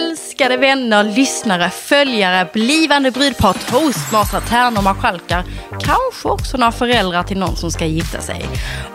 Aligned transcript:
älskade 0.00 0.56
vänner, 0.56 1.04
lyssnare, 1.04 1.70
följare, 1.70 2.48
blivande 2.52 3.10
brudpar, 3.10 3.52
toastmasar, 3.52 4.40
tärnor, 4.40 4.82
marskalkar, 4.82 5.44
kanske 5.70 6.28
också 6.28 6.56
några 6.56 6.72
föräldrar 6.72 7.22
till 7.22 7.38
någon 7.38 7.56
som 7.56 7.70
ska 7.70 7.86
gifta 7.86 8.20
sig. 8.20 8.46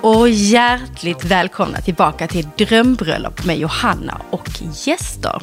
Och 0.02 0.30
hjärtligt 0.30 1.24
välkomna 1.24 1.82
tillbaka 1.82 2.28
till 2.28 2.48
Drömbröllop 2.58 3.46
med 3.46 3.58
Johanna 3.58 4.22
och 4.30 4.50
gäster. 4.86 5.42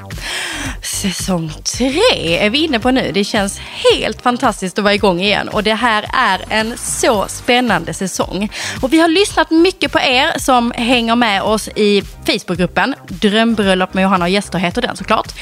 Säsong 0.82 1.52
tre 1.78 2.38
är 2.38 2.50
vi 2.50 2.64
inne 2.64 2.80
på 2.80 2.90
nu. 2.90 3.10
Det 3.14 3.24
känns 3.24 3.58
helt 3.58 4.22
fantastiskt 4.22 4.78
att 4.78 4.84
vara 4.84 4.94
igång 4.94 5.20
igen 5.20 5.48
och 5.48 5.62
det 5.62 5.74
här 5.74 6.06
är 6.12 6.44
en 6.48 6.78
så 6.78 7.24
spännande 7.28 7.94
säsong. 7.94 8.48
Och 8.82 8.92
vi 8.92 9.00
har 9.00 9.08
lyssnat 9.08 9.50
mycket 9.50 9.92
på 9.92 9.98
er 9.98 10.38
som 10.38 10.72
hänger 10.76 11.16
med 11.16 11.42
oss 11.42 11.68
i 11.68 12.02
Facebookgruppen. 12.26 12.94
Drömbröllop 13.08 13.94
med 13.94 14.02
Johanna 14.02 14.24
och 14.24 14.30
gäster 14.30 14.58
heter 14.58 14.82
den 14.82 14.96
såklart. 14.96 15.32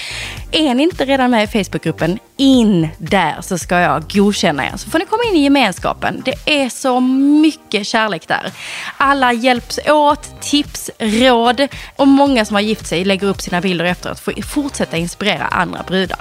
Är 0.52 0.74
ni 0.74 0.82
inte 0.82 1.04
redan 1.04 1.30
med 1.30 1.44
i 1.44 1.46
Facebookgruppen, 1.46 2.18
in 2.40 2.88
där 2.98 3.36
så 3.40 3.58
ska 3.58 3.78
jag 3.78 4.10
godkänna 4.12 4.66
er. 4.66 4.76
Så 4.76 4.90
får 4.90 4.98
ni 4.98 5.04
komma 5.04 5.22
in 5.30 5.36
i 5.36 5.42
gemenskapen. 5.42 6.22
Det 6.24 6.62
är 6.62 6.68
så 6.68 7.00
mycket 7.00 7.86
kärlek 7.86 8.28
där. 8.28 8.52
Alla 8.96 9.32
hjälps 9.32 9.78
åt, 9.88 10.40
tips, 10.40 10.90
råd 10.98 11.68
och 11.96 12.08
många 12.08 12.44
som 12.44 12.54
har 12.54 12.60
gift 12.60 12.86
sig 12.86 13.04
lägger 13.04 13.26
upp 13.26 13.40
sina 13.40 13.60
bilder 13.60 13.84
efteråt 13.84 14.20
för 14.20 14.32
att 14.38 14.44
fortsätta 14.44 14.96
inspirera 14.96 15.46
andra 15.46 15.82
brudar. 15.86 16.18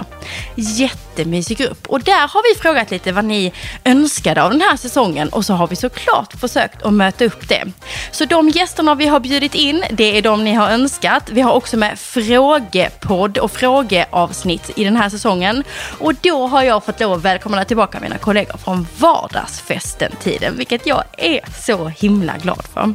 Jättemysig 0.54 1.58
grupp. 1.58 1.86
Och 1.86 2.00
där 2.00 2.28
har 2.28 2.54
vi 2.54 2.60
frågat 2.60 2.90
lite 2.90 3.12
vad 3.12 3.24
ni 3.24 3.52
önskade 3.84 4.42
av 4.42 4.50
den 4.50 4.60
här 4.60 4.76
säsongen 4.76 5.28
och 5.28 5.44
så 5.44 5.54
har 5.54 5.66
vi 5.66 5.76
såklart 5.76 6.40
försökt 6.40 6.82
att 6.82 6.92
möta 6.92 7.24
upp 7.24 7.48
det. 7.48 7.64
Så 8.10 8.24
de 8.24 8.48
gästerna 8.48 8.94
vi 8.94 9.06
har 9.06 9.20
bjudit 9.20 9.54
in, 9.54 9.84
det 9.90 10.18
är 10.18 10.22
de 10.22 10.44
ni 10.44 10.54
har 10.54 10.70
önskat. 10.70 11.30
Vi 11.30 11.40
har 11.40 11.52
också 11.52 11.76
med 11.76 11.98
frågepodd 11.98 13.38
och 13.38 13.50
frågeavsnitt 13.70 14.70
i 14.76 14.84
den 14.84 14.96
här 14.96 15.08
säsongen. 15.08 15.64
Och 15.98 16.14
då 16.14 16.46
har 16.46 16.62
jag 16.62 16.84
fått 16.84 17.00
lov 17.00 17.12
att 17.12 17.22
välkomna 17.22 17.64
tillbaka 17.64 18.00
mina 18.00 18.18
kollegor 18.18 18.56
från 18.56 18.86
vardagsfesten-tiden, 18.98 20.56
vilket 20.56 20.86
jag 20.86 21.04
är 21.18 21.40
så 21.66 21.88
himla 21.88 22.36
glad 22.36 22.64
för. 22.74 22.94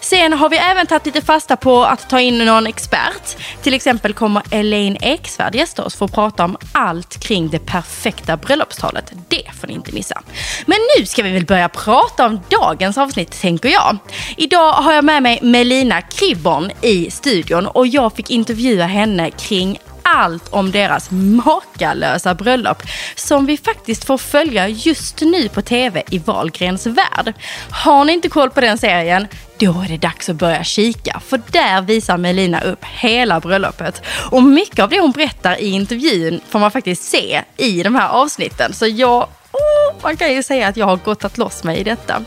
Sen 0.00 0.32
har 0.32 0.48
vi 0.48 0.56
även 0.56 0.86
tagit 0.86 1.06
lite 1.06 1.22
fasta 1.22 1.56
på 1.56 1.84
att 1.84 2.08
ta 2.10 2.20
in 2.20 2.38
någon 2.38 2.66
expert. 2.66 3.36
Till 3.62 3.74
exempel 3.74 4.14
kommer 4.14 4.42
Elaine 4.50 4.96
Eksvärd 5.00 5.54
gästa 5.54 5.84
oss 5.84 5.96
för 5.96 6.04
att 6.04 6.12
prata 6.12 6.44
om 6.44 6.56
allt 6.72 7.20
kring 7.20 7.48
det 7.48 7.58
perfekta 7.58 8.36
bröllopstalet. 8.36 9.12
Det 9.28 9.44
får 9.60 9.66
ni 9.66 9.74
inte 9.74 9.92
missa. 9.92 10.22
Men 10.66 10.78
nu 10.98 11.06
ska 11.06 11.22
vi 11.22 11.32
väl 11.32 11.46
börja 11.46 11.68
prata 11.68 12.26
om 12.26 12.40
dagens 12.48 12.98
avsnitt, 12.98 13.40
tänker 13.40 13.68
jag. 13.68 13.98
Idag 14.36 14.72
har 14.72 14.92
jag 14.92 15.04
med 15.04 15.22
mig 15.22 15.38
Melina 15.42 16.02
Kribborn 16.02 16.70
i 16.82 17.10
studion 17.10 17.66
och 17.66 17.86
jag 17.86 18.12
fick 18.12 18.30
intervjua 18.30 18.86
henne 18.86 19.30
kring 19.30 19.78
allt 20.02 20.48
om 20.48 20.70
deras 20.70 21.10
makalösa 21.10 22.34
bröllop 22.34 22.82
som 23.14 23.46
vi 23.46 23.56
faktiskt 23.56 24.04
får 24.04 24.18
följa 24.18 24.68
just 24.68 25.20
nu 25.20 25.48
på 25.48 25.62
tv 25.62 26.02
i 26.10 26.18
Wahlgrens 26.18 26.86
värld. 26.86 27.34
Har 27.70 28.04
ni 28.04 28.12
inte 28.12 28.28
koll 28.28 28.50
på 28.50 28.60
den 28.60 28.78
serien, 28.78 29.26
då 29.58 29.80
är 29.80 29.88
det 29.88 29.96
dags 29.96 30.28
att 30.28 30.36
börja 30.36 30.64
kika 30.64 31.20
för 31.26 31.40
där 31.52 31.82
visar 31.82 32.18
Melina 32.18 32.60
upp 32.60 32.84
hela 32.84 33.40
bröllopet. 33.40 34.02
Och 34.30 34.42
mycket 34.42 34.78
av 34.78 34.88
det 34.88 35.00
hon 35.00 35.12
berättar 35.12 35.60
i 35.60 35.70
intervjun 35.70 36.40
får 36.48 36.58
man 36.58 36.70
faktiskt 36.70 37.02
se 37.02 37.42
i 37.56 37.82
de 37.82 37.94
här 37.94 38.08
avsnitten. 38.08 38.72
Så 38.72 38.86
jag 38.86 39.28
Oh, 39.52 39.94
man 40.02 40.16
kan 40.16 40.32
ju 40.32 40.42
säga 40.42 40.68
att 40.68 40.76
jag 40.76 40.86
har 40.86 40.96
gottat 40.96 41.38
loss 41.38 41.64
mig 41.64 41.78
i 41.78 41.84
detta. 41.84 42.22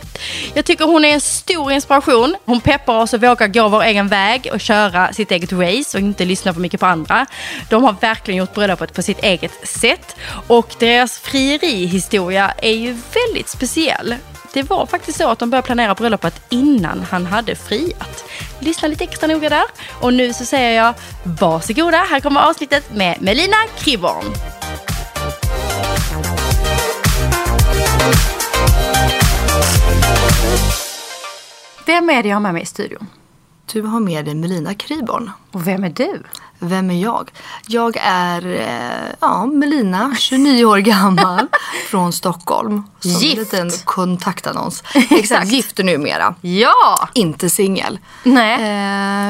Jag 0.53 0.65
tycker 0.65 0.85
hon 0.85 1.05
är 1.05 1.13
en 1.13 1.21
stor 1.21 1.71
inspiration. 1.71 2.35
Hon 2.45 2.61
peppar 2.61 2.99
oss 2.99 3.13
att 3.13 3.23
våga 3.23 3.47
gå 3.47 3.67
vår 3.67 3.83
egen 3.83 4.07
väg 4.07 4.49
och 4.53 4.59
köra 4.59 5.13
sitt 5.13 5.31
eget 5.31 5.51
race 5.51 5.97
och 5.97 6.01
inte 6.01 6.25
lyssna 6.25 6.53
för 6.53 6.61
mycket 6.61 6.79
på 6.79 6.85
andra. 6.85 7.25
De 7.69 7.83
har 7.83 7.95
verkligen 8.01 8.37
gjort 8.37 8.53
bröllopet 8.53 8.93
på 8.93 9.01
sitt 9.01 9.23
eget 9.23 9.67
sätt 9.67 10.15
och 10.47 10.75
deras 10.79 11.19
frierihistoria 11.19 12.53
är 12.57 12.73
ju 12.75 12.97
väldigt 13.13 13.49
speciell. 13.49 14.15
Det 14.53 14.63
var 14.63 14.85
faktiskt 14.85 15.17
så 15.17 15.29
att 15.29 15.39
de 15.39 15.49
började 15.49 15.65
planera 15.65 15.95
bröllopet 15.95 16.41
innan 16.49 17.05
han 17.11 17.25
hade 17.25 17.55
friat. 17.55 18.23
Lyssna 18.59 18.87
lite 18.87 19.03
extra 19.03 19.27
noga 19.27 19.49
där. 19.49 19.63
Och 20.01 20.13
nu 20.13 20.33
så 20.33 20.45
säger 20.45 20.83
jag 20.83 20.93
varsågoda, 21.23 21.97
här 21.97 22.19
kommer 22.19 22.41
avsnittet 22.41 22.93
med 22.93 23.21
Melina 23.21 23.57
Kriborn. 23.77 24.25
Vem 31.85 32.09
är 32.09 32.23
det 32.23 32.29
jag 32.29 32.35
har 32.35 32.41
med 32.41 32.53
mig 32.53 32.63
i 32.63 32.65
studion? 32.65 33.07
Du 33.73 33.81
har 33.81 33.99
med 33.99 34.25
dig 34.25 34.35
Melina 34.35 34.73
Kryborn. 34.73 35.31
Och 35.51 35.67
vem 35.67 35.83
är 35.83 35.89
du? 35.89 36.23
Vem 36.59 36.91
är 36.91 37.01
jag? 37.01 37.31
Jag 37.67 37.97
är 38.01 38.45
eh, 38.45 39.13
ja, 39.19 39.45
Melina, 39.45 40.15
29 40.19 40.65
år 40.65 40.77
gammal, 40.77 41.47
från 41.89 42.13
Stockholm. 42.13 42.83
Som 42.99 43.11
Gift. 43.11 43.33
en 43.53 43.67
liten 43.67 43.71
kontaktannons. 43.85 44.83
Exakt, 45.09 45.47
gift 45.47 45.77
numera. 45.77 46.35
Ja! 46.41 47.09
Inte 47.13 47.49
singel. 47.49 47.99
Nej. 48.23 48.53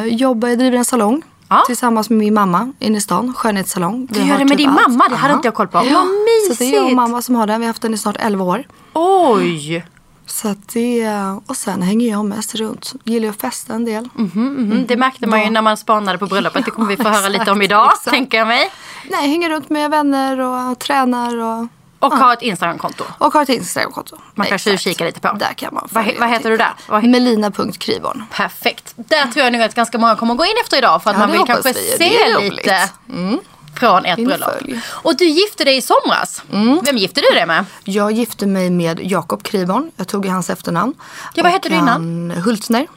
Eh, 0.08 0.14
jobbar, 0.16 0.48
jag 0.48 0.58
driver 0.58 0.78
en 0.78 0.86
salong. 0.86 1.22
Ja. 1.54 1.64
Tillsammans 1.68 2.10
med 2.10 2.20
min 2.20 2.34
mamma 2.34 2.72
inne 2.80 2.98
i 2.98 3.02
stan, 3.02 3.34
skönhetssalong. 3.34 4.08
Du 4.12 4.20
gör 4.24 4.38
det 4.38 4.46
med 4.46 4.58
din 4.58 4.70
mamma? 4.74 5.08
Det 5.10 5.16
hade 5.16 5.34
inte 5.34 5.48
jag 5.48 5.56
koll 5.56 5.68
på. 5.68 5.78
Ja. 5.78 5.84
Vad 5.84 6.06
mysigt! 6.06 6.58
Så 6.58 6.64
det 6.64 6.70
är 6.70 6.76
jag 6.76 6.86
och 6.86 6.92
mamma 6.94 7.22
som 7.22 7.36
har 7.36 7.48
den. 7.48 7.60
Vi 7.62 7.66
har 7.66 7.70
haft 7.70 7.82
den 7.82 7.94
i 7.94 7.98
snart 7.98 8.16
11 8.20 8.44
år. 8.44 8.64
Oj! 8.94 9.86
Så 10.26 10.48
att 10.48 10.68
det, 10.74 11.08
och 11.48 11.56
sen 11.58 11.82
hänger 11.82 12.10
jag 12.12 12.26
mest 12.26 12.56
runt. 12.56 12.94
Gillar 13.04 13.30
att 13.30 13.42
festa 13.42 13.74
en 13.74 13.86
del. 13.86 14.10
Mm, 14.18 14.86
det 14.88 14.98
märkte 14.98 15.28
man 15.28 15.40
ju 15.40 15.46
Ja. 15.46 15.52
när 15.52 15.62
man 15.62 15.78
spanade 15.78 16.18
på 16.18 16.26
bröllopet. 16.26 16.66
Det 16.66 16.72
kommer 16.72 16.88
vi 16.88 16.98
få 16.98 17.10
höra 17.10 17.30
lite 17.30 17.52
om 17.52 17.62
idag, 17.62 17.86
exakt. 17.94 18.10
tänker 18.10 18.38
jag 18.38 18.48
mig. 18.48 18.72
Nej, 19.12 19.30
hänger 19.30 19.50
runt 19.50 19.70
med 19.70 19.92
vänner 19.92 20.40
och 20.40 20.80
tränar 20.80 21.38
och, 21.42 21.68
Och 22.06 22.14
ha 22.14 22.34
ett 22.34 22.42
Instagramkonto. 22.42 23.04
och 23.18 23.34
har 23.34 23.42
ett 23.44 23.50
Instagramkonto. 23.50 24.16
Man 24.36 24.48
kan 24.48 24.56
Exakt. 24.56 24.64
tjuvkika 24.82 25.06
lite 25.06 25.20
på. 25.20 25.32
Där 25.34 25.54
kan 25.54 25.74
man 25.74 25.88
Vad 25.92 26.06
vad 26.20 26.30
heter 26.30 26.50
du 26.50 26.56
lite. 26.58 26.64
där? 26.64 26.74
Vad 26.88 27.04
Melina.kryborn. 27.04 28.24
Perfekt. 28.32 28.94
Där 28.96 29.26
tror 29.26 29.44
jag 29.44 29.54
nog 29.54 29.62
att 29.62 29.76
ganska 29.76 29.98
många 29.98 30.16
kommer 30.16 30.36
gå 30.36 30.46
in 30.46 30.54
efter 30.64 30.78
idag 30.78 31.04
för 31.04 31.10
att 31.10 31.16
Ja, 31.16 31.20
man 31.20 31.32
vill 31.32 31.42
kanske 31.48 31.74
vi. 31.74 31.98
se 31.98 32.40
lite 32.40 32.90
Mm. 33.10 33.40
från 33.80 34.06
In 34.06 34.26
bröllop. 34.28 34.50
Och 34.90 35.18
du 35.18 35.26
gifte 35.26 35.64
dig 35.64 35.78
i 35.78 35.82
somras. 35.82 36.44
Vem 36.86 36.98
gifte 36.98 37.22
du 37.22 37.36
dig 37.36 37.46
med? 37.46 37.66
Jag 37.84 38.12
gifte 38.12 38.46
mig 38.46 38.70
med 38.70 39.00
Jakob 39.04 39.44
Kryborn. 39.44 39.92
Jag 39.96 40.08
tog 40.08 40.26
hans 40.26 40.50
efternamn. 40.50 40.94
Ja, 41.34 41.44
vad 41.44 41.52
hette 41.52 41.70
du 41.70 41.76
innan? 41.76 42.32
Hultner. 42.32 42.88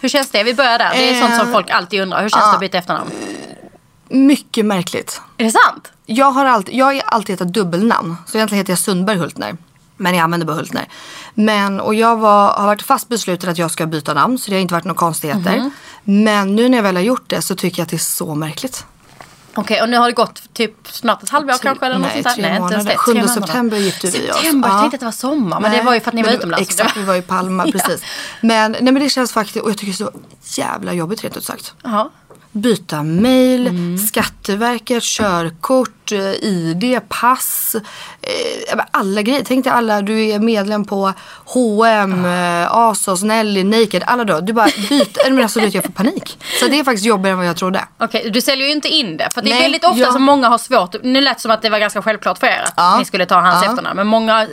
Hur 0.00 0.08
känns 0.08 0.30
det? 0.30 0.42
Vi 0.42 0.54
börjar 0.54 0.78
där. 0.78 0.90
Det 0.94 1.10
är 1.10 1.14
Eh, 1.14 1.20
sånt 1.28 1.40
som 1.40 1.52
folk 1.52 1.70
alltid 1.70 2.00
undrar. 2.02 2.22
Hur 2.22 2.28
känns 2.28 2.44
det 2.44 2.50
att 2.54 2.60
byta 2.60 2.78
efternamn? 2.78 3.10
Mycket 4.08 4.64
märkligt. 4.66 5.20
Är 5.38 5.44
det 5.44 5.50
sant? 5.50 5.92
Jag 6.06 6.30
har 6.30 6.44
alltid, 6.44 6.74
jag 6.74 6.84
har 6.86 7.02
alltid 7.06 7.32
hetat 7.32 7.52
dubbelnamn. 7.54 8.16
Så 8.26 8.36
egentligen 8.38 8.58
heter 8.60 8.72
jag 8.72 8.78
Sundberg 8.78 9.18
Hultner. 9.18 9.56
Men 9.96 10.14
jag 10.14 10.22
använder 10.24 10.46
bara 10.46 10.56
Hultner. 10.56 10.88
Men, 11.34 11.80
och 11.80 11.94
jag 11.94 12.16
var, 12.16 12.52
har 12.52 12.66
varit 12.66 12.82
fast 12.82 13.08
besluten 13.08 13.50
att 13.50 13.58
jag 13.58 13.70
ska 13.70 13.86
byta 13.86 14.14
namn. 14.14 14.38
Så 14.38 14.50
det 14.50 14.56
har 14.56 14.60
inte 14.60 14.74
varit 14.74 14.84
några 14.84 14.98
konstigheter. 14.98 15.56
Mhm. 15.58 15.70
Men 16.04 16.56
nu 16.56 16.68
när 16.68 16.78
jag 16.78 16.82
väl 16.82 16.96
har 16.96 17.02
gjort 17.02 17.24
det 17.26 17.42
så 17.42 17.54
tycker 17.56 17.78
jag 17.78 17.84
att 17.84 17.90
det 17.90 17.96
är 17.96 17.98
så 17.98 18.34
märkligt. 18.34 18.86
Okej, 19.56 19.82
och 19.82 19.88
nu 19.88 19.96
har 19.96 20.06
det 20.06 20.12
gått 20.12 20.42
typ 20.52 20.74
snart 20.88 21.22
ett 21.22 21.28
halvår 21.30 21.54
kanske? 21.62 21.86
Eller 21.86 21.98
något 21.98 22.08
nej, 22.14 22.22
där? 22.22 22.30
tre 22.30 22.40
inte 22.42 22.48
ens 22.50 22.60
månader. 22.60 22.84
det. 22.84 22.96
7 22.96 23.12
Tre 23.12 23.28
september 23.28 23.76
gifte 23.76 24.06
vi 24.06 24.30
oss. 24.30 24.34
September, 24.36 24.68
jag 24.68 24.76
Ja. 24.76 24.80
tänkte 24.80 24.94
att 24.96 25.00
det 25.00 25.04
var 25.06 25.12
sommar. 25.12 25.60
Men 25.60 25.70
det 25.70 25.76
Nej, 25.76 25.86
var 25.86 25.94
ju 25.94 26.00
för 26.00 26.08
att 26.10 26.14
ni 26.14 26.22
var 26.22 26.30
det- 26.30 26.36
utomlands. 26.36 26.68
Exakt, 26.68 26.96
vi 26.96 27.02
var 27.02 27.14
i 27.14 27.22
Palma, 27.22 27.64
precis. 27.72 28.02
Men, 28.40 28.72
nej, 28.72 28.82
men 28.82 28.94
det 28.94 29.08
känns 29.08 29.32
faktiskt, 29.32 29.56
och 29.64 29.70
jag 29.70 29.78
tycker 29.78 30.04
det 30.04 30.04
är 30.04 30.10
så 30.42 30.60
jävla 30.60 30.92
jobbigt 30.92 31.24
rent 31.24 31.36
ut 31.36 31.44
sagt. 31.44 31.74
Jaha. 31.82 32.08
Byta 32.54 33.02
mail, 33.02 33.66
Mm. 33.66 33.98
Skatteverket, 33.98 35.02
körkort, 35.02 36.12
eh, 36.12 36.34
ID, 36.44 37.00
pass. 37.08 37.76
Eh, 38.22 38.80
alla 38.90 39.22
grejer. 39.22 39.42
Tänk 39.46 39.64
dig 39.64 39.72
alla, 39.72 40.02
du 40.02 40.24
är 40.30 40.38
medlem 40.38 40.84
på 40.84 41.12
H&M, 41.44 42.24
eh, 42.24 42.72
Asos, 42.76 43.22
Nelly, 43.22 43.64
Naked. 43.64 44.02
Alla 44.06 44.24
då. 44.24 44.40
Du 44.40 44.52
bara 44.52 44.68
byter. 44.88 45.30
men 45.30 45.42
alltså, 45.42 45.60
jag 45.60 45.84
får 45.84 45.92
panik. 45.92 46.38
Så 46.60 46.66
det 46.66 46.78
är 46.78 46.84
faktiskt 46.84 47.06
jobbigare 47.06 47.32
än 47.32 47.38
vad 47.38 47.46
jag 47.46 47.56
trodde. 47.56 47.84
Okej, 47.98 48.30
du 48.30 48.40
säljer 48.40 48.66
ju 48.66 48.72
inte 48.72 48.88
in 48.88 49.16
det. 49.16 49.28
För 49.34 49.42
det 49.42 49.48
är 49.50 49.54
Nej, 49.54 49.62
väldigt 49.62 49.84
ofta 49.84 50.00
ja. 50.00 50.12
som 50.12 50.22
många 50.22 50.48
har 50.48 50.58
svårt. 50.58 50.94
Nu 51.02 51.20
lät 51.20 51.36
det 51.36 51.40
som 51.42 51.50
att 51.50 51.62
det 51.62 51.70
var 51.70 51.78
ganska 51.78 52.02
självklart 52.02 52.38
för 52.38 52.46
er 52.46 52.62
att 52.66 52.74
Ja. 52.76 52.98
ni 52.98 53.04
skulle 53.04 53.26
ta 53.26 53.40
hans 53.40 53.64
Ja. 53.64 53.70
efternamn. 53.70 53.96
Men 53.96 54.06
många 54.06 54.46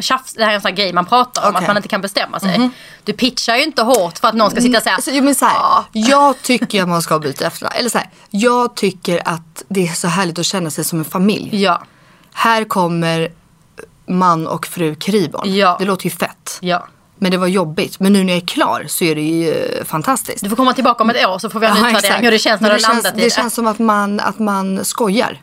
tjafs, 0.00 0.34
det 0.34 0.44
här 0.44 0.50
är 0.50 0.54
en 0.54 0.60
sån 0.60 0.68
här 0.68 0.76
grej 0.76 0.92
man 0.92 1.06
pratar 1.06 1.42
om. 1.42 1.48
Mhm. 1.48 1.56
Att 1.56 1.66
man 1.66 1.76
inte 1.76 1.88
kan 1.88 2.00
bestämma 2.00 2.40
sig. 2.40 2.70
Du 3.04 3.12
pitchar 3.12 3.56
ju 3.56 3.62
inte 3.62 3.82
hårt 3.82 4.18
för 4.18 4.28
att 4.28 4.34
någon 4.34 4.50
ska 4.50 4.60
sitta 4.60 4.78
och 4.78 4.82
säga. 4.84 4.98
Jo, 5.06 5.24
men 5.24 5.34
så 5.34 5.44
här, 5.44 5.84
Jag 5.92 6.42
tycker 6.42 6.82
att 6.82 6.88
man 6.88 7.02
ska 7.02 7.18
byta 7.18 7.45
efternamn. 7.46 7.76
Eller 7.78 7.90
så 7.90 7.98
här, 7.98 8.10
jag 8.30 8.76
tycker 8.76 9.28
att 9.28 9.62
det 9.68 9.88
är 9.88 9.92
så 9.92 10.08
härligt 10.08 10.38
att 10.38 10.46
känna 10.46 10.70
sig 10.70 10.84
som 10.84 10.98
en 10.98 11.04
familj. 11.04 11.62
Ja, 11.62 11.82
Här 12.32 12.64
kommer 12.64 13.28
man 14.06 14.46
och 14.46 14.66
fru 14.66 14.94
Kryborn. 14.94 15.54
Ja. 15.54 15.76
Det 15.78 15.84
låter 15.84 16.04
ju 16.04 16.10
fett. 16.10 16.58
ja. 16.60 16.86
Men 17.18 17.30
det 17.30 17.36
var 17.36 17.46
jobbigt. 17.46 18.00
Men 18.00 18.12
nu 18.12 18.24
när 18.24 18.32
jag 18.32 18.42
är 18.42 18.46
klar 18.46 18.84
så 18.88 19.04
är 19.04 19.14
det 19.14 19.20
ju 19.20 19.50
eh, 19.54 19.84
fantastiskt. 19.84 20.42
Du 20.44 20.48
får 20.48 20.56
komma 20.56 20.72
tillbaka 20.72 21.02
om 21.04 21.10
ett 21.10 21.26
år 21.26 21.38
så 21.38 21.50
får 21.50 21.60
vi 21.60 21.66
en 21.66 21.76
Ja, 21.76 21.88
utvärdering 21.88 22.24
hur 22.24 22.30
det 22.30 22.38
känns 22.38 22.60
när 22.60 22.68
Men 22.70 22.78
du 22.78 22.84
har 22.86 22.92
landat 22.94 23.12
i 23.14 23.16
det. 23.18 23.24
det. 23.24 23.30
känns 23.30 23.54
som 23.54 23.66
att 23.66 23.78
man, 23.78 24.20
att 24.20 24.38
man 24.38 24.84
skojar. 24.84 25.40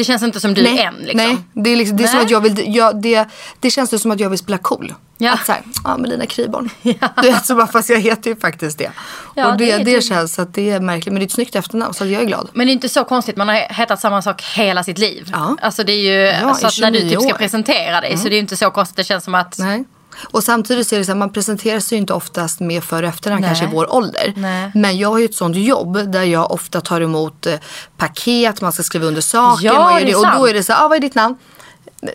Det 0.00 0.04
känns 0.04 0.22
inte 0.22 0.40
som 0.40 0.54
du 0.54 0.66
än 0.66 0.94
liksom. 0.94 1.16
Nej, 1.16 1.36
det 1.52 1.70
är, 1.70 1.76
liksom, 1.76 1.96
det 1.96 2.02
är 2.04 2.08
som 2.08 2.16
Nej. 2.16 2.24
att 2.24 2.30
jag 2.30 2.40
vill, 2.40 2.74
jag, 2.76 3.02
det, 3.02 3.28
det 3.60 3.70
känns 3.70 3.90
det 3.90 3.98
som 3.98 4.10
att 4.10 4.20
jag 4.20 4.30
vill 4.30 4.38
spela 4.38 4.58
cool. 4.58 4.94
Ja. 5.18 5.32
Att 5.32 5.46
såhär, 5.46 5.62
ja 5.84 5.96
Melina 5.96 6.26
Kryborn. 6.26 6.70
Du 6.82 7.30
vet, 7.30 7.46
så 7.46 7.54
bara, 7.54 7.66
fast 7.66 7.88
jag 7.90 8.00
heter 8.00 8.30
ju 8.30 8.36
faktiskt 8.36 8.78
det. 8.78 8.90
Ja, 9.34 9.52
och 9.52 9.58
det, 9.58 9.64
det 9.64 9.72
det, 9.72 9.84
tydligt. 9.84 10.08
känns 10.08 10.38
att 10.38 10.54
det 10.54 10.70
är 10.70 10.80
märkligt. 10.80 11.12
Men 11.12 11.14
det 11.14 11.22
är 11.22 11.26
ett 11.26 11.32
snyggt 11.32 11.54
efternamn 11.56 11.94
så 11.94 12.06
jag 12.06 12.22
är 12.22 12.26
glad. 12.26 12.48
Men 12.52 12.66
det 12.66 12.70
är 12.70 12.74
inte 12.74 12.88
så 12.88 13.04
konstigt, 13.04 13.36
man 13.36 13.48
har 13.48 13.54
hetat 13.54 14.00
samma 14.00 14.22
sak 14.22 14.42
hela 14.42 14.84
sitt 14.84 14.98
liv. 14.98 15.28
Ja. 15.32 15.56
Alltså 15.62 15.84
det 15.84 15.92
är 15.92 15.96
ju, 16.02 16.38
Ja, 16.42 16.54
så 16.54 16.66
att 16.66 16.78
när 16.80 16.90
du 16.90 16.98
29 16.98 17.10
typ 17.10 17.20
ska 17.22 17.34
år. 17.34 17.38
presentera 17.38 18.00
dig 18.00 18.16
så 18.16 18.24
det 18.24 18.30
är 18.30 18.34
ju 18.34 18.38
inte 18.38 18.56
så 18.56 18.70
konstigt. 18.70 18.96
Det 18.96 19.04
känns 19.04 19.24
som 19.24 19.34
att, 19.34 19.58
Nej. 19.58 19.84
Och 20.22 20.44
samtidigt 20.44 20.86
så 20.86 20.94
är 20.94 20.98
det 20.98 21.04
så 21.04 21.12
här, 21.12 21.18
man 21.18 21.32
presenterar 21.32 21.80
sig 21.80 21.96
ju 21.96 22.00
inte 22.00 22.12
oftast 22.12 22.60
med 22.60 22.84
för 22.84 23.02
och 23.02 23.08
efternamn 23.08 23.42
kanske 23.42 23.64
i 23.64 23.68
vår 23.72 23.94
ålder. 23.94 24.32
Nej. 24.36 24.70
Men 24.74 24.98
jag 24.98 25.08
har 25.08 25.18
ju 25.18 25.24
ett 25.24 25.34
sånt 25.34 25.56
jobb 25.56 26.12
där 26.12 26.22
jag 26.22 26.50
ofta 26.50 26.80
tar 26.80 27.00
emot 27.00 27.46
eh, 27.46 27.54
paket, 27.96 28.60
man 28.60 28.72
ska 28.72 28.82
skriva 28.82 29.06
under 29.06 29.20
saker. 29.20 29.66
Ja, 29.66 29.74
man 29.74 29.92
gör 29.92 30.06
det 30.06 30.12
är 30.12 30.18
Och 30.18 30.38
då 30.40 30.46
är 30.46 30.54
det 30.54 30.62
så 30.62 30.72
här, 30.72 30.84
ah, 30.84 30.88
vad 30.88 30.96
är 30.96 31.00
ditt 31.00 31.14
namn? 31.14 31.36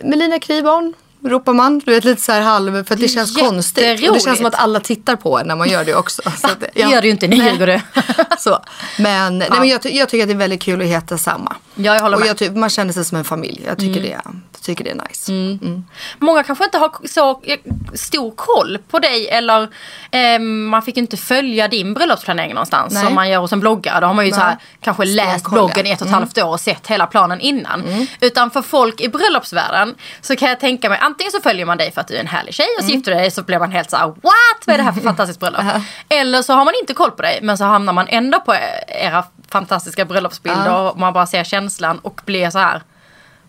Melina 0.02 0.38
Kryborn. 0.38 0.94
Ropar 1.30 1.52
man, 1.52 1.78
du 1.78 1.94
vet 1.94 2.04
lite 2.04 2.22
så 2.22 2.32
här 2.32 2.40
halv, 2.40 2.84
för 2.84 2.94
att 2.94 3.00
det 3.00 3.08
känns 3.08 3.36
konstigt. 3.36 4.08
Och 4.08 4.14
det 4.14 4.20
känns 4.20 4.36
som 4.36 4.46
att 4.46 4.54
alla 4.54 4.80
tittar 4.80 5.16
på 5.16 5.38
en 5.38 5.46
när 5.46 5.56
man 5.56 5.68
gör 5.68 5.84
det 5.84 5.94
också. 5.94 6.22
Så 6.36 6.46
att, 6.46 6.60
det 6.74 6.80
gör 6.80 7.00
du 7.00 7.08
ju 7.08 7.12
inte, 7.12 7.28
nu 7.28 7.36
Nej. 7.36 7.52
ljuger 7.52 7.66
du. 7.66 7.80
så. 8.38 8.58
Men, 8.98 9.38
nej, 9.38 9.48
men 9.50 9.68
jag, 9.68 9.86
jag 9.86 10.08
tycker 10.08 10.24
att 10.24 10.28
det 10.28 10.34
är 10.34 10.38
väldigt 10.38 10.62
kul 10.62 10.80
att 10.80 10.86
heta 10.86 11.18
samma. 11.18 11.56
Ja, 11.74 11.94
jag 11.94 12.00
håller 12.00 12.16
och 12.16 12.26
med. 12.26 12.42
jag 12.42 12.56
man 12.56 12.70
känner 12.70 12.92
sig 12.92 13.04
som 13.04 13.18
en 13.18 13.24
familj. 13.24 13.62
Jag 13.66 13.78
tycker, 13.78 14.02
det, 14.02 14.08
jag 14.08 14.22
tycker 14.62 14.84
det 14.84 14.90
är 14.90 15.08
nice. 15.08 15.32
Mm. 15.32 15.84
Många 16.18 16.42
kanske 16.42 16.64
inte 16.64 16.78
har 16.78 16.90
så 17.04 17.30
eh, 17.30 17.58
stor 17.94 18.30
koll 18.30 18.78
på 18.88 18.98
dig 18.98 19.28
eller 19.28 19.68
eh, 20.10 20.38
man 20.38 20.82
fick 20.82 20.96
inte 20.96 21.16
följa 21.16 21.68
din 21.68 21.94
bröllopsplanering 21.94 22.54
någonstans 22.54 22.94
Nej. 22.94 23.04
som 23.04 23.14
man 23.14 23.30
gör 23.30 23.38
hos 23.38 23.52
en 23.52 23.60
bloggare. 23.60 24.00
Då 24.00 24.06
har 24.06 24.14
man 24.14 24.26
ju 24.26 24.32
så 24.32 24.40
här, 24.40 24.56
kanske 24.80 25.04
läst 25.04 25.44
kolla. 25.44 25.60
Mm. 25.60 25.66
bloggen 25.66 25.86
i 25.86 25.90
ett 25.90 26.00
och 26.00 26.06
ett 26.06 26.12
halvt 26.12 26.38
år 26.38 26.48
och 26.48 26.60
sett 26.60 26.86
hela 26.86 27.06
planen 27.06 27.40
innan. 27.40 28.06
Utan 28.20 28.50
för 28.50 28.62
folk 28.62 29.00
i 29.00 29.08
bröllopsvärlden 29.08 29.94
så 30.20 30.36
kan 30.36 30.48
jag 30.48 30.60
tänka 30.60 30.88
mig 30.88 30.98
antingen 31.16 31.32
så 31.32 31.40
följer 31.40 31.66
man 31.66 31.78
dig 31.78 31.92
för 31.92 32.00
att 32.00 32.08
du 32.08 32.16
är 32.16 32.20
en 32.20 32.26
härlig 32.26 32.54
tjej 32.54 32.66
och 32.78 32.84
så 32.84 32.88
Mm. 32.88 32.96
gifter 32.96 33.12
du 33.12 33.18
dig 33.18 33.30
så 33.30 33.42
blir 33.42 33.58
man 33.58 33.72
helt 33.72 33.90
så 33.90 33.96
här: 33.96 34.06
what? 34.06 34.60
Vad 34.66 34.74
är 34.74 34.78
det 34.78 34.82
här 34.84 34.92
för 34.92 35.00
fantastiskt 35.10 35.40
bröllop? 35.40 35.60
Eller 36.08 36.42
så 36.42 36.52
har 36.52 36.64
man 36.64 36.74
inte 36.80 36.94
koll 36.94 37.10
på 37.10 37.22
dig 37.22 37.38
men 37.42 37.58
så 37.58 37.64
hamnar 37.64 37.92
man 37.92 38.06
ändå 38.08 38.40
på 38.40 38.54
era 38.88 39.24
fantastiska 39.48 40.04
bröllopsbilder 40.04 40.74
och 40.80 40.98
man 40.98 41.12
bara 41.12 41.26
ser 41.26 41.44
känslan 41.44 41.98
och 41.98 42.20
blir 42.24 42.50
så 42.50 42.58
här. 42.58 42.82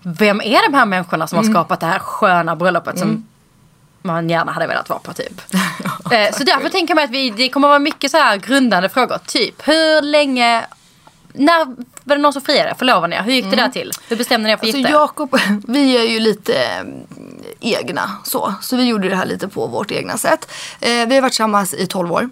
Vem 0.02 0.42
är 0.42 0.70
de 0.72 0.78
här 0.78 0.86
människorna 0.86 1.28
som 1.28 1.38
har 1.38 1.46
skapat 1.46 1.80
det 1.80 1.86
här 1.86 2.00
sköna 2.00 2.56
bröllopet 2.56 3.00
som 3.00 3.28
man 4.02 4.30
gärna 4.30 4.52
hade 4.52 4.68
velat 4.68 4.90
vara 4.90 5.00
på 5.00 5.14
typ. 5.14 5.42
Eh, 6.12 6.32
så 6.34 6.44
därför 6.44 6.70
tänker 6.70 6.96
mig 6.96 7.04
att 7.04 7.10
vi, 7.10 7.30
det 7.30 7.50
kommer 7.50 7.68
vara 7.68 7.80
mycket 7.80 8.12
så 8.12 8.18
här 8.18 8.38
grundande 8.38 8.90
frågor. 8.90 9.18
Typ 9.26 9.68
hur 9.68 10.02
länge, 10.02 10.66
när 11.38 11.66
var 12.04 12.16
det 12.16 12.22
någon 12.22 12.34
som 12.34 12.42
friade? 12.42 12.76
Förlovade 12.80 13.08
ni? 13.08 13.22
Hur 13.24 13.34
gick 13.34 13.50
det 13.50 13.56
där 13.56 13.70
till? 13.70 13.92
Hur 14.08 14.18
bestämde 14.18 14.48
ni 14.48 14.54
er 14.54 14.58
för 14.58 14.66
Alltså 14.66 14.78
gifta 14.78 14.90
er? 14.90 14.94
Jakob, 14.94 15.38
vi 15.68 15.98
är 15.98 16.04
ju 16.04 16.20
lite 16.20 16.54
eh, 16.54 16.84
egna 17.60 18.10
så. 18.24 18.54
Så 18.62 18.76
vi 18.78 18.84
gjorde 18.84 19.10
det 19.10 19.16
här 19.16 19.26
lite 19.26 19.48
på 19.48 19.68
vårt 19.68 19.92
egna 19.92 20.18
sätt. 20.18 20.52
Eh, 20.80 20.90
vi 20.90 21.16
har 21.16 21.22
varit 21.22 21.32
tillsammans 21.32 21.74
i 21.74 21.88
12 21.88 22.12
år 22.12 22.30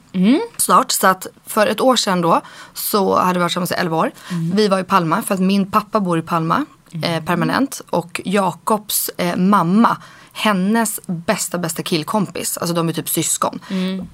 snart. 0.58 0.92
Så 0.92 1.08
att 1.08 1.28
för 1.48 1.68
ett 1.68 1.82
år 1.82 1.96
sedan 1.96 2.22
då 2.22 2.42
så 2.74 3.16
hade 3.20 3.34
vi 3.34 3.40
varit 3.40 3.50
tillsammans 3.52 3.72
i 3.72 3.76
11 3.76 3.98
år. 3.98 4.12
Vi 4.54 4.68
var 4.68 4.80
i 4.80 4.84
Palma 4.84 5.22
för 5.22 5.34
att 5.34 5.40
min 5.40 5.72
pappa 5.72 6.00
bor 6.00 6.20
i 6.20 6.22
Palma 6.22 6.66
eh, 7.04 7.24
permanent. 7.24 7.82
Och 7.90 8.22
Jakobs 8.26 9.10
eh, 9.18 9.36
mamma 9.36 9.98
hennes 10.38 11.00
bästa 11.06 11.58
bästa 11.58 11.84
killkompis, 11.84 12.58
alltså 12.58 12.76
de 12.76 12.90
är 12.90 12.94
typ 12.94 13.10
syskon, 13.10 13.60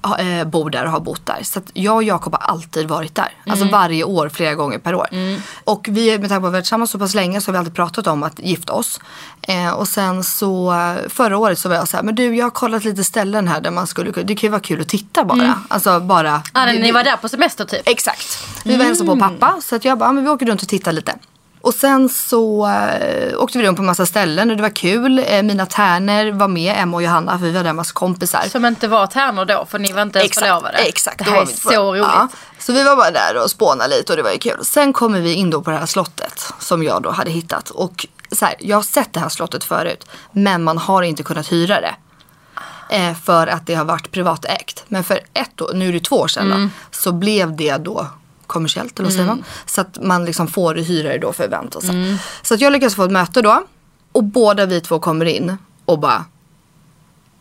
ha- 0.02 0.18
eh, 0.18 0.44
bor 0.44 0.70
där 0.70 0.84
och 0.84 0.90
har 0.90 1.00
bott 1.00 1.26
där. 1.26 1.38
Så 1.42 1.58
att 1.58 1.70
jag 1.74 1.94
och 1.96 2.02
Jakob 2.02 2.32
har 2.34 2.40
alltid 2.52 2.88
varit 2.88 3.14
där. 3.14 3.28
Alltså 3.46 3.64
varje 3.72 4.04
år, 4.04 4.28
flera 4.28 4.54
gånger 4.54 4.78
per 4.78 4.94
år. 4.94 5.06
Och 5.64 5.86
vi, 5.90 6.18
med 6.18 6.28
tanke 6.28 6.28
på 6.28 6.34
att 6.34 6.40
vi 6.40 6.44
har 6.46 6.52
varit 6.52 6.64
tillsammans 6.64 6.90
så 6.90 6.98
pass 6.98 7.14
länge 7.14 7.40
så 7.40 7.48
har 7.48 7.52
vi 7.52 7.58
alltid 7.58 7.74
pratat 7.74 8.06
om 8.06 8.22
att 8.22 8.38
gifta 8.38 8.72
oss. 8.72 9.00
Eh, 9.42 9.70
och 9.70 9.88
sen 9.88 10.24
så 10.24 10.74
förra 11.08 11.38
året 11.38 11.58
så 11.58 11.68
var 11.68 11.76
jag 11.76 11.88
så 11.88 11.96
här, 11.96 12.04
men 12.04 12.14
du 12.14 12.36
jag 12.36 12.46
har 12.46 12.50
kollat 12.50 12.84
lite 12.84 13.04
ställen 13.04 13.48
här 13.48 13.60
där 13.60 13.70
man 13.70 13.86
skulle 13.86 14.12
kunna- 14.12 14.26
det 14.26 14.34
kan 14.34 14.46
ju 14.46 14.50
vara 14.50 14.60
kul 14.60 14.80
att 14.80 14.88
titta 14.88 15.24
bara. 15.24 15.38
Alltså 15.68 16.00
bara. 16.00 16.42
Ah, 16.52 16.66
det- 16.66 16.72
ni 16.72 16.92
var 16.92 17.04
där 17.04 17.16
på 17.16 17.28
semester 17.28 17.64
typ? 17.64 17.82
Exakt. 17.88 18.38
Vi 18.64 18.76
var 18.76 18.84
hälsade 18.84 19.06
på 19.10 19.16
pappa 19.40 19.60
så 19.62 19.76
att 19.76 19.84
jag 19.84 19.98
bara, 19.98 20.08
"Ja, 20.08 20.12
men 20.12 20.24
vi 20.24 20.30
åker 20.30 20.46
runt 20.46 20.62
och 20.62 20.68
tittar 20.68 20.92
lite. 20.92 21.14
Och 21.62 21.74
sen 21.74 22.08
så 22.08 22.66
äh, 22.66 23.38
åkte 23.38 23.58
vi 23.58 23.64
runt 23.66 23.76
på 23.76 23.82
massa 23.82 24.06
ställen 24.06 24.50
och 24.50 24.56
det 24.56 24.62
var 24.62 24.76
kul. 24.76 25.24
Eh, 25.26 25.42
mina 25.42 25.66
tärnor 25.66 26.32
var 26.32 26.48
med, 26.48 26.76
Emma 26.78 26.96
och 26.96 27.02
Johanna, 27.02 27.38
för 27.38 27.46
vi 27.46 27.52
var 27.52 27.64
där 27.64 27.72
massa 27.72 27.92
kompisar. 27.92 28.42
Som 28.48 28.64
inte 28.64 28.88
var 28.88 29.06
tärnor 29.06 29.44
då 29.44 29.66
för 29.70 29.78
ni 29.78 29.92
var 29.92 30.02
inte 30.02 30.18
ens 30.18 30.38
förlovade? 30.38 30.78
Exakt. 30.78 31.18
Det 31.18 31.24
här 31.24 31.42
är 31.42 31.46
så 31.46 31.92
roligt. 31.94 32.02
Ja. 32.02 32.28
Så 32.58 32.72
vi 32.72 32.84
var 32.84 32.96
bara 32.96 33.10
där 33.10 33.42
och 33.44 33.50
spånade 33.50 33.96
lite 33.96 34.12
och 34.12 34.16
det 34.16 34.22
var 34.22 34.30
ju 34.32 34.38
kul. 34.38 34.64
Sen 34.64 34.92
kommer 34.92 35.20
vi 35.20 35.34
in 35.34 35.50
då 35.50 35.62
på 35.62 35.70
det 35.70 35.76
här 35.76 35.86
slottet 35.86 36.52
som 36.58 36.82
jag 36.82 37.02
då 37.02 37.10
hade 37.10 37.30
hittat. 37.30 37.70
Och 37.70 38.06
så 38.32 38.44
här, 38.44 38.54
jag 38.58 38.76
har 38.76 38.82
sett 38.82 39.12
det 39.12 39.20
här 39.20 39.28
slottet 39.28 39.64
förut 39.64 40.06
men 40.32 40.62
man 40.62 40.78
har 40.78 41.02
inte 41.02 41.22
kunnat 41.22 41.52
hyra 41.52 41.80
det. 41.80 41.94
Eh, 42.90 43.14
för 43.24 43.46
att 43.46 43.66
det 43.66 43.74
har 43.74 43.84
varit 43.84 44.10
privatägt. 44.10 44.84
Men 44.88 45.04
för 45.04 45.20
ett 45.34 45.60
år, 45.60 45.70
nu 45.74 45.88
är 45.88 45.92
det 45.92 46.00
två 46.00 46.16
år 46.16 46.28
sedan 46.28 46.46
Mm. 46.46 46.62
då, 46.62 46.96
så 46.96 47.12
blev 47.12 47.56
det 47.56 47.76
då 47.76 48.06
kommersiellt 48.52 48.98
eller 48.98 49.06
vad 49.06 49.12
säger 49.12 49.26
man? 49.26 49.44
Så 49.66 49.80
att 49.80 49.98
man 50.02 50.24
liksom 50.24 50.48
får 50.48 50.74
hyra 50.74 51.08
det 51.08 51.18
då 51.18 51.32
för 51.32 51.44
event 51.44 51.74
och 51.74 51.82
så. 51.82 51.92
Mm. 51.92 52.16
Så 52.42 52.54
att 52.54 52.60
jag 52.60 52.72
lyckas 52.72 52.94
få 52.94 53.04
ett 53.04 53.10
möte 53.10 53.42
då. 53.42 53.64
Och 54.12 54.24
båda 54.24 54.66
vi 54.66 54.80
två 54.80 54.98
kommer 54.98 55.24
in 55.24 55.56
och 55.84 55.98
bara, 55.98 56.24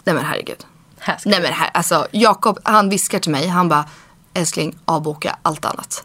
nej 0.03 0.15
men 0.15 0.25
herregud. 0.25 0.65
Här 0.99 1.17
ska 1.17 1.29
Nej 1.29 1.41
men 1.41 1.53
här, 1.53 1.69
alltså 1.73 2.07
Jakob 2.11 2.59
han 2.63 2.89
viskar 2.89 3.19
till 3.19 3.31
mig, 3.31 3.47
han 3.47 3.69
bara 3.69 3.85
älskling 4.33 4.75
avboka 4.85 5.35
allt 5.41 5.65
annat. 5.65 6.03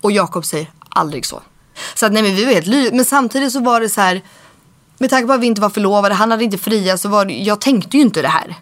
Och 0.00 0.12
Jakob 0.12 0.44
säger 0.44 0.70
aldrig 0.88 1.26
så. 1.26 1.42
Så 1.94 2.06
att 2.06 2.12
nej 2.12 2.22
men 2.22 2.34
vi 2.34 2.44
var 2.44 2.52
helt 2.52 2.66
ly 2.66 2.90
Men 2.92 3.04
samtidigt 3.04 3.52
så 3.52 3.60
var 3.60 3.80
det 3.80 3.88
så 3.88 4.00
här, 4.00 4.22
med 4.98 5.10
tanke 5.10 5.26
på 5.26 5.32
att 5.32 5.40
vi 5.40 5.46
inte 5.46 5.60
var 5.60 5.70
förlovade, 5.70 6.14
han 6.14 6.30
hade 6.30 6.44
inte 6.44 6.58
fria 6.58 6.98
så 6.98 7.08
var 7.08 7.24
det, 7.24 7.32
jag 7.32 7.60
tänkte 7.60 7.96
ju 7.96 8.02
inte 8.02 8.22
det 8.22 8.28
här. 8.28 8.54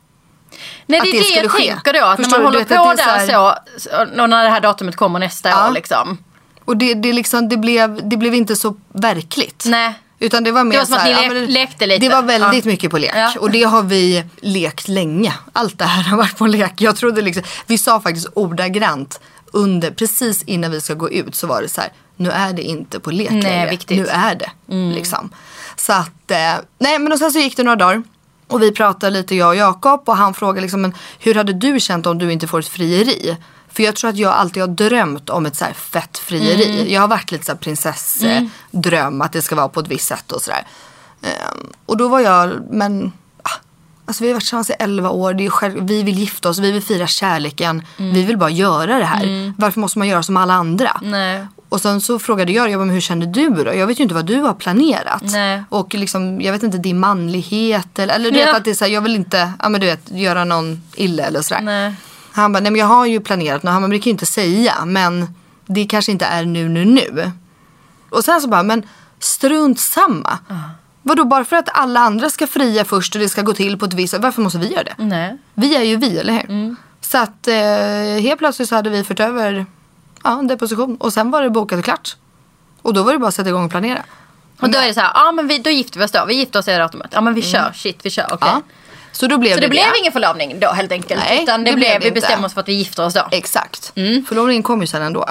Nej 0.86 0.98
att 1.00 1.04
det 1.04 1.10
är 1.10 1.12
det 1.12 1.34
det, 1.34 1.42
jag 1.42 1.50
ske. 1.50 1.66
tänker 1.68 1.92
då. 2.00 2.04
Att 2.06 2.16
Förstår 2.16 2.38
när 2.38 2.44
man 2.44 2.52
håller 2.54 2.64
på 2.64 2.90
att 2.90 2.96
där 2.96 3.26
så 3.26 3.54
så, 3.78 4.22
och 4.22 4.28
när 4.30 4.44
det 4.44 4.50
här 4.50 4.60
datumet 4.60 4.96
kommer 4.96 5.18
nästa 5.18 5.48
Ja. 5.48 5.68
år 5.68 5.72
liksom. 5.72 6.18
Och 6.64 6.76
det, 6.76 6.94
det, 6.94 7.12
liksom, 7.12 7.48
det, 7.48 7.56
blev, 7.56 8.08
det 8.08 8.16
blev 8.16 8.34
inte 8.34 8.56
så 8.56 8.76
verkligt. 8.92 9.64
Nej. 9.66 9.94
Utan 10.18 10.44
det 10.44 10.52
var 10.52 10.64
mer 10.64 10.72
Det 10.72 10.78
var 10.78 10.84
som 10.84 10.94
så 10.94 11.00
att 11.00 11.06
här, 11.06 11.28
ni 11.30 11.36
ja, 11.40 11.46
lek- 11.46 11.48
lekte 11.50 11.86
lite. 11.86 12.00
Det 12.06 12.14
var 12.14 12.22
väldigt 12.22 12.64
Ja. 12.64 12.70
mycket 12.70 12.90
på 12.90 12.98
lek. 12.98 13.12
Ja. 13.14 13.32
Och 13.40 13.50
det 13.50 13.62
har 13.62 13.82
vi 13.82 14.24
lekt 14.40 14.88
länge. 14.88 15.32
Allt 15.52 15.78
det 15.78 15.84
här 15.84 16.02
har 16.02 16.16
varit 16.16 16.36
på 16.38 16.46
lek. 16.46 16.72
Jag 16.80 16.96
trodde 16.96 17.22
liksom, 17.22 17.42
vi 17.66 17.78
sa 17.78 18.00
faktiskt 18.00 18.26
ordagrant 18.34 19.20
under, 19.52 19.90
precis 19.90 20.42
innan 20.42 20.70
vi 20.70 20.80
ska 20.80 20.94
gå 20.94 21.10
ut 21.10 21.34
så 21.34 21.46
var 21.46 21.62
det 21.62 21.68
så 21.68 21.80
här, 21.80 21.90
nu 22.16 22.30
är 22.30 22.52
det 22.52 22.62
inte 22.62 23.00
på 23.00 23.10
lek 23.10 23.30
Nej, 23.30 23.42
längre. 23.42 23.70
viktigt. 23.70 23.96
Nu 23.98 24.06
är 24.06 24.34
det. 24.34 24.50
Liksom. 24.94 25.30
Så 25.76 25.92
att, 25.92 26.30
eh, 26.30 26.36
nej 26.78 26.98
men 26.98 27.12
och 27.12 27.18
sen 27.18 27.30
så 27.32 27.38
gick 27.38 27.56
det 27.56 27.62
några 27.62 27.76
dagar. 27.76 28.02
Och 28.52 28.62
vi 28.62 28.72
pratade 28.72 29.10
lite 29.12 29.34
jag 29.34 29.48
och 29.48 29.56
Jakob 29.56 30.02
och 30.08 30.16
han 30.16 30.34
frågade 30.34 30.60
liksom, 30.60 30.82
men 30.82 30.94
hur 31.18 31.34
hade 31.34 31.52
du 31.52 31.80
känt 31.80 32.06
om 32.06 32.18
du 32.18 32.32
inte 32.32 32.46
får 32.46 32.58
ett 32.58 32.68
frieri? 32.68 33.36
För 33.68 33.82
jag 33.82 33.96
tror 33.96 34.10
att 34.10 34.16
jag 34.16 34.32
alltid 34.32 34.62
har 34.62 34.68
drömt 34.68 35.30
om 35.30 35.46
ett 35.46 35.56
så 35.56 35.64
här 35.64 35.72
fett 35.72 36.18
frieri. 36.18 36.92
Jag 36.94 37.00
har 37.00 37.08
varit 37.08 37.30
lite 37.32 37.44
så 37.44 37.52
här 37.52 37.58
prinsessdröm 37.58 39.20
att 39.20 39.32
det 39.32 39.42
ska 39.42 39.56
vara 39.56 39.68
på 39.68 39.80
ett 39.80 39.88
visst 39.88 40.08
sätt 40.08 40.32
och 40.32 40.42
sådär. 40.42 40.66
Ehm, 41.22 41.72
och 41.86 41.96
då 41.96 42.08
var 42.08 42.20
jag, 42.20 42.52
men 42.70 43.12
ah, 43.42 43.50
Alltså 44.04 44.24
vi 44.24 44.28
har 44.28 44.34
varit 44.34 44.42
tillsammans 44.42 44.70
i 44.70 44.74
11 44.78 45.10
år, 45.10 45.34
det 45.34 45.46
är 45.46 45.50
själv, 45.50 45.86
vi 45.86 46.02
vill 46.02 46.18
gifta 46.18 46.48
oss, 46.48 46.58
vi 46.58 46.72
vill 46.72 46.82
fira 46.82 47.06
kärleken. 47.06 47.82
Vi 47.96 48.22
vill 48.22 48.38
bara 48.38 48.50
göra 48.50 48.98
det 48.98 49.04
här. 49.04 49.52
Varför 49.58 49.80
måste 49.80 49.98
man 49.98 50.08
göra 50.08 50.22
som 50.22 50.36
alla 50.36 50.54
andra? 50.54 51.00
Nej. 51.02 51.46
Och 51.72 51.80
sen 51.80 52.00
så 52.00 52.18
frågade 52.18 52.52
jag, 52.52 52.70
jag 52.70 52.80
bara, 52.80 52.84
men 52.84 52.94
hur 52.94 53.00
känner 53.00 53.26
du 53.26 53.48
då? 53.48 53.74
Jag 53.74 53.86
vet 53.86 53.98
ju 53.98 54.02
inte 54.02 54.14
vad 54.14 54.26
du 54.26 54.40
har 54.40 54.54
planerat. 54.54 55.22
Nej. 55.22 55.62
Och 55.68 55.94
liksom, 55.94 56.40
jag 56.40 56.52
vet 56.52 56.62
inte 56.62 56.78
din 56.78 56.98
manlighet 57.00 57.98
eller, 57.98 58.14
eller 58.14 58.30
du 58.30 58.38
Ja. 58.38 58.46
vet 58.46 58.54
att 58.56 58.64
det 58.64 58.70
är 58.70 58.74
så 58.74 58.84
här, 58.84 58.92
jag 58.92 59.00
vill 59.00 59.14
inte, 59.14 59.52
ja 59.62 59.68
men 59.68 59.80
du 59.80 59.86
vet, 59.86 60.10
göra 60.10 60.44
någon 60.44 60.82
illa 60.94 61.22
eller 61.24 61.42
sådär. 61.42 61.60
Nej. 61.62 61.94
Han 62.32 62.52
bara, 62.52 62.60
nej 62.60 62.72
men 62.72 62.78
jag 62.78 62.86
har 62.86 63.06
ju 63.06 63.20
planerat 63.20 63.62
något, 63.62 63.72
han 63.72 63.82
bara, 63.82 63.88
men 63.88 63.90
det 63.90 64.02
kan 64.02 64.04
ju 64.04 64.10
inte 64.10 64.26
säga, 64.26 64.84
men 64.84 65.34
det 65.66 65.84
kanske 65.86 66.12
inte 66.12 66.24
är 66.24 66.44
nu, 66.44 66.68
nu, 66.68 66.84
nu. 66.84 67.30
Och 68.10 68.24
sen 68.24 68.40
så 68.40 68.48
bara, 68.48 68.62
men 68.62 68.82
strunt 69.18 69.80
samma. 69.80 70.38
Vadå, 71.02 71.24
bara 71.24 71.44
för 71.44 71.56
att 71.56 71.68
alla 71.72 72.00
andra 72.00 72.30
ska 72.30 72.46
fria 72.46 72.84
först 72.84 73.14
och 73.14 73.20
det 73.20 73.28
ska 73.28 73.42
gå 73.42 73.52
till 73.52 73.78
på 73.78 73.84
ett 73.84 73.94
visst 73.94 74.10
sätt, 74.10 74.22
varför 74.22 74.42
måste 74.42 74.58
vi 74.58 74.72
göra 74.72 74.84
det? 74.84 74.94
Nej. 75.04 75.38
Vi 75.54 75.76
är 75.76 75.82
ju 75.82 75.96
vi, 75.96 76.18
eller 76.18 76.32
hur? 76.32 76.76
Så 77.00 77.18
att 77.18 77.48
eh, 77.48 78.22
helt 78.22 78.38
plötsligt 78.38 78.68
så 78.68 78.74
hade 78.74 78.90
vi 78.90 79.04
fört 79.04 79.20
över 79.20 79.66
ja, 80.24 80.38
en 80.38 80.46
deposition 80.46 80.96
och 80.96 81.12
sen 81.12 81.30
var 81.30 81.42
det 81.42 81.50
bokat 81.50 81.78
och 81.78 81.84
klart. 81.84 82.16
Och 82.82 82.94
då 82.94 83.02
var 83.02 83.12
det 83.12 83.18
bara 83.18 83.28
att 83.28 83.34
sätta 83.34 83.48
igång 83.48 83.64
och 83.64 83.70
planera. 83.70 84.02
Och 84.60 84.70
då 84.70 84.78
är 84.78 84.86
det 84.86 84.94
så 84.94 85.00
här, 85.00 85.10
ja 85.14 85.32
men 85.32 85.48
vi, 85.48 85.58
då 85.58 85.70
gifter 85.70 85.98
vi 85.98 86.04
oss 86.04 86.10
då. 86.10 86.24
Vi 86.28 86.34
gifter 86.34 86.58
oss 86.58 86.68
i 86.68 86.70
det 86.70 86.78
datumet. 86.78 87.10
Ja 87.14 87.20
men 87.20 87.34
vi 87.34 87.42
kör, 87.42 87.72
shit 87.74 87.98
vi 88.02 88.10
kör, 88.10 88.26
okej. 88.32 88.48
Mm. 88.48 88.62
Ja. 88.68 88.74
Så 89.12 89.26
då 89.26 89.38
blev 89.38 89.50
Så 89.50 89.56
det 89.56 89.66
det 89.66 89.68
blev 89.70 89.84
ingen 90.00 90.12
förlovning 90.12 90.60
då 90.60 90.68
helt 90.68 90.92
enkelt. 90.92 91.20
Nej, 91.28 91.42
utan 91.42 91.64
det, 91.64 91.70
det 91.70 91.76
blev, 91.76 92.00
vi 92.00 92.08
inte. 92.08 92.20
bestämmer 92.20 92.46
oss 92.46 92.54
för 92.54 92.60
att 92.60 92.68
vi 92.68 92.72
gifter 92.72 93.04
oss 93.04 93.14
då. 93.14 93.28
Exakt. 93.30 93.92
Förlovningen 94.28 94.62
kom 94.62 94.80
ju 94.80 94.86
sen 94.86 95.02
ändå. 95.02 95.28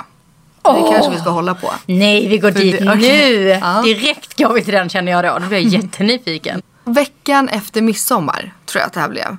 Åh! 0.64 0.86
Det 0.86 0.92
kanske 0.94 1.12
vi 1.12 1.20
ska 1.20 1.30
hålla 1.30 1.56
på. 1.56 1.74
Nej 1.86 2.28
vi 2.28 2.38
går 2.38 2.52
dit 2.52 2.80
det- 2.80 2.96
nu. 2.96 3.60
Ja. 3.62 3.82
Direkt 3.82 4.38
går 4.38 4.54
vi 4.54 4.64
till 4.64 4.74
den 4.74 4.90
känner 4.90 5.12
jag 5.12 5.24
då. 5.24 5.40
Då 5.40 5.46
blir 5.48 5.58
jag 5.60 5.68
jättenyfiken. 5.84 6.62
Veckan 6.84 7.50
efter 7.50 7.82
midsommar 7.82 8.54
tror 8.66 8.80
jag 8.80 8.88
att 8.88 8.94
det 8.94 9.00
här 9.00 9.10
blev. 9.10 9.38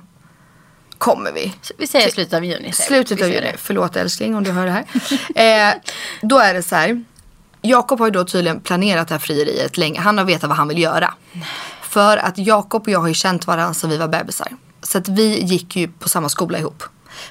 Kommer 1.03 1.31
vi. 1.31 1.53
Så 1.61 1.73
vi 1.77 1.87
säger 1.87 2.09
slutet 2.09 2.33
av 2.33 2.45
juni. 2.45 2.71
Slutet 2.71 3.21
av 3.21 3.27
juni. 3.27 3.41
det. 3.41 3.53
Förlåt 3.57 3.95
älskling 3.95 4.35
om 4.35 4.43
du 4.43 4.51
hör 4.51 4.65
det 4.65 4.71
här. 4.71 4.85
eh, 5.71 5.81
då 6.21 6.39
är 6.39 6.53
det 6.53 6.63
så 6.63 6.75
här. 6.75 7.03
Jakob 7.61 7.99
har 7.99 8.07
ju 8.07 8.11
då 8.11 8.23
tydligen 8.25 8.59
planerat 8.59 9.07
det 9.07 9.13
här 9.13 9.19
frieriet 9.19 9.77
länge. 9.77 9.99
Han 9.99 10.17
har 10.17 10.25
vetat 10.25 10.47
vad 10.47 10.57
han 10.57 10.67
vill 10.67 10.79
göra. 10.79 11.13
För 11.81 12.17
att 12.17 12.37
Jakob 12.37 12.81
och 12.81 12.89
jag 12.89 12.99
har 12.99 13.07
ju 13.07 13.13
känt 13.13 13.47
varandra 13.47 13.73
sedan 13.73 13.89
vi 13.89 13.97
var 13.97 14.07
bebisar. 14.07 14.47
Så 14.81 14.97
att 14.97 15.07
vi 15.07 15.43
gick 15.43 15.75
ju 15.75 15.87
på 15.87 16.09
samma 16.09 16.29
skola 16.29 16.59
ihop. 16.59 16.83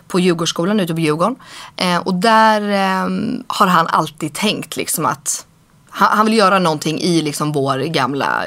På 0.09 0.21
Djurgårdsskolan 0.21 0.81
ute 0.81 0.95
på 0.95 1.01
Djurgården. 1.01 1.37
Eh, 1.77 1.99
och 1.99 2.15
där 2.15 2.61
eh, 2.61 3.09
har 3.47 3.67
han 3.67 3.87
alltid 3.87 4.35
tänkt 4.35 4.77
liksom 4.77 5.07
att 5.07 5.47
han, 5.93 6.17
han 6.17 6.27
vill 6.27 6.37
göra 6.37 6.59
någonting 6.59 7.01
i 7.01 7.23
liksom 7.23 7.53
vår 7.53 7.79
gamla 7.79 8.45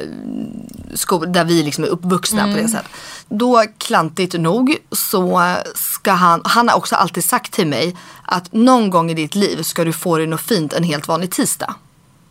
skola 0.93 1.25
där 1.25 1.43
vi 1.43 1.63
liksom 1.63 1.83
är 1.83 1.87
uppvuxna 1.87 2.43
på 2.43 2.57
det 2.61 2.67
sättet. 2.67 2.91
Då 3.29 3.63
klantigt 3.77 4.33
nog 4.39 4.77
så 4.91 5.55
ska 5.75 6.11
han, 6.11 6.41
han 6.43 6.69
har 6.69 6.75
också 6.77 6.95
alltid 6.95 7.23
sagt 7.23 7.51
till 7.51 7.67
mig 7.67 7.95
att 8.23 8.53
någon 8.53 8.89
gång 8.89 9.11
i 9.11 9.13
ditt 9.13 9.35
liv 9.35 9.61
ska 9.63 9.83
du 9.83 9.93
få 9.93 10.17
dig 10.17 10.27
något 10.27 10.41
fint 10.41 10.73
en 10.73 10.83
helt 10.83 11.07
vanlig 11.07 11.31
tisdag. 11.31 11.75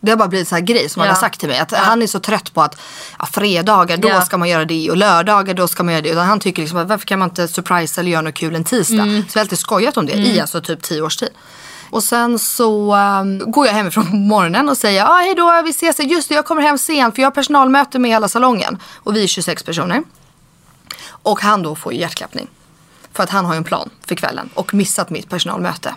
Det 0.01 0.11
har 0.11 0.17
bara 0.19 0.29
blivit 0.29 0.49
så 0.49 0.55
här 0.55 0.63
grej 0.63 0.89
som 0.89 1.01
han 1.01 1.07
Ja. 1.09 1.15
har 1.15 1.21
sagt 1.21 1.41
till 1.41 1.49
mig. 1.49 1.59
Att 1.59 1.73
Han 1.73 2.03
är 2.03 2.07
så 2.07 2.21
trött 2.21 2.55
på 2.55 2.63
att 2.63 2.81
ja, 3.19 3.27
fredagar 3.27 3.97
då 3.97 4.09
Ja. 4.09 4.21
ska 4.21 4.39
man 4.39 4.49
göra 4.49 4.65
det 4.65 4.91
och 4.91 4.97
lördagar 4.97 5.55
då 5.55 5.69
ska 5.69 5.83
man 5.83 5.95
göra 5.95 6.03
det. 6.03 6.09
Utan 6.09 6.27
han 6.27 6.41
tycker 6.41 6.63
liksom 6.63 6.79
att 6.79 6.89
varför 6.89 7.07
kan 7.07 7.19
man 7.19 7.29
inte 7.29 7.49
surprise 7.49 8.01
eller 8.01 8.11
göra 8.11 8.23
något 8.23 8.35
kul 8.35 8.55
en 8.55 8.65
tisdag. 8.65 9.03
Mm. 9.03 9.23
Så 9.23 9.29
vi 9.35 9.39
har 9.39 9.41
alltid 9.41 9.59
skojat 9.59 9.97
om 9.97 10.07
det 10.07 10.13
i 10.13 10.41
alltså 10.41 10.61
typ 10.61 10.83
tio 10.83 11.03
års 11.03 11.17
tid. 11.17 11.29
Och 11.91 12.03
sen 12.03 12.39
så 12.39 12.95
um, 12.97 13.51
går 13.51 13.67
jag 13.67 13.75
hemifrån 13.75 14.11
på 14.11 14.17
morgonen 14.17 14.69
och 14.69 14.77
säger 14.77 15.05
ah, 15.05 15.19
hej 15.19 15.35
då, 15.35 15.63
vi 15.65 15.71
ses. 15.71 15.99
Just 16.01 16.29
det, 16.29 16.35
jag 16.35 16.45
kommer 16.45 16.63
hem 16.63 16.79
sent 16.79 17.15
för 17.15 17.23
jag 17.23 17.27
har 17.27 17.35
personalmöte 17.35 17.99
med 17.99 18.11
hela 18.11 18.29
salongen. 18.29 18.79
Och 18.95 19.17
vi 19.17 19.23
är 19.23 19.27
26 19.27 19.63
personer. 19.63 20.03
Och 21.07 21.41
han 21.41 21.63
då 21.63 21.75
får 21.75 21.93
hjärtklappning. 21.93 22.49
För 23.13 23.23
att 23.23 23.31
han 23.31 23.45
har 23.45 23.55
ju 23.55 23.59
en 23.59 23.65
plan 23.65 23.91
för 24.07 24.15
kvällen 24.15 24.51
och 24.55 24.75
missat 24.75 25.11
mitt 25.11 25.29
personalmöte. 25.29 25.95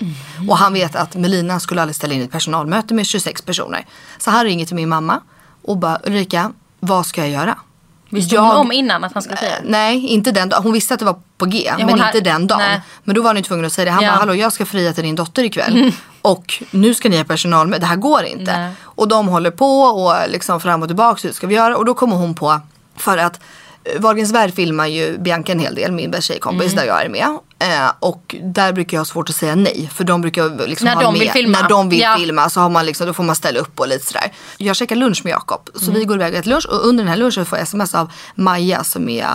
Och 0.49 0.57
han 0.57 0.73
vet 0.73 0.95
att 0.95 1.15
Melina 1.15 1.59
skulle 1.59 1.81
aldrig 1.81 1.95
ställa 1.95 2.13
in 2.13 2.21
ett 2.21 2.31
personalmöte 2.31 2.93
med 2.93 3.05
26 3.05 3.41
personer. 3.41 3.85
Så 4.17 4.31
han 4.31 4.45
ringer 4.45 4.65
till 4.65 4.75
min 4.75 4.89
mamma 4.89 5.21
och 5.61 5.77
bara 5.77 5.99
Ulrika, 6.05 6.51
vad 6.79 7.05
ska 7.05 7.21
jag 7.21 7.29
göra? 7.29 7.57
Visste 8.09 8.37
hon 8.37 8.55
om 8.55 8.71
innan 8.71 9.03
att 9.03 9.13
han 9.13 9.21
skulle 9.23 9.37
fira? 9.37 9.49
Eh, 9.49 9.55
Nej, 9.63 10.07
inte 10.07 10.31
den 10.31 10.49
dagen. 10.49 10.63
Hon 10.63 10.73
visste 10.73 10.93
att 10.93 10.99
det 10.99 11.05
var 11.05 11.19
på 11.37 11.45
G, 11.45 11.71
men 11.77 11.89
hon 11.89 11.99
har- 11.99 12.07
inte 12.07 12.19
den 12.21 12.47
dagen. 12.47 12.59
nej. 12.59 12.81
Men 13.03 13.15
då 13.15 13.21
var 13.21 13.29
han 13.29 13.37
ju 13.37 13.43
tvungen 13.43 13.65
att 13.65 13.73
säga 13.73 13.85
det. 13.85 13.91
Han 13.91 14.03
Ja. 14.03 14.11
bara, 14.11 14.17
hallå 14.19 14.35
jag 14.35 14.53
ska 14.53 14.65
fria 14.65 14.93
till 14.93 15.03
din 15.03 15.15
dotter 15.15 15.43
ikväll. 15.43 15.91
Och 16.21 16.63
nu 16.71 16.93
ska 16.93 17.09
ni 17.09 17.17
ha 17.17 17.23
personal 17.23 17.67
med. 17.67 17.81
Det 17.81 17.85
här 17.87 17.95
går 17.95 18.23
inte. 18.23 18.57
Nej. 18.59 18.73
Och 18.83 19.07
de 19.07 19.27
håller 19.27 19.51
på 19.51 19.81
och 19.81 20.13
liksom 20.29 20.59
fram 20.59 20.81
och 20.81 20.89
tillbaka. 20.89 21.27
Hur 21.27 21.33
ska 21.33 21.47
vi 21.47 21.55
göra? 21.55 21.77
Och 21.77 21.85
då 21.85 21.93
kommer 21.93 22.15
hon 22.15 22.35
på, 22.35 22.59
för 22.95 23.17
att 23.17 23.39
Wahlgrens 23.99 24.31
värld 24.31 24.53
filmar 24.53 24.87
ju 24.87 25.17
Bianca 25.17 25.51
en 25.51 25.59
hel 25.59 25.75
del, 25.75 25.91
min 25.91 26.11
bästa 26.11 26.21
tjejkompis 26.33 26.73
Mm. 26.73 26.75
där 26.75 26.85
jag 26.93 27.05
är 27.05 27.09
med. 27.09 27.27
Eh, 27.59 27.91
och 27.99 28.35
där 28.43 28.73
brukar 28.73 28.97
jag 28.97 29.01
ha 29.01 29.05
svårt 29.05 29.29
att 29.29 29.35
säga 29.35 29.55
nej. 29.55 29.89
För 29.93 30.03
de 30.03 30.21
brukar 30.21 30.67
liksom 30.67 30.85
När 30.85 30.95
ha 30.95 31.01
de 31.01 31.13
med, 31.13 31.19
vill 31.19 31.31
filma. 31.31 31.61
När 31.61 31.69
de 31.69 31.89
vill 31.89 31.99
Ja. 31.99 32.15
filma 32.17 32.49
så 32.49 32.59
har 32.59 32.69
man 32.69 32.85
liksom, 32.85 33.07
då 33.07 33.13
får 33.13 33.23
man 33.23 33.35
ställa 33.35 33.59
upp 33.59 33.79
och 33.79 33.87
lite 33.87 34.05
sådär. 34.05 34.31
Jag 34.57 34.75
käkar 34.75 34.95
lunch 34.95 35.21
med 35.23 35.31
Jakob. 35.31 35.69
Så 35.75 35.83
Mm. 35.85 35.99
vi 35.99 36.05
går 36.05 36.15
iväg 36.17 36.33
och 36.33 36.39
äter 36.39 36.49
lunch 36.49 36.65
och 36.69 36.87
under 36.87 37.03
den 37.03 37.09
här 37.11 37.17
lunchen 37.17 37.45
får 37.45 37.57
jag 37.57 37.63
sms 37.63 37.95
av 37.95 38.11
Maja 38.35 38.83
som 38.83 39.09
är 39.09 39.27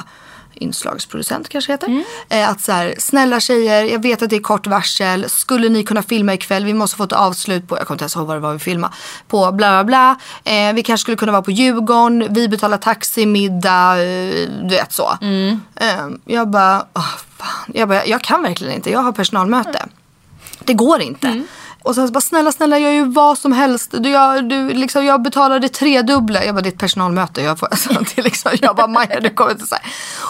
inslagsproducent 0.63 1.49
kanske 1.49 1.73
heter. 1.73 1.87
Mm. 1.87 2.05
Eh, 2.29 2.51
att 2.51 2.61
så 2.61 2.73
här, 2.73 2.95
snälla 2.99 3.41
tjejer, 3.41 3.85
jag 3.85 4.03
vet 4.03 4.23
att 4.23 4.31
det 4.31 4.37
är 4.37 4.41
kort 4.41 4.67
varsel. 4.67 5.29
Skulle 5.29 5.69
ni 5.69 5.85
kunna 5.85 6.03
filma 6.03 6.35
ikväll? 6.35 6.65
Vi 6.65 6.75
måste 6.75 6.97
få 6.97 7.05
ett 7.05 7.13
avslut 7.13 7.69
på, 7.69 7.79
jag 7.79 7.87
kommer 7.87 7.95
inte 7.95 8.03
ens 8.03 8.17
ihåg 8.17 8.27
vad 8.27 8.37
det 8.37 8.41
var 8.41 8.53
vi 8.53 8.59
filmade. 8.59 8.95
På 9.29 9.53
bla 9.53 9.85
bla 9.85 9.85
bla. 9.85 10.17
Eh, 10.53 10.75
vi 10.75 10.83
kanske 10.83 11.03
skulle 11.03 11.17
kunna 11.17 11.33
vara 11.33 11.43
på 11.43 11.51
Djurgården. 11.51 12.27
Vi 12.31 12.49
betalar 12.49 12.79
taxi, 12.79 13.27
middag, 13.27 14.03
eh, 14.03 14.49
du 14.63 14.69
vet 14.69 14.93
så. 14.93 15.19
Eh, 15.77 16.09
jag 16.25 16.49
bara, 16.49 16.87
åh, 16.95 17.15
fan. 17.37 17.73
Jag 17.75 17.89
bara, 17.89 18.07
jag 18.07 18.23
kan 18.23 18.43
verkligen 18.43 18.75
inte. 18.75 18.91
Jag 18.91 19.01
har 19.01 19.13
personalmöte. 19.13 19.87
Det 20.65 20.75
går 20.75 21.01
inte. 21.01 21.43
Och 21.85 21.95
sen 21.95 22.07
så 22.07 22.13
bara 22.13 22.21
snälla 22.21 22.53
snälla 22.53 22.79
jag 22.79 22.95
gör 22.95 23.05
ju 23.05 23.13
vad 23.13 23.39
som 23.39 23.53
helst. 23.53 23.91
Du, 23.99 24.11
jag, 24.11 24.49
du, 24.49 24.69
liksom, 24.75 25.05
jag 25.05 25.23
betalar 25.23 25.59
det 25.59 25.69
tredubbla. 25.69 26.45
Jag 26.45 26.55
bara 26.55 26.61
det 26.61 26.69
är 26.69 26.73
ett 26.73 26.79
personalmöte. 26.79 27.43
Jag, 27.43 27.59
får, 27.59 27.67
alltså, 27.71 27.91
det 28.17 28.23
liksom, 28.23 28.51
jag 28.61 28.77
bara 28.77 28.87
Maja 28.87 29.21
du 29.21 29.31
kommer 29.31 29.51
inte 29.51 29.67
så 29.67 29.75
här. 29.75 29.85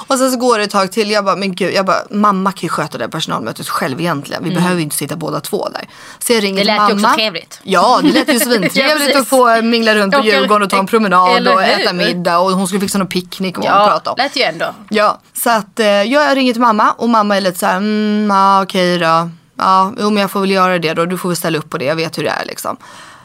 Och 0.07 0.19
sen 0.19 0.31
så 0.31 0.37
går 0.39 0.59
det 0.59 0.65
ett 0.65 0.71
tag 0.71 0.93
till. 0.93 1.11
Jag 1.11 1.25
bara 1.25 1.37
men 1.37 1.55
gud. 1.55 1.75
Jag 1.75 1.87
bara 1.87 2.03
mamma 2.11 2.53
kan 2.53 2.61
ju 2.63 2.69
sköta 2.69 2.99
det 2.99 3.05
här 3.05 3.11
personalmötet 3.11 3.69
själv 3.69 4.01
egentligen. 4.01 4.45
Vi 4.45 4.51
behöver 4.55 4.77
ju 4.77 4.83
inte 4.83 4.97
sitta 4.97 5.17
båda 5.17 5.41
två 5.41 5.69
där. 5.69 5.89
Så 6.19 6.33
jag 6.33 6.43
ringer 6.43 6.59
Det 6.59 6.65
lät 6.65 6.87
till 6.89 6.97
ju 6.97 7.03
mamma. 7.03 7.09
också 7.09 7.17
trevligt. 7.19 7.61
Ja 7.63 8.01
det 8.03 8.09
lät 8.13 8.29
ju 8.29 8.33
Ja, 8.39 8.41
svintrevligt 8.41 9.07
precis. 9.07 9.17
att 9.17 9.29
få 9.29 9.63
mingla 9.63 9.95
runt 9.95 10.15
på 10.15 10.25
Djurgården 10.25 10.63
och 10.63 10.71
ta 10.71 10.79
en 10.79 10.87
promenad 10.87 11.49
och 11.49 11.63
äta 11.63 11.93
middag. 11.93 12.39
Och 12.39 12.51
hon 12.51 12.67
skulle 12.67 12.81
fixa 12.81 12.99
någon 12.99 13.07
picknick 13.07 13.59
och 13.59 13.65
vad 13.65 13.73
hon 13.73 13.81
Ja, 13.83 13.89
pratade 13.89 14.11
om. 14.11 14.15
lät 14.25 14.37
ju 14.37 14.43
ändå. 14.43 14.75
Ja, 14.89 15.21
så 15.33 15.51
att 15.51 15.81
eh, 15.81 15.87
jag 15.87 16.37
ringer 16.37 16.53
till 16.53 16.63
mamma 16.63 16.91
och 16.93 17.09
mamma 17.09 17.37
är 17.37 17.41
lite 17.41 17.59
så 17.59 17.67
här, 17.67 17.77
mm, 17.77 18.27
ja 18.31 18.63
okej 18.63 18.99
då. 18.99 19.31
Ja, 19.57 19.93
jo, 19.99 20.11
men 20.11 20.21
jag 20.21 20.31
får 20.31 20.41
väl 20.41 20.51
göra 20.51 20.79
det 20.79 20.95
då. 20.95 21.07
Du 21.07 21.19
får 21.19 21.29
väl 21.29 21.37
ställa 21.37 21.59
upp 21.59 21.71
på 21.71 21.79
det. 21.79 21.85
Jag 21.85 21.97
vet 21.97 22.19
hur 22.19 22.25
det 22.25 22.31
är 22.31 22.45
liksom. 22.45 22.77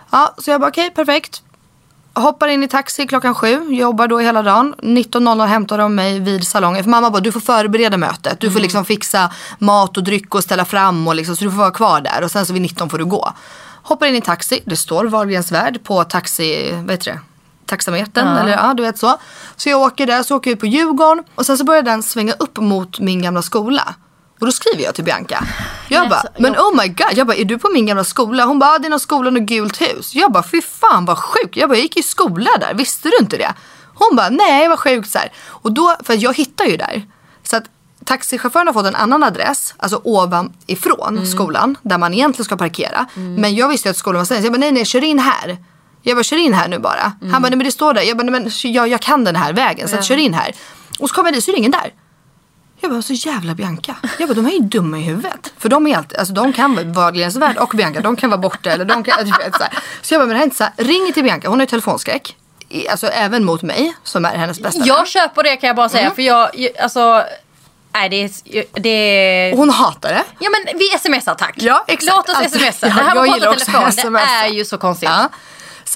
Ja, 0.10 0.36
så 0.38 0.52
jag 0.52 0.62
bara 0.62 0.70
okej, 0.70 0.92
perfekt. 0.92 1.42
Hoppar 2.14 2.48
in 2.48 2.64
i 2.64 2.68
taxi 2.68 3.08
klockan 3.08 3.36
sju, 3.36 3.74
jobbar 3.74 4.08
då 4.08 4.20
hela 4.20 4.42
dagen. 4.42 4.76
19.00 4.78 5.46
hämtar 5.46 5.78
de 5.78 5.96
mig 5.96 6.20
vid 6.20 6.48
salongen. 6.48 6.84
För 6.84 6.92
mamma 6.92 7.10
bara, 7.10 7.20
du 7.20 7.32
får 7.32 7.40
förbereda 7.40 7.98
mötet. 7.98 8.40
Du 8.40 8.52
får 8.52 8.60
liksom 8.60 8.86
fixa 8.86 9.32
mat 9.60 9.98
och 9.98 10.04
dryck 10.04 10.36
och 10.36 10.44
ställa 10.44 10.66
fram 10.66 11.08
och 11.08 11.16
liksom, 11.16 11.36
så 11.36 11.44
du 11.44 11.52
får 11.52 11.58
vara 11.58 11.72
kvar 11.72 12.02
där. 12.02 12.24
Och 12.24 12.32
sen 12.32 12.46
så 12.46 12.54
vid 12.54 12.62
19 12.62 12.90
får 12.90 12.98
du 12.98 13.06
gå. 13.06 13.34
Hoppar 13.84 14.08
in 14.08 14.16
i 14.16 14.22
taxi, 14.22 14.64
det 14.66 14.78
står 14.78 15.06
Wahlgrens 15.06 15.52
värld 15.52 15.84
på 15.84 16.04
taxi, 16.04 16.72
vad 16.72 16.92
heter 16.92 17.12
det? 17.12 17.20
Taxametern 17.66 18.38
eller 18.38 18.52
ja, 18.52 18.74
du 18.74 18.84
vet 18.84 18.98
så. 18.98 19.18
Så 19.56 19.70
jag 19.70 19.82
åker 19.82 20.08
där, 20.08 20.24
så 20.24 20.36
åker 20.36 20.52
jag 20.52 20.56
ut 20.56 20.60
på 20.60 20.66
Djurgården 20.66 21.24
och 21.36 21.46
sen 21.46 21.58
så 21.58 21.64
börjar 21.64 21.84
den 21.84 22.04
svänga 22.04 22.34
upp 22.34 22.58
mot 22.58 23.00
min 23.00 23.22
gamla 23.22 23.42
skola. 23.42 23.96
Och 24.40 24.46
då 24.46 24.52
skriver 24.52 24.84
jag 24.84 24.96
till 24.96 25.04
Bianca. 25.04 25.44
Jag 25.90 26.00
Men 26.02 26.10
bara, 26.10 26.16
alltså, 26.20 26.42
men 26.42 26.54
jag- 26.54 26.66
oh 26.66 26.82
my 26.82 26.88
god. 26.88 27.08
Jag 27.14 27.28
bara, 27.28 27.38
är 27.38 27.46
du 27.46 27.58
på 27.58 27.70
min 27.74 27.86
gamla 27.86 28.04
skola? 28.04 28.46
Hon 28.46 28.60
bara, 28.60 28.70
ah, 28.72 28.80
det 28.80 28.88
är 28.88 28.90
någon 28.90 29.00
skola 29.00 29.30
och 29.32 29.36
gult 29.48 29.82
hus. 29.82 30.16
Jag 30.16 30.32
bara, 30.32 30.44
fy 30.44 30.62
fan 30.62 31.06
vad 31.06 31.18
sjukt. 31.18 31.56
Jag 31.58 31.70
bara, 31.70 31.76
jag 31.76 31.84
gick 31.84 31.98
i 31.98 32.04
skola 32.04 32.50
där, 32.60 32.74
visste 32.74 33.10
du 33.10 33.18
inte 33.22 33.38
det? 33.38 33.54
Hon 33.94 34.16
bara, 34.16 34.30
nej 34.30 34.68
vad 34.68 34.80
sjukt 34.80 35.10
så 35.12 35.18
här. 35.20 35.32
Och 35.48 35.72
då, 35.72 35.96
för 36.04 36.14
jag 36.24 36.36
hittar 36.36 36.66
ju 36.66 36.78
där. 36.78 37.06
Så 37.44 37.58
att 37.58 37.64
taxichauffören 38.06 38.68
har 38.68 38.74
fått 38.74 38.86
en 38.86 38.96
annan 38.96 39.24
adress, 39.24 39.74
alltså 39.78 40.02
ovanifrån 40.04 41.28
skolan, 41.28 41.78
där 41.82 41.98
man 41.98 42.14
egentligen 42.14 42.46
ska 42.46 42.58
parkera. 42.58 43.06
Men 43.14 43.56
jag 43.56 43.68
visste 43.70 43.88
ju 43.88 43.92
att 43.92 43.98
skolan 43.98 44.18
var 44.18 44.26
stängd, 44.26 44.42
så 44.42 44.46
jag 44.46 44.54
bara, 44.54 44.58
nej 44.60 44.72
nej, 44.72 44.86
kör 44.86 45.04
in 45.04 45.20
här. 45.20 45.58
Jag 46.02 46.18
bara, 46.18 46.24
kör 46.24 46.38
in 46.38 46.54
här 46.54 46.68
nu 46.68 46.80
bara. 46.80 47.12
Han 47.22 47.32
bara, 47.32 47.40
nej 47.50 47.58
men 47.58 47.66
det 47.66 47.72
står 47.72 47.94
där. 47.94 48.02
Jag 48.02 48.18
bara, 48.18 48.24
nej 48.30 48.42
men 48.42 48.52
jag, 48.74 48.88
jag 48.88 49.02
kan 49.02 49.24
den 49.24 49.36
här 49.36 49.54
vägen, 49.54 49.88
så 49.90 49.96
att, 49.96 50.06
kör 50.06 50.18
in 50.18 50.34
här. 50.34 50.56
Och 51.00 51.10
så 51.10 51.16
kommer 51.16 51.30
jag 51.30 51.34
dit, 51.38 51.44
så 51.44 51.52
är 51.52 51.54
det 51.54 51.60
ingen 51.60 51.72
där. 51.72 51.94
Jag 52.80 52.92
bara, 52.92 53.02
så 53.02 53.14
jävla 53.14 53.54
Bianca. 53.56 53.96
Jag 54.20 54.30
bara, 54.30 54.34
de 54.34 54.46
är 54.46 54.52
ju 54.52 54.60
dumma 54.60 54.98
i 54.98 55.02
huvudet. 55.02 55.54
För 55.58 55.70
de 55.70 55.88
är 55.88 55.98
alltid, 55.98 56.18
alltså 56.18 56.34
de 56.34 56.54
kan 56.54 56.76
vara 56.76 56.86
Wahlgrens 56.86 57.36
värld 57.36 57.58
och 57.58 57.70
Bianca, 57.74 58.02
de 58.02 58.16
kan 58.16 58.30
vara 58.30 58.38
borta 58.38 58.72
eller 58.72 58.86
de 58.86 59.04
kan, 59.04 59.18
vet, 59.26 59.56
så, 59.58 59.64
här. 59.64 59.80
så 60.02 60.14
jag 60.14 60.22
bara, 60.22 60.26
men 60.26 60.30
det 60.30 60.36
här 60.36 60.42
är 60.42 60.46
inte 60.46 60.58
så 60.58 60.64
här. 60.64 60.74
Ring 60.78 61.14
till 61.14 61.24
Bianca, 61.24 61.50
hon 61.50 61.60
har 61.60 61.64
ju 61.64 61.70
telefonskräck. 61.70 62.36
I- 62.70 62.88
Alltså 62.90 63.08
även 63.08 63.46
mot 63.46 63.62
mig, 63.62 63.94
som 64.04 64.26
är 64.26 64.36
hennes 64.38 64.60
bästa 64.60 64.80
vän. 64.80 64.88
Jag 64.88 65.08
köper 65.08 65.44
det 65.44 65.56
kan 65.58 65.68
jag 65.68 65.76
bara 65.76 65.90
säga. 65.90 66.04
Mm. 66.04 66.16
För 66.16 66.22
jag, 66.22 66.50
alltså. 66.80 67.24
Nej 67.94 68.10
det 68.10 68.16
är... 68.24 68.32
Det 68.80 68.90
är... 68.90 69.52
Och 69.54 69.58
hon 69.60 69.70
hatar 69.70 70.10
det. 70.10 70.24
Ja 70.40 70.50
men 70.50 70.78
vi 70.80 70.86
smsar 71.00 71.36
tack. 71.36 71.54
Ja, 71.58 71.84
exakt. 71.88 72.16
Låt 72.16 72.30
oss 72.30 72.36
Alltså, 72.36 72.60
smsa. 72.60 72.86
det 72.86 72.92
här 72.92 73.04
med 73.04 73.16
jag 73.16 73.30
att 73.30 73.36
gillar 73.36 73.54
prata 73.54 73.88
också 73.88 74.02
telefon, 74.02 74.14
det 74.14 74.20
är 74.20 74.48
ju 74.48 74.66
så 74.66 74.78
konstigt. 74.78 75.10
Ja. 75.10 75.30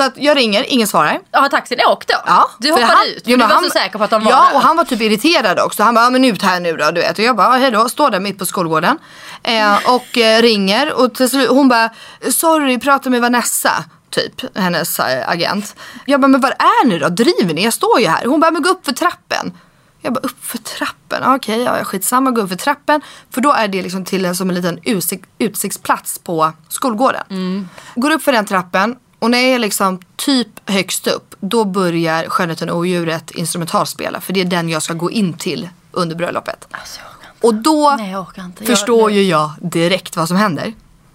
Så 0.02 0.08
att 0.08 0.18
jag 0.18 0.38
ringer, 0.38 0.66
ingen 0.68 0.88
svarar. 0.88 1.20
Har 1.32 1.50
taxin 1.50 1.80
åkt 1.90 2.08
då? 2.08 2.16
Ja, 2.26 2.50
du 2.60 2.72
hoppade 2.72 2.88
han- 2.88 3.08
ut? 3.08 3.24
jo, 3.26 3.32
för 3.38 3.38
du 3.38 3.38
var 3.38 3.56
han- 3.56 3.64
så 3.64 3.70
säker 3.70 3.98
på 3.98 4.04
att 4.04 4.10
de 4.10 4.24
var 4.24 4.32
Ja, 4.32 4.46
där. 4.50 4.56
och 4.56 4.62
han 4.62 4.78
var 4.78 4.84
typ 4.84 5.02
irriterad 5.02 5.60
också. 5.60 5.84
Han 5.84 5.94
bara, 5.96 6.04
ja, 6.06 6.10
men 6.10 6.26
ut 6.26 6.42
här 6.42 6.60
nu 6.60 6.78
då, 6.78 6.92
du 6.92 7.02
vet. 7.02 7.18
Och 7.20 7.24
jag 7.26 7.36
bara, 7.36 7.50
hej 7.58 7.72
då, 7.72 7.90
står 7.90 8.10
där 8.10 8.20
mitt 8.20 8.38
på 8.40 8.46
skolgården. 8.46 8.98
Eh, 9.44 9.78
och 9.90 10.18
eh, 10.18 10.42
ringer 10.42 10.94
och 10.94 11.14
till 11.16 11.30
slut, 11.30 11.50
hon 11.50 11.68
bara, 11.70 11.90
sorry, 12.32 12.80
prata 12.80 13.10
med 13.10 13.22
Vanessa. 13.22 13.84
Typ, 14.10 14.58
hennes 14.58 15.00
eh, 15.00 15.30
agent. 15.30 15.76
Jag 16.06 16.22
bara, 16.22 16.28
men 16.28 16.42
var 16.42 16.52
är 16.52 16.86
ni 16.88 17.00
då? 17.00 17.10
Driver 17.10 17.54
ni? 17.54 17.64
Jag 17.64 17.74
står 17.74 18.00
ju 18.00 18.08
här. 18.08 18.26
Hon 18.26 18.40
bara, 18.40 18.52
men 18.52 18.62
gå 18.62 18.70
upp 18.70 18.86
för 18.86 18.92
trappen. 18.94 19.54
Jag 20.02 20.14
bara, 20.14 20.20
upp 20.20 20.46
för 20.46 20.58
trappen? 20.58 21.24
Okej, 21.36 21.62
ja, 21.62 21.84
skitsamma, 21.84 22.32
gå 22.32 22.42
upp 22.42 22.50
för 22.50 22.56
trappen. 22.56 23.02
För 23.34 23.42
då 23.42 23.52
är 23.54 23.68
det 23.68 23.82
liksom 23.82 24.06
till 24.06 24.26
en, 24.26 24.36
som 24.36 24.50
en 24.50 24.56
liten 24.56 24.80
utsikt, 24.84 25.30
utsiktsplats 25.38 26.20
på 26.20 26.52
skolgården. 26.70 27.70
Går 27.96 28.12
upp 28.12 28.24
för 28.24 28.32
den 28.32 28.46
trappen 28.46 28.96
och 29.22 29.32
när 29.32 29.38
jag 29.38 29.48
är 29.50 29.60
liksom 29.60 30.00
typ 30.16 30.70
högst 30.70 31.08
upp, 31.08 31.36
då 31.40 31.66
börjar 31.66 32.26
Skönheten 32.30 32.70
och 32.70 32.78
odjuret 32.78 33.32
instrumentalspela. 33.32 34.22
För 34.22 34.34
det 34.34 34.42
är 34.42 34.46
den 34.46 34.70
jag 34.70 34.84
ska 34.84 34.94
gå 34.94 35.12
in 35.12 35.34
till 35.34 35.70
under 35.92 36.16
bröllopet. 36.16 36.68
Alltså, 36.72 37.00
jag. 37.24 37.32
Och 37.50 37.56
då 37.56 37.96
Nej, 37.98 38.12
jag. 38.12 38.26
Jag- 38.36 38.68
förstår 38.68 39.08
nej. 39.10 39.18
ju 39.18 39.24
jag 39.24 39.52
direkt 39.62 40.16
vad 40.16 40.28
som 40.28 40.38
händer. 40.38 40.74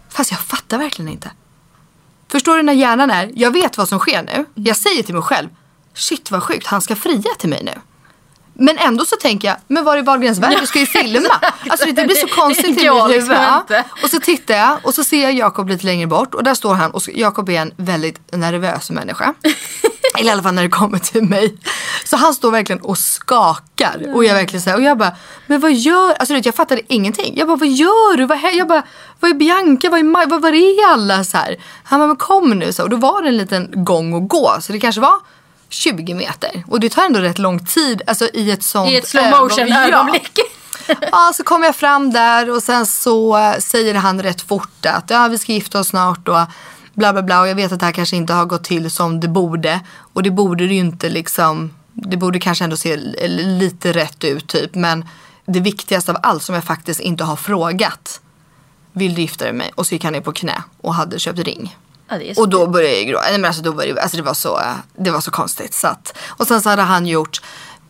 Fast 0.09 0.31
jag 0.31 0.41
fattar 0.41 0.79
verkligen 0.79 1.13
inte. 1.13 1.31
Förstår 2.29 2.57
du 2.57 2.63
när 2.63 2.73
hjärnan 2.73 3.11
är, 3.11 3.31
jag 3.35 3.51
vet 3.51 3.79
vad 3.79 3.89
som 3.89 3.99
sker 3.99 4.23
nu. 4.23 4.45
Jag 4.55 4.77
säger 4.77 5.03
till 5.03 5.15
mig 5.15 5.23
själv, 5.23 5.49
shit 5.95 6.31
vad 6.31 6.43
sjukt, 6.43 6.67
han 6.67 6.81
ska 6.83 6.97
fria 6.97 7.31
till 7.39 7.49
mig 7.49 7.63
nu. 7.65 7.73
Men 8.59 8.79
ändå 8.79 9.05
så 9.05 9.17
tänker 9.17 9.49
jag, 9.49 9.57
men 9.69 9.85
var 9.85 9.97
är 9.97 10.03
Wahlgrens 10.03 10.39
värld? 10.39 10.57
Du 10.61 10.67
ska 10.67 10.79
ju 10.79 10.87
filma. 10.87 11.29
Alltså 11.69 11.87
det 11.87 12.05
blir 12.07 12.17
så 12.17 12.27
konstigt 12.29 12.67
i 12.67 12.71
mitt 12.71 12.83
huvud. 13.11 13.37
Och 14.03 14.11
så 14.11 14.21
tittar 14.21 14.55
jag 14.55 14.79
och 14.83 14.95
så 14.95 15.05
ser 15.05 15.23
jag 15.23 15.33
Jakob 15.35 15.69
lite 15.69 15.87
längre 15.87 16.07
bort 16.07 16.35
och 16.35 16.45
där 16.45 16.55
står 16.55 16.75
han 16.75 16.91
och 16.91 17.03
så- 17.03 17.11
Jakob 17.15 17.49
är 17.49 17.61
en 17.61 17.73
väldigt 17.77 18.33
nervös 18.33 18.91
människa. 18.91 19.35
Eller 20.19 20.29
i 20.29 20.33
alla 20.33 20.43
fall 20.43 20.55
när 20.55 20.63
det 20.63 20.69
kommer 20.69 20.99
till 20.99 21.23
mig. 21.23 21.57
Så 22.05 22.17
han 22.17 22.35
står 22.35 22.51
verkligen 22.51 22.81
och 22.83 22.99
skakar. 22.99 24.13
Och 24.15 24.25
jag 24.25 24.35
verkligen 24.35 24.63
säger 24.63 24.77
och 24.77 24.83
jag 24.83 24.99
bara, 24.99 25.13
men 25.47 25.61
vad 25.61 25.73
gör, 25.73 26.09
alltså 26.11 26.27
du 26.27 26.35
vet, 26.35 26.47
jag 26.47 26.55
fattade 26.55 26.81
ingenting. 26.89 27.37
Jag 27.37 27.47
bara, 27.49 27.57
vad 27.57 27.69
gör 27.69 28.17
du? 28.17 28.27
Vad, 28.27 28.39
hä-? 28.39 28.51
jag 28.57 28.69
bara, 28.69 28.83
vad 29.21 29.31
är 29.31 29.35
Bianca? 29.35 29.91
Vad 29.91 30.01
är 30.01 30.05
Maj? 30.05 30.27
Vad, 30.29 30.43
vad 30.43 30.55
är 30.55 30.87
alla 30.93 31.25
så 31.25 31.37
här? 31.37 31.57
Han 31.85 32.01
bara, 32.01 32.07
men 32.07 32.17
kom 32.17 32.51
nu. 32.51 32.73
Så, 32.73 32.83
och 32.83 32.91
då 32.91 32.97
var 32.97 33.23
det 33.23 33.29
en 33.29 33.37
liten 33.37 33.85
gång 33.85 34.17
att 34.23 34.29
gå. 34.29 34.57
Så 34.61 34.73
det 34.73 34.81
kanske 34.81 35.01
var 35.01 35.15
20 35.77 36.15
meter. 36.15 36.65
Och 36.69 36.81
det 36.81 36.89
tar 36.89 37.05
ändå 37.05 37.21
rätt 37.21 37.39
lång 37.39 37.65
tid, 37.67 38.03
alltså 38.07 38.29
i 38.33 38.51
ett 38.51 38.63
sånt 38.63 38.91
I 38.91 38.97
ett 38.97 39.09
slow 39.09 39.31
motion 39.31 39.59
ögon- 39.59 39.69
Ja. 39.69 39.87
ögonblick. 39.89 40.39
ja, 41.13 41.33
så 41.35 41.43
kom 41.45 41.63
jag 41.63 41.77
fram 41.77 42.11
där 42.13 42.51
och 42.51 42.63
sen 42.63 42.87
så 42.87 43.55
säger 43.59 43.95
han 43.95 44.23
rätt 44.23 44.41
fort 44.43 44.87
att 44.87 45.11
ja, 45.11 45.29
vi 45.29 45.39
ska 45.39 45.53
gifta 45.53 45.81
oss 45.81 45.89
snart 45.89 46.29
och 46.29 46.39
bla 46.95 47.13
bla 47.13 47.23
bla. 47.23 47.41
Och 47.41 47.49
jag 47.49 47.55
vet 47.55 47.73
att 47.73 47.81
det 47.81 47.87
här 47.87 47.93
kanske 47.93 48.17
inte 48.17 48.33
har 48.33 48.45
gått 48.45 48.65
till 48.65 48.91
som 48.91 49.21
det 49.21 49.29
borde. 49.29 49.81
Och 50.13 50.23
det 50.23 50.31
borde 50.31 50.67
det 50.67 50.75
ju 50.75 50.81
inte 50.81 51.09
liksom. 51.09 51.75
Det 51.93 52.17
borde 52.17 52.39
kanske 52.41 52.65
ändå 52.65 52.77
se 52.77 52.97
lite 53.29 53.93
rätt 53.93 54.25
ut 54.25 54.47
typ. 54.49 54.75
Men 54.75 55.05
det 55.47 55.61
viktigaste 55.61 56.11
av 56.13 56.19
allt 56.23 56.43
som 56.43 56.55
jag 56.55 56.65
faktiskt 56.65 57.01
inte 57.01 57.25
har 57.25 57.37
frågat. 57.37 58.21
Vill 58.93 59.15
du 59.15 59.21
gifta 59.21 59.45
dig 59.45 59.53
med 59.53 59.59
mig? 59.59 59.73
Och 59.75 59.87
så 59.87 59.95
gick 59.95 60.05
han 60.05 60.13
ner 60.13 60.21
på 60.21 60.33
knä 60.33 60.63
och 60.81 60.95
hade 60.95 61.19
köpt 61.19 61.39
ring. 61.39 61.77
Ja, 62.09 62.19
Och 62.37 62.49
då 62.49 62.67
började 62.67 62.97
jag 62.97 63.07
gråta. 63.07 63.23
Nej, 63.23 63.39
men 63.39 63.45
alltså, 63.45 63.63
då 63.63 63.73
det, 63.73 63.99
alltså, 64.01 64.17
det, 64.17 64.23
var 64.23 64.35
så, 64.35 64.61
det 64.99 65.11
var 65.11 65.21
så 65.21 65.31
konstigt. 65.31 65.75
Så 65.75 65.87
att, 65.87 66.19
och 66.29 66.47
sen 66.47 66.61
så 66.63 66.69
hade 66.69 66.83
han 66.83 67.07
gjort 67.07 67.41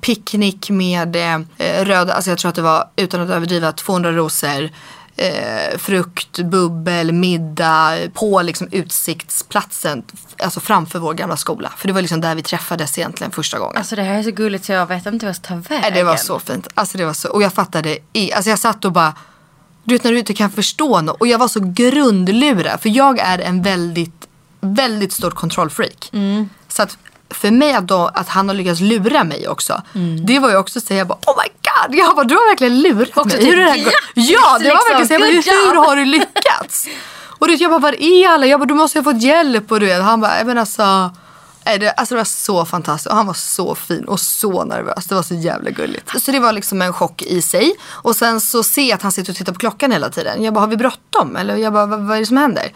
picknick 0.00 0.70
med 0.70 1.16
eh, 1.58 1.85
röda, 1.85 2.14
alltså 2.14 2.30
jag 2.30 2.38
tror 2.38 2.49
att 2.49 2.54
det 2.54 2.62
var 2.62 2.88
utan 2.96 3.20
att 3.20 3.30
överdriva 3.30 3.73
200 3.73 4.12
rosor. 4.12 4.70
Eh, 5.18 5.78
frukt, 5.78 6.38
bubbel, 6.38 7.12
middag 7.12 7.99
på 8.14 8.42
liksom 8.42 8.68
utsiktsplatsen. 8.70 10.02
Alltså 10.38 10.61
framför 10.61 10.99
vår 10.99 11.14
gamla 11.14 11.37
skola. 11.37 11.73
För 11.76 11.88
det 11.88 11.94
var 11.94 12.00
liksom 12.00 12.20
där 12.20 12.35
vi 12.35 12.42
träffades 12.42 12.99
egentligen 12.99 13.30
första 13.30 13.58
gången. 13.58 13.76
Alltså 13.76 13.96
det 13.96 14.02
här 14.02 14.18
är 14.18 14.23
så 14.23 14.30
gulligt 14.30 14.64
så 14.64 14.73
jag 14.73 14.87
vet 14.87 15.06
inte 15.06 15.26
vad 15.26 15.28
jag 15.28 15.37
ska 15.37 15.49
ta 15.49 15.54
vägen. 15.54 15.78
Nej, 15.82 15.90
det 15.90 16.04
var 16.04 16.16
så 16.16 16.38
fint. 16.38 16.68
Alltså 16.75 16.99
det 16.99 17.04
var 17.04 17.12
så, 17.12 17.28
och 17.28 17.42
jag 17.42 17.52
fattade, 17.52 17.99
i, 18.12 18.32
alltså 18.32 18.50
jag 18.50 18.58
satt 18.58 18.85
och 18.85 18.92
bara 18.92 19.14
du 19.87 19.95
vet 19.95 20.05
när 20.05 20.12
du 20.12 20.19
inte 20.19 20.35
kan 20.35 20.50
förstå 20.50 21.00
något. 21.00 21.21
Och 21.21 21.26
jag 21.26 21.38
var 21.38 21.49
så 21.49 21.61
grundlurad. 21.62 22.81
För 22.81 22.88
jag 22.88 23.19
är 23.19 23.38
en 23.38 23.62
väldigt, 23.62 24.26
väldigt 24.61 25.12
stor 25.12 25.31
kontrollfreak. 25.31 26.11
Mm. 26.12 26.49
Så 26.69 26.83
att 26.83 26.99
för 27.31 27.50
mig 27.50 27.73
att, 27.75 27.87
då, 27.87 28.11
att 28.14 28.28
han 28.28 28.49
har 28.49 28.55
lyckats 28.57 28.81
lura 28.81 29.25
mig 29.25 29.49
också. 29.49 29.83
Mm. 29.95 30.26
Det 30.26 30.38
var 30.38 30.50
ju 30.50 30.57
också 30.57 30.78
att 30.78 30.85
säga 30.85 31.05
bara, 31.05 31.19
oh 31.26 31.35
my 31.43 31.49
god. 31.49 31.99
Jag 31.99 32.16
bara, 32.16 32.25
du 32.25 32.35
har 32.35 32.50
verkligen 32.50 32.81
lurat 32.83 33.09
Också 33.16 33.25
mig. 33.37 33.37
typ, 33.37 33.47
Hur 33.55 33.57
det 33.57 33.85
gå- 33.85 33.90
ja, 34.14 34.59
det 34.59 34.69
var 34.69 34.99
liksom. 34.99 35.19
verkligen 35.19 35.43
så. 35.43 35.50
Jag 35.50 35.75
bara, 35.75 35.83
hur 35.83 35.88
har 35.88 35.97
du 35.97 36.05
lyckats? 36.05 36.88
och 37.38 37.47
du 37.47 37.52
vet, 37.52 37.61
jag 37.61 37.71
bara, 37.71 37.78
var 37.81 38.02
är 38.02 38.28
alla? 38.28 38.47
Jag 38.47 38.61
bara, 38.61 38.66
du 38.66 38.75
måste 38.75 38.99
ha 38.99 39.05
fått 39.05 39.23
hjälp. 39.23 39.73
Och 39.73 39.81
du 39.81 39.87
vet, 39.87 40.02
han 40.02 40.21
bara, 40.21 40.45
men 40.45 40.59
alltså. 40.59 41.11
Nej, 41.66 41.78
det, 41.78 41.90
alltså 41.90 42.14
det 42.14 42.18
var 42.20 42.25
så 42.25 42.64
fantastiskt 42.64 43.06
och 43.11 43.16
han 43.16 43.26
var 43.26 43.35
så 43.35 43.75
fin 43.75 44.04
och 44.04 44.20
så 44.20 44.64
nervös. 44.64 45.04
Det 45.04 45.14
var 45.14 45.23
så 45.23 45.35
jävla 45.35 45.70
gulligt. 45.70 46.23
Så 46.23 46.30
det 46.30 46.40
var 46.40 46.52
liksom 46.52 46.82
en 46.82 46.92
chock 46.92 47.23
i 47.23 47.42
sig. 47.42 47.73
Och 47.90 48.16
sen 48.16 48.40
så 48.40 48.62
jag 48.76 48.90
att 48.92 49.02
han 49.02 49.12
sitter 49.12 49.32
och 49.32 49.37
tittar 49.37 49.52
på 49.52 49.58
klockan 49.58 49.92
hela 49.92 50.11
tiden. 50.11 50.42
Jag 50.44 50.54
bara, 50.54 50.61
har 50.61 50.66
vi 50.68 50.76
bråttom? 50.76 51.37
Eller 51.37 51.56
jag 51.56 51.73
bara, 51.73 51.87
vad, 51.87 52.00
vad 52.00 52.16
är 52.16 52.20
det 52.20 52.26
som 52.26 52.37
händer? 52.37 52.73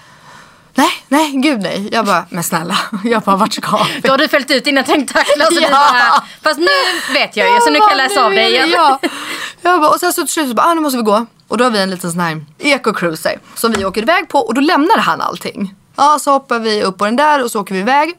Nej, 0.75 0.91
nej, 1.09 1.33
gud 1.37 1.61
nej. 1.61 1.89
Jag 1.93 2.07
bara, 2.07 2.25
men 2.31 2.45
snälla. 2.45 2.79
Jag 3.05 3.23
bara, 3.23 3.37
vart 3.37 3.53
ska 3.53 3.87
vi? 3.95 4.01
Då 4.01 4.11
har 4.11 4.19
du 4.19 4.29
fällt 4.29 4.51
ut 4.51 4.65
dina 4.65 4.83
tentakler 4.83 5.45
så 5.51 5.55
du 5.55 5.61
Ja. 5.61 5.71
bara, 5.71 6.25
fast 6.43 6.59
nu 6.59 7.13
vet 7.15 7.37
jag 7.37 7.55
ju 7.55 7.61
så 7.61 7.71
nu 7.71 7.79
kan 7.79 7.89
jag 7.89 7.97
läsa 7.97 8.25
av 8.25 8.31
dig 8.31 8.51
igen. 8.53 8.71
Ja. 8.73 9.01
Jag 9.63 9.81
bara, 9.81 9.91
och 9.91 10.01
sen 10.01 10.13
så 10.13 10.21
till 10.23 10.33
slut 10.33 10.49
så 10.49 10.55
bara, 10.55 10.67
ah, 10.67 10.75
nu 10.75 10.81
måste 10.81 10.97
vi 10.97 11.03
gå. 11.03 11.27
Och 11.49 11.59
då 11.59 11.65
har 11.65 11.71
vi 11.71 11.79
en 11.79 11.91
liten 11.91 12.11
sån 12.13 12.21
här 12.21 12.45
eco-cruiser 12.59 13.39
som 13.55 13.73
vi 13.73 13.85
åker 13.85 14.03
iväg 14.03 14.29
på 14.29 14.39
och 14.39 14.55
då 14.55 14.61
lämnar 14.61 14.99
han 14.99 15.21
allting. 15.21 15.75
Ja, 15.97 16.19
så 16.21 16.31
hoppar 16.33 16.59
vi 16.59 16.83
upp 16.83 16.99
på 16.99 17.05
den 17.05 17.17
där 17.17 17.45
och 17.45 17.51
så 17.51 17.61
åker 17.61 17.75
vi 17.75 17.81
iväg. 17.81 18.15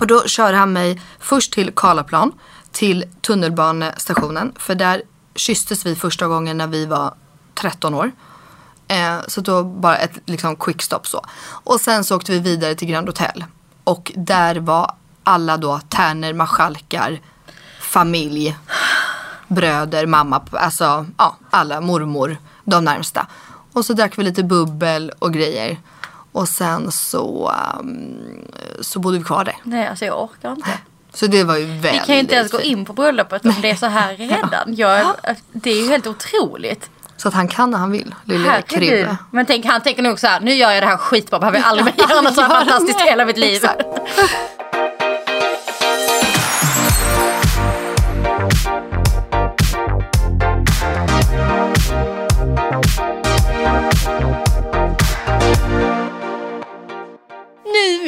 Och 0.00 0.06
då 0.06 0.24
kör 0.26 0.52
han 0.52 0.72
mig 0.72 1.00
först 1.18 1.52
till 1.52 1.72
Karlaplan, 1.74 2.32
till 2.72 3.04
tunnelbanestationen. 3.20 4.52
För 4.58 4.74
där 4.74 5.02
kysstes 5.34 5.86
vi 5.86 5.94
första 5.94 6.26
gången 6.26 6.58
när 6.58 6.66
vi 6.66 6.86
var 6.86 7.14
13 7.54 7.94
år. 7.94 8.12
Eh, 8.88 9.18
så 9.26 9.40
då 9.40 9.64
bara 9.64 9.96
ett 9.96 10.18
liksom 10.26 10.56
quick 10.56 10.82
stop 10.82 11.00
så. 11.04 11.24
Och 11.64 11.80
sen 11.80 12.04
så 12.04 12.16
åkte 12.16 12.32
vi 12.32 12.38
vidare 12.38 12.74
till 12.74 12.88
Grand 12.88 13.08
Hotel. 13.08 13.44
Och 13.84 14.12
där 14.16 14.56
var 14.56 14.94
alla 15.24 15.56
då 15.56 15.80
tärnor, 15.88 16.32
marskalkar, 16.32 17.20
familj, 17.80 18.56
bröder, 19.48 20.06
mamma, 20.06 20.42
alltså 20.52 21.06
ja, 21.18 21.36
alla, 21.50 21.80
mormor, 21.80 22.36
de 22.64 22.84
närmsta. 22.84 23.26
Och 23.72 23.84
så 23.84 23.92
drack 23.92 24.18
vi 24.18 24.22
lite 24.22 24.42
bubbel 24.42 25.12
och 25.18 25.32
grejer. 25.32 25.78
Och 26.38 26.48
sen 26.48 26.92
så, 26.92 27.52
um, 27.80 28.16
så 28.80 28.98
bodde 28.98 29.18
vi 29.18 29.24
kvar 29.24 29.44
där. 29.44 29.56
Nej, 29.62 29.86
alltså 29.86 30.04
jag 30.04 30.22
orkar 30.22 30.52
inte. 30.52 30.70
Så 31.14 31.26
det 31.26 31.44
var 31.44 31.56
ju 31.56 31.66
väldigt 31.66 31.92
Vi 31.92 31.98
kan 32.06 32.14
ju 32.14 32.20
inte 32.20 32.34
ens 32.34 32.52
gå 32.52 32.60
in 32.60 32.84
på 32.84 32.92
bröllopet 32.92 33.44
om 33.44 33.54
det 33.62 33.70
är 33.70 33.74
så 33.74 33.86
här 33.86 34.16
redan. 34.16 34.74
Jag, 34.74 35.06
det 35.52 35.70
är 35.70 35.82
ju 35.82 35.88
helt 35.88 36.06
otroligt. 36.06 36.90
Så 37.16 37.28
att 37.28 37.34
han 37.34 37.48
kan 37.48 37.70
när 37.70 37.78
han 37.78 37.92
vill, 37.92 38.14
lille. 38.24 38.62
Kribbe. 38.62 39.16
Men 39.30 39.46
tänk, 39.46 39.66
han 39.66 39.80
tänker 39.80 40.02
nog 40.02 40.20
så 40.20 40.26
här, 40.26 40.40
nu 40.40 40.54
gör 40.54 40.70
jag 40.70 40.82
det 40.82 40.86
här 40.86 40.96
skitbra, 40.96 41.38
behöver 41.38 41.58
jag 41.58 41.66
aldrig 41.66 41.84
mer 41.84 41.94
göra 42.10 42.20
något 42.20 42.34
så 42.34 42.42
fantastiskt 42.42 43.00
i 43.00 43.04
hela 43.04 43.24
mitt 43.24 43.38
liv. 43.38 43.62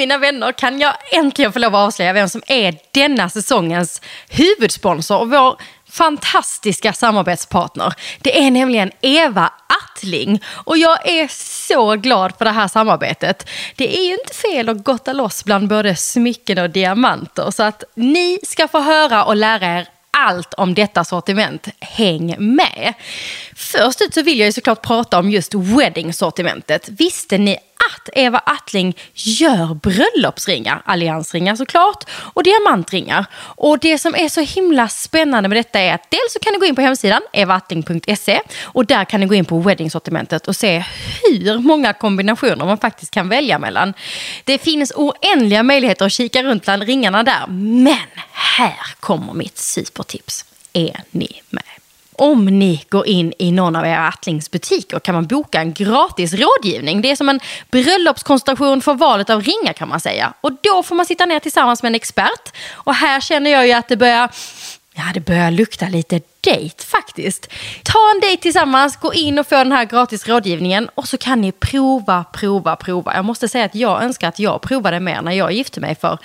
Mina 0.01 0.19
vänner 0.19 0.53
kan 0.53 0.81
jag 0.81 0.95
äntligen 1.13 1.53
få 1.53 1.59
lov 1.59 1.75
att 1.75 1.87
avslöja 1.87 2.13
vem 2.13 2.29
som 2.29 2.43
är 2.47 2.75
denna 2.91 3.29
säsongens 3.29 4.03
huvudsponsor 4.29 5.19
och 5.19 5.31
vår 5.31 5.61
fantastiska 5.91 6.93
samarbetspartner. 6.93 7.95
Det 8.19 8.39
är 8.39 8.51
nämligen 8.51 8.91
Eva 9.01 9.53
Attling 9.85 10.43
och 10.47 10.79
jag 10.79 11.09
är 11.09 11.29
så 11.67 11.97
glad 11.97 12.33
för 12.39 12.45
det 12.45 12.51
här 12.51 12.69
samarbetet. 12.69 13.49
Det 13.77 13.99
är 13.99 14.05
ju 14.05 14.13
inte 14.13 14.35
fel 14.35 14.69
att 14.69 14.85
gotta 14.85 15.13
loss 15.13 15.45
bland 15.45 15.69
både 15.69 15.97
smycken 15.97 16.59
och 16.59 16.71
diamanter 16.71 17.51
så 17.51 17.63
att 17.63 17.85
ni 17.95 18.39
ska 18.43 18.69
få 18.69 18.81
höra 18.81 19.25
och 19.25 19.37
lära 19.37 19.79
er 19.79 19.89
allt 20.11 20.55
om 20.55 20.75
detta 20.75 21.05
sortiment. 21.05 21.69
Häng 21.81 22.37
med! 22.39 22.95
Först 23.57 24.03
ut 24.03 24.15
så 24.15 24.23
vill 24.23 24.39
jag 24.39 24.47
ju 24.47 24.53
såklart 24.53 24.83
prata 24.83 25.19
om 25.19 25.31
just 25.31 25.55
wedding-sortimentet. 25.55 26.89
Visste 26.89 27.39
ni 27.39 27.59
att 27.87 28.09
Eva 28.12 28.38
Attling 28.38 28.97
gör 29.14 29.75
bröllopsringar, 29.75 30.83
alliansringar 30.85 31.57
såklart, 31.57 32.05
och 32.11 32.43
diamantringar. 32.43 33.27
Och 33.37 33.79
det 33.79 33.99
som 33.99 34.14
är 34.14 34.29
så 34.29 34.40
himla 34.40 34.88
spännande 34.88 35.49
med 35.49 35.59
detta 35.59 35.81
är 35.81 35.95
att 35.95 36.11
dels 36.11 36.33
så 36.33 36.38
kan 36.38 36.53
ni 36.53 36.59
gå 36.59 36.66
in 36.66 36.75
på 36.75 36.81
hemsidan 36.81 37.23
evaattling.se 37.33 38.40
och 38.62 38.87
där 38.87 39.05
kan 39.05 39.21
ni 39.21 39.27
gå 39.27 39.35
in 39.35 39.45
på 39.45 39.59
WeddingSortimentet 39.59 40.49
och 40.49 40.57
se 40.57 40.85
hur 41.23 41.59
många 41.59 41.93
kombinationer 41.93 42.64
man 42.66 42.79
faktiskt 42.79 43.11
kan 43.11 43.29
välja 43.29 43.59
mellan. 43.59 43.95
Det 44.45 44.59
finns 44.59 44.93
oändliga 44.97 45.62
möjligheter 45.62 46.07
att 46.07 46.12
kika 46.12 46.43
runt 46.43 46.64
bland 46.64 46.83
ringarna 46.83 47.23
där, 47.23 47.47
men 47.49 47.99
här 48.33 48.95
kommer 49.01 49.33
mitt 49.33 49.59
supertips. 49.59 50.45
Är 50.73 51.01
ni 51.11 51.43
med? 51.51 51.80
Om 52.20 52.44
ni 52.44 52.85
går 52.88 53.06
in 53.06 53.33
i 53.38 53.52
någon 53.52 53.76
av 53.76 53.87
era 53.87 54.09
Attlings 54.09 54.50
butiker 54.50 54.98
kan 54.98 55.14
man 55.14 55.26
boka 55.26 55.61
en 55.61 55.72
gratis 55.72 56.35
rådgivning. 56.35 57.02
Det 57.02 57.11
är 57.11 57.16
som 57.16 57.28
en 57.28 57.40
bröllopskonstellation 57.70 58.83
för 58.83 58.94
valet 58.94 59.30
av 59.30 59.42
ringar 59.42 59.72
kan 59.72 59.88
man 59.88 60.00
säga. 60.00 60.33
Och 60.40 60.52
då 60.62 60.83
får 60.83 60.94
man 60.94 61.06
sitta 61.06 61.26
ner 61.26 61.38
tillsammans 61.38 61.83
med 61.83 61.90
en 61.90 61.94
expert. 61.94 62.56
Och 62.72 62.94
här 62.94 63.20
känner 63.20 63.50
jag 63.50 63.66
ju 63.66 63.72
att 63.72 63.88
det 63.88 63.96
börjar, 63.96 64.30
ja, 64.94 65.02
det 65.14 65.20
börjar 65.20 65.50
lukta 65.50 65.88
lite 65.88 66.20
dejt 66.40 66.85
faktiskt. 66.85 67.52
Ta 67.83 68.11
en 68.14 68.20
dejt 68.20 68.42
tillsammans, 68.42 68.96
gå 68.96 69.14
in 69.14 69.38
och 69.38 69.46
få 69.46 69.56
den 69.56 69.72
här 69.72 69.85
gratis 69.85 70.28
rådgivningen 70.28 70.88
och 70.94 71.09
så 71.09 71.18
kan 71.18 71.40
ni 71.40 71.52
prova, 71.52 72.24
prova, 72.24 72.76
prova. 72.76 73.14
Jag 73.14 73.24
måste 73.24 73.48
säga 73.48 73.64
att 73.64 73.74
jag 73.74 74.02
önskar 74.02 74.28
att 74.28 74.38
jag 74.38 74.62
provade 74.62 75.00
mer 75.00 75.22
när 75.22 75.33
jag 75.33 75.52
gifte 75.52 75.80
mig 75.80 75.94
för 75.94 76.18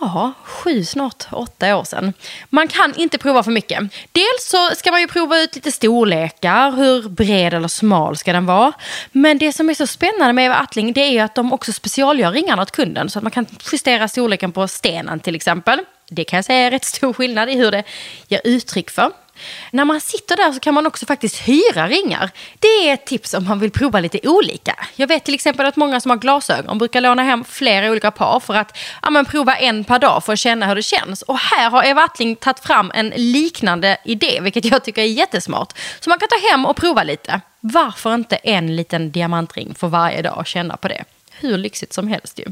Ja, 0.00 0.32
sju, 0.44 0.84
snart 0.84 1.26
åtta 1.32 1.76
år 1.76 1.84
sedan. 1.84 2.12
Man 2.48 2.68
kan 2.68 2.94
inte 2.94 3.18
prova 3.18 3.42
för 3.42 3.50
mycket. 3.50 3.78
Dels 4.12 4.48
så 4.50 4.70
ska 4.76 4.90
man 4.90 5.00
ju 5.00 5.08
prova 5.08 5.38
ut 5.38 5.54
lite 5.54 5.72
storlekar, 5.72 6.72
hur 6.72 7.08
bred 7.08 7.54
eller 7.54 7.68
smal 7.68 8.16
ska 8.16 8.32
den 8.32 8.46
vara. 8.46 8.72
Men 9.12 9.38
det 9.38 9.52
som 9.52 9.70
är 9.70 9.74
så 9.74 9.86
spännande 9.86 10.32
med 10.32 10.46
Eva 10.46 10.54
Attling 10.54 10.92
det 10.92 11.00
är 11.00 11.10
ju 11.10 11.18
att 11.18 11.34
de 11.34 11.52
också 11.52 11.72
specialgör 11.72 12.32
ringarna 12.32 12.62
åt 12.62 12.70
kunden 12.70 13.10
så 13.10 13.18
att 13.18 13.22
man 13.22 13.30
kan 13.30 13.46
justera 13.72 14.08
storleken 14.08 14.52
på 14.52 14.68
stenen 14.68 15.20
till 15.20 15.34
exempel. 15.34 15.80
Det 16.10 16.24
kan 16.24 16.36
jag 16.36 16.44
säga 16.44 16.66
är 16.66 16.70
rätt 16.70 16.84
stor 16.84 17.12
skillnad 17.12 17.50
i 17.50 17.54
hur 17.54 17.70
det 17.70 17.84
ger 18.28 18.40
uttryck 18.44 18.90
för. 18.90 19.10
När 19.70 19.84
man 19.84 20.00
sitter 20.00 20.36
där 20.36 20.52
så 20.52 20.60
kan 20.60 20.74
man 20.74 20.86
också 20.86 21.06
faktiskt 21.06 21.36
hyra 21.36 21.88
ringar. 21.88 22.30
Det 22.58 22.68
är 22.68 22.94
ett 22.94 23.06
tips 23.06 23.34
om 23.34 23.44
man 23.44 23.58
vill 23.58 23.70
prova 23.70 24.00
lite 24.00 24.28
olika. 24.28 24.74
Jag 24.96 25.06
vet 25.06 25.24
till 25.24 25.34
exempel 25.34 25.66
att 25.66 25.76
många 25.76 26.00
som 26.00 26.10
har 26.10 26.16
glasögon 26.16 26.78
brukar 26.78 27.00
låna 27.00 27.22
hem 27.22 27.44
flera 27.44 27.90
olika 27.90 28.10
par 28.10 28.40
för 28.40 28.54
att 28.54 28.78
ja, 29.02 29.10
men, 29.10 29.24
prova 29.24 29.56
en 29.56 29.84
per 29.84 29.98
dag 29.98 30.24
för 30.24 30.32
att 30.32 30.38
känna 30.38 30.66
hur 30.66 30.74
det 30.74 30.82
känns. 30.82 31.22
Och 31.22 31.38
här 31.38 31.70
har 31.70 31.84
Eva 31.84 32.02
Attling 32.02 32.36
tagit 32.36 32.60
fram 32.60 32.90
en 32.94 33.12
liknande 33.16 33.96
idé, 34.04 34.38
vilket 34.42 34.64
jag 34.64 34.84
tycker 34.84 35.02
är 35.02 35.06
jättesmart. 35.06 35.72
Så 36.00 36.10
man 36.10 36.18
kan 36.18 36.28
ta 36.28 36.50
hem 36.50 36.66
och 36.66 36.76
prova 36.76 37.02
lite. 37.02 37.40
Varför 37.60 38.14
inte 38.14 38.36
en 38.36 38.76
liten 38.76 39.10
diamantring 39.10 39.74
för 39.74 39.88
varje 39.88 40.22
dag 40.22 40.38
och 40.38 40.46
känna 40.46 40.76
på 40.76 40.88
det? 40.88 41.04
hur 41.40 41.58
lyxigt 41.58 41.92
som 41.92 42.08
helst 42.08 42.38
ju. 42.38 42.44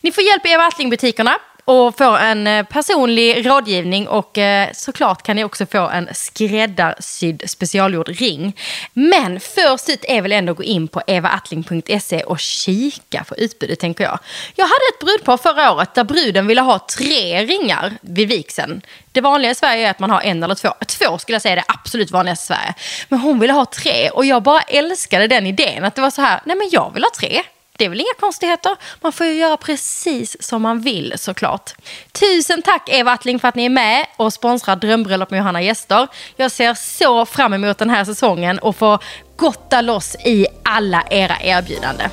Ni 0.00 0.12
får 0.12 0.24
hjälp 0.24 0.46
i 0.46 0.48
Eva 0.48 0.64
Attling-butikerna 0.66 1.34
och 1.70 1.98
får 1.98 2.18
en 2.18 2.46
eh, 2.46 2.66
personlig 2.66 3.46
rådgivning 3.46 4.08
och 4.08 4.38
eh, 4.38 4.68
såklart 4.72 5.22
kan 5.22 5.36
ni 5.36 5.44
också 5.44 5.66
få 5.66 5.88
en 5.88 6.08
skräddarsydd 6.12 7.42
specialgjord 7.46 8.08
ring. 8.08 8.56
Men 8.92 9.40
först 9.40 9.88
ut 9.88 10.04
är 10.08 10.22
väl 10.22 10.32
ändå 10.32 10.52
att 10.52 10.56
gå 10.56 10.64
in 10.64 10.88
på 10.88 11.02
evaattling.se 11.06 12.22
och 12.22 12.38
kika 12.38 13.24
på 13.24 13.36
utbudet 13.36 13.80
tänker 13.80 14.04
jag. 14.04 14.18
Jag 14.54 14.64
hade 14.64 14.84
ett 14.94 15.00
brudpar 15.00 15.36
förra 15.36 15.72
året 15.72 15.94
där 15.94 16.04
bruden 16.04 16.46
ville 16.46 16.60
ha 16.60 16.78
tre 16.78 17.44
ringar 17.44 17.92
vid 18.00 18.28
vigseln. 18.28 18.82
Det 19.12 19.20
vanliga 19.20 19.50
i 19.50 19.54
Sverige 19.54 19.86
är 19.86 19.90
att 19.90 19.98
man 19.98 20.10
har 20.10 20.20
en 20.20 20.42
eller 20.42 20.54
två. 20.54 20.68
Två 20.86 21.18
skulle 21.18 21.34
jag 21.34 21.42
säga 21.42 21.52
är 21.52 21.56
det 21.56 21.64
absolut 21.66 22.10
vanligaste 22.10 22.44
i 22.44 22.46
Sverige. 22.46 22.74
Men 23.08 23.18
hon 23.18 23.38
ville 23.38 23.52
ha 23.52 23.64
tre 23.64 24.10
och 24.10 24.24
jag 24.24 24.42
bara 24.42 24.60
älskade 24.60 25.26
den 25.26 25.46
idén. 25.46 25.84
Att 25.84 25.94
det 25.94 26.02
var 26.02 26.10
så 26.10 26.22
här, 26.22 26.40
nej 26.44 26.56
men 26.56 26.68
jag 26.72 26.94
vill 26.94 27.02
ha 27.02 27.10
tre. 27.20 27.42
Det 27.80 27.84
är 27.84 27.88
väl 27.88 28.00
inga 28.00 28.14
konstigheter. 28.20 28.76
Man 29.00 29.12
får 29.12 29.26
ju 29.26 29.32
göra 29.32 29.56
precis 29.56 30.42
som 30.42 30.62
man 30.62 30.80
vill 30.80 31.14
såklart. 31.16 31.70
Tusen 32.12 32.62
tack 32.62 32.88
Eva 32.88 33.12
Attling 33.12 33.38
för 33.38 33.48
att 33.48 33.54
ni 33.54 33.64
är 33.64 33.68
med 33.70 34.06
och 34.16 34.32
sponsrar 34.32 34.76
Drömbröllop 34.76 35.30
med 35.30 35.38
Johanna 35.38 35.62
Gäster. 35.62 36.08
Jag 36.36 36.50
ser 36.50 36.74
så 36.74 37.26
fram 37.26 37.54
emot 37.54 37.78
den 37.78 37.90
här 37.90 38.04
säsongen 38.04 38.58
och 38.58 38.76
få 38.76 38.98
gotta 39.36 39.80
loss 39.80 40.16
i 40.24 40.46
alla 40.64 41.02
era 41.10 41.36
erbjudanden. 41.40 42.10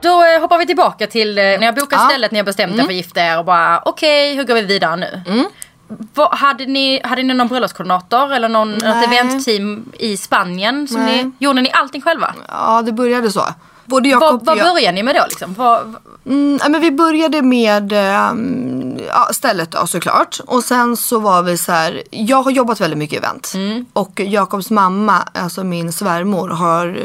Då 0.00 0.24
eh, 0.24 0.40
hoppar 0.40 0.58
vi 0.58 0.66
tillbaka 0.66 1.06
till 1.06 1.38
eh, 1.38 1.42
när 1.44 1.62
jag 1.62 1.74
bokar 1.74 1.96
Ja. 1.96 2.08
stället, 2.08 2.32
när 2.32 2.38
jag 2.38 2.46
bestämt 2.46 2.74
er 2.74 2.82
för 2.82 2.88
att 2.88 2.94
gifta 2.94 3.20
er 3.20 3.38
och 3.38 3.44
bara 3.44 3.82
okej, 3.84 4.34
hur 4.36 4.44
går 4.44 4.54
vi 4.54 4.62
vidare 4.62 4.96
nu? 4.96 5.22
Vad, 6.14 6.34
hade, 6.34 6.66
ni, 6.66 7.00
hade 7.04 7.22
ni 7.22 7.34
någon 7.34 7.48
bröllopskoordinator 7.48 8.32
eller 8.32 8.48
någon, 8.48 8.72
något 8.72 8.82
Nej. 8.82 9.04
eventteam 9.04 9.92
i 9.98 10.16
Spanien? 10.16 10.88
Som 10.88 11.00
Nej. 11.00 11.24
ni, 11.24 11.30
gjorde 11.38 11.60
ni 11.60 11.70
allting 11.72 12.02
själva? 12.02 12.34
Ja, 12.48 12.82
det 12.82 12.92
började 12.92 13.32
så. 13.32 13.44
Både 13.84 14.08
Jakob 14.08 14.44
Vad, 14.44 14.58
vad 14.58 14.74
började 14.74 14.92
ni 14.94 15.02
med 15.02 15.14
då? 15.14 15.22
Liksom? 15.28 15.54
Vad, 15.54 15.96
Mm, 16.26 16.58
men 16.68 16.80
vi 16.80 16.90
började 16.90 17.42
med 17.42 17.92
ehm, 17.92 18.98
ja, 19.08 19.28
stället 19.32 19.70
då 19.70 19.86
såklart. 19.86 20.40
Och 20.46 20.64
sen 20.64 20.96
så 20.96 21.18
var 21.18 21.42
vi 21.42 21.58
så 21.58 21.72
här. 21.72 22.02
Jag 22.10 22.42
har 22.42 22.50
jobbat 22.50 22.80
väldigt 22.80 22.98
mycket 22.98 23.18
event. 23.18 23.52
Mm. 23.54 23.86
Och 23.92 24.20
Jakobs 24.20 24.70
mamma, 24.70 25.28
alltså 25.34 25.64
min 25.64 25.92
svärmor, 25.92 26.48
har 26.48 26.98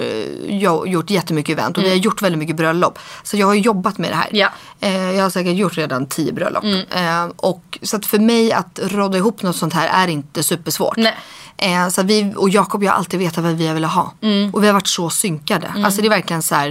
jo- 0.47 0.87
gjort 0.87 1.09
jättemycket 1.09 1.53
event. 1.59 1.77
Och 1.77 1.83
vi 1.83 1.89
har 1.89 1.95
gjort 1.95 2.21
väldigt 2.21 2.39
mycket 2.39 2.55
bröllop. 2.55 2.99
Så 3.23 3.37
jag 3.37 3.47
har 3.47 3.53
jobbat 3.53 3.97
med 3.97 4.11
det 4.11 4.15
här. 4.15 4.27
Mm. 4.29 4.39
Ja. 4.39 4.47
Mm. 4.79 5.09
Eh, 5.09 5.15
jag 5.17 5.23
har 5.23 5.29
säkert 5.29 5.55
gjort 5.55 5.77
redan 5.77 6.05
tio 6.05 6.33
bröllop. 6.33 6.63
Eh, 6.89 7.25
och, 7.37 7.63
så 7.81 7.97
att 7.97 8.05
för 8.05 8.19
mig 8.19 8.51
att 8.51 8.79
råda 8.83 9.17
ihop 9.17 9.41
något 9.41 9.55
sånt 9.55 9.73
här 9.73 10.05
är 10.05 10.07
inte 10.07 10.43
supersvårt. 10.43 10.97
Nej. 10.97 11.15
Eh, 11.57 11.87
så 11.89 12.03
vi, 12.03 12.33
och 12.35 12.49
Jakob 12.49 12.81
och 12.81 12.85
jag 12.85 12.91
har 12.91 12.97
alltid 12.97 13.19
vetat 13.19 13.43
vad 13.43 13.53
vi 13.53 13.67
har 13.67 13.73
velat 13.73 13.91
ha. 13.91 14.13
Mm. 14.21 14.53
Och 14.53 14.63
vi 14.63 14.67
har 14.67 14.73
varit 14.73 14.87
så 14.87 15.09
synkade. 15.09 15.73
Alltså 15.85 16.01
det 16.01 16.07
är 16.07 16.09
verkligen 16.09 16.41
så 16.41 16.55
här. 16.55 16.69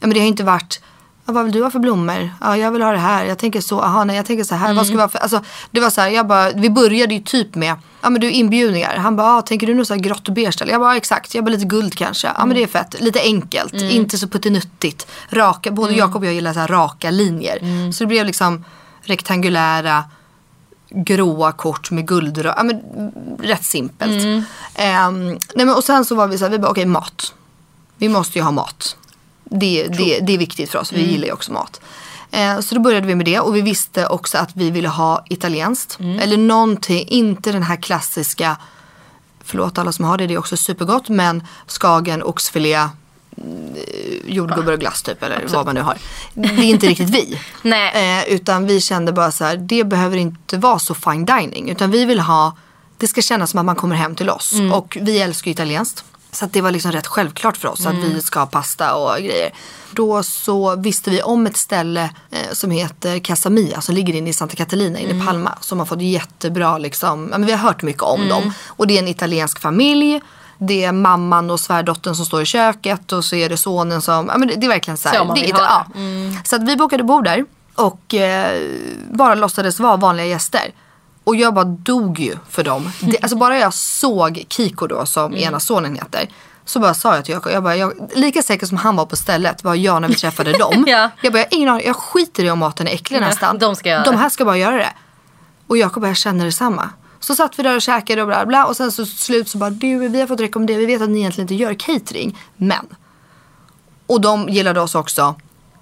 Ja, 0.00 0.06
men 0.06 0.10
det 0.10 0.20
har 0.20 0.26
inte 0.26 0.44
varit, 0.44 0.80
ja, 1.26 1.32
vad 1.32 1.44
vill 1.44 1.52
du 1.52 1.62
ha 1.62 1.70
för 1.70 1.78
blommor? 1.78 2.30
Ja, 2.40 2.56
jag 2.56 2.70
vill 2.70 2.82
ha 2.82 2.92
det 2.92 2.98
här. 2.98 3.24
Jag 3.24 3.38
tänker 3.38 3.60
så, 3.60 3.80
aha, 3.80 4.04
nej 4.04 4.16
jag 4.16 4.26
tänker 4.26 4.44
så 4.44 4.54
här. 4.54 4.74
Vad 4.74 4.86
ska 4.86 4.94
vi 4.96 5.00
ha 5.00 5.08
för, 5.08 5.18
alltså, 5.18 5.40
det 5.70 5.80
var 5.80 5.90
så 5.90 6.00
här, 6.00 6.08
jag 6.08 6.26
bara, 6.26 6.50
vi 6.50 6.70
började 6.70 7.14
ju 7.14 7.20
typ 7.20 7.54
med, 7.54 7.74
ja 8.00 8.10
men 8.10 8.20
du 8.20 8.30
inbjudningar. 8.30 8.96
Han 8.96 9.16
bara, 9.16 9.36
ah, 9.36 9.42
tänker 9.42 9.66
du 9.66 9.74
något 9.74 9.86
så 9.86 9.94
här 9.94 10.00
grått 10.00 10.28
och 10.28 10.34
beige? 10.34 10.62
Jag 10.66 10.80
bara, 10.80 10.96
exakt. 10.96 11.34
Jag 11.34 11.44
bara 11.44 11.50
lite 11.50 11.64
guld 11.64 11.94
kanske. 11.94 12.32
Ja 12.36 12.46
men 12.46 12.56
det 12.56 12.62
är 12.62 12.66
fett. 12.66 13.00
Lite 13.00 13.20
enkelt. 13.20 13.74
Inte 13.74 14.18
så 14.18 14.28
puttinuttigt. 14.28 15.06
Raka, 15.30 15.70
både 15.70 15.92
Jakob 15.92 16.22
och 16.22 16.26
jag 16.26 16.34
gillar 16.34 16.52
så 16.52 16.60
här 16.60 16.68
raka 16.68 17.10
linjer. 17.10 17.92
Så 17.92 18.04
det 18.04 18.08
blev 18.08 18.26
liksom 18.26 18.64
rektangulära 19.08 20.04
gråa 20.90 21.52
kort 21.52 21.90
med 21.90 22.08
guldrör. 22.08 22.54
Ja, 22.56 22.62
men, 22.62 22.82
rätt 23.42 23.64
simpelt. 23.64 24.44
Ehm, 24.74 25.28
nej, 25.28 25.66
men, 25.66 25.70
och 25.70 25.84
sen 25.84 26.04
så 26.04 26.14
var 26.14 26.26
vi 26.26 26.38
så 26.38 26.44
här, 26.44 26.50
vi 26.50 26.58
bara 26.58 26.70
okej 26.70 26.86
mat. 26.86 27.34
Vi 27.96 28.08
måste 28.08 28.38
ju 28.38 28.44
ha 28.44 28.50
mat. 28.50 28.96
Det, 29.44 29.88
det, 29.88 30.20
det 30.20 30.32
är 30.32 30.38
viktigt 30.38 30.70
för 30.70 30.78
oss, 30.78 30.92
vi 30.92 31.10
gillar 31.10 31.26
ju 31.26 31.32
också 31.32 31.52
mat. 31.52 31.80
Eh, 32.30 32.60
så 32.60 32.74
då 32.74 32.80
började 32.80 33.06
vi 33.06 33.14
med 33.14 33.26
det 33.26 33.40
och 33.40 33.56
vi 33.56 33.60
visste 33.60 34.06
också 34.06 34.38
att 34.38 34.56
vi 34.56 34.70
ville 34.70 34.88
ha 34.88 35.24
italienskt. 35.28 35.98
Eller 36.00 36.36
någonting, 36.36 37.08
inte 37.08 37.52
den 37.52 37.62
här 37.62 37.76
klassiska, 37.76 38.56
förlåt 39.44 39.78
alla 39.78 39.92
som 39.92 40.04
har 40.04 40.18
det, 40.18 40.26
det 40.26 40.34
är 40.34 40.38
också 40.38 40.56
supergott. 40.56 41.08
Men 41.08 41.46
skagen, 41.66 42.22
oxfilé, 42.22 42.74
mm, 42.74 42.88
jordgubbar 44.24 44.72
och 44.72 44.80
glass 44.80 45.02
typ 45.02 45.22
eller 45.22 45.44
vad 45.48 45.66
man 45.66 45.74
nu 45.74 45.80
har. 45.80 45.96
Det 46.34 46.48
är 46.48 46.62
inte 46.62 46.86
riktigt 46.86 47.10
vi. 47.10 47.40
Nej. 47.62 48.20
Eh, 48.20 48.34
utan 48.34 48.66
vi 48.66 48.80
kände 48.80 49.12
bara 49.12 49.32
så 49.32 49.44
här, 49.44 49.56
det 49.56 49.84
behöver 49.84 50.16
inte 50.16 50.56
vara 50.56 50.78
så 50.78 50.94
fine 50.94 51.24
dining. 51.24 51.70
Utan 51.70 51.90
vi 51.90 52.04
vill 52.04 52.20
ha, 52.20 52.56
det 52.96 53.06
ska 53.06 53.22
kännas 53.22 53.50
som 53.50 53.58
att 53.58 53.66
man 53.66 53.76
kommer 53.76 53.96
hem 53.96 54.14
till 54.14 54.30
oss. 54.30 54.52
Och 54.72 54.98
vi 55.00 55.18
älskar 55.18 55.48
ju 55.48 55.52
italienskt. 55.52 56.04
Så 56.32 56.44
att 56.44 56.52
det 56.52 56.60
var 56.60 56.70
liksom 56.70 56.92
rätt 56.92 57.06
självklart 57.06 57.56
för 57.56 57.68
oss 57.68 57.86
att 57.86 57.94
vi 57.94 58.20
ska 58.20 58.38
ha 58.40 58.46
pasta 58.46 58.94
och 58.94 59.16
grejer. 59.18 59.50
Då 59.92 60.22
så 60.22 60.76
visste 60.76 61.10
vi 61.10 61.22
om 61.22 61.46
ett 61.46 61.56
ställe 61.56 62.10
eh, 62.30 62.52
som 62.52 62.70
heter 62.70 63.18
Casamia 63.18 63.80
som 63.80 63.94
ligger 63.94 64.14
inne 64.14 64.30
i 64.30 64.32
Santa 64.32 64.56
Catalina 64.56 64.98
inne 64.98 65.22
i 65.22 65.26
Palma. 65.26 65.58
Som 65.60 65.78
har 65.78 65.86
fått 65.86 66.02
jättebra 66.02 66.78
liksom, 66.78 67.28
ja, 67.32 67.38
men 67.38 67.46
vi 67.46 67.52
har 67.52 67.58
hört 67.58 67.82
mycket 67.82 68.02
om 68.02 68.28
dem. 68.28 68.52
Och 68.66 68.86
det 68.86 68.94
är 68.94 69.02
en 69.02 69.08
italiensk 69.08 69.60
familj. 69.60 70.20
Det 70.58 70.84
är 70.84 70.92
mamman 70.92 71.50
och 71.50 71.60
svärdottern 71.60 72.14
som 72.14 72.26
står 72.26 72.42
i 72.42 72.46
köket 72.46 73.12
och 73.12 73.24
så 73.24 73.36
är 73.36 73.48
det 73.48 73.56
sonen 73.56 74.02
som, 74.02 74.26
ja 74.32 74.38
men 74.38 74.48
det, 74.48 74.54
det 74.54 74.66
är 74.66 74.68
verkligen 74.68 74.96
så 74.98 75.08
här. 75.08 75.18
Så 75.18 75.34
det, 75.34 75.40
ja. 75.48 75.86
Så 76.44 76.56
att 76.56 76.62
vi 76.62 76.76
bokade 76.76 77.04
bord 77.04 77.24
där 77.24 77.44
och 77.74 78.14
eh, 78.14 78.62
bara 79.10 79.34
låtsades 79.34 79.80
vara 79.80 79.96
vanliga 79.96 80.26
gäster. 80.26 80.72
Och 81.24 81.36
jag 81.36 81.54
bara 81.54 81.64
dog 81.64 82.18
ju 82.20 82.36
för 82.50 82.64
dem. 82.64 82.90
Det, 83.00 83.18
alltså 83.22 83.36
bara 83.36 83.58
jag 83.58 83.74
såg 83.74 84.44
Kiko 84.48 84.86
då 84.86 85.06
som 85.06 85.36
ena 85.36 85.60
sonen 85.60 85.94
heter. 85.94 86.28
Så 86.64 86.80
bara 86.80 86.94
sa 86.94 87.14
jag 87.14 87.24
till 87.24 87.34
Jakob, 87.34 87.52
jag 87.52 87.62
bara, 87.62 87.76
jag, 87.76 87.92
lika 88.14 88.42
säker 88.42 88.66
som 88.66 88.76
han 88.76 88.96
var 88.96 89.06
på 89.06 89.16
stället 89.16 89.64
var 89.64 89.74
jag 89.74 90.02
när 90.02 90.08
vi 90.08 90.14
träffade 90.14 90.52
dem. 90.58 90.84
Ja. 90.88 91.10
Jag 91.22 91.32
bara, 91.32 91.38
jag, 91.38 91.46
ingen 91.50 91.68
aning, 91.68 91.86
jag 91.86 91.96
skiter 91.96 92.44
i 92.44 92.50
om 92.50 92.58
maten 92.58 92.88
är 92.88 92.92
äcklig 92.92 93.20
nästan. 93.20 93.58
de 93.58 93.76
ska 93.76 93.88
göra 93.88 94.04
de 94.04 94.16
här 94.16 94.28
ska 94.28 94.44
bara 94.44 94.56
göra 94.56 94.76
det. 94.76 94.92
Och 95.66 95.76
Jakob 95.78 96.02
bara, 96.02 96.08
jag 96.08 96.16
känner 96.16 96.44
detsamma. 96.44 96.90
Så 97.20 97.34
satt 97.34 97.58
vi 97.58 97.62
där 97.62 97.76
och 97.76 97.82
käkade 97.82 98.22
och 98.22 98.28
bla 98.28 98.46
bla 98.46 98.64
och 98.66 98.76
sen 98.76 98.92
så 98.92 99.06
slut 99.06 99.48
så 99.48 99.58
bara, 99.58 99.70
du 99.70 100.08
vi 100.08 100.20
har 100.20 100.26
fått 100.26 100.40
rekommendera, 100.40 100.78
vi 100.78 100.86
vet 100.86 101.02
att 101.02 101.08
ni 101.08 101.18
egentligen 101.18 101.44
inte 101.44 101.54
gör 101.54 101.74
catering. 101.74 102.38
Men 102.56 102.86
och 104.06 104.20
de 104.20 104.48
gillade 104.48 104.80
oss 104.80 104.94
också. 104.94 105.34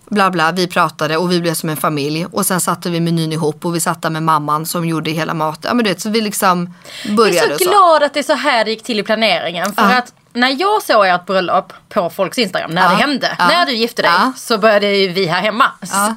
Bla 0.09 0.31
bla, 0.31 0.53
vi 0.53 0.67
pratade 0.67 1.17
och 1.17 1.33
vi 1.33 1.41
blev 1.41 1.55
som 1.55 1.69
en 1.69 1.77
familj. 1.77 2.27
Och 2.33 2.47
sen 2.47 2.61
satte 2.61 2.91
vi 2.91 3.01
menyn 3.01 3.33
ihop 3.33 3.65
och 3.65 3.75
vi 3.75 3.81
satt 3.81 4.03
där 4.03 4.11
med 4.11 4.23
mamman 4.23 4.67
som 4.67 4.85
gjorde 4.89 5.11
hela 5.11 5.35
maten. 5.35 5.69
Ja 5.69 5.75
men 5.75 5.85
du 5.85 5.91
vet, 5.91 6.01
så 6.01 6.11
vi 6.11 6.21
liksom 6.21 6.75
började 7.17 7.37
Jag 7.37 7.51
är 7.51 7.59
så 7.59 7.65
så. 7.65 7.71
glad 7.71 8.03
att 8.03 8.15
det 8.15 8.21
är 8.21 8.25
så 8.25 8.33
här 8.35 8.65
det 8.65 8.71
gick 8.71 8.83
till 8.83 8.99
i 9.01 9.03
planeringen. 9.03 9.73
För 9.73 9.83
Ja. 9.83 9.99
att 9.99 10.13
när 10.37 10.61
jag 10.61 10.83
såg 10.83 11.07
ert 11.07 11.27
bröllop 11.27 11.73
på 11.89 12.11
folks 12.11 12.39
Instagram, 12.39 12.71
när 12.71 12.83
Ja. 12.83 12.89
det 12.89 12.95
hände, 12.95 13.37
Ja. 13.39 13.49
när 13.49 13.67
du 13.67 13.73
gifte 13.73 14.03
dig, 14.03 14.11
Ja. 14.15 14.33
så 14.37 14.59
började 14.59 14.97
ju 14.97 15.09
vi 15.09 15.27
här 15.27 15.41
hemma 15.41 15.65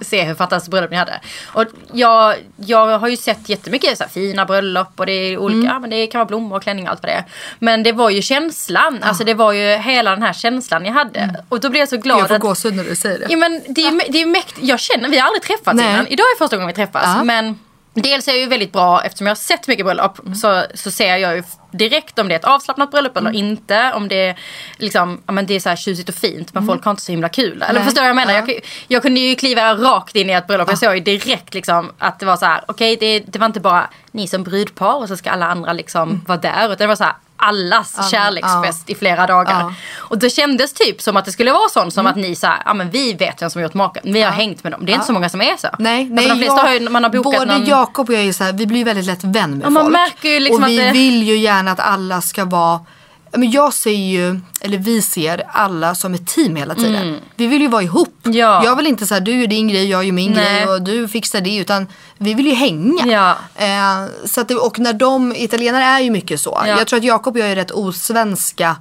se 0.02 0.24
hur 0.24 0.36
fantastiskt 0.36 0.72
bröllop 0.72 0.92
ni 0.92 0.98
hade. 0.98 1.20
Och 1.48 1.66
jag, 1.94 2.36
jag 2.56 3.00
har 3.00 3.08
ju 3.08 3.18
sett 3.18 3.50
jättemycket 3.50 3.98
så 3.98 4.04
här 4.04 4.12
fina 4.12 4.46
bröllop 4.46 4.88
och 5.00 5.06
det 5.06 5.12
är 5.12 5.38
olika, 5.38 5.70
Mm. 5.70 5.82
men 5.82 5.90
det 5.90 6.08
kan 6.08 6.20
vara 6.20 6.26
blommor 6.28 6.56
och 6.58 6.64
klänning 6.64 6.86
och 6.86 6.92
allt 6.92 7.04
vad 7.04 7.12
det 7.12 7.16
är. 7.16 7.24
Men 7.60 7.84
det 7.84 7.92
var 7.92 8.10
ju 8.10 8.22
känslan, 8.22 9.00
alltså 9.04 9.24
det 9.24 9.34
var 9.34 9.52
ju 9.52 9.76
hela 9.76 10.12
den 10.12 10.24
här 10.24 10.34
känslan 10.34 10.84
ni 10.84 10.90
hade. 10.90 11.44
Och 11.50 11.60
då 11.60 11.70
blev 11.70 11.80
jag 11.80 11.90
så 11.90 11.98
glad 11.98 12.16
Mm. 12.16 12.20
Jag 12.22 12.28
får 12.28 12.36
att 12.36 12.42
gåshud 12.42 12.76
när 12.76 12.84
du 12.84 12.96
säger 12.96 13.20
det. 13.20 13.26
Ja, 13.30 13.38
men 13.38 13.62
det 13.68 13.82
är 13.82 13.92
ju 13.92 14.00
det 14.10 14.22
är 14.22 14.26
mäktigt. 14.26 14.60
Jag 14.68 14.80
känner, 14.80 15.10
vi 15.10 15.18
har 15.18 15.28
aldrig 15.28 15.44
träffats 15.44 15.78
Nej. 15.78 15.90
innan. 15.94 16.08
Idag 16.08 16.24
är 16.36 16.38
första 16.38 16.56
gången 16.58 16.68
vi 16.68 16.74
träffas. 16.74 17.24
Men 17.24 17.60
dels 18.02 18.28
är 18.28 18.32
jag 18.32 18.40
ju 18.40 18.48
väldigt 18.48 18.72
bra, 18.72 19.02
eftersom 19.04 19.28
jag 19.28 19.32
har 19.32 19.36
sett 19.36 19.68
mycket 19.68 19.86
bröllop, 19.86 20.20
Mm. 20.20 20.36
så, 20.36 20.64
så 20.74 20.92
ser 20.92 21.16
jag 21.18 21.36
ju 21.36 21.44
direkt 21.72 22.20
om 22.20 22.28
det 22.28 22.34
är 22.34 22.40
ett 22.40 22.46
avslappnat 22.46 22.92
bröllop 22.92 23.18
eller 23.18 23.30
Mm. 23.30 23.46
inte. 23.46 23.92
Om 23.96 24.08
det 24.08 24.16
är, 24.28 24.40
liksom, 24.78 25.22
ja, 25.26 25.32
men 25.34 25.46
det 25.46 25.54
är 25.54 25.60
så 25.60 25.70
här 25.70 25.76
tjusigt 25.76 26.10
och 26.10 26.16
fint 26.16 26.54
men 26.54 26.66
folk 26.66 26.84
har 26.84 26.92
inte 26.92 27.04
så 27.04 27.12
himla 27.12 27.30
kul. 27.30 27.52
Eller 27.52 27.66
Mm. 27.66 27.76
Nej. 27.76 27.84
förstår 27.86 28.02
du 28.02 28.08
vad 28.08 28.10
jag 28.10 28.28
menar? 28.28 28.34
Ja. 28.34 28.40
Jag, 28.54 28.60
jag 28.88 29.02
kunde 29.02 29.20
ju 29.20 29.36
kliva 29.36 29.74
rakt 29.76 30.16
in 30.16 30.30
i 30.30 30.34
ett 30.34 30.48
bröllop. 30.48 30.70
Jag 30.70 30.78
såg 30.80 30.94
ju 30.96 31.00
direkt 31.00 31.54
liksom, 31.54 31.92
att 31.98 32.20
det 32.20 32.26
var 32.26 32.38
så 32.38 32.46
här, 32.46 32.62
okej 32.68 32.96
det, 33.00 33.20
det 33.20 33.40
var 33.40 33.46
inte 33.46 33.60
bara 33.60 33.90
ni 34.12 34.28
som 34.28 34.44
brudpar 34.44 34.96
och 34.96 35.08
så 35.08 35.18
ska 35.18 35.30
alla 35.32 35.46
andra 35.46 35.74
liksom 35.74 36.24
vara 36.28 36.38
där. 36.38 36.66
Utan 36.66 36.78
det 36.78 36.88
var 36.88 36.96
så 36.96 37.04
här, 37.04 37.14
allas 37.40 37.94
Ja, 37.98 38.04
kärleksfest 38.04 38.90
i 38.90 38.96
flera 38.96 39.28
dagar. 39.28 39.60
Ja. 39.60 39.74
Och 39.98 40.18
det 40.18 40.30
kändes 40.30 40.74
typ 40.74 41.02
som 41.02 41.18
att 41.18 41.26
det 41.26 41.32
skulle 41.32 41.52
vara 41.52 41.70
sånt 41.70 41.94
som 41.94 42.08
att 42.08 42.16
ni 42.16 42.36
sa, 42.36 42.54
ja 42.66 42.74
men 42.74 42.90
vi 42.90 43.14
vet 43.14 43.42
vem 43.42 43.50
som 43.50 43.60
har 43.60 43.64
gjort 43.64 43.74
maken. 43.74 44.14
Vi 44.14 44.22
har 44.22 44.32
hängt 44.32 44.64
med 44.64 44.72
dem. 44.74 44.86
Det 44.86 44.92
är 44.92 44.94
inte 44.94 45.06
så 45.08 45.14
många 45.14 45.30
som 45.30 45.42
är 45.42 45.58
så. 45.58 45.68
Nej, 45.80 46.00
Alltså, 46.02 46.14
nej 46.16 46.28
de 46.30 46.36
flesta 46.38 46.56
jag, 46.56 46.64
har 46.64 46.74
ju, 46.74 46.90
man 46.90 47.04
har 47.04 47.10
bokat 47.12 47.40
både 47.40 47.46
någon... 47.58 47.66
Jakob 47.66 48.10
och 48.10 48.16
jag 48.16 48.22
är 48.24 48.34
så 48.34 48.44
här, 48.44 48.54
vi 48.54 48.66
blir 48.68 48.78
ju 48.78 48.84
väldigt 48.84 49.06
lätt 49.06 49.24
vän 49.24 49.58
med 49.58 49.66
Ja, 49.66 49.70
man 49.70 49.84
folk. 49.84 49.94
märker 49.94 50.30
ju 50.30 50.40
liksom 50.40 50.64
och 50.64 50.70
vi 50.70 50.78
det- 50.78 50.92
vill 50.92 51.24
ju 51.24 51.38
gärna 51.38 51.72
att 51.72 51.80
alla 51.80 52.22
ska 52.22 52.46
vara 52.46 52.80
Ja, 52.80 52.86
men 53.32 53.52
jag 53.52 53.74
ser 53.74 53.92
ju, 53.92 54.40
eller 54.62 54.78
vi 54.78 55.02
ser 55.02 55.44
alla 55.48 55.96
som 55.96 56.14
ett 56.14 56.28
team 56.28 56.56
hela 56.56 56.76
tiden. 56.76 57.18
Vi 57.36 57.48
vill 57.48 57.62
ju 57.62 57.68
vara 57.68 57.84
ihop. 57.84 58.26
Mm. 58.26 58.38
Ja. 58.38 58.62
Jag 58.66 58.76
vill 58.76 58.88
inte 58.88 59.08
säga 59.08 59.20
du 59.20 59.42
gör 59.42 59.48
din 59.48 59.68
grej, 59.68 59.90
jag 59.90 60.04
gör 60.04 60.12
min 60.12 60.32
Nej. 60.32 60.64
grej 60.64 60.74
och 60.74 60.82
du 60.82 61.08
fixar 61.08 61.42
det. 61.42 61.58
Utan 61.58 61.88
vi 62.18 62.34
vill 62.34 62.48
ju 62.48 62.54
hänga. 62.54 63.06
Ja. 63.06 63.38
Eh, 63.66 64.10
så 64.26 64.42
att 64.42 64.52
och 64.52 64.80
när 64.80 64.94
de, 64.94 65.36
italienare 65.36 65.84
är 65.84 66.00
ju 66.00 66.12
mycket 66.12 66.42
så. 66.42 66.62
Ja. 66.66 66.68
Jag 66.68 66.88
tror 66.88 66.98
att 66.98 67.04
Jakob 67.04 67.36
och 67.36 67.40
jag 67.40 67.52
är 67.52 67.56
rätt 67.56 67.72
osvenska 67.72 68.76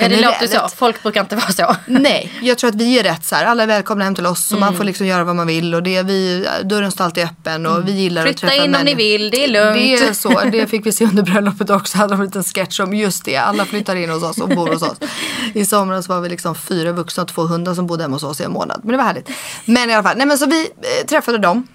Ja, 0.00 0.08
det 0.08 0.20
låter 0.20 0.46
så. 0.46 0.68
Folk 0.76 1.02
brukar 1.02 1.20
inte 1.20 1.36
vara 1.36 1.52
så. 1.52 1.76
Nej, 1.86 2.32
jag 2.42 2.58
tror 2.58 2.70
att 2.70 2.76
vi 2.76 2.98
är 2.98 3.02
rätt 3.02 3.24
så 3.24 3.34
här. 3.34 3.44
Alla 3.44 3.62
är 3.62 3.66
välkomna 3.66 4.04
hem 4.04 4.14
till 4.14 4.26
oss 4.26 4.46
och 4.52 4.56
Mm. 4.56 4.60
man 4.66 4.76
får 4.76 4.84
liksom 4.84 5.06
göra 5.06 5.24
vad 5.24 5.36
man 5.36 5.46
vill 5.46 5.74
och 5.74 5.82
det, 5.82 6.02
vi, 6.02 6.46
dörren 6.64 6.92
står 6.92 7.04
alltid 7.04 7.24
öppen 7.24 7.66
och 7.66 7.88
vi 7.88 7.92
gillar 7.92 8.22
att 8.22 8.26
Mm. 8.26 8.34
Flytta 8.34 8.46
träffa 8.48 8.64
in 8.64 8.74
om 8.74 8.80
ni 8.80 8.94
människor. 8.94 8.96
vill, 8.96 9.30
det 9.30 9.44
är 9.44 9.48
lugnt. 9.48 9.74
Det 9.74 9.94
är 9.94 10.12
så, 10.12 10.40
det 10.52 10.66
fick 10.66 10.86
vi 10.86 10.92
se 10.92 11.04
under 11.04 11.22
bröllopet 11.22 11.70
också. 11.70 11.98
Hade 11.98 12.14
de 12.14 12.20
en 12.20 12.26
liten 12.26 12.44
sketch 12.44 12.80
om 12.80 12.94
just 12.94 13.24
det. 13.24 13.36
Alla 13.36 13.64
flyttar 13.64 13.96
in 13.96 14.10
hos 14.10 14.22
oss 14.22 14.38
och 14.38 14.48
bor 14.48 14.68
hos 14.68 14.82
oss. 14.82 14.96
I 15.54 15.64
somras 15.64 16.08
var 16.08 16.20
vi 16.20 16.28
liksom 16.28 16.54
fyra 16.54 16.92
vuxna 16.92 17.22
och 17.22 17.28
två 17.28 17.42
hundar 17.42 17.74
som 17.74 17.86
bodde 17.86 18.02
hemma 18.04 18.14
hos 18.16 18.22
oss 18.22 18.40
i 18.40 18.44
en 18.44 18.52
månad. 18.52 18.80
Men 18.84 18.90
det 18.92 18.96
var 18.96 19.04
härligt. 19.04 19.30
Men 19.64 19.90
i 19.90 19.94
alla 19.94 20.02
fall, 20.02 20.16
nej 20.16 20.26
men 20.26 20.38
så 20.38 20.46
vi 20.46 20.60
eh, 20.62 21.06
träffade 21.06 21.38
dem. 21.38 21.66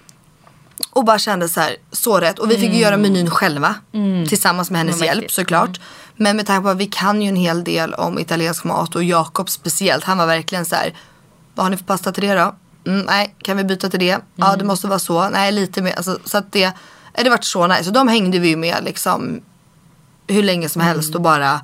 Och 0.90 1.04
bara 1.04 1.18
kände 1.18 1.48
så 1.48 1.60
här, 1.60 1.76
så 1.92 2.20
rätt. 2.20 2.38
Och 2.38 2.50
vi 2.50 2.54
fick 2.58 2.72
ju 2.72 2.78
göra 2.78 2.96
menyn 2.96 3.30
själva. 3.30 3.74
Tillsammans 4.28 4.70
med 4.70 4.78
hennes 4.80 4.96
Mm. 4.96 5.06
Hjälp 5.06 5.30
såklart. 5.30 5.80
Men 6.16 6.36
med 6.36 6.46
tanke 6.46 6.62
på 6.62 6.68
att 6.68 6.76
vi 6.76 6.86
kan 6.86 7.22
ju 7.22 7.28
en 7.28 7.36
hel 7.36 7.64
del 7.64 7.94
om 7.94 8.18
italiensk 8.18 8.64
mat 8.64 8.94
och 8.94 9.04
Jakob 9.04 9.50
speciellt. 9.50 10.04
Han 10.04 10.18
var 10.18 10.26
verkligen 10.26 10.64
så 10.64 10.74
här, 10.74 10.94
vad 11.54 11.64
har 11.66 11.70
ni 11.70 11.76
för 11.76 11.84
pasta 11.84 12.12
till 12.12 12.24
det 12.28 12.34
då? 12.34 12.54
Mm, 12.90 13.06
nej, 13.06 13.34
kan 13.42 13.56
vi 13.56 13.64
byta 13.64 13.90
till 13.90 14.00
det? 14.00 14.18
Ja, 14.36 14.46
Mm. 14.46 14.58
det 14.58 14.64
måste 14.64 14.86
vara 14.86 14.98
så. 14.98 15.28
Nej, 15.28 15.52
lite 15.52 15.82
mer. 15.82 15.92
Alltså, 15.96 16.18
så 16.24 16.38
att 16.38 16.52
det, 16.52 16.72
det 17.12 17.30
vart 17.30 17.44
så 17.44 17.66
nice. 17.66 17.84
Så 17.84 17.90
de 17.90 18.08
hängde 18.08 18.38
vi 18.38 18.48
ju 18.48 18.56
med 18.56 18.84
liksom 18.84 19.40
hur 20.26 20.42
länge 20.42 20.68
som 20.68 20.82
helst 20.82 21.08
Mm. 21.08 21.16
och 21.16 21.22
bara 21.22 21.60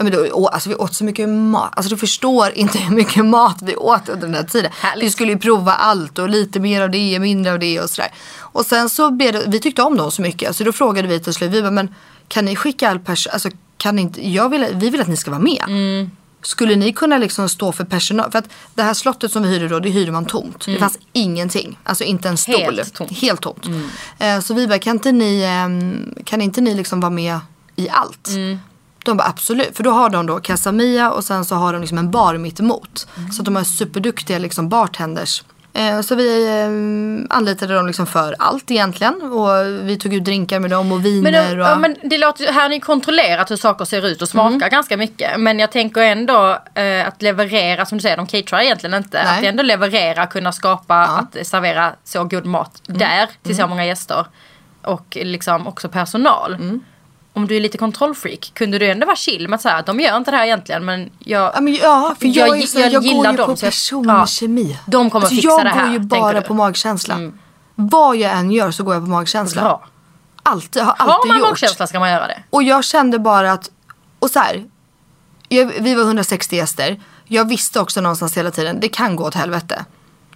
Ja, 0.00 0.04
men 0.04 0.12
då, 0.12 0.48
alltså 0.48 0.68
vi 0.68 0.74
åt 0.74 0.94
så 0.94 1.04
mycket 1.04 1.28
mat. 1.28 1.72
Alltså 1.76 1.90
du 1.90 1.96
förstår 1.96 2.52
inte 2.52 2.78
hur 2.78 2.96
mycket 2.96 3.24
mat 3.24 3.56
vi 3.62 3.76
åt 3.76 4.08
under 4.08 4.26
den 4.26 4.34
här 4.34 4.42
tiden. 4.42 4.72
Härligt. 4.80 5.04
Vi 5.04 5.10
skulle 5.10 5.32
ju 5.32 5.38
prova 5.38 5.72
allt 5.72 6.18
och 6.18 6.28
lite 6.28 6.60
mer 6.60 6.82
av 6.82 6.90
det, 6.90 7.18
mindre 7.18 7.52
av 7.52 7.58
det 7.58 7.80
och 7.80 7.90
sådär. 7.90 8.10
Och 8.38 8.66
sen 8.66 8.88
så 8.88 9.10
blev 9.10 9.32
det, 9.32 9.44
vi 9.46 9.60
tyckte 9.60 9.82
om 9.82 9.96
dem 9.96 10.10
så 10.10 10.22
mycket. 10.22 10.56
Så 10.56 10.64
då 10.64 10.72
frågade 10.72 11.08
vi 11.08 11.20
till 11.20 11.34
slut, 11.34 11.50
vi 11.50 11.62
bara, 11.62 11.70
men 11.70 11.94
kan 12.28 12.44
ni 12.44 12.56
skicka 12.56 12.90
all 12.90 12.98
personal, 12.98 13.34
alltså 13.34 13.48
kan 13.76 13.96
ni 13.96 14.02
inte, 14.02 14.28
jag 14.28 14.48
vill, 14.48 14.66
vi 14.74 14.90
vill 14.90 15.00
att 15.00 15.08
ni 15.08 15.16
ska 15.16 15.30
vara 15.30 15.42
med. 15.42 15.64
Mm. 15.68 16.10
Skulle 16.42 16.76
ni 16.76 16.92
kunna 16.92 17.18
liksom 17.18 17.48
stå 17.48 17.72
för 17.72 17.84
personal? 17.84 18.30
För 18.30 18.38
att 18.38 18.48
det 18.74 18.82
här 18.82 18.94
slottet 18.94 19.32
som 19.32 19.42
vi 19.42 19.48
hyrde 19.48 19.68
då, 19.68 19.80
det 19.80 19.90
hyrde 19.90 20.12
man 20.12 20.26
tomt. 20.26 20.66
Det 20.66 20.78
fanns 20.78 20.98
ingenting. 21.12 21.78
Alltså 21.84 22.04
inte 22.04 22.28
en 22.28 22.36
stol. 22.36 22.54
Mm. 22.54 22.74
Helt 22.76 22.94
tomt. 22.94 23.12
Helt 23.12 23.40
tomt. 23.40 23.66
Eh, 24.18 24.40
så 24.40 24.54
vi 24.54 24.66
bara, 24.66 24.78
kan 24.78 24.96
inte 24.96 25.12
ni, 25.12 25.42
ehm, 25.42 26.14
kan 26.24 26.40
inte 26.40 26.60
ni 26.60 26.74
liksom 26.74 27.00
vara 27.00 27.10
med 27.10 27.38
i 27.76 27.88
allt? 27.88 28.28
De 29.04 29.16
bara 29.16 29.28
absolut, 29.28 29.76
för 29.76 29.82
då 29.82 29.90
har 29.90 30.10
de 30.10 30.26
då 30.26 30.40
Casamia 30.40 31.10
och 31.10 31.24
sen 31.24 31.44
så 31.44 31.54
har 31.54 31.72
de 31.72 31.80
liksom 31.80 31.98
en 31.98 32.10
bar 32.10 32.36
mitt 32.36 32.60
emot. 32.60 33.08
Så 33.32 33.42
att 33.42 33.44
de 33.44 33.56
har 33.56 33.64
superduktiga 33.64 34.38
liksom 34.38 34.68
bartenders. 34.68 35.42
Eh, 35.72 36.00
så 36.00 36.14
vi 36.14 36.46
eh, 37.28 37.36
anlitade 37.36 37.74
dem 37.74 37.86
liksom 37.86 38.06
för 38.06 38.34
allt 38.38 38.70
egentligen. 38.70 39.22
Och 39.22 39.48
vi 39.88 39.96
tog 39.98 40.14
ut 40.14 40.24
drinkar 40.24 40.60
med 40.60 40.70
dem 40.70 40.92
och 40.92 40.98
Men, 41.00 41.02
viner. 41.02 41.56
då, 41.56 41.62
och... 41.62 41.68
ja, 41.70 41.76
men 41.76 41.96
det 42.02 42.18
låter, 42.18 42.52
här 42.52 42.62
har 42.62 42.68
ni 42.68 42.80
kontrollerat 42.80 43.50
hur 43.50 43.56
saker 43.56 43.84
ser 43.84 44.06
ut 44.06 44.22
och 44.22 44.28
smakar 44.28 44.56
Mm. 44.56 44.68
ganska 44.70 44.96
mycket. 44.96 45.40
Men 45.40 45.58
jag 45.58 45.72
tänker 45.72 46.00
ändå 46.02 46.58
eh, 46.74 47.06
att 47.08 47.22
leverera, 47.22 47.86
som 47.86 47.98
du 47.98 48.02
säger, 48.02 48.16
de 48.16 48.26
caterar 48.26 48.60
egentligen 48.60 48.94
inte. 48.96 49.22
Nej. 49.24 49.38
Att 49.38 49.44
ändå 49.44 49.62
leverera, 49.62 50.26
kunna 50.26 50.52
skapa, 50.52 50.96
att 50.96 51.46
servera 51.46 51.92
så 52.04 52.24
god 52.24 52.46
mat 52.46 52.82
Mm. 52.88 52.98
där 52.98 53.28
till 53.42 53.56
så 53.56 53.66
många 53.66 53.86
gäster. 53.86 54.26
Och 54.82 55.16
liksom 55.20 55.66
också 55.66 55.88
personal. 55.88 56.80
Mm. 57.34 57.42
Om 57.42 57.48
du 57.48 57.56
är 57.56 57.60
lite 57.60 57.78
kontrollfreak, 57.78 58.50
kunde 58.54 58.78
du 58.78 58.90
ändå 58.90 59.06
vara 59.06 59.16
chill 59.16 59.48
med 59.48 59.56
att 59.56 59.62
säga 59.62 59.74
att 59.76 59.86
de 59.86 60.00
gör 60.00 60.16
inte 60.16 60.30
det 60.30 60.36
här 60.36 60.44
egentligen 60.44 60.84
men 60.84 61.10
jag... 61.18 61.52
Ja, 61.54 61.60
men, 61.60 61.74
ja 61.74 62.14
för 62.20 62.26
jag, 62.26 62.48
Jag 62.48 62.58
är 62.58 62.66
så, 62.66 62.78
jag 62.80 62.92
jag, 62.92 63.02
gillar 63.02 63.16
går 63.22 63.30
ju 63.32 63.36
dem, 63.36 63.46
på 63.46 63.52
jag- 63.52 63.60
personkemi. 63.60 64.70
ja. 64.72 64.76
De 64.86 65.10
kommer 65.10 65.26
alltså, 65.26 65.34
fixa 65.36 65.48
jag 65.48 65.64
det 65.64 65.68
här, 65.70 65.84
går 65.84 65.92
ju 65.92 65.98
bara? 65.98 66.30
Mm. 66.30 66.42
på 66.42 66.54
magkänsla. 66.54 67.18
Vad 67.74 68.16
jag 68.16 68.32
än 68.32 68.50
gör 68.50 68.70
så 68.70 68.82
går 68.84 68.94
jag 68.94 69.02
på 69.04 69.10
magkänsla. 69.10 69.62
Bra. 69.62 69.86
Alltid, 70.42 70.82
har 70.82 70.94
Har 70.98 71.14
alltid 71.14 71.28
man 71.28 71.38
gjort. 71.38 71.48
magkänsla 71.48 71.86
ska 71.86 72.00
man 72.00 72.10
göra 72.10 72.26
det. 72.26 72.42
Och 72.50 72.62
jag 72.62 72.84
kände 72.84 73.18
bara 73.18 73.52
att, 73.52 73.70
och 74.18 74.30
så 74.30 74.38
här, 74.38 74.64
jag, 75.48 75.66
vi 75.80 75.94
var 75.94 76.02
160 76.04 76.56
gäster. 76.56 77.00
Jag 77.26 77.48
visste 77.48 77.80
också 77.80 78.00
någonstans 78.00 78.36
hela 78.36 78.50
tiden, 78.50 78.80
det 78.80 78.88
kan 78.88 79.16
gå 79.16 79.24
åt 79.24 79.34
helvete. 79.34 79.84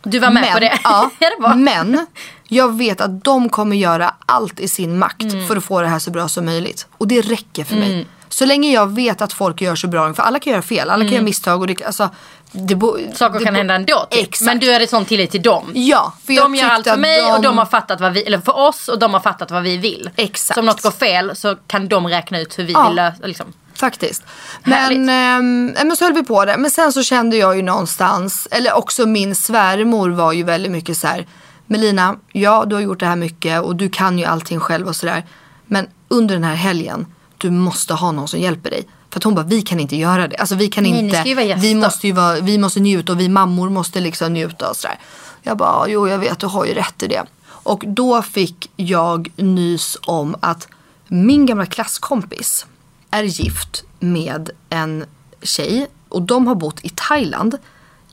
Du 0.04 0.18
var 0.18 0.30
med 0.30 0.52
på 0.52 0.60
det? 0.60 0.78
Ja, 0.84 1.10
ja, 1.18 1.30
det 1.36 1.42
var. 1.42 1.54
men 1.54 2.06
jag 2.48 2.76
vet 2.78 3.00
att 3.00 3.24
de 3.24 3.48
kommer 3.48 3.76
göra 3.76 4.14
allt 4.26 4.60
i 4.60 4.68
sin 4.68 4.98
makt 4.98 5.22
Mm. 5.22 5.46
för 5.48 5.56
att 5.56 5.64
få 5.64 5.80
det 5.80 5.88
här 5.88 5.98
så 5.98 6.10
bra 6.10 6.28
som 6.28 6.44
möjligt. 6.44 6.86
Och 6.92 7.08
det 7.08 7.20
räcker 7.20 7.64
för 7.64 7.76
mig. 7.76 8.06
Så 8.28 8.44
länge 8.46 8.72
jag 8.72 8.94
vet 8.94 9.22
att 9.22 9.32
folk 9.32 9.60
gör 9.60 9.74
så 9.76 9.88
bra, 9.88 10.14
för 10.14 10.22
alla 10.22 10.38
kan 10.38 10.50
göra 10.52 10.62
fel, 10.62 10.90
alla 10.90 11.04
kan 11.04 11.12
göra 11.12 11.22
misstag 11.22 11.60
och 11.60 11.66
det, 11.66 11.84
alltså, 11.84 12.10
det 12.52 12.74
bo, 12.74 12.96
Mm. 12.96 13.14
Saker 13.14 13.38
det 13.38 13.44
kan 13.44 13.54
bo- 13.54 13.58
hända 13.58 13.74
ändå. 13.74 14.06
Typ. 14.10 14.22
Exakt. 14.28 14.46
Men 14.46 14.58
du 14.58 14.72
hade 14.72 14.86
sån 14.86 15.04
tillit 15.04 15.30
till 15.30 15.42
dem. 15.42 15.70
Ja, 15.74 16.12
för 16.26 16.36
de 16.36 16.54
gör 16.54 16.68
allt 16.68 16.88
för 16.88 16.96
mig 16.96 17.20
de- 17.22 17.30
och 17.32 17.42
de 17.42 17.58
har 17.58 17.66
fattat 17.66 18.00
vad 18.00 18.12
vi, 18.12 18.22
eller 18.22 18.38
för 18.38 18.56
oss 18.58 18.88
och 18.88 18.98
de 18.98 19.14
har 19.14 19.20
fattat 19.20 19.50
vad 19.50 19.62
vi 19.62 19.76
vill. 19.76 20.10
Exakt. 20.16 20.54
Så 20.54 20.60
om 20.60 20.66
något 20.66 20.82
går 20.82 20.90
fel 20.90 21.36
så 21.36 21.56
kan 21.66 21.88
de 21.88 22.06
räkna 22.06 22.40
ut 22.40 22.58
hur 22.58 22.64
vi 22.64 22.72
Ja. 22.72 22.86
vill 22.86 22.96
lösa. 22.96 23.26
Liksom. 23.26 23.46
Faktiskt. 23.78 24.22
Men, 24.64 25.08
ehm, 25.08 25.66
men 25.66 25.96
så 25.96 26.04
höll 26.04 26.14
vi 26.14 26.24
på 26.24 26.44
det. 26.44 26.56
Men 26.56 26.70
sen 26.70 26.92
så 26.92 27.02
kände 27.02 27.36
jag 27.36 27.56
ju 27.56 27.62
någonstans, 27.62 28.48
eller 28.50 28.72
också 28.72 29.06
min 29.06 29.34
svärmor 29.34 30.10
var 30.10 30.32
ju 30.32 30.42
väldigt 30.42 30.72
mycket 30.72 30.96
så 30.96 31.06
här. 31.06 31.26
Melina, 31.66 32.16
ja 32.32 32.64
du 32.66 32.74
har 32.74 32.82
gjort 32.82 33.00
det 33.00 33.06
här 33.06 33.16
mycket 33.16 33.62
och 33.62 33.76
du 33.76 33.88
kan 33.88 34.18
ju 34.18 34.24
allting 34.24 34.60
själv 34.60 34.88
och 34.88 34.96
sådär. 34.96 35.24
Men 35.66 35.86
under 36.08 36.34
den 36.34 36.44
här 36.44 36.54
helgen, 36.54 37.06
du 37.38 37.50
måste 37.50 37.94
ha 37.94 38.12
någon 38.12 38.28
som 38.28 38.40
hjälper 38.40 38.70
dig. 38.70 38.88
För 39.10 39.18
att 39.18 39.24
hon 39.24 39.34
bara, 39.34 39.46
vi 39.46 39.62
kan 39.62 39.80
inte 39.80 39.96
göra 39.96 40.28
det. 40.28 40.36
Alltså 40.36 40.54
vi 40.54 40.68
kan 40.68 40.84
Nej, 40.84 40.98
inte, 40.98 41.22
vi 41.56 41.74
måste 41.74 42.06
ju 42.06 42.12
vara, 42.12 42.40
vi 42.40 42.58
måste 42.58 42.80
njuta 42.80 43.12
och 43.12 43.20
vi 43.20 43.28
mammor 43.28 43.70
måste 43.70 44.00
liksom 44.00 44.32
njuta 44.32 44.70
och 44.70 44.76
sådär. 44.76 44.98
Jag 45.42 45.56
bara, 45.56 45.88
jo 45.88 46.08
jag 46.08 46.18
vet 46.18 46.38
du 46.38 46.46
har 46.46 46.64
ju 46.64 46.74
rätt 46.74 47.02
i 47.02 47.06
det. 47.06 47.22
Och 47.46 47.84
då 47.86 48.22
fick 48.22 48.70
jag 48.76 49.30
nys 49.36 49.98
om 50.06 50.36
att 50.40 50.68
min 51.08 51.46
gamla 51.46 51.66
klasskompis 51.66 52.66
är 53.14 53.22
gift 53.22 53.84
med 54.00 54.50
en 54.70 55.04
tjej 55.42 55.86
och 56.08 56.22
de 56.22 56.46
har 56.46 56.54
bott 56.54 56.80
i 56.84 56.88
Thailand 56.94 57.58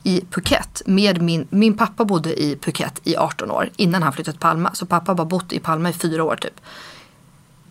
i 0.02 0.20
Phuket 0.30 0.82
med 0.86 1.22
min, 1.22 1.46
min 1.50 1.76
pappa 1.76 2.04
bodde 2.04 2.42
i 2.42 2.56
Phuket 2.56 3.00
i 3.04 3.16
18 3.16 3.50
år 3.50 3.70
innan 3.76 4.02
han 4.02 4.12
flyttade 4.12 4.32
till 4.32 4.40
Palma. 4.40 4.74
Så 4.74 4.86
pappa 4.86 5.10
har 5.10 5.16
bara 5.16 5.24
bott 5.24 5.52
i 5.52 5.58
Palma 5.58 5.90
i 5.90 5.92
fyra 5.92 6.24
år 6.24 6.36
typ. 6.36 6.60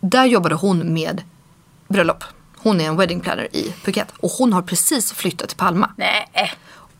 Där 0.00 0.24
jobbade 0.24 0.54
hon 0.54 0.94
med 0.94 1.22
bröllop. 1.88 2.24
Hon 2.56 2.80
är 2.80 2.84
en 2.84 2.96
wedding 2.96 3.20
planner 3.20 3.56
i 3.56 3.74
Phuket 3.84 4.08
och 4.20 4.30
hon 4.30 4.52
har 4.52 4.62
precis 4.62 5.12
flyttat 5.12 5.48
till 5.48 5.58
Palma. 5.58 5.90
Nej. 5.96 6.52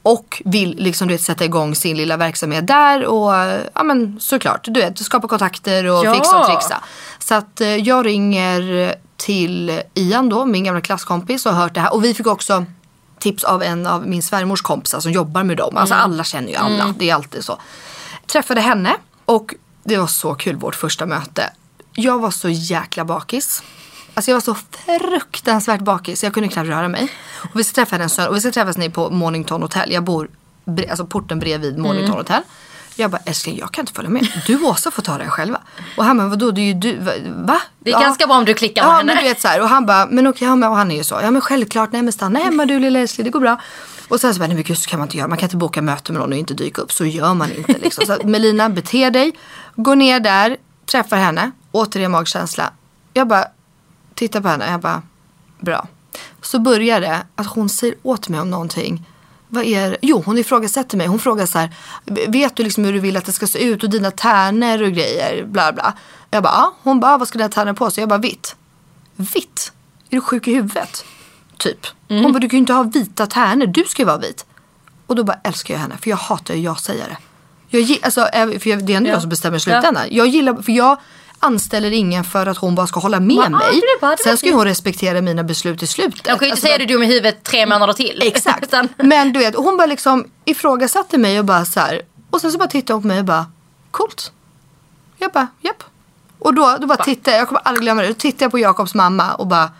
Och 0.02 0.42
vill 0.44 0.74
liksom 0.78 1.08
du 1.08 1.14
vet, 1.14 1.20
sätta 1.22 1.44
igång 1.44 1.74
sin 1.74 1.96
lilla 1.96 2.16
verksamhet 2.16 2.66
där 2.66 3.04
och 3.06 3.32
ja 3.74 3.82
men 3.82 4.20
såklart 4.20 4.64
du 4.64 4.80
vet 4.80 4.98
skapa 4.98 5.28
kontakter 5.28 5.84
och 5.86 6.04
Ja. 6.04 6.14
fixa 6.14 6.38
och 6.40 6.46
trixa. 6.46 6.82
Så 7.18 7.34
att 7.34 7.60
eh, 7.60 7.76
jag 7.76 8.06
ringer 8.06 8.94
till 9.22 9.82
Ian 9.94 10.28
då, 10.28 10.44
min 10.44 10.64
gamla 10.64 10.80
klasskompis 10.80 11.46
och 11.46 11.54
hört 11.54 11.74
det 11.74 11.80
här 11.80 11.94
och 11.94 12.04
vi 12.04 12.14
fick 12.14 12.26
också 12.26 12.64
tips 13.18 13.44
av 13.44 13.62
en 13.62 13.86
av 13.86 14.06
min 14.06 14.22
svärmors 14.22 14.62
kompisar 14.62 15.00
som 15.00 15.12
jobbar 15.12 15.44
med 15.44 15.56
dem. 15.56 15.76
Alltså 15.76 15.94
alla 15.94 16.24
känner 16.24 16.48
ju 16.48 16.54
alla, 16.54 16.94
det 16.98 17.10
är 17.10 17.14
alltid 17.14 17.44
så. 17.44 17.58
Träffade 18.26 18.60
henne 18.60 18.96
och 19.24 19.54
det 19.84 19.96
var 19.96 20.06
så 20.06 20.34
kul 20.34 20.56
vårt 20.56 20.74
första 20.74 21.06
möte. 21.06 21.50
Jag 21.92 22.18
var 22.18 22.30
så 22.30 22.48
jäkla 22.48 23.04
bakis. 23.04 23.62
Alltså 24.14 24.30
jag 24.30 24.36
var 24.36 24.40
så 24.40 24.54
fruktansvärt 24.54 25.80
bakis. 25.80 26.24
Jag 26.24 26.34
kunde 26.34 26.48
knappt 26.48 26.68
röra 26.68 26.88
mig. 26.88 27.08
Och 27.52 27.60
vi 27.60 27.64
ska 27.64 27.74
träffa 27.74 27.94
henne 27.94 28.04
en 28.04 28.10
söndag. 28.10 28.30
Och 28.30 28.36
vi 28.36 28.40
ska 28.40 28.50
träffas 28.50 28.76
nere 28.76 28.90
på 28.90 29.10
Mornington 29.10 29.62
Hotel. 29.62 29.92
Jag 29.92 30.04
bor 30.04 30.28
alltså 30.90 31.06
porten 31.06 31.38
bredvid 31.38 31.78
Mornington 31.78 32.16
Hotel. 32.16 32.42
Jag 32.96 33.10
bara 33.10 33.20
älskling 33.24 33.58
jag 33.58 33.72
kan 33.72 33.82
inte 33.82 33.92
följa 33.92 34.10
med. 34.10 34.28
Du 34.46 34.56
och 34.56 34.68
Åsa 34.70 34.90
får 34.90 35.02
ta 35.02 35.18
det 35.18 35.28
själva. 35.28 35.60
Och 35.96 36.04
han 36.04 36.16
bara 36.18 36.28
vadå 36.28 36.50
det 36.50 36.60
är 36.60 36.64
ju 36.64 36.74
du. 36.74 36.96
Va? 37.26 37.60
Det 37.78 37.92
är 37.92 38.00
ganska 38.00 38.26
bra 38.26 38.36
om 38.36 38.44
du 38.44 38.54
klickar 38.54 38.82
med 38.82 38.90
Ja 38.90 38.96
henne. 38.96 39.14
men 39.14 39.16
du 39.24 39.28
vet 39.28 39.40
så 39.40 39.48
här. 39.48 39.60
Och 39.60 39.68
han 39.68 39.86
bara 39.86 40.06
men 40.06 40.26
okej 40.26 40.48
ja, 40.48 40.56
men, 40.56 40.70
och 40.70 40.76
han 40.76 40.90
är 40.90 40.96
ju 40.96 41.04
så. 41.04 41.20
Ja 41.22 41.30
men 41.30 41.40
självklart 41.40 41.92
nej 41.92 42.02
men 42.02 42.12
stanna 42.12 42.38
hemma 42.38 42.66
du 42.66 42.78
lilla 42.78 42.98
älskling 42.98 43.24
det 43.24 43.30
går 43.30 43.40
bra. 43.40 43.60
Och 44.08 44.20
sen 44.20 44.34
så 44.34 44.38
bara 44.40 44.46
nej 44.46 44.54
men 44.54 44.64
gud 44.64 44.78
så 44.78 44.90
kan 44.90 44.98
man 44.98 45.08
inte 45.08 45.16
göra. 45.16 45.28
Man 45.28 45.38
kan 45.38 45.46
inte 45.46 45.56
boka 45.56 45.82
möte 45.82 46.12
med 46.12 46.20
någon 46.20 46.32
och 46.32 46.38
inte 46.38 46.54
dyka 46.54 46.82
upp. 46.82 46.92
Så 46.92 47.04
gör 47.04 47.34
man 47.34 47.52
inte 47.52 47.78
liksom. 47.78 48.06
Så 48.06 48.18
Melina 48.24 48.68
bete 48.68 49.10
dig. 49.10 49.32
Gå 49.76 49.94
ner 49.94 50.20
där. 50.20 50.56
Träffar 50.90 51.16
henne. 51.16 51.50
Återigen 51.72 52.10
magkänsla. 52.10 52.72
Jag 53.14 53.28
bara 53.28 53.44
tittar 54.14 54.40
på 54.40 54.48
henne. 54.48 54.70
Jag 54.70 54.80
bara 54.80 55.02
bra. 55.60 55.86
Så 56.42 56.58
börjar 56.58 57.00
det 57.00 57.22
att 57.34 57.46
hon 57.46 57.68
säger 57.68 57.94
åt 58.02 58.28
mig 58.28 58.40
om 58.40 58.50
någonting. 58.50 59.06
Vad 59.54 59.64
är? 59.64 59.96
Jo, 60.02 60.22
hon 60.26 60.38
ifrågasätter 60.38 60.96
mig. 60.96 61.06
Hon 61.06 61.18
frågar 61.18 61.46
så 61.46 61.58
här, 61.58 61.70
vet 62.28 62.56
du 62.56 62.62
liksom 62.62 62.84
hur 62.84 62.92
du 62.92 62.98
vill 62.98 63.16
att 63.16 63.24
det 63.24 63.32
ska 63.32 63.46
se 63.46 63.64
ut 63.64 63.82
och 63.82 63.90
dina 63.90 64.10
tärnor 64.10 64.82
och 64.82 64.92
grejer, 64.92 65.44
bla 65.44 65.72
bla. 65.72 65.92
Jag 66.30 66.42
bara, 66.42 66.52
ja. 66.52 66.74
Hon 66.82 67.00
bara, 67.00 67.18
vad 67.18 67.28
ska 67.28 67.38
dina 67.38 67.48
tärnor 67.48 67.72
på 67.72 67.90
sig? 67.90 68.02
Jag 68.02 68.08
bara, 68.08 68.18
vitt. 68.18 68.56
Vitt? 69.16 69.72
Är 70.10 70.14
du 70.16 70.20
sjuk 70.20 70.48
i 70.48 70.54
huvudet? 70.54 71.04
Typ. 71.58 71.86
Hon 72.08 72.32
bara, 72.32 72.38
du 72.38 72.48
kan 72.48 72.56
ju 72.56 72.58
inte 72.60 72.72
ha 72.72 72.82
vita 72.82 73.26
tärnor, 73.26 73.66
du 73.66 73.84
ska 73.84 74.02
ju 74.02 74.06
vara 74.06 74.18
vit. 74.18 74.46
Och 75.06 75.16
då 75.16 75.24
bara 75.24 75.38
älskar 75.44 75.74
jag 75.74 75.80
henne, 75.80 75.96
för 76.02 76.10
jag 76.10 76.16
hatar 76.16 76.54
ju 76.54 76.60
jag-sägare. 76.60 77.16
Jag, 77.68 77.98
alltså, 78.02 78.20
även- 78.20 78.60
för 78.60 78.76
det 78.76 78.92
är 78.92 78.96
ändå 78.96 79.08
Ja. 79.08 79.12
jag 79.14 79.20
som 79.20 79.30
bestämmer 79.30 79.56
i 79.56 79.60
slutändan. 79.60 80.04
Jag 80.10 80.26
gillar, 80.26 80.62
för 80.62 80.72
jag 80.72 80.96
anställer 81.42 81.90
ingen 81.90 82.24
för 82.24 82.46
att 82.46 82.56
hon 82.58 82.74
bara 82.74 82.86
ska 82.86 83.00
hålla 83.00 83.20
med 83.20 83.36
Ja, 83.36 83.48
mig. 83.48 83.80
det 84.00 84.06
det 84.06 84.16
Sen 84.24 84.36
ska 84.36 84.46
ju 84.46 84.52
hon 84.54 84.64
respektera 84.64 85.20
mina 85.20 85.42
beslut 85.44 85.82
i 85.82 85.86
slutet. 85.86 86.24
De 86.24 86.30
kan 86.30 86.38
ju 86.38 86.44
inte 86.46 86.50
Alltså, 86.50 86.66
säga 86.66 86.78
du 86.78 86.84
är 86.84 86.88
dum 86.88 87.02
i 87.02 87.06
huvudet 87.06 87.42
tre 87.44 87.66
månader 87.66 87.92
till. 87.92 88.22
Exakt. 88.24 88.74
Men 88.96 89.32
du 89.32 89.38
vet, 89.40 89.54
hon 89.56 89.76
bara 89.76 89.86
liksom 89.86 90.24
ifrågasatte 90.44 91.18
mig 91.18 91.38
och 91.38 91.44
bara 91.44 91.64
så 91.64 91.80
här. 91.80 92.02
Och 92.30 92.40
sen 92.40 92.52
så 92.52 92.58
bara 92.58 92.68
tittade 92.68 92.92
hon 92.94 93.02
på 93.02 93.08
mig 93.08 93.18
och 93.18 93.24
bara, 93.24 93.46
coolt. 93.90 94.32
Jag 95.18 95.32
bara, 95.32 95.46
japp. 95.60 95.82
Och 96.38 96.54
då, 96.54 96.76
då 96.80 96.86
bara 96.86 97.04
tittade 97.04 97.30
jag, 97.36 97.40
jag 97.40 97.48
kommer 97.48 97.60
aldrig 97.64 97.82
glömma 97.82 98.02
det. 98.02 98.08
Då 98.08 98.14
tittade 98.14 98.44
jag 98.44 98.50
på 98.50 98.58
Jakobs 98.58 98.94
mamma 98.94 99.34
och 99.34 99.46
bara, 99.46 99.70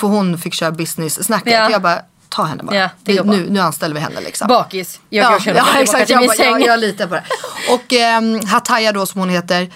för 0.00 0.06
hon 0.08 0.38
fick 0.38 0.54
köra 0.54 0.70
business-snacket. 0.70 1.52
Ja. 1.52 1.70
Jag 1.70 1.82
bara, 1.82 2.00
ta 2.28 2.42
henne 2.44 2.62
bara. 2.62 2.76
Ja, 2.76 2.88
det 3.02 3.12
Vi- 3.12 3.28
nu, 3.28 3.46
nu 3.50 3.60
anställer 3.60 3.94
vi 3.94 4.00
henne 4.00 4.20
liksom. 4.20 4.48
Bakis. 4.48 5.00
Jag 5.08 5.28
går 5.28 5.36
och 5.36 5.42
känner 5.42 5.62
mig 5.62 5.86
tillbaka 5.86 6.06
till 6.06 6.14
jag, 6.14 6.26
bara- 6.26 6.60
jag, 6.60 6.66
jag 6.66 6.80
litar 6.80 7.06
på 7.06 7.14
det. 7.14 7.24
Och 7.72 7.92
um, 8.22 8.46
Hataya 8.46 8.92
då 8.92 9.06
som 9.06 9.20
hon 9.20 9.30
heter, 9.30 9.70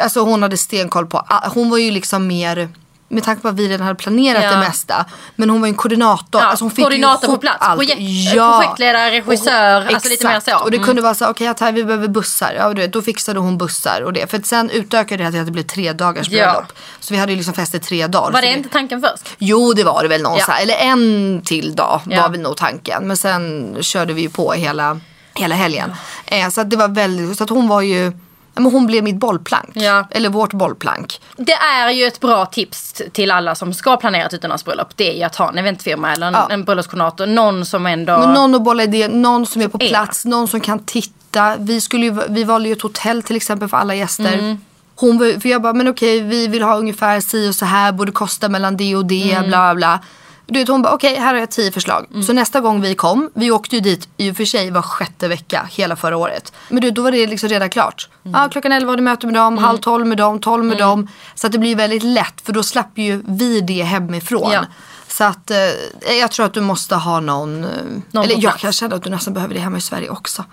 alltså 0.00 0.20
hon 0.20 0.42
hade 0.42 0.56
stenkoll 0.56 1.06
på, 1.06 1.26
hon 1.54 1.70
var 1.70 1.78
ju 1.78 1.90
liksom 1.90 2.26
mer 2.26 2.68
med 3.08 3.22
tanke 3.24 3.42
på 3.42 3.48
att 3.48 3.54
vi 3.54 3.68
redan 3.68 3.86
hade 3.86 3.98
planerat 3.98 4.44
Ja. 4.44 4.50
det 4.50 4.58
mesta. 4.58 5.04
Men 5.36 5.50
hon 5.50 5.60
var 5.60 5.68
ju 5.68 5.70
en 5.70 5.76
koordinator. 5.76 6.40
Ja, 6.40 6.46
alltså 6.46 6.64
hon 6.64 6.70
fick 6.70 6.84
koordinator 6.84 7.28
på 7.28 7.36
plats. 7.38 7.56
allt. 7.60 7.80
Projekt- 7.80 8.32
projektledare, 8.34 9.10
regissör, 9.10 9.80
hon- 9.84 9.94
alltså 9.94 10.08
lite 10.08 10.26
mer 10.28 10.40
så. 10.40 10.58
Och 10.58 10.70
det 10.70 10.76
Mm. 10.76 10.86
kunde 10.86 11.02
vara 11.02 11.14
så, 11.14 11.28
okej 11.30 11.50
okay, 11.50 11.72
vi 11.72 11.84
behöver 11.84 12.08
bussar. 12.08 12.54
Ja, 12.58 12.68
du 12.74 12.82
vet, 12.82 12.92
då 12.92 13.02
fixade 13.02 13.40
hon 13.40 13.58
bussar 13.58 14.00
och 14.02 14.12
det. 14.12 14.30
För 14.30 14.38
att 14.38 14.46
sen 14.46 14.70
utökade 14.70 15.24
det 15.24 15.30
till 15.30 15.40
att 15.40 15.46
det 15.46 15.52
blev 15.52 15.62
tre 15.62 15.92
dagars 15.92 16.28
Ja. 16.28 16.44
bröllop. 16.52 16.72
Så 17.00 17.14
vi 17.14 17.20
hade 17.20 17.32
ju 17.32 17.36
liksom 17.36 17.54
fest 17.54 17.74
i 17.74 17.78
tre 17.78 18.06
dagar. 18.06 18.32
Var 18.32 18.40
det 18.42 18.52
inte 18.52 18.68
tanken 18.68 19.00
först? 19.00 19.34
Jo 19.38 19.72
det 19.72 19.84
var 19.84 20.02
det 20.02 20.08
väl 20.08 20.22
någon 20.22 20.38
Ja. 20.38 20.44
så 20.44 20.52
här, 20.52 20.62
eller 20.62 20.74
en 20.76 21.42
till 21.44 21.74
dag 21.76 22.00
Ja. 22.06 22.22
var 22.22 22.28
väl 22.28 22.40
nog 22.40 22.56
tanken. 22.56 23.06
Men 23.06 23.16
sen 23.16 23.76
körde 23.80 24.12
vi 24.12 24.22
ju 24.22 24.30
på 24.30 24.52
hela, 24.52 25.00
hela 25.34 25.54
helgen. 25.54 25.92
Eh, 26.26 26.48
så 26.48 26.60
att 26.60 26.70
det 26.70 26.76
var 26.76 26.88
väldigt, 26.88 27.38
så 27.38 27.44
att 27.44 27.50
hon 27.50 27.68
var 27.68 27.80
ju, 27.80 28.04
ja, 28.04 28.12
men 28.54 28.72
hon 28.72 28.86
blev 28.86 29.04
mitt 29.04 29.16
bollplank. 29.16 29.70
Ja. 29.72 30.06
Eller 30.10 30.28
vårt 30.28 30.52
bollplank. 30.52 31.20
Det 31.36 31.52
är 31.52 31.90
ju 31.90 32.04
ett 32.04 32.20
bra 32.20 32.46
tips 32.46 33.02
till 33.12 33.30
alla 33.30 33.54
som 33.54 33.74
ska 33.74 33.96
planera 33.96 34.26
ett 34.26 34.34
utomlandsbröllop. 34.34 34.88
Det 34.96 35.12
är 35.12 35.16
ju 35.16 35.22
att 35.22 35.36
ha 35.36 35.48
en 35.48 35.58
eventfirma 35.58 36.12
eller 36.12 36.26
en, 36.26 36.32
Ja. 36.34 36.46
en 36.50 36.64
bröllopskoordinator. 36.64 37.26
Någon 37.26 37.66
som 37.66 37.86
ändå... 37.86 38.18
Men 38.18 38.30
någon 38.32 38.54
att 38.54 38.62
bolla 38.64 38.82
idé, 38.82 39.08
någon 39.08 39.46
som 39.46 39.62
är 39.62 39.68
på 39.68 39.78
Är. 39.80 39.88
plats, 39.88 40.24
någon 40.24 40.48
som 40.48 40.60
kan 40.60 40.78
titta. 40.78 41.56
Vi, 41.58 41.80
skulle 41.80 42.06
ju, 42.06 42.20
vi 42.28 42.44
valde 42.44 42.68
ju 42.68 42.72
ett 42.72 42.82
hotell 42.82 43.22
till 43.22 43.36
exempel 43.36 43.68
för 43.68 43.76
alla 43.76 43.94
gäster. 43.94 44.32
Mm. 44.32 44.58
Hon, 44.96 45.18
för 45.40 45.48
jag 45.48 45.62
bara, 45.62 45.72
men 45.72 45.88
okej 45.88 46.20
vi 46.20 46.48
vill 46.48 46.62
ha 46.62 46.76
ungefär 46.76 47.20
si 47.20 47.48
och 47.50 47.54
så 47.54 47.64
här, 47.64 47.92
borde 47.92 48.12
kosta 48.12 48.48
mellan 48.48 48.76
det 48.76 48.96
och 48.96 49.06
det, 49.06 49.32
Mm. 49.32 49.48
bla 49.48 49.74
bla. 49.74 50.00
Du 50.46 50.58
vet, 50.58 50.68
hon 50.68 50.82
bara, 50.82 50.94
okej 50.94 51.16
här 51.16 51.34
har 51.34 51.40
jag 51.40 51.50
tio 51.50 51.72
förslag. 51.72 52.06
Så 52.26 52.32
nästa 52.32 52.60
gång 52.60 52.80
vi 52.80 52.94
kom, 52.94 53.30
vi 53.34 53.50
åkte 53.50 53.76
ju 53.76 53.80
dit 53.80 54.08
i 54.16 54.30
och 54.30 54.36
för 54.36 54.44
sig 54.44 54.70
var 54.70 54.82
sjätte 54.82 55.28
vecka 55.28 55.68
hela 55.70 55.96
förra 55.96 56.16
året. 56.16 56.52
Men 56.68 56.80
du, 56.80 56.90
då 56.90 57.02
var 57.02 57.12
det 57.12 57.26
liksom 57.26 57.48
redan 57.48 57.70
klart. 57.70 58.08
Mm. 58.24 58.40
Ja, 58.40 58.48
klockan 58.48 58.72
elva 58.72 58.90
var 58.90 58.96
det 58.96 59.02
möte 59.02 59.26
med 59.26 59.34
dem, 59.34 59.58
halv 59.58 59.78
tolv 59.78 60.06
med 60.06 60.18
dem, 60.18 60.40
tolv 60.40 60.64
med 60.64 60.78
dem. 60.78 61.08
Så 61.34 61.46
att 61.46 61.52
det 61.52 61.58
blir 61.58 61.76
väldigt 61.76 62.02
lätt 62.02 62.40
för 62.40 62.52
då 62.52 62.62
slapp 62.62 62.98
ju 62.98 63.22
vi 63.26 63.60
det 63.60 63.82
hemifrån. 63.82 64.52
Ja. 64.52 64.64
Så 65.08 65.24
att 65.24 65.50
eh, 65.50 66.16
jag 66.18 66.30
tror 66.30 66.46
att 66.46 66.54
du 66.54 66.60
måste 66.60 66.94
ha 66.94 67.20
någon, 67.20 67.64
eh, 67.64 67.70
Någon 68.10 68.24
eller 68.24 68.42
jag 68.42 68.58
kan 68.58 68.72
känna 68.72 68.96
att 68.96 69.02
du 69.02 69.10
nästan 69.10 69.34
behöver 69.34 69.54
det 69.54 69.60
hemma 69.60 69.76
i 69.76 69.80
Sverige 69.80 70.08
också. 70.08 70.44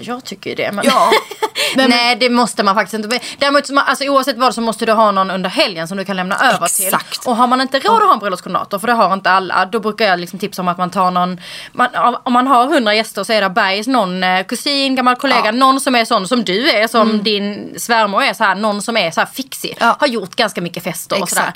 Jag 0.00 0.24
tycker 0.24 0.50
ju 0.50 0.56
det. 0.56 0.72
Men... 0.72 0.84
Ja. 0.84 1.10
Men- 1.76 1.90
Nej 1.90 2.16
det 2.16 2.30
måste 2.30 2.62
man 2.62 2.74
faktiskt 2.74 2.94
inte. 3.04 3.20
Däremot 3.38 3.64
alltså, 3.76 4.04
oavsett 4.04 4.36
vad 4.36 4.54
så 4.54 4.60
måste 4.60 4.86
du 4.86 4.92
ha 4.92 5.10
någon 5.10 5.30
under 5.30 5.50
helgen 5.50 5.88
som 5.88 5.96
du 5.96 6.04
kan 6.04 6.16
lämna 6.16 6.36
över 6.36 6.66
Exakt. 6.66 7.22
till. 7.22 7.30
Och 7.30 7.36
har 7.36 7.46
man 7.46 7.60
inte 7.60 7.78
råd 7.78 8.02
att 8.02 8.06
ha 8.06 8.12
en 8.12 8.18
bröllopskoordinator, 8.18 8.78
för 8.78 8.86
det 8.86 8.92
har 8.92 9.14
inte 9.14 9.30
alla. 9.30 9.66
Då 9.66 9.80
brukar 9.80 10.04
jag 10.04 10.20
liksom 10.20 10.38
tipsa 10.38 10.62
om 10.62 10.68
att 10.68 10.78
man 10.78 10.90
tar 10.90 11.10
någon. 11.10 11.40
Man, 11.72 11.88
om 12.22 12.32
man 12.32 12.46
har 12.46 12.64
100 12.64 12.94
gäster 12.94 13.24
så 13.24 13.32
är 13.32 13.40
det 13.40 13.50
bergs 13.50 13.86
någon 13.86 14.24
eh, 14.24 14.44
kusin, 14.44 14.94
gammal 14.94 15.16
kollega. 15.16 15.42
Ja. 15.44 15.52
Någon 15.52 15.80
som 15.80 15.94
är 15.94 16.04
sån 16.04 16.28
som 16.28 16.44
du 16.44 16.70
är, 16.70 16.88
som 16.88 17.22
din 17.22 17.74
svärmor 17.78 18.22
är. 18.22 18.34
Så 18.34 18.44
här, 18.44 18.54
någon 18.54 18.82
som 18.82 18.96
är 18.96 19.10
så 19.10 19.20
här 19.20 19.28
fixig. 19.34 19.76
Ja. 19.80 19.96
Har 20.00 20.06
gjort 20.06 20.36
ganska 20.36 20.60
mycket 20.60 20.82
fester 20.84 21.22
och 21.22 21.28
sådär. 21.28 21.52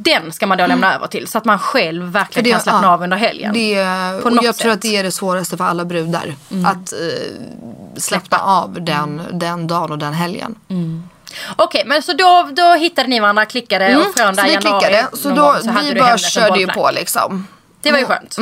Den 0.00 0.32
ska 0.32 0.46
man 0.46 0.58
då 0.58 0.66
lämna 0.66 0.94
över 0.94 1.06
till 1.06 1.26
så 1.28 1.38
att 1.38 1.44
man 1.44 1.58
själv 1.58 2.04
verkligen 2.12 2.44
det- 2.44 2.50
kan 2.50 2.60
slappna 2.60 2.88
ja. 2.88 2.94
av 2.94 3.02
under 3.02 3.16
helgen. 3.16 3.52
Det, 3.52 3.84
På 4.22 4.30
något 4.30 4.44
jag 4.44 4.56
tror 4.56 4.70
sätt. 4.70 4.76
att 4.76 4.82
det 4.82 4.96
är 4.96 5.02
det 5.02 5.12
svåraste 5.12 5.56
för 5.56 5.64
alla 5.64 5.84
brudar. 5.84 6.34
Att 6.66 6.92
eh, 6.92 6.98
släppa 7.96 8.38
av 8.38 8.76
den, 8.82 9.22
den 9.32 9.66
dagen 9.66 9.90
och 9.92 9.98
den 9.98 10.12
helgen. 10.12 10.54
Okej, 11.56 11.82
men 11.86 12.02
så 12.02 12.12
då, 12.12 12.48
då 12.52 12.74
hittade 12.74 13.08
ni 13.08 13.20
varandra, 13.20 13.44
klickade 13.44 13.96
och 13.96 14.02
från 14.16 14.22
Mm. 14.28 14.34
så 14.34 14.40
där 14.42 14.48
vi 14.48 14.54
januari 14.54 14.80
klickade. 14.80 15.06
Så 15.16 15.28
då, 15.30 15.56
så 15.62 15.70
vi 15.92 16.00
bara 16.00 16.18
körde 16.18 16.58
ju 16.60 16.66
på 16.66 16.90
liksom. 16.94 17.46
Det 17.82 17.92
var 17.92 17.98
ju 17.98 18.04
skönt. 18.06 18.36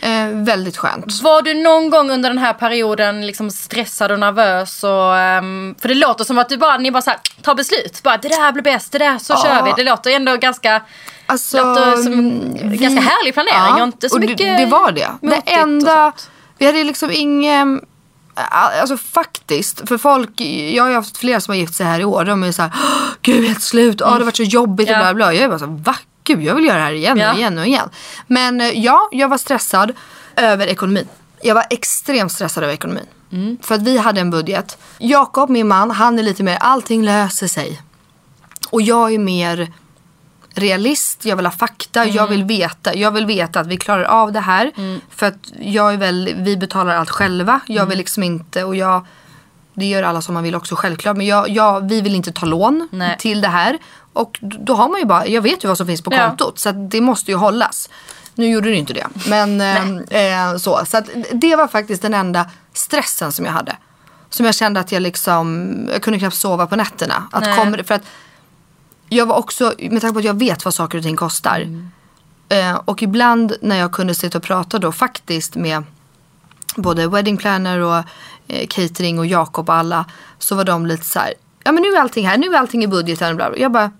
Eh, 0.00 0.28
väldigt 0.28 0.76
skönt. 0.76 1.22
Var 1.22 1.42
du 1.42 1.54
någon 1.54 1.90
gång 1.90 2.10
under 2.10 2.28
den 2.30 2.38
här 2.38 2.52
perioden 2.52 3.26
liksom 3.26 3.50
stressad 3.50 4.10
och 4.12 4.18
nervös? 4.18 4.84
Och, 4.84 5.16
ehm, 5.18 5.74
för 5.80 5.88
det 5.88 5.94
låter 5.94 6.24
som 6.24 6.38
att 6.38 6.48
du 6.48 6.56
bara, 6.56 6.78
ni 6.78 6.90
bara 6.90 7.02
så 7.02 7.10
här, 7.10 7.18
tar 7.42 7.54
beslut. 7.54 8.00
Bara, 8.02 8.16
det 8.16 8.28
där 8.28 8.52
blir 8.52 8.62
bäst, 8.62 8.92
det 8.92 8.98
där, 8.98 9.18
så 9.18 9.32
Ja. 9.32 9.42
kör 9.42 9.62
vi. 9.64 9.72
Det 9.76 9.90
låter 9.90 10.10
ändå 10.10 10.36
ganska, 10.36 10.82
Alltså, 11.26 11.56
låter 11.64 11.96
som 11.96 12.40
vi- 12.70 12.76
ganska 12.76 13.00
härlig 13.00 13.34
planering 13.34 13.82
och 13.82 13.86
inte 13.88 14.08
så 14.08 14.14
och 14.14 14.20
mycket 14.20 14.38
det, 14.38 14.56
det 14.56 14.66
var 14.66 14.92
det. 14.92 15.08
Det 15.20 15.52
enda, 15.52 16.12
vi 16.58 16.66
hade 16.66 16.84
liksom 16.84 17.10
ingen, 17.12 17.80
alltså 18.34 18.96
faktiskt, 18.96 19.88
för 19.88 19.98
folk, 19.98 20.40
jag 20.74 20.82
har 20.84 20.88
ju 20.90 20.94
haft 20.96 21.16
flera 21.16 21.40
som 21.40 21.52
har 21.52 21.56
gift 21.56 21.74
sig 21.74 21.86
här 21.86 22.00
i 22.00 22.04
år, 22.04 22.24
de 22.24 22.42
är 22.42 22.52
så 22.52 22.62
här, 22.62 22.70
"Åh, 22.74 23.08
gud 23.22 23.46
helt 23.48 23.62
slut, 23.62 24.02
Åh, 24.02 24.08
det 24.08 24.14
har 24.14 24.20
varit 24.24 24.36
så 24.36 24.42
jobbigt 24.42 24.88
och 24.88 24.94
Ja. 24.94 25.00
bla 25.00 25.14
bla. 25.14 25.34
Jag 25.34 25.44
är 25.44 25.48
bara 25.48 25.58
så 25.58 25.66
här, 25.66 25.72
va? 25.84 25.96
Gud 26.28 26.42
jag 26.42 26.54
vill 26.54 26.64
göra 26.64 26.78
det 26.78 26.84
här 26.84 26.92
igen 26.92 27.18
Ja. 27.18 27.32
och 27.32 27.38
igen 27.38 27.58
och 27.58 27.66
igen. 27.66 27.90
Men 28.26 28.60
eh, 28.60 28.68
ja, 28.68 29.08
jag 29.12 29.28
var 29.28 29.38
stressad 29.38 29.92
över 30.36 30.66
ekonomin. 30.66 31.08
Jag 31.42 31.54
var 31.54 31.64
extremt 31.70 32.32
stressad 32.32 32.64
över 32.64 32.74
ekonomin. 32.74 33.06
Mm. 33.32 33.56
För 33.62 33.74
att 33.74 33.82
vi 33.82 33.98
hade 33.98 34.20
en 34.20 34.30
budget. 34.30 34.78
Jakob, 34.98 35.50
min 35.50 35.68
man, 35.68 35.90
han 35.90 36.18
är 36.18 36.22
lite 36.22 36.42
mer, 36.42 36.56
allting 36.60 37.02
löser 37.04 37.46
sig. 37.46 37.82
Och 38.70 38.82
jag 38.82 39.14
är 39.14 39.18
mer 39.18 39.72
realist, 40.54 41.24
jag 41.24 41.36
vill 41.36 41.46
ha 41.46 41.52
fakta, 41.52 42.04
jag 42.04 42.16
Mm. 42.16 42.30
vill 42.30 42.44
veta. 42.44 42.94
Jag 42.94 43.10
vill 43.10 43.26
veta 43.26 43.60
att 43.60 43.66
vi 43.66 43.76
klarar 43.76 44.04
av 44.04 44.32
det 44.32 44.40
här. 44.40 44.72
För 45.10 45.26
att 45.26 45.38
jag 45.60 45.92
är 45.92 45.96
väl, 45.96 46.34
vi 46.38 46.56
betalar 46.56 46.94
allt 46.96 47.10
själva. 47.10 47.60
Jag 47.66 47.76
Mm. 47.76 47.88
vill 47.88 47.98
liksom 47.98 48.22
inte, 48.22 48.64
och 48.64 48.76
jag, 48.76 49.06
det 49.78 49.84
gör 49.84 50.02
alla 50.02 50.22
som 50.22 50.34
man 50.34 50.42
vill 50.42 50.54
också 50.54 50.76
självklart. 50.76 51.16
Men 51.16 51.26
jag, 51.26 51.48
jag, 51.48 51.88
vi 51.88 52.00
vill 52.00 52.14
inte 52.14 52.32
ta 52.32 52.46
lån 52.46 52.88
Nej. 52.90 53.16
till 53.18 53.40
det 53.40 53.48
här. 53.48 53.78
Och 54.12 54.38
då 54.40 54.74
har 54.74 54.88
man 54.88 55.00
ju 55.00 55.06
bara, 55.06 55.26
jag 55.26 55.42
vet 55.42 55.64
ju 55.64 55.68
vad 55.68 55.76
som 55.76 55.86
finns 55.86 56.02
på 56.02 56.14
Ja. 56.14 56.26
kontot. 56.28 56.58
Så 56.58 56.72
det 56.72 57.00
måste 57.00 57.30
ju 57.30 57.36
hållas. 57.36 57.88
Nu 58.34 58.50
gjorde 58.50 58.70
det 58.70 58.76
inte 58.76 58.92
det. 58.92 59.06
Men 59.28 59.60
eh, 59.60 60.50
eh, 60.50 60.56
så. 60.56 60.80
Så 60.86 61.02
det 61.32 61.56
var 61.56 61.68
faktiskt 61.68 62.02
den 62.02 62.14
enda 62.14 62.50
stressen 62.72 63.32
som 63.32 63.44
jag 63.44 63.52
hade. 63.52 63.76
Som 64.30 64.46
jag 64.46 64.54
kände 64.54 64.80
att 64.80 64.92
jag 64.92 65.02
liksom, 65.02 65.74
jag 65.92 66.02
kunde 66.02 66.18
knappt 66.18 66.36
sova 66.36 66.66
på 66.66 66.76
nätterna. 66.76 67.28
Att 67.32 67.42
Nej. 67.42 67.58
kommer, 67.58 67.82
för 67.82 67.94
att 67.94 68.02
jag 69.08 69.26
var 69.26 69.36
också, 69.36 69.74
med 69.78 70.00
tanke 70.00 70.12
på 70.12 70.18
att 70.18 70.24
jag 70.24 70.38
vet 70.38 70.64
vad 70.64 70.74
saker 70.74 70.98
och 70.98 71.04
ting 71.04 71.16
kostar. 71.16 71.60
Mm. 71.60 71.90
Eh, 72.48 72.80
och 72.84 73.02
ibland 73.02 73.56
när 73.60 73.76
jag 73.76 73.92
kunde 73.92 74.14
sitta 74.14 74.38
och 74.38 74.44
prata 74.44 74.78
då 74.78 74.92
faktiskt 74.92 75.54
med 75.54 75.82
både 76.76 77.08
wedding 77.08 77.36
planner 77.36 77.78
och 77.80 78.04
catering 78.68 79.18
och 79.18 79.26
Jakob 79.26 79.68
och 79.68 79.74
alla. 79.74 80.04
Så 80.38 80.54
var 80.54 80.64
de 80.64 80.86
lite 80.86 81.04
så 81.04 81.18
här, 81.18 81.34
ja 81.64 81.72
men 81.72 81.82
nu 81.82 81.88
är 81.88 82.00
allting 82.00 82.26
här, 82.28 82.38
nu 82.38 82.54
är 82.54 82.58
allting 82.58 82.84
i 82.84 82.86
budgeten. 82.86 83.36
Bla 83.36 83.50
bla. 83.50 83.58
Jag 83.58 83.72
bara, 83.72 83.90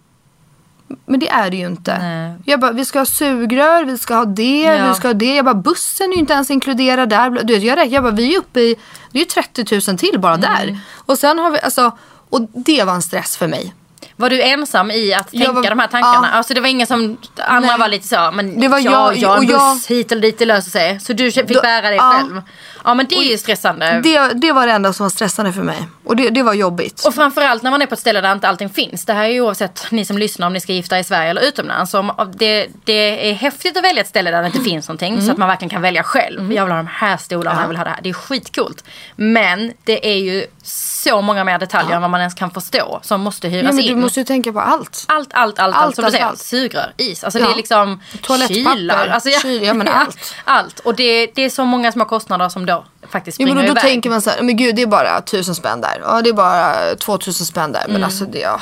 men 1.07 1.21
det 1.21 1.29
är 1.29 1.51
det 1.51 1.57
ju 1.57 1.67
inte. 1.67 1.99
Nej. 1.99 2.35
Jag 2.45 2.61
bara, 2.61 2.73
vi 2.73 2.85
ska 2.85 2.99
ha 2.99 3.07
sugrör, 3.07 3.85
vi 3.85 3.99
ska 3.99 4.15
ha 4.15 4.25
det, 4.25 4.61
Ja. 4.63 4.89
vi 4.89 4.95
ska 4.95 5.09
ha 5.09 5.15
det. 5.15 5.35
Jag 5.37 5.45
bara, 5.45 5.55
bussen 5.55 6.11
är 6.11 6.15
ju 6.15 6.21
inte 6.21 6.33
ens 6.33 6.51
inkluderad 6.51 7.09
där. 7.09 7.31
Du 7.31 7.55
vet, 7.55 7.63
jag, 7.63 7.77
räknar- 7.79 7.95
jag 7.95 8.03
bara, 8.03 8.13
vi 8.13 8.35
är 8.35 8.39
uppe 8.39 8.61
i, 8.61 8.77
det 9.13 9.19
är 9.19 9.23
ju 9.23 9.25
30 9.25 9.91
000 9.91 9.99
till 9.99 10.21
bara 10.21 10.35
Mm. 10.35 10.41
där. 10.51 10.81
Och 10.95 11.19
sen 11.19 11.39
har 11.39 11.51
vi, 11.51 11.61
alltså, 11.61 11.97
och 12.31 12.41
det 12.55 12.85
var 12.85 12.95
en 12.95 13.03
stress 13.03 13.37
för 13.37 13.49
mig. 13.49 13.75
Var 14.17 14.31
du 14.31 14.43
ensam 14.43 14.91
i 14.91 15.15
att 15.15 15.29
Jag 15.31 15.45
tänka 15.47 15.53
var- 15.53 15.71
de 15.71 15.79
här 15.79 15.87
tankarna? 15.87 16.29
ja. 16.33 16.37
Alltså 16.39 16.55
det 16.55 16.61
var 16.61 16.69
ingen 16.69 16.87
som, 16.87 17.17
andra 17.37 17.69
Nej. 17.71 17.79
var 17.79 17.89
lite 17.89 18.09
så, 18.09 18.31
men 18.35 18.61
Det 18.61 18.69
var 18.69 18.79
ja, 18.79 18.85
jag- 18.85 19.17
ja, 19.17 19.33
en 19.33 19.39
och 19.39 19.47
buss 19.47 19.91
jag- 19.91 19.97
hit 19.97 20.13
eller 20.13 20.23
dit, 20.23 20.39
det 20.39 20.45
löser 20.45 20.71
sig. 20.71 21.01
Så 21.01 21.13
du 21.13 21.33
fick 21.33 21.49
Då- 21.49 21.61
bära 21.61 21.89
det 21.91 21.97
ja. 21.97 22.13
själv. 22.17 22.43
Ja 22.85 22.95
men 22.95 23.07
det 23.07 23.15
är 23.17 23.31
ju 23.31 23.39
stressande. 23.39 24.01
Det, 24.05 24.33
det 24.35 24.53
var 24.53 24.67
det 24.67 24.73
enda 24.73 24.93
som 24.93 25.05
var 25.05 25.11
stressande 25.11 25.53
för 25.53 25.63
mig. 25.63 25.89
Och 26.05 26.17
det, 26.17 26.29
det 26.31 26.43
var 26.43 26.55
jobbigt. 26.55 27.05
Och 27.07 27.15
framförallt 27.15 27.63
när 27.63 27.71
man 27.71 27.83
är 27.83 27.87
på 27.87 27.95
ett 27.95 28.01
ställe 28.01 28.21
där 28.21 28.33
inte 28.33 28.49
allting 28.49 28.71
finns. 28.71 29.05
Det 29.05 29.13
här 29.13 29.25
är 29.25 29.29
ju 29.29 29.41
oavsett 29.41 29.87
ni 29.91 30.05
som 30.05 30.19
lyssnar 30.19 30.47
om 30.47 30.53
ni 30.53 30.61
ska 30.61 30.73
gifta 30.73 30.99
i 30.99 31.05
Sverige 31.05 31.31
eller 31.31 31.43
utomlands. 31.43 31.95
Om, 31.95 32.13
det, 32.39 32.67
det 32.85 33.31
är 33.31 33.35
häftigt 33.35 33.77
att 33.77 33.85
välja 33.85 34.01
ett 34.03 34.09
ställe 34.09 34.31
där 34.31 34.41
det 34.41 34.47
inte 34.47 34.61
finns 34.61 34.89
någonting. 34.89 35.23
Så 35.23 35.33
att 35.33 35.39
man 35.39 35.49
verkligen 35.49 35.71
kan 35.71 35.83
välja 35.83 36.03
själv. 36.03 36.53
Jag 36.53 36.65
vill 36.65 36.73
ha 36.73 36.77
de 36.79 36.87
här 36.87 37.17
stolarna, 37.17 37.57
Ja. 37.57 37.63
jag 37.63 37.69
vill 37.69 37.77
ha 37.77 37.85
det 37.85 37.91
här. 37.91 37.99
Det 38.03 38.09
är 38.09 38.13
skitcoolt. 38.15 38.85
Men 39.17 39.73
det 39.85 40.09
är 40.15 40.19
ju 40.19 40.47
så 40.63 41.21
många 41.21 41.45
mer 41.45 41.59
detaljer 41.59 41.97
än 41.97 42.03
vad 42.03 42.11
man 42.11 42.21
ens 42.21 42.35
kan 42.35 42.51
förstå. 42.51 43.01
Som 43.03 43.21
måste 43.21 43.49
hyras 43.49 43.75
ja, 43.75 43.81
in. 43.83 43.88
Du 43.89 43.97
måste 43.97 44.21
ju 44.21 44.25
tänka 44.25 44.53
på 44.53 44.61
allt. 44.61 45.05
Allt, 45.09 45.29
allt, 45.33 45.59
allt, 45.59 45.59
allt, 45.59 45.77
Allt, 45.77 45.95
som 45.97 46.05
allt, 46.05 46.13
du 46.13 46.17
säger. 46.17 46.27
allt. 46.31 46.39
Sugrör, 46.39 46.93
is. 46.97 47.25
Alltså 47.25 47.39
Ja. 47.39 47.47
det 47.47 47.53
är 47.53 47.57
liksom 47.57 48.01
Toalettpapper, 48.23 48.55
kylar. 48.77 49.07
Alltså, 49.09 49.31
kyl, 49.43 49.63
ja, 49.63 49.75
men 49.75 49.89
allt. 49.93 50.35
allt. 50.45 50.81
Och 50.81 50.95
det, 50.95 51.27
det 51.35 51.43
är 51.45 51.51
så 51.51 51.65
många 51.65 51.93
små 51.93 52.05
kostnader 52.05 52.49
som 52.49 52.67
då 52.67 52.85
faktiskt 53.11 53.41
Jo, 53.41 53.45
springer 53.47 53.55
men 53.63 53.67
då, 53.69 53.75
då 53.75 53.81
tänker 53.81 54.11
man 54.11 54.23
så 54.23 54.31
här, 54.31 54.43
men 54.43 54.57
gud 54.57 54.77
det 54.77 54.83
är 54.83 54.87
bara 54.87 55.21
tusen 55.21 55.55
spänn 55.55 55.81
där. 55.81 56.01
Ja 56.05 56.23
det 56.23 56.29
är 56.29 56.33
bara 56.35 56.75
två 56.97 57.19
tusen 57.19 57.47
spänn 57.47 57.73
där. 57.73 57.85
Men 57.89 58.05
alltså 58.05 58.25
det, 58.25 58.39
ja, 58.39 58.61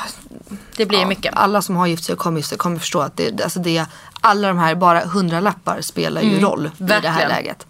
det 0.77 0.85
blir 0.85 0.99
ja, 0.99 1.07
mycket. 1.07 1.33
Alla 1.37 1.61
som 1.61 1.75
har 1.75 1.87
gift 1.87 2.03
sig 2.03 2.13
och 2.13 2.19
kommer 2.19 2.57
kommer 2.57 2.79
förstå 2.79 2.99
att 3.01 3.17
det, 3.17 3.43
alltså 3.43 3.59
det, 3.59 3.85
alla 4.21 4.47
de 4.47 4.57
här 4.57 4.75
bara 4.75 4.99
hundralappar 4.99 5.81
spelar 5.81 6.21
ju 6.21 6.39
roll 6.39 6.69
i 6.79 6.83
det 6.83 6.93
här 7.09 7.25
Mm. 7.25 7.35
läget. 7.35 7.65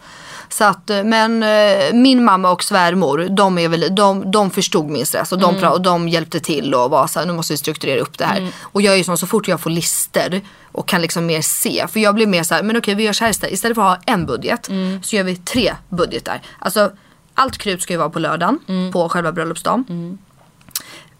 Så 0.49 0.63
att, 0.63 0.89
eh, 0.89 1.03
men 1.03 1.43
eh, 1.43 1.93
min 1.93 2.23
mamma 2.23 2.51
och 2.51 2.63
svärmor, 2.63 3.27
de, 3.29 3.57
är 3.57 3.69
väl, 3.69 3.95
de, 3.95 4.31
de 4.31 4.51
förstod 4.51 4.89
min 4.89 5.05
stress 5.05 5.31
och 5.31 5.39
de, 5.39 5.55
Mm. 5.55 5.71
och 5.71 5.81
de 5.81 6.09
hjälpte 6.09 6.39
till 6.39 6.73
och 6.73 6.89
var 6.89 7.07
så 7.07 7.19
här, 7.19 7.25
nu 7.25 7.33
måste 7.33 7.53
vi 7.53 7.57
strukturera 7.57 7.99
upp 8.01 8.17
det 8.17 8.25
här. 8.25 8.47
Och 8.61 8.81
jag 8.81 8.93
är 8.93 8.97
ju 8.97 9.03
sån, 9.03 9.17
så 9.17 9.27
fort 9.27 9.47
jag 9.47 9.59
får 9.61 9.69
lister 9.69 10.41
och 10.71 10.87
kan 10.87 11.01
liksom 11.01 11.25
mer 11.25 11.41
se, 11.41 11.85
för 11.89 11.99
jag 11.99 12.15
blir 12.15 12.27
mer 12.27 12.43
så 12.43 12.55
här, 12.55 12.63
men 12.63 12.77
okej 12.77 12.95
vi 12.95 13.03
gör 13.03 13.13
så 13.13 13.23
här 13.23 13.31
istället, 13.31 13.53
istället 13.53 13.75
för 13.75 13.81
att 13.81 13.97
ha 14.05 14.13
en 14.13 14.25
budget 14.25 14.69
Mm. 14.69 15.03
så 15.03 15.15
gör 15.15 15.23
vi 15.23 15.35
tre 15.35 15.73
budgetar. 15.89 16.41
Alltså 16.59 16.91
allt 17.33 17.57
krut 17.57 17.81
ska 17.81 17.93
ju 17.93 17.97
vara 17.99 18.09
på 18.09 18.19
lördagen, 18.19 18.59
Mm. 18.67 18.91
på 18.91 19.09
själva 19.09 19.31
bröllopsdagen. 19.31 20.17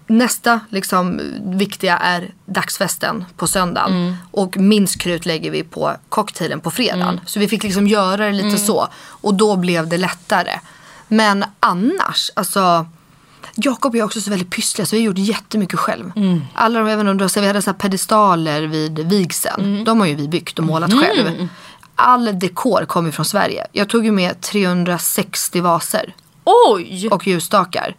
Nästa 0.07 0.59
liksom, 0.69 1.21
viktiga 1.43 1.97
är 1.97 2.31
dagsfesten 2.45 3.25
på 3.37 3.47
söndagen. 3.47 3.91
Mm. 3.91 4.15
Och 4.31 4.57
minst 4.57 5.01
krut 5.01 5.25
lägger 5.25 5.51
vi 5.51 5.63
på 5.63 5.93
cocktailen 6.09 6.59
på 6.59 6.71
fredagen. 6.71 7.09
Mm. 7.09 7.25
Så 7.25 7.39
vi 7.39 7.47
fick 7.47 7.63
liksom 7.63 7.87
göra 7.87 8.25
det 8.25 8.31
lite 8.31 8.57
så. 8.57 8.87
Och 8.97 9.33
då 9.33 9.55
blev 9.55 9.87
det 9.87 9.97
lättare. 9.97 10.59
Men 11.07 11.45
annars, 11.59 12.31
alltså. 12.33 12.85
Jakob 13.59 13.91
och 13.91 13.95
jag 13.95 14.01
är 14.01 14.05
också 14.05 14.21
så 14.21 14.29
väldigt 14.29 14.49
pyssliga 14.49 14.85
så 14.85 14.95
vi 14.95 15.01
har 15.01 15.05
gjort 15.05 15.17
jättemycket 15.17 15.79
själv. 15.79 16.11
Mm. 16.15 16.41
Alla 16.53 16.79
de, 16.79 16.87
även 16.87 17.07
om 17.07 17.17
du 17.17 17.23
har 17.23 17.41
vi 17.41 17.47
hade 17.47 17.61
så 17.61 17.73
pedestaler 17.73 18.61
vid 18.61 18.99
vigseln. 18.99 19.63
Mm. 19.63 19.83
De 19.83 19.99
har 19.99 20.07
ju 20.07 20.15
vi 20.15 20.27
byggt 20.27 20.59
och 20.59 20.65
målat 20.65 20.93
själv. 20.93 21.47
All 21.95 22.39
dekor 22.39 22.85
kommer 22.85 23.11
från 23.11 23.25
Sverige. 23.25 23.67
Jag 23.71 23.89
tog 23.89 24.05
ju 24.05 24.11
med 24.11 24.41
360 24.41 25.61
vaser 25.61 26.15
Oj! 26.43 27.07
och 27.11 27.27
ljusstakar. 27.27 27.95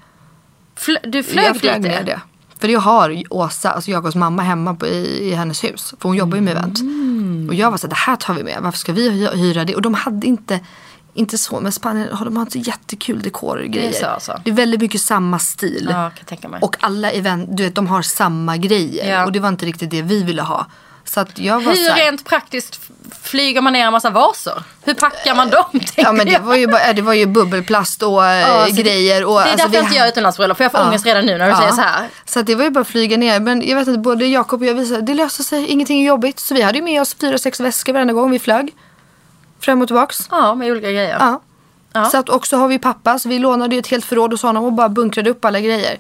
Fl- 0.79 1.09
du 1.11 1.22
flög, 1.22 1.45
jag 1.47 1.57
flög 1.57 1.83
dit 1.83 1.91
ner 1.93 2.03
det. 2.05 2.20
För 2.61 2.68
jag 2.68 2.81
har 2.81 3.22
Åsa, 3.31 3.70
alltså 3.70 3.91
Jakobs 3.91 4.14
mamma 4.14 4.43
hemma 4.43 4.74
på, 4.74 4.87
i, 4.87 5.29
i 5.31 5.35
hennes 5.35 5.64
hus. 5.64 5.95
För 6.01 6.09
hon 6.09 6.16
jobbar 6.16 6.37
ju 6.37 6.43
med 6.43 6.53
event. 6.57 6.81
Mm. 6.81 7.47
Och 7.49 7.55
jag 7.55 7.70
var 7.70 7.79
så 7.79 7.87
här, 7.87 7.89
det 7.91 7.97
här 7.97 8.16
tar 8.16 8.35
vi 8.35 8.43
med. 8.45 8.59
Varför 8.61 8.79
ska 8.79 8.93
vi 8.93 9.11
hy- 9.11 9.37
hyra 9.37 9.64
det? 9.64 9.74
Och 9.74 9.83
de 9.83 9.95
hade 9.95 10.26
inte, 10.26 10.61
inte 11.14 11.39
så, 11.39 11.61
men 11.61 11.72
Spanien 11.72 12.09
de 12.24 12.37
har 12.37 12.43
inte 12.43 12.59
jättekul 12.59 13.22
dekor 13.22 13.57
och 13.59 13.68
grejer. 13.70 13.93
så 13.93 14.07
alltså. 14.07 14.41
Det 14.45 14.51
är 14.51 14.55
väldigt 14.55 14.81
mycket 14.81 15.01
samma 15.01 15.39
stil. 15.39 15.89
Ja, 15.91 16.11
kan 16.16 16.24
tänka 16.24 16.49
mig. 16.49 16.61
Och 16.62 16.76
alla 16.81 17.11
event, 17.11 17.49
du 17.57 17.62
vet 17.62 17.74
de 17.74 17.87
har 17.87 18.03
samma 18.03 18.57
grejer. 18.57 19.11
Ja. 19.12 19.24
Och 19.24 19.33
det 19.33 19.41
var 19.41 19.49
inte 19.49 19.66
riktigt 19.66 19.91
det 19.91 20.03
vi 20.03 20.22
ville 20.22 20.43
ha. 20.43 20.66
Så 21.09 21.20
att 21.20 21.38
jag 21.38 21.61
var 21.61 21.74
så 21.74 21.80
Hur 21.82 21.90
här, 21.90 21.96
rent 22.04 22.24
praktiskt 22.24 22.80
flyger 23.22 23.61
man 23.61 23.72
ner 23.72 23.86
en 23.86 23.92
massa 23.92 24.11
vaser? 24.11 24.62
Hur 24.84 24.94
packar 24.94 25.34
man 25.34 25.50
dem? 25.50 25.64
Ja 25.96 26.12
men 26.12 26.26
det 26.26 26.32
jag? 26.32 26.40
var 26.40 26.54
ju, 26.56 26.66
bara, 26.66 26.92
det 26.92 27.02
var 27.02 27.12
ju 27.12 27.26
bubbelplast 27.26 28.02
och 28.02 28.26
eh, 28.26 28.40
Ja, 28.48 28.66
så 28.66 28.74
grejer. 28.82 29.24
Och, 29.24 29.34
Det 29.34 29.40
är 29.40 29.52
alltså, 29.52 29.56
därför 29.56 29.70
vi 29.70 29.76
jag 29.76 29.84
inte 29.84 29.94
ha- 29.94 30.04
gör 30.04 30.09
utomlandsbröllop 30.12 30.56
för 30.56 30.64
jag 30.64 30.72
får 30.72 30.80
ångest 30.82 31.06
redan 31.06 31.26
nu 31.26 31.38
när 31.38 31.50
du 31.50 31.56
säger 31.56 31.70
så 31.72 31.80
här. 31.80 32.09
Så 32.24 32.40
att 32.40 32.46
det 32.46 32.54
var 32.54 32.64
ju 32.64 32.70
bara 32.70 32.80
att 32.80 32.88
flyga 32.88 33.16
ner. 33.16 33.40
Men 33.40 33.68
jag 33.68 33.76
vet 33.76 33.88
att 33.88 33.98
både 33.98 34.26
Jakob 34.26 34.61
och 34.61 34.66
jag 34.66 34.74
visade 34.74 35.00
det 35.02 35.14
löser 35.14 35.44
sig. 35.44 35.66
Ingenting 35.66 36.00
är 36.02 36.06
jobbigt. 36.06 36.40
Så 36.40 36.54
vi 36.54 36.62
hade 36.62 36.78
ju 36.78 36.84
med 36.84 37.00
oss 37.02 37.14
fyra, 37.20 37.38
sex 37.38 37.61
väskor 37.61 37.92
varenda 37.92 38.12
gång 38.12 38.30
vi 38.30 38.38
flög. 38.38 38.74
Fram 39.61 39.82
och 39.82 39.88
tillbaks. 39.88 40.18
Ja, 40.30 40.54
med 40.54 40.70
olika 40.72 40.86
grejer. 40.90 41.16
Ja. 41.20 41.40
Ja. 41.92 42.04
Så 42.04 42.18
att 42.18 42.28
också 42.28 42.56
har 42.56 42.68
vi 42.68 42.78
pappa. 42.78 43.18
Så 43.18 43.28
vi 43.28 43.38
lånade 43.38 43.74
ju 43.74 43.78
ett 43.78 43.86
helt 43.86 44.04
förråd 44.04 44.32
hos 44.32 44.42
honom 44.42 44.64
och 44.64 44.72
bara 44.72 44.88
bunkrade 44.88 45.30
upp 45.30 45.44
alla 45.44 45.61
grejer. 45.61 45.98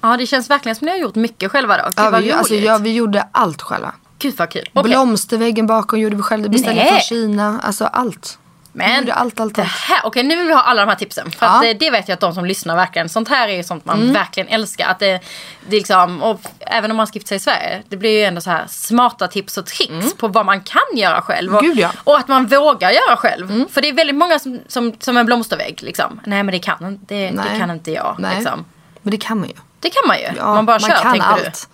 Ja, 0.00 0.16
det 0.16 0.26
känns 0.26 0.50
verkligen 0.50 0.76
som 0.76 0.84
ni 0.84 0.90
har 0.90 0.98
gjort 0.98 1.14
mycket 1.14 1.50
själva 1.50 1.76
då. 1.76 1.82
Gud 1.84 1.92
Ja, 1.96 2.10
vad 2.10 2.20
vi, 2.22 2.26
roligt. 2.28 2.38
alltså, 2.38 2.54
ja, 2.54 2.78
vi 2.78 2.92
gjorde 2.94 3.28
allt 3.32 3.62
själva. 3.62 3.92
Gud 4.18 4.36
vad 4.36 4.50
kul. 4.50 4.68
Okej. 4.72 4.90
Blomsterväggen 4.90 5.66
bakom 5.66 5.98
gjorde 6.00 6.16
vi 6.16 6.22
själva. 6.22 6.42
Det 6.42 6.48
beställde 6.50 6.80
Nej. 6.82 6.88
från 6.90 7.00
Kina. 7.00 7.60
Alltså 7.62 7.84
allt. 7.84 8.38
Vi 8.72 8.78
Men 8.84 9.10
allt, 9.10 9.40
allt, 9.40 9.58
allt. 9.58 9.68
här, 9.68 10.00
okej 10.04 10.22
nu 10.22 10.36
vill 10.36 10.46
vi 10.46 10.52
ha 10.52 10.60
alla 10.62 10.82
de 10.84 10.88
här 10.88 10.96
tipsen. 10.96 11.30
För 11.30 11.46
Ja. 11.46 11.52
att 11.56 11.62
det, 11.62 11.74
det 11.74 11.90
vet 11.90 12.08
jag 12.08 12.14
att 12.14 12.20
de 12.20 12.34
som 12.34 12.44
lyssnar 12.44 12.76
verkligen, 12.76 13.08
sånt 13.08 13.28
här 13.28 13.48
är 13.48 13.52
ju 13.56 13.62
sånt 13.64 13.84
man 13.84 14.00
Mm. 14.00 14.12
verkligen 14.12 14.48
älskar. 14.48 14.88
Att 14.88 14.98
det, 14.98 15.20
det 15.68 15.76
liksom, 15.76 16.22
och 16.22 16.40
även 16.60 16.90
om 16.90 16.96
man 16.96 17.06
gifta 17.12 17.28
sig 17.28 17.36
i 17.36 17.40
Sverige, 17.40 17.82
det 17.88 17.96
blir 17.96 18.10
ju 18.18 18.24
ändå 18.24 18.40
så 18.40 18.50
här 18.50 18.64
smarta 18.68 19.28
tips 19.28 19.58
och 19.58 19.66
tricks 19.66 20.14
på 20.14 20.28
vad 20.28 20.46
man 20.46 20.60
kan 20.60 20.80
göra 20.96 21.22
själv. 21.22 21.54
Och, 21.54 21.62
Mm. 21.62 21.70
Gud, 21.74 21.78
ja. 21.82 21.88
Mm. 21.88 21.96
och 22.04 22.18
att 22.18 22.28
man 22.28 22.46
vågar 22.46 22.90
göra 22.90 23.16
själv. 23.16 23.68
För 23.70 23.80
det 23.82 23.88
är 23.88 23.92
väldigt 23.92 24.16
många 24.16 24.38
som, 24.38 24.60
som, 24.68 24.92
som 24.98 25.16
en 25.16 25.26
blomstervägg 25.26 25.82
liksom. 25.82 26.20
Nej 26.26 26.42
men 26.42 26.52
det 26.52 26.58
kan, 26.58 26.98
det, 27.06 27.30
det 27.30 27.58
kan 27.58 27.70
inte 27.70 27.92
jag. 27.92 28.16
Liksom. 28.36 28.64
Men 29.02 29.10
det 29.10 29.16
kan 29.16 29.38
man 29.38 29.48
ju. 29.48 29.54
Det 29.80 29.90
kan 29.90 30.02
man 30.06 30.18
ju. 30.18 30.26
Ja, 30.36 30.54
man 30.54 30.66
bara 30.66 30.78
kör 30.78 30.88
kan 30.88 31.12
tänker 31.12 31.28
allt. 31.28 31.68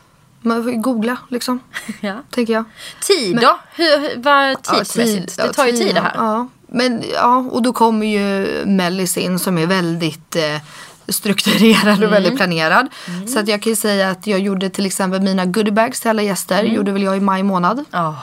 Man 0.44 0.62
får 0.62 0.72
ju 0.72 0.78
googla 0.78 1.16
liksom. 1.28 1.60
Ja. 2.00 2.14
Tänker 2.30 2.52
jag. 2.52 2.64
Tid 3.06 3.36
då? 3.40 3.58
Hur, 3.74 3.98
hur, 4.00 4.22
vad 4.22 4.62
tidsmässigt? 4.62 5.34
ja, 5.38 5.46
det 5.46 5.52
tar 5.52 5.66
ju 5.66 5.72
tid 5.72 5.94
det 5.94 6.00
här. 6.00 6.12
Ja, 6.14 6.48
men, 6.68 7.02
ja, 7.14 7.36
och 7.36 7.62
då 7.62 7.72
kommer 7.72 8.06
ju 8.06 8.46
Mellis 8.66 9.16
in 9.16 9.38
som 9.38 9.58
är 9.58 9.66
väldigt 9.66 10.36
eh, 10.36 10.42
strukturerad 11.08 11.88
Mm. 11.96 12.02
och 12.08 12.12
väldigt 12.12 12.36
planerad. 12.36 12.88
Så 13.32 13.38
att 13.38 13.48
jag 13.48 13.62
kan 13.62 13.70
ju 13.70 13.76
säga 13.76 14.10
att 14.10 14.26
jag 14.26 14.40
gjorde 14.40 14.70
till 14.70 14.86
exempel 14.86 15.20
mina 15.20 15.44
goodiebags 15.44 16.00
till 16.00 16.10
alla 16.10 16.22
gäster. 16.22 16.60
Mm. 16.60 16.74
gjorde 16.74 16.92
väl 16.92 17.02
jag 17.02 17.16
i 17.16 17.20
maj 17.20 17.42
månad. 17.42 17.84
Ja. 17.90 18.16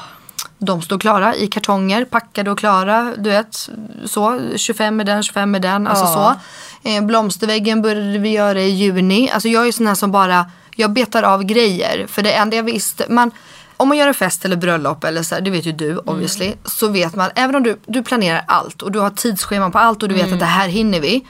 De 0.57 0.82
stod 0.82 1.01
klara 1.01 1.36
i 1.36 1.47
kartonger, 1.47 2.05
packade 2.05 2.51
och 2.51 2.57
klara. 2.59 3.13
Du 3.17 3.30
vet, 3.30 3.69
så. 4.05 4.39
25 4.55 4.95
med 4.95 5.05
den, 5.05 5.24
25 5.24 5.51
med 5.51 5.61
den. 5.61 5.88
Alltså 5.88 6.05
Ja. 6.05 6.36
så. 6.84 6.89
Eh, 6.89 7.03
blomsterväggen 7.03 7.82
började 7.82 8.17
vi 8.17 8.30
göra 8.30 8.61
i 8.61 8.69
juni. 8.69 9.30
Alltså 9.34 9.49
jag 9.49 9.67
är 9.67 9.72
sån 9.72 9.88
här 9.88 9.95
som 9.95 10.11
bara, 10.11 10.45
jag 10.82 10.91
betar 10.91 11.23
av 11.23 11.43
grejer. 11.43 12.07
För 12.07 12.21
det 12.21 12.32
enda 12.34 12.55
jag 12.55 12.63
visste, 12.63 13.05
man, 13.09 13.32
om 13.77 13.88
man 13.88 13.97
gör 13.97 14.07
en 14.07 14.13
fest 14.13 14.45
eller 14.45 14.55
bröllop 14.55 15.03
eller 15.03 15.23
så 15.23 15.36
här, 15.36 15.41
det 15.41 15.51
vet 15.51 15.65
ju 15.65 15.71
du 15.71 15.97
obviously. 15.97 16.53
Så 16.65 16.88
vet 16.88 17.15
man, 17.15 17.29
även 17.36 17.55
om 17.55 17.63
du, 17.63 17.79
du 17.86 18.03
planerar 18.03 18.43
allt 18.47 18.82
och 18.82 18.91
du 18.91 18.99
har 18.99 19.09
tidsscheman 19.09 19.71
på 19.71 19.77
allt 19.79 20.03
och 20.03 20.09
du 20.09 20.15
vet 20.15 20.34
att 20.34 20.39
det 20.39 20.45
här 20.45 20.67
hinner 20.67 20.99
vi. 20.99 21.25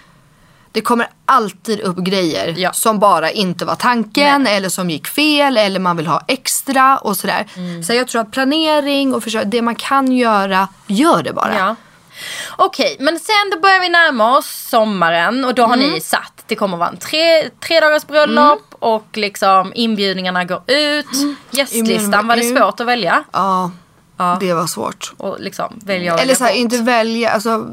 Det 0.73 0.81
kommer 0.81 1.07
alltid 1.25 1.79
upp 1.79 1.97
grejer 1.97 2.53
Ja. 2.57 2.73
som 2.73 2.99
bara 2.99 3.31
inte 3.31 3.65
var 3.65 3.75
tanken 3.75 4.47
eller 4.47 4.69
som 4.69 4.89
gick 4.89 5.07
fel 5.07 5.57
eller 5.57 5.79
man 5.79 5.97
vill 5.97 6.07
ha 6.07 6.21
extra 6.27 6.97
och 6.97 7.17
sådär. 7.17 7.47
Mm. 7.55 7.83
Så 7.83 7.93
jag 7.93 8.07
tror 8.07 8.21
att 8.21 8.31
planering 8.31 9.13
och 9.13 9.23
försök, 9.23 9.43
det 9.47 9.61
man 9.61 9.75
kan 9.75 10.11
göra, 10.11 10.67
gör 10.87 11.23
det 11.23 11.33
bara. 11.33 11.57
Ja. 11.57 11.75
Okej, 12.57 12.97
men 12.99 13.19
sen 13.19 13.49
då 13.51 13.59
börjar 13.59 13.79
vi 13.79 13.89
närma 13.89 14.37
oss 14.37 14.67
sommaren 14.69 15.45
och 15.45 15.53
då 15.55 15.63
har 15.65 15.73
Mm. 15.77 15.89
ni 15.89 16.01
satt. 16.01 16.43
Det 16.47 16.55
kommer 16.55 16.77
vara 16.77 16.89
en 16.89 16.97
tre, 16.97 17.49
tre 17.59 17.79
dagars 17.79 18.07
bröllop 18.07 18.70
och 18.81 19.05
liksom 19.17 19.71
inbjudningarna 19.75 20.45
går 20.45 20.61
ut. 20.67 21.05
Gästlistan, 21.51 21.79
Inbjudningarna 21.79 22.23
var 22.27 22.35
det 22.35 22.43
svårt 22.57 22.79
att 22.79 22.87
välja? 22.87 23.23
Ja, 23.31 23.71
Ja. 24.17 24.37
det 24.39 24.53
var 24.53 24.67
svårt. 24.67 25.13
Och 25.17 25.37
liksom 25.39 25.79
välja 25.85 26.13
och 26.13 26.19
Eller 26.19 26.27
välja 26.27 26.35
så 26.35 26.43
här, 26.43 26.51
inte 26.53 26.77
välja, 26.77 27.29
alltså. 27.31 27.69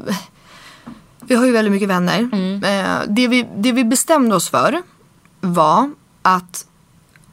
Vi 1.19 1.35
har 1.35 1.45
ju 1.45 1.51
väldigt 1.51 1.71
mycket 1.71 1.89
vänner. 1.89 2.19
Mm. 2.19 2.63
Eh, 2.63 3.01
det, 3.07 3.27
vi, 3.27 3.47
det 3.55 3.71
vi 3.71 3.83
bestämde 3.83 4.35
oss 4.35 4.49
för 4.49 4.81
var 5.41 5.91
att 6.21 6.65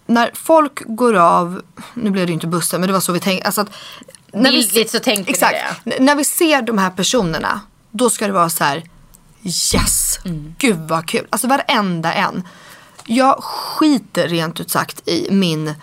när 0.07 0.31
folk 0.35 0.83
går 0.87 1.15
av, 1.15 1.63
nu 1.95 2.11
blev 2.11 2.27
det 2.27 2.33
inte 2.33 2.47
bussen 2.47 2.81
men 2.81 2.87
det 2.87 2.93
var 2.93 3.01
så 3.01 3.13
vi 3.13 3.21
tänkte. 3.21 3.47
Alltså 3.47 3.61
att, 3.61 3.69
när 4.33 4.51
vi, 4.51 4.57
Bildligt 4.59 4.91
så 4.91 4.99
tänkte 4.99 5.31
exakt, 5.31 5.57
vi 5.85 5.91
det. 5.91 6.01
När 6.01 6.15
vi 6.15 6.25
ser 6.25 6.63
de 6.63 6.79
här 6.79 6.91
personerna, 6.91 7.61
då 7.91 8.11
ska 8.11 8.27
det 8.27 8.33
vara 8.33 8.51
så 8.51 8.65
här. 8.65 8.83
Yes, 9.45 10.19
Mm. 10.25 10.55
gud 10.59 10.79
vad 10.89 11.09
kul. 11.09 11.27
Alltså 11.31 11.47
varenda 11.49 12.13
en. 12.13 12.43
Jag 13.07 13.37
skiter 13.43 14.29
rent 14.29 14.61
ut 14.61 14.71
sagt 14.71 15.09
i 15.09 15.29
min 15.31 15.75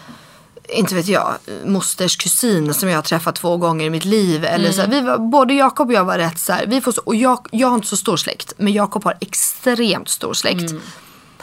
inte 0.69 0.95
vet 0.95 1.07
jag, 1.07 1.33
mosters 1.65 2.17
kusin 2.17 2.73
som 2.73 2.89
jag 2.89 2.97
har 2.97 3.01
träffat 3.03 3.35
två 3.35 3.57
gånger 3.57 3.85
i 3.85 3.89
mitt 3.89 4.05
liv. 4.05 4.45
Eller 4.45 4.71
så 4.71 4.81
här, 4.81 4.87
vi 4.87 5.01
var, 5.01 5.17
både 5.17 5.53
Jakob 5.53 5.87
och 5.87 5.93
jag 5.93 6.05
var 6.05 6.17
rätt 6.17 6.39
så 6.39 6.53
här, 6.53 6.65
vi 6.65 6.81
får 6.81 6.91
så, 6.91 7.01
och 7.05 7.15
jag, 7.15 7.47
jag 7.51 7.67
har 7.67 7.75
inte 7.75 7.87
så 7.87 7.97
stor 7.97 8.17
släkt, 8.17 8.53
men 8.57 8.73
Jakob 8.73 9.03
har 9.03 9.17
extremt 9.19 10.09
stor 10.09 10.33
släkt. 10.33 10.73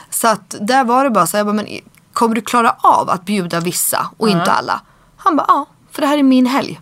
Så 0.09 0.27
att 0.27 0.55
där 0.59 0.83
var 0.83 1.03
det 1.03 1.09
bara 1.09 1.27
så 1.27 1.37
här, 1.37 1.39
jag 1.39 1.45
bara, 1.55 1.63
men 1.63 1.79
kommer 2.13 2.35
du 2.35 2.41
klara 2.41 2.75
av 2.79 3.09
att 3.09 3.25
bjuda 3.25 3.59
vissa 3.59 4.09
och 4.17 4.29
inte 4.29 4.51
alla? 4.51 4.81
Han 5.17 5.35
bara, 5.35 5.45
ja, 5.47 5.65
för 5.91 6.01
det 6.01 6.07
här 6.07 6.17
är 6.17 6.23
min 6.23 6.45
helg. 6.45 6.79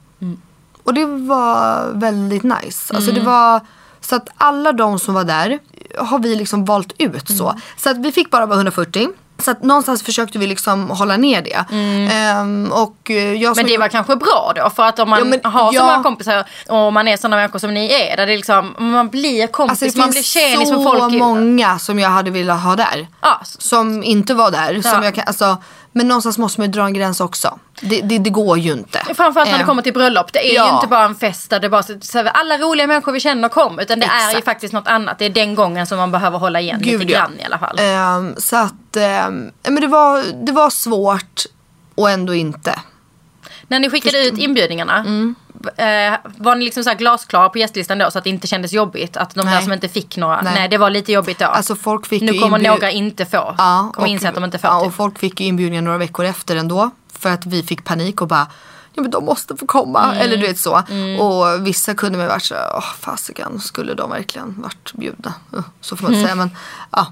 Och 0.83 0.93
det 0.93 1.05
var 1.05 1.91
väldigt 1.93 2.43
nice. 2.43 2.93
Alltså 2.93 3.11
det 3.11 3.21
var, 3.21 3.61
så 4.01 4.15
att 4.15 4.29
alla 4.37 4.71
de 4.71 4.99
som 4.99 5.13
var 5.13 5.23
där 5.23 5.59
har 5.99 6.19
vi 6.19 6.35
liksom 6.35 6.65
valt 6.65 6.93
ut 6.97 7.27
så. 7.27 7.55
Så 7.77 7.89
att 7.89 7.97
vi 7.97 8.11
fick 8.11 8.29
bara 8.29 8.45
vara 8.45 8.57
140. 8.57 9.07
Så 9.39 9.51
att 9.51 9.63
någonstans 9.63 10.03
försökte 10.03 10.39
vi 10.39 10.47
liksom 10.47 10.89
hålla 10.89 11.17
ner 11.17 11.41
det. 11.41 11.65
Ehm, 12.13 12.71
och 12.71 13.11
eh, 13.11 13.33
jag 13.33 13.55
som 13.55 13.63
Men 13.63 13.71
det 13.71 13.77
var 13.77 13.87
kanske 13.87 14.15
bra 14.15 14.53
då 14.55 14.69
för 14.69 14.83
att 14.83 14.99
om 14.99 15.09
man 15.09 15.19
Ja, 15.19 15.25
men- 15.25 15.51
har 15.51 15.71
så 15.71 15.75
ja. 15.77 15.85
många 15.85 16.03
kompisar 16.03 16.43
och 16.67 16.93
man 16.93 17.07
är 17.07 17.17
sådana 17.17 17.35
människor 17.35 17.59
som 17.59 17.73
ni 17.73 17.91
är 17.93 18.17
där 18.17 18.25
det 18.27 18.35
liksom, 18.35 18.75
man 18.77 19.09
blir 19.09 19.47
kompis, 19.47 19.83
Alltså 19.83 19.97
det 19.97 20.01
man 20.01 20.09
blir 20.09 20.15
finns 20.15 20.27
tjenis 20.27 20.69
med 20.71 20.81
så 20.81 20.83
folk. 20.99 21.13
i- 21.13 21.17
många 21.17 21.79
som 21.79 21.99
jag 21.99 22.09
hade 22.09 22.31
velat 22.31 22.63
ha 22.63 22.75
där. 22.75 23.07
Ja, 23.21 23.41
Som 23.43 24.03
inte 24.03 24.33
var 24.33 24.51
där. 24.51 24.81
Som 24.81 24.91
Ja. 24.91 25.03
jag 25.03 25.15
kan, 25.15 25.23
alltså, 25.27 25.57
men 25.91 26.07
någonstans 26.07 26.37
måste 26.37 26.61
man 26.61 26.67
ju 26.67 26.71
dra 26.71 26.85
en 26.85 26.93
gräns 26.93 27.21
också. 27.21 27.59
Det, 27.81 28.01
det, 28.01 28.17
det 28.17 28.29
går 28.29 28.57
ju 28.57 28.71
inte. 28.71 28.99
Framförallt 29.15 29.49
när 29.49 29.57
det 29.57 29.63
Eh, 29.63 29.65
kommer 29.67 29.81
till 29.81 29.93
bröllop. 29.93 30.33
Det 30.33 30.39
är 30.39 30.49
ju 30.49 30.55
ja. 30.55 30.75
inte 30.75 30.87
bara 30.87 31.03
en 31.05 31.15
fest 31.15 31.49
där 31.49 31.59
det 31.59 31.69
bara 31.69 31.83
så, 31.83 31.93
så, 32.01 32.19
alla 32.33 32.57
roliga 32.57 32.87
människor 32.87 33.11
vi 33.11 33.19
känner 33.19 33.49
kom. 33.49 33.79
Utan 33.79 33.99
det 33.99 34.05
är 34.05 34.19
ju 34.23 34.27
Exakt. 34.29 34.45
faktiskt 34.45 34.73
något 34.73 34.87
annat. 34.87 35.19
Det 35.19 35.25
är 35.25 35.29
den 35.29 35.55
gången 35.55 35.87
som 35.87 35.97
man 35.97 36.11
behöver 36.11 36.37
hålla 36.37 36.59
igen 36.61 36.79
Gud, 36.83 36.99
lite 36.99 37.13
grann 37.13 37.39
i 37.39 37.43
alla 37.45 37.59
fall. 37.59 37.77
ehm, 37.79 38.35
så 38.37 38.55
att, 38.55 38.73
ehm, 38.97 39.51
men 39.63 39.81
det 39.81 39.87
var, 39.87 40.45
det 40.45 40.51
var 40.51 40.69
svårt 40.69 41.43
och 41.95 42.09
ändå 42.09 42.33
inte. 42.33 42.79
När 43.67 43.79
ni 43.79 43.89
skickade 43.89 44.25
ut 44.25 44.37
inbjudningarna. 44.37 44.97
Mm. 44.97 45.35
Eh, 45.77 46.19
var 46.37 46.55
ni 46.55 46.65
liksom 46.65 46.83
så 46.83 46.89
här 46.89 46.97
glasklara 46.97 47.49
på 47.49 47.57
gästlistan 47.57 47.97
då 47.97 48.11
så 48.11 48.17
att 48.17 48.23
det 48.23 48.29
inte 48.29 48.47
kändes 48.47 48.73
jobbigt? 48.73 49.17
Att 49.17 49.35
de 49.35 49.41
där 49.41 49.51
Nej. 49.51 49.63
som 49.63 49.73
inte 49.73 49.89
fick 49.89 50.17
några, 50.17 50.41
nej. 50.41 50.53
Nej. 50.55 50.69
det 50.69 50.77
var 50.77 50.89
lite 50.89 51.11
jobbigt 51.11 51.39
då. 51.39 51.45
Alltså 51.45 51.75
folk 51.75 52.07
fick 52.07 52.21
nu 52.21 52.31
ju 52.31 52.39
kommer 52.39 52.57
inbjud- 52.57 52.69
några 52.71 52.91
inte 52.91 53.25
få. 53.25 53.55
Ja, 53.57 53.91
kommer 53.93 54.07
inse 54.07 54.29
att 54.29 54.35
de 54.35 54.43
inte 54.43 54.57
får. 54.57 54.69
Ja, 54.69 54.79
typ. 54.79 54.87
och 54.87 54.93
folk 54.95 55.19
fick 55.19 55.39
ju 55.39 55.45
inbjudningar 55.47 55.81
några 55.81 55.97
veckor 55.97 56.25
efter 56.25 56.55
ändå. 56.55 56.89
För 57.19 57.29
att 57.29 57.45
vi 57.45 57.63
fick 57.63 57.85
panik 57.85 58.21
och 58.21 58.27
bara 58.27 58.47
Ja 58.93 59.01
men 59.01 59.11
de 59.11 59.25
måste 59.25 59.57
få 59.57 59.65
komma. 59.65 60.03
Mm. 60.03 60.17
Eller 60.17 60.37
du 60.37 60.47
vet 60.47 60.59
så. 60.59 60.83
Och 61.19 61.67
vissa 61.67 61.93
kunde 61.95 62.17
man 62.17 62.27
varit 62.27 62.43
så 62.43 62.55
åh 62.75 62.93
fasiken, 62.99 63.59
skulle 63.59 63.93
de 63.93 64.09
verkligen 64.09 64.61
varit 64.61 64.93
bjudna? 64.93 65.33
Så 65.81 65.95
får 65.95 66.03
man 66.03 66.13
inte 66.13 66.25
säga 66.25 66.35
men 66.35 66.49
ja. 66.91 67.07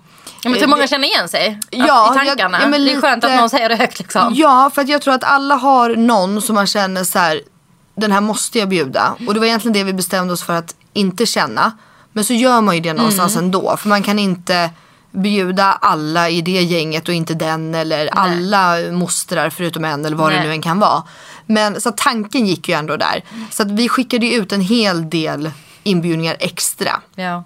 Mm. 0.47 0.59
Ja, 0.59 0.59
men 0.59 0.59
tror 0.59 0.67
Eh, 0.67 0.77
många 0.77 0.87
känner 0.87 1.07
igen 1.07 1.29
sig 1.29 1.59
Ja, 1.71 2.11
i 2.13 2.17
tankarna? 2.17 2.57
ja, 2.57 2.63
ja, 2.63 2.69
men 2.69 2.85
det 2.85 2.93
är 2.93 3.01
skönt 3.01 3.23
att 3.23 3.29
lite- 3.31 3.39
någon 3.41 3.49
säger 3.49 3.69
det 3.69 3.75
högt 3.75 3.99
liksom. 3.99 4.33
Ja, 4.35 4.71
för 4.75 4.81
att 4.81 4.89
jag 4.89 5.01
tror 5.01 5.13
att 5.13 5.23
alla 5.23 5.55
har 5.55 5.89
någon 5.95 6.41
som 6.41 6.55
man 6.55 6.67
känner 6.67 7.03
så 7.03 7.19
här, 7.19 7.41
den 7.95 8.11
här 8.11 8.21
måste 8.21 8.59
jag 8.59 8.69
bjuda. 8.69 9.15
Och 9.27 9.33
det 9.33 9.39
var 9.39 9.47
egentligen 9.47 9.73
det 9.73 9.83
vi 9.83 9.93
bestämde 9.93 10.33
oss 10.33 10.43
för 10.43 10.53
att 10.53 10.75
inte 10.93 11.25
känna. 11.25 11.71
Men 12.13 12.23
så 12.23 12.33
gör 12.33 12.61
man 12.61 12.75
ju 12.75 12.81
det 12.81 12.93
någonstans 12.93 13.33
Mm. 13.35 13.45
ändå. 13.45 13.77
För 13.77 13.89
man 13.89 14.03
kan 14.03 14.19
inte 14.19 14.69
bjuda 15.11 15.63
alla 15.81 16.29
i 16.29 16.41
det 16.41 16.51
gänget 16.61 17.07
och 17.07 17.13
inte 17.13 17.33
den 17.33 17.75
eller 17.75 18.07
alla 18.07 18.75
mostrar 18.91 19.49
förutom 19.49 19.85
en 19.85 20.05
eller 20.05 20.17
vad 20.17 20.27
Nej. 20.31 20.37
det 20.39 20.45
nu 20.45 20.51
än 20.51 20.61
kan 20.61 20.79
vara. 20.79 21.03
Men 21.45 21.81
så 21.81 21.91
tanken 21.91 22.45
gick 22.45 22.69
ju 22.69 22.75
ändå 22.75 22.97
där. 22.97 23.23
Så 23.51 23.63
att 23.63 23.71
vi 23.71 23.89
skickade 23.89 24.33
ut 24.33 24.51
en 24.51 24.61
hel 24.61 25.09
del 25.09 25.51
inbjudningar 25.83 26.37
extra. 26.39 26.91
Ja. 27.15 27.43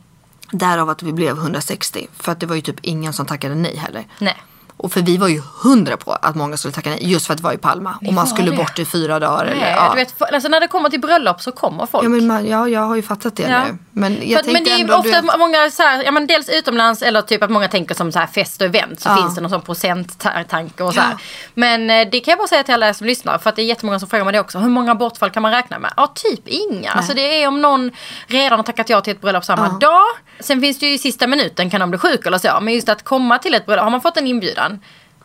Därav 0.52 0.90
att 0.90 1.04
vi 1.04 1.14
blev 1.14 1.38
160. 1.38 2.08
För 2.14 2.32
att 2.32 2.40
det 2.40 2.46
var 2.46 2.56
ju 2.56 2.62
typ 2.62 2.80
ingen 2.82 3.14
som 3.14 3.26
tackade 3.26 3.56
nej 3.56 3.76
heller. 3.76 4.08
Nej. 4.20 4.38
Och 4.84 4.92
för 4.92 5.02
vi 5.02 5.18
var 5.18 5.28
ju 5.28 5.42
hundra 5.64 5.98
på 5.98 6.12
att 6.14 6.36
många 6.36 6.58
skulle 6.58 6.72
tacka 6.74 6.90
nej. 6.90 7.12
Just 7.12 7.26
för 7.26 7.34
att 7.34 7.38
det 7.38 7.44
var 7.44 7.54
i 7.54 7.58
Palma. 7.58 7.98
och 8.08 8.14
man 8.14 8.28
skulle 8.28 8.52
det? 8.52 8.58
bort 8.58 8.80
i 8.80 8.86
fyra 8.86 9.20
dagar. 9.20 9.46
eller, 9.46 9.56
Nej, 9.62 9.74
ja. 9.78 9.90
du 9.90 9.96
vet, 9.96 10.22
alltså 10.34 10.50
när 10.50 10.60
det 10.60 10.68
kommer 10.68 10.90
till 10.90 11.00
bröllop 11.00 11.42
så 11.42 11.52
kommer 11.52 11.86
folk. 11.86 12.06
Ja, 12.06 12.10
men 12.10 12.28
man, 12.28 12.48
ja, 12.48 12.68
jag 12.68 12.82
har 12.82 12.96
ju 12.96 13.02
fattat 13.02 13.36
det 13.36 13.44
Ja. 13.44 13.64
nu. 13.64 13.78
Men 13.92 14.18
jag 14.30 14.46
För 14.46 14.52
men 14.54 14.64
det 14.64 14.72
är 14.72 14.78
ju 14.78 14.94
ofta 14.94 15.22
du 15.22 15.30
att 15.30 15.40
många 15.40 15.72
så 15.72 15.84
här, 15.84 16.04
ja 16.04 16.12
men 16.12 16.28
dels 16.28 16.50
utomlands 16.50 17.02
eller 17.02 17.22
typ 17.22 17.44
att 17.44 17.50
många 17.52 17.68
tänker 17.68 17.96
som 17.96 18.12
så 18.12 18.20
här 18.20 18.28
fest 18.28 18.62
och 18.62 18.68
event 18.68 19.00
så 19.00 19.10
Ja. 19.10 19.16
finns 19.18 19.36
det 19.36 19.42
någon 19.42 19.50
sån 19.52 19.62
procenttanke 19.62 20.84
och 20.84 20.94
så 20.94 21.02
här. 21.02 21.16
Men 21.54 21.90
eh, 21.90 22.08
det 22.12 22.20
kan 22.20 22.32
jag 22.32 22.38
bara 22.38 22.48
säga 22.48 22.64
till 22.64 22.74
alla 22.74 22.94
som 22.94 23.08
lyssnar 23.08 23.38
för 23.38 23.50
att 23.50 23.56
det 23.56 23.62
är 23.62 23.66
jättemånga 23.66 24.00
som 24.00 24.10
frågar 24.10 24.26
mig 24.26 24.34
det 24.34 24.40
också. 24.40 24.60
Hur 24.60 24.70
många 24.70 24.96
bortfall 24.96 25.30
kan 25.30 25.42
man 25.44 25.52
räkna 25.52 25.80
med? 25.80 25.94
Ja 25.98 26.08
typ 26.16 26.48
inga. 26.48 26.92
Alltså 26.92 27.14
det 27.14 27.44
är 27.44 27.48
om 27.48 27.62
någon 27.62 27.92
redan 28.28 28.60
har 28.60 28.64
tackat 28.64 28.90
ja 28.90 29.02
till 29.02 29.14
ett 29.14 29.22
bröllop 29.22 29.46
samma 29.46 29.70
dag. 29.70 30.02
Sen 30.40 30.62
finns 30.62 30.80
det 30.80 30.86
ju 30.86 30.94
i 30.94 30.98
sista 30.98 31.28
minuten 31.28 31.70
kan 31.70 31.80
de 31.80 31.90
bli 31.90 32.00
sjuka 32.00 32.30
eller 32.30 32.38
så. 32.38 32.60
Men 32.62 32.74
just 32.74 32.90
att 32.90 33.04
komma 33.04 33.38
till 33.40 33.54
ett 33.54 33.66
bröllop, 33.66 33.84
har 33.84 33.92
man 33.92 34.02
fått 34.02 34.18
en 34.18 34.28
inbjudan 34.28 34.71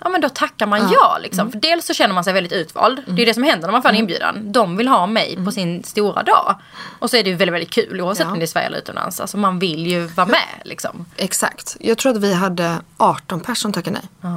Ja 0.01 0.09
men 0.09 0.21
då 0.21 0.29
tackar 0.29 0.67
man 0.67 0.93
ja, 0.93 1.19
liksom. 1.23 1.41
Mm. 1.41 1.53
För 1.53 1.61
dels 1.61 1.87
så 1.87 1.95
känner 1.95 2.15
man 2.15 2.25
sig 2.25 2.33
väldigt 2.33 2.53
utvald. 2.53 3.03
Det 3.07 3.13
är 3.13 3.19
ju 3.19 3.25
det 3.25 3.35
som 3.35 3.43
händer 3.43 3.67
när 3.69 3.73
man 3.73 3.83
får 3.83 3.89
en 3.89 3.95
inbjudan. 3.95 4.53
De 4.53 4.77
vill 4.77 4.89
ha 4.89 5.07
mig 5.07 5.45
på 5.45 5.53
sin 5.53 5.85
stora 5.85 6.23
dag. 6.23 6.55
Och 6.99 7.11
så 7.11 7.17
är 7.17 7.25
det 7.25 7.31
ju 7.31 7.37
väldigt, 7.37 7.55
väldigt 7.55 7.71
kul 7.71 8.01
oavsett 8.01 8.27
Ja. 8.27 8.33
om 8.33 8.39
det 8.39 8.45
är 8.45 8.47
Sverige 8.47 8.67
eller 8.67 8.79
utomlands. 8.79 9.21
Alltså 9.21 9.37
man 9.37 9.59
vill 9.59 9.87
ju 9.87 10.07
vara 10.07 10.27
med 10.27 10.63
liksom. 10.65 11.07
Exakt. 11.17 11.77
Jag 11.81 11.99
tror 11.99 12.13
att 12.13 12.21
vi 12.21 12.35
hade 12.35 12.77
18 12.97 13.41
personer 13.41 13.55
som 13.55 13.73
tackade 13.73 14.01
nej. 14.23 14.33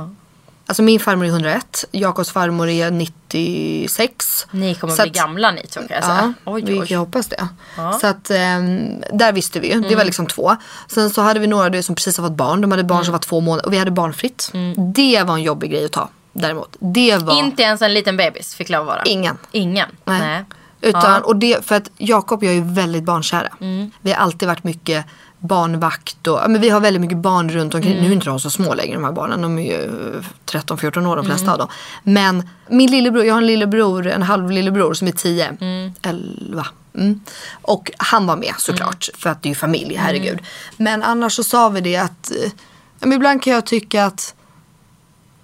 Alltså 0.65 0.83
min 0.83 0.99
farmor 0.99 1.25
är 1.25 1.29
101. 1.29 1.85
Jakobs 1.91 2.31
farmor 2.31 2.69
är 2.69 2.91
96. 3.33 4.47
Ni 4.51 4.75
kommer 4.75 4.93
Så 4.93 5.01
bli 5.01 5.09
att- 5.11 5.15
gamla 5.15 5.51
ni 5.51 5.67
två 5.67 5.79
kan 5.79 5.87
jag 5.89 5.97
Ja, 5.97 6.01
säga. 6.07 6.33
Oj, 6.45 6.61
vi 6.65 6.79
oj. 6.79 6.85
jag 6.89 6.99
hoppas 6.99 7.27
det. 7.27 7.47
Ja. 7.77 7.83
Mm. 7.83 7.99
Så 7.99 8.07
att 8.07 8.29
ehm, 8.31 9.01
där 9.13 9.31
visste 9.33 9.59
vi 9.59 9.73
ju. 9.73 9.81
Det 9.81 9.95
var 9.95 10.05
liksom 10.05 10.25
två. 10.25 10.55
Sen 10.87 11.09
så 11.09 11.21
hade 11.21 11.39
vi 11.39 11.47
några 11.47 11.83
som 11.83 11.95
precis 11.95 12.17
har 12.17 12.25
fått 12.27 12.37
barn. 12.37 12.61
De 12.61 12.71
hade 12.71 12.83
barn 12.83 13.05
som 13.05 13.11
var 13.11 13.19
två 13.19 13.39
månader 13.39 13.65
och 13.65 13.73
vi 13.73 13.77
hade 13.77 13.91
barnfritt. 13.91 14.51
Det 14.95 15.23
var 15.23 15.33
en 15.33 15.43
jobbig 15.43 15.71
grej 15.71 15.85
att 15.85 15.91
ta 15.91 16.09
däremot. 16.33 16.75
Det 16.79 17.17
var 17.17 17.33
Inte 17.39 17.63
ens 17.63 17.81
en 17.81 17.93
liten 17.93 18.17
bebis 18.17 18.55
fick 18.55 18.69
lov 18.69 18.81
att 18.81 18.87
vara. 18.87 19.01
ingen. 19.05 19.37
Ingen? 19.51 19.89
Nej. 20.05 20.19
Nej. 20.21 20.43
Utan, 20.81 21.01
Ja. 21.11 21.19
och 21.19 21.35
det, 21.35 21.65
för 21.65 21.75
att 21.75 21.89
Jakob 21.97 22.39
och 22.39 22.45
jag 22.45 22.55
är 22.55 22.61
väldigt 22.75 23.03
barnkära. 23.03 23.49
Vi 24.01 24.11
har 24.11 24.17
alltid 24.17 24.47
varit 24.47 24.63
mycket 24.63 25.05
barnvakt 25.39 26.27
och 26.27 26.39
men 26.47 26.61
vi 26.61 26.69
har 26.69 26.79
väldigt 26.79 27.01
mycket 27.01 27.17
barn 27.17 27.49
runt 27.49 27.75
omkring. 27.75 28.01
Nu 28.01 28.07
är 28.07 28.11
inte 28.11 28.25
de 28.25 28.39
så 28.39 28.49
små 28.49 28.73
längre 28.73 28.93
de 28.93 29.03
här 29.03 29.11
barnen. 29.11 29.41
De 29.41 29.59
är 29.59 29.63
ju 29.63 29.91
13-14 30.45 31.07
år 31.07 31.15
de 31.15 31.25
flesta 31.25 31.51
av 31.51 31.57
dem. 31.57 31.67
Men 32.03 32.49
min 32.67 32.91
lillebror, 32.91 33.25
jag 33.25 33.33
har 33.33 33.41
en 33.41 33.47
lillebror, 33.47 34.07
en 34.07 34.23
halv 34.23 34.51
lillebror 34.51 34.93
som 34.93 35.07
är 35.07 35.11
10, 35.11 35.93
11. 36.01 36.67
Mm. 36.95 37.19
Och 37.61 37.91
han 37.97 38.27
var 38.27 38.35
med 38.35 38.53
såklart 38.57 39.09
för 39.17 39.29
att 39.29 39.43
det 39.43 39.47
är 39.47 39.51
ju 39.51 39.55
familj, 39.55 39.95
herregud. 39.95 40.39
Men 40.77 41.03
annars 41.03 41.33
så 41.33 41.43
sa 41.43 41.69
vi 41.69 41.81
det 41.81 41.95
att 41.95 42.31
eh, 42.31 42.51
men 42.99 43.13
ibland 43.13 43.41
kan 43.41 43.53
jag 43.53 43.65
tycka 43.65 44.05
att 44.05 44.33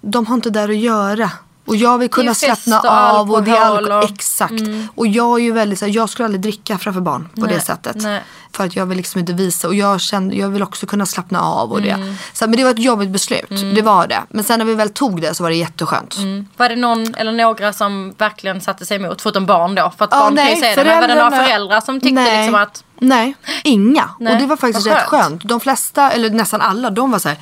de 0.00 0.26
har 0.26 0.34
inte 0.34 0.50
där 0.50 0.68
att 0.68 0.76
göra. 0.76 1.30
Och 1.66 1.76
jag 1.76 1.98
vill 1.98 2.10
kunna 2.10 2.34
slappna 2.34 2.80
och 2.80 2.90
av 2.90 3.32
och 3.32 3.42
det 3.42 3.50
är 3.50 3.60
alkohol 3.60 4.04
Exakt. 4.04 4.52
Och 4.94 5.06
jag 5.06 5.38
är 5.40 5.44
ju 5.44 5.52
väldigt 5.52 5.78
så 5.78 5.84
här, 5.86 5.92
jag 5.92 6.08
skulle 6.08 6.24
aldrig 6.26 6.40
dricka 6.40 6.78
framför 6.78 7.00
barn 7.00 7.28
på 7.34 7.40
Nej, 7.40 7.54
det 7.54 7.60
sättet. 7.60 7.96
nej. 7.96 8.22
För 8.52 8.64
att 8.64 8.76
jag 8.76 8.86
vill 8.86 8.96
liksom 8.96 9.18
inte 9.20 9.32
visa 9.32 9.68
och 9.68 9.74
jag, 9.74 10.00
kände, 10.00 10.34
jag 10.36 10.48
vill 10.48 10.62
också 10.62 10.86
kunna 10.86 11.06
slappna 11.06 11.40
av 11.42 11.72
och 11.72 11.80
Mm. 11.80 12.00
det. 12.00 12.14
Så, 12.32 12.44
men 12.46 12.56
det 12.56 12.64
var 12.64 12.70
ett 12.70 12.78
jobbigt 12.78 13.08
beslut, 13.10 13.48
det 13.74 13.82
var 13.82 14.06
det. 14.06 14.22
Men 14.28 14.44
sen 14.44 14.58
när 14.58 14.66
vi 14.66 14.74
väl 14.74 14.90
tog 14.90 15.20
det 15.20 15.34
så 15.34 15.42
var 15.42 15.50
det 15.50 15.56
jätteskönt. 15.56 16.16
Var 16.56 16.68
det 16.68 16.76
någon 16.76 17.14
eller 17.14 17.32
några 17.32 17.72
som 17.72 18.14
verkligen 18.18 18.60
satte 18.60 18.86
sig 18.86 18.96
emot? 18.96 19.22
Förutom 19.22 19.46
barn 19.46 19.74
då. 19.74 19.92
För 19.98 20.04
att 20.04 20.10
Ja, 20.12 20.18
barn 20.20 20.36
kan 20.36 20.44
ju 20.46 20.50
nej, 20.52 20.60
säga 20.60 20.76
det. 20.76 20.84
Men 20.84 21.00
var 21.00 21.08
det 21.08 21.14
några 21.14 21.30
föräldrar 21.30 21.80
som 21.80 22.00
tyckte 22.00 22.14
nej, 22.14 22.38
liksom 22.38 22.54
att 22.54 22.84
Nej, 23.00 23.34
inga. 23.64 24.10
Nej, 24.20 24.32
Och 24.34 24.40
det 24.40 24.46
var 24.46 24.56
faktiskt 24.56 24.86
vad 24.88 24.96
rätt 24.96 25.04
skönt. 25.06 25.22
skönt. 25.24 25.44
De 25.44 25.60
flesta, 25.60 26.10
eller 26.10 26.30
nästan 26.30 26.60
alla, 26.60 26.90
de 26.90 27.10
var 27.10 27.18
så 27.18 27.28
här. 27.28 27.38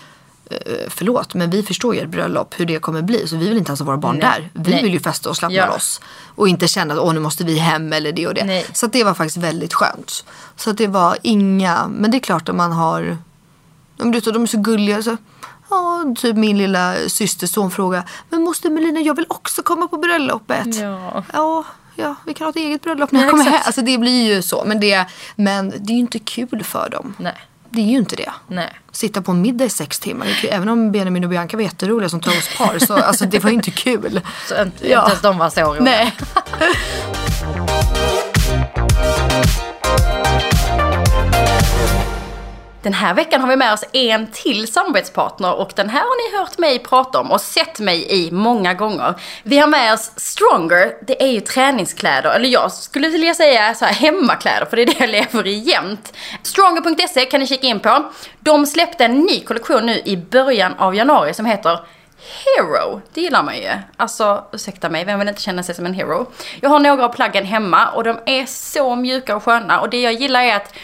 "Eh, 0.50 0.56
Förlåt, 0.88 1.34
men 1.34 1.50
vi 1.50 1.62
förstår 1.62 1.94
ju 1.94 2.00
ert 2.00 2.08
bröllop, 2.08 2.54
hur 2.60 2.66
det 2.66 2.78
kommer 2.78 3.02
bli. 3.02 3.28
Så 3.28 3.36
vi 3.36 3.48
vill 3.48 3.58
inte 3.58 3.68
ens 3.70 3.80
ha 3.80 3.86
våra 3.86 3.96
barn 3.96 4.18
Nej. 4.22 4.50
där. 4.52 4.62
Vi 4.64 4.70
Nej. 4.70 4.82
vill 4.82 4.92
ju 4.92 5.00
festa 5.00 5.30
och 5.30 5.36
slappna 5.36 5.56
Ja. 5.56 5.66
loss. 5.66 6.00
Och 6.34 6.48
inte 6.48 6.68
känna 6.68 6.94
att 6.94 7.00
åh, 7.00 7.14
nu 7.14 7.20
måste 7.20 7.44
vi 7.44 7.58
hem 7.58 7.92
eller 7.92 8.12
det 8.12 8.26
och 8.26 8.34
det. 8.34 8.44
Nej. 8.44 8.66
Så 8.72 8.86
det 8.86 9.04
var 9.04 9.14
faktiskt 9.14 9.36
väldigt 9.36 9.74
skönt. 9.74 10.24
Så 10.56 10.70
att 10.70 10.78
det 10.78 10.86
var 10.86 11.16
inga, 11.22 11.86
men 11.88 12.10
det 12.10 12.16
är 12.16 12.20
klart 12.20 12.48
att 12.48 12.54
man 12.56 12.72
har, 12.72 13.18
men 13.96 14.10
du 14.10 14.20
de 14.20 14.42
är 14.42 14.46
så 14.46 14.58
gulliga. 14.58 15.02
Så, 15.02 15.16
ja, 15.70 16.04
typ 16.16 16.36
min 16.36 16.58
lilla 16.58 16.94
systerson 17.08 17.70
frågar, 17.70 18.10
men 18.30 18.42
moster 18.42 18.70
Melina 18.70 19.00
jag 19.00 19.16
vill 19.16 19.26
också 19.28 19.62
komma 19.62 19.88
på 19.88 19.96
bröllopet. 19.96 20.66
Ja. 20.76 21.24
Ja, 21.32 21.64
ja, 21.96 22.14
vi 22.26 22.34
kan 22.34 22.44
ha 22.44 22.50
ett 22.50 22.56
eget 22.56 22.82
bröllop 22.82 23.12
när 23.12 23.20
Ja, 23.20 23.24
jag 23.26 23.30
kommer 23.30 23.44
hem. 23.44 23.60
Alltså 23.64 23.82
det 23.82 23.98
blir 23.98 24.34
ju 24.34 24.42
så. 24.42 24.64
Men 24.66 24.80
det, 24.80 25.06
men 25.36 25.70
det 25.70 25.92
är 25.92 25.94
ju 25.94 26.00
inte 26.00 26.18
kul 26.18 26.64
för 26.64 26.88
dem. 26.90 27.14
nej, 27.18 27.34
Det 27.74 27.80
är 27.80 27.86
ju 27.86 27.98
inte 27.98 28.16
det. 28.16 28.32
nej. 28.48 28.70
Sitta 28.92 29.22
på 29.22 29.32
en 29.32 29.42
middag 29.42 29.64
i 29.64 29.70
sex 29.70 29.98
timmar. 30.00 30.28
Även 30.50 30.68
om 30.68 30.92
Benjamin 30.92 31.24
och 31.24 31.30
Bianca 31.30 31.56
var 31.56 31.64
jätteroliga 31.64 32.08
som 32.08 32.20
tog 32.20 32.32
oss 32.36 32.56
par. 32.58 32.78
Så 32.78 32.94
alltså, 32.94 33.24
det 33.26 33.38
var 33.38 33.50
ju 33.50 33.56
inte 33.56 33.70
kul. 33.70 34.20
Så 34.48 34.62
inte, 34.62 34.90
Ja. 34.90 35.06
ens 35.06 35.20
de 35.20 35.38
var 35.38 35.50
så 35.50 35.60
roliga. 35.60 35.82
Nej. 35.84 36.12
Den 42.84 42.92
här 42.92 43.14
veckan 43.14 43.40
har 43.40 43.48
vi 43.48 43.56
med 43.56 43.72
oss 43.72 43.84
en 43.92 44.26
till 44.26 44.72
samarbetspartner 44.72 45.54
och 45.54 45.72
den 45.76 45.90
här 45.90 46.00
har 46.00 46.30
ni 46.30 46.38
hört 46.38 46.58
mig 46.58 46.78
prata 46.78 47.20
om 47.20 47.30
och 47.30 47.40
sett 47.40 47.80
mig 47.80 48.06
i 48.10 48.30
många 48.30 48.74
gånger. 48.74 49.14
Vi 49.42 49.58
har 49.58 49.66
med 49.66 49.94
oss 49.94 50.12
Stronger, 50.16 50.92
det 51.06 51.22
är 51.22 51.28
ju 51.28 51.40
träningskläder, 51.40 52.30
eller 52.30 52.48
jag 52.48 52.72
skulle 52.72 53.08
vilja 53.08 53.34
säga 53.34 53.74
så 53.74 53.84
här 53.84 53.92
hemmakläder 53.92 54.66
för 54.66 54.76
det 54.76 54.82
är 54.82 54.86
det 54.86 54.96
jag 54.98 55.08
lever 55.08 55.46
i 55.46 55.58
jämt. 55.58 56.12
Stronger.se 56.42 57.24
kan 57.24 57.40
ni 57.40 57.46
kika 57.46 57.66
in 57.66 57.80
på. 57.80 58.12
De 58.40 58.66
släppte 58.66 59.04
en 59.04 59.20
ny 59.20 59.40
kollektion 59.40 59.86
nu 59.86 60.02
i 60.04 60.16
början 60.16 60.74
av 60.78 60.94
januari 60.94 61.34
som 61.34 61.46
heter 61.46 61.78
Hero, 62.44 63.00
det 63.14 63.20
gillar 63.20 63.42
man 63.42 63.56
ju. 63.56 63.70
Alltså, 63.96 64.44
ursäkta 64.52 64.88
mig, 64.88 65.04
vem 65.04 65.18
vill 65.18 65.28
inte 65.28 65.42
känna 65.42 65.62
sig 65.62 65.74
som 65.74 65.86
en 65.86 65.94
hero? 65.94 66.26
Jag 66.60 66.70
har 66.70 66.78
några 66.78 67.04
av 67.04 67.08
plaggen 67.08 67.44
hemma 67.44 67.88
och 67.88 68.04
de 68.04 68.18
är 68.26 68.46
så 68.46 68.96
mjuka 68.96 69.36
och 69.36 69.42
sköna 69.42 69.80
och 69.80 69.90
det 69.90 70.00
jag 70.00 70.12
gillar 70.12 70.40
är 70.42 70.56
att 70.56 70.74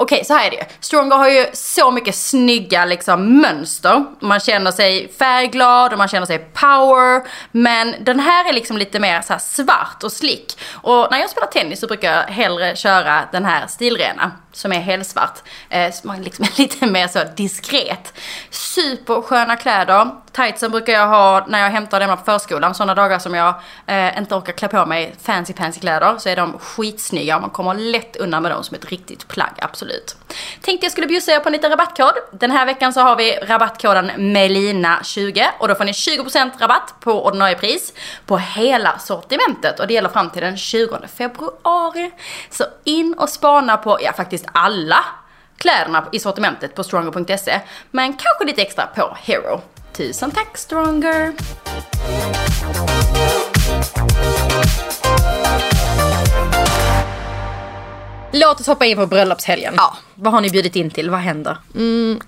Okej, 0.00 0.24
så 0.24 0.34
här 0.34 0.46
är 0.46 0.50
det 0.50 0.56
ju. 0.56 0.62
Stronger 0.80 1.16
har 1.16 1.28
ju 1.28 1.46
så 1.52 1.90
mycket 1.90 2.14
snygga 2.14 2.84
liksom, 2.84 3.40
mönster. 3.40 4.04
Man 4.20 4.40
känner 4.40 4.70
sig 4.70 5.12
färgglad 5.18 5.92
och 5.92 5.98
man 5.98 6.08
känner 6.08 6.26
sig 6.26 6.38
power. 6.38 7.22
Men 7.52 7.94
den 8.00 8.20
här 8.20 8.48
är 8.48 8.52
liksom 8.52 8.78
lite 8.78 9.00
mer 9.00 9.22
så 9.22 9.32
här 9.32 9.40
svart 9.40 10.02
och 10.04 10.12
slick. 10.12 10.58
Och 10.72 11.08
när 11.10 11.18
jag 11.18 11.30
spelar 11.30 11.46
tennis 11.46 11.80
så 11.80 11.86
brukar 11.86 12.12
jag 12.12 12.22
hellre 12.22 12.76
köra 12.76 13.28
den 13.32 13.44
här 13.44 13.66
stilrena. 13.66 14.32
Som 14.52 14.72
är 14.72 14.80
helsvart. 14.80 15.42
Eh, 15.68 15.92
som 15.92 16.10
är 16.10 16.20
liksom 16.20 16.46
lite 16.56 16.86
mer 16.86 17.08
så 17.08 17.24
diskret. 17.36 18.12
Supersköna 18.50 19.56
kläder. 19.56 20.10
Tightsen 20.32 20.70
brukar 20.70 20.92
jag 20.92 21.08
ha 21.08 21.46
när 21.48 21.58
jag 21.60 21.70
hämtar 21.70 22.00
dem 22.00 22.16
på 22.16 22.24
förskolan. 22.24 22.74
Sådana 22.74 22.94
dagar 22.94 23.18
som 23.18 23.34
jag 23.34 23.54
eh, 23.86 24.18
inte 24.18 24.34
orkar 24.34 24.52
klä 24.52 24.68
på 24.68 24.86
mig 24.86 25.14
fancy 25.22 25.54
fancy 25.54 25.80
kläder. 25.80 26.18
Så 26.18 26.28
är 26.28 26.36
de 26.36 26.58
skitsnygga 26.58 27.36
och 27.36 27.42
man 27.42 27.50
kommer 27.50 27.74
lätt 27.74 28.16
undan 28.16 28.42
med 28.42 28.52
dem 28.52 28.64
som 28.64 28.74
ett 28.76 28.84
riktigt 28.84 29.28
plagg, 29.28 29.52
absolut. 29.58 30.16
Tänkte 30.60 30.84
jag 30.84 30.92
skulle 30.92 31.06
bjussa 31.06 31.32
er 31.32 31.40
på 31.40 31.48
en 31.48 31.52
liten 31.52 31.70
rabattkod. 31.70 32.12
Den 32.32 32.50
här 32.50 32.66
veckan 32.66 32.92
så 32.92 33.00
har 33.00 33.16
vi 33.16 33.36
rabattkoden 33.36 34.10
MELINA20 34.10 35.44
och 35.58 35.68
då 35.68 35.74
får 35.74 35.84
ni 35.84 35.92
20% 35.92 36.50
rabatt 36.58 36.94
på 37.00 37.24
ordinarie 37.24 37.56
pris 37.56 37.92
på 38.26 38.38
hela 38.38 38.98
sortimentet 38.98 39.80
och 39.80 39.86
det 39.86 39.94
gäller 39.94 40.08
fram 40.08 40.30
till 40.30 40.42
den 40.42 40.56
20 40.56 40.98
februari. 41.16 42.10
Så 42.50 42.64
in 42.84 43.14
och 43.18 43.28
spana 43.28 43.76
på, 43.76 43.98
ja 44.02 44.12
faktiskt 44.12 44.37
alla 44.52 45.04
kläderna 45.56 46.08
i 46.12 46.18
sortimentet 46.18 46.74
på 46.74 46.84
stronger.se 46.84 47.60
men 47.90 48.12
kanske 48.12 48.44
lite 48.44 48.62
extra 48.62 48.86
på 48.86 49.16
Hero. 49.22 49.60
Tusen 49.92 50.30
tack 50.30 50.56
Stronger! 50.58 51.32
Låt 58.32 58.60
oss 58.60 58.66
hoppa 58.66 58.86
in 58.86 58.96
på 58.96 59.06
bröllopshelgen. 59.06 59.74
Ja. 59.76 59.96
Vad 60.14 60.32
har 60.32 60.40
ni 60.40 60.50
bjudit 60.50 60.76
in 60.76 60.90
till? 60.90 61.10
Vad 61.10 61.20
händer? 61.20 61.58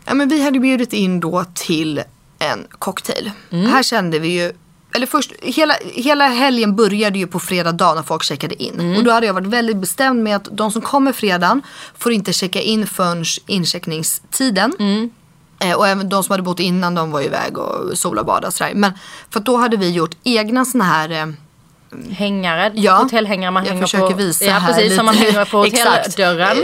Ja, 0.04 0.14
men 0.14 0.28
vi 0.28 0.42
hade 0.44 0.60
bjudit 0.60 0.92
in 0.92 1.20
då 1.20 1.44
till 1.54 2.02
en 2.38 2.66
cocktail. 2.78 3.30
Här 3.50 3.82
kände 3.82 4.18
vi 4.18 4.28
ju 4.28 4.52
eller 4.94 5.06
först, 5.06 5.32
hela, 5.42 5.74
hela 5.94 6.28
helgen 6.28 6.76
började 6.76 7.18
ju 7.18 7.26
på 7.26 7.40
fredag 7.40 7.72
dag 7.72 7.96
när 7.96 8.02
folk 8.02 8.22
checkade 8.22 8.62
in. 8.62 8.96
Och 8.96 9.04
då 9.04 9.10
hade 9.10 9.26
jag 9.26 9.34
varit 9.34 9.46
väldigt 9.46 9.76
bestämd 9.76 10.22
med 10.22 10.36
att 10.36 10.48
de 10.52 10.70
som 10.72 10.82
kommer 10.82 11.12
fredagen 11.12 11.62
får 11.98 12.12
inte 12.12 12.32
checka 12.32 12.60
in 12.60 12.86
förrän 12.86 13.24
incheckningstiden. 13.46 14.72
Eh, 15.58 15.76
och 15.76 15.88
även 15.88 16.08
de 16.08 16.24
som 16.24 16.32
hade 16.32 16.42
bott 16.42 16.60
innan 16.60 16.94
de 16.94 17.10
var 17.10 17.20
iväg 17.20 17.58
och 17.58 17.98
sola 17.98 18.20
och 18.20 18.26
bada 18.26 18.50
sådär. 18.50 18.74
Men 18.74 18.92
för 19.30 19.40
att 19.40 19.46
då 19.46 19.56
hade 19.56 19.76
vi 19.76 19.90
gjort 19.90 20.14
egna 20.24 20.64
såna 20.64 20.84
här 20.84 21.10
eh, 21.10 21.26
hängare, 22.10 22.70
Ja, 22.74 22.96
hotellhängare 22.96 23.50
man 23.50 23.64
jag 23.64 23.70
hänger 23.72 23.82
försöker 23.86 24.06
på. 24.10 24.14
visa 24.16 24.44
ja, 24.44 24.62
precis, 24.66 24.96
som 24.96 25.06
man 25.06 25.14
lite. 25.14 25.26
hänger 25.32 25.44
på 25.44 25.64
Exakt. 25.66 26.06
hotelldörren. 26.06 26.58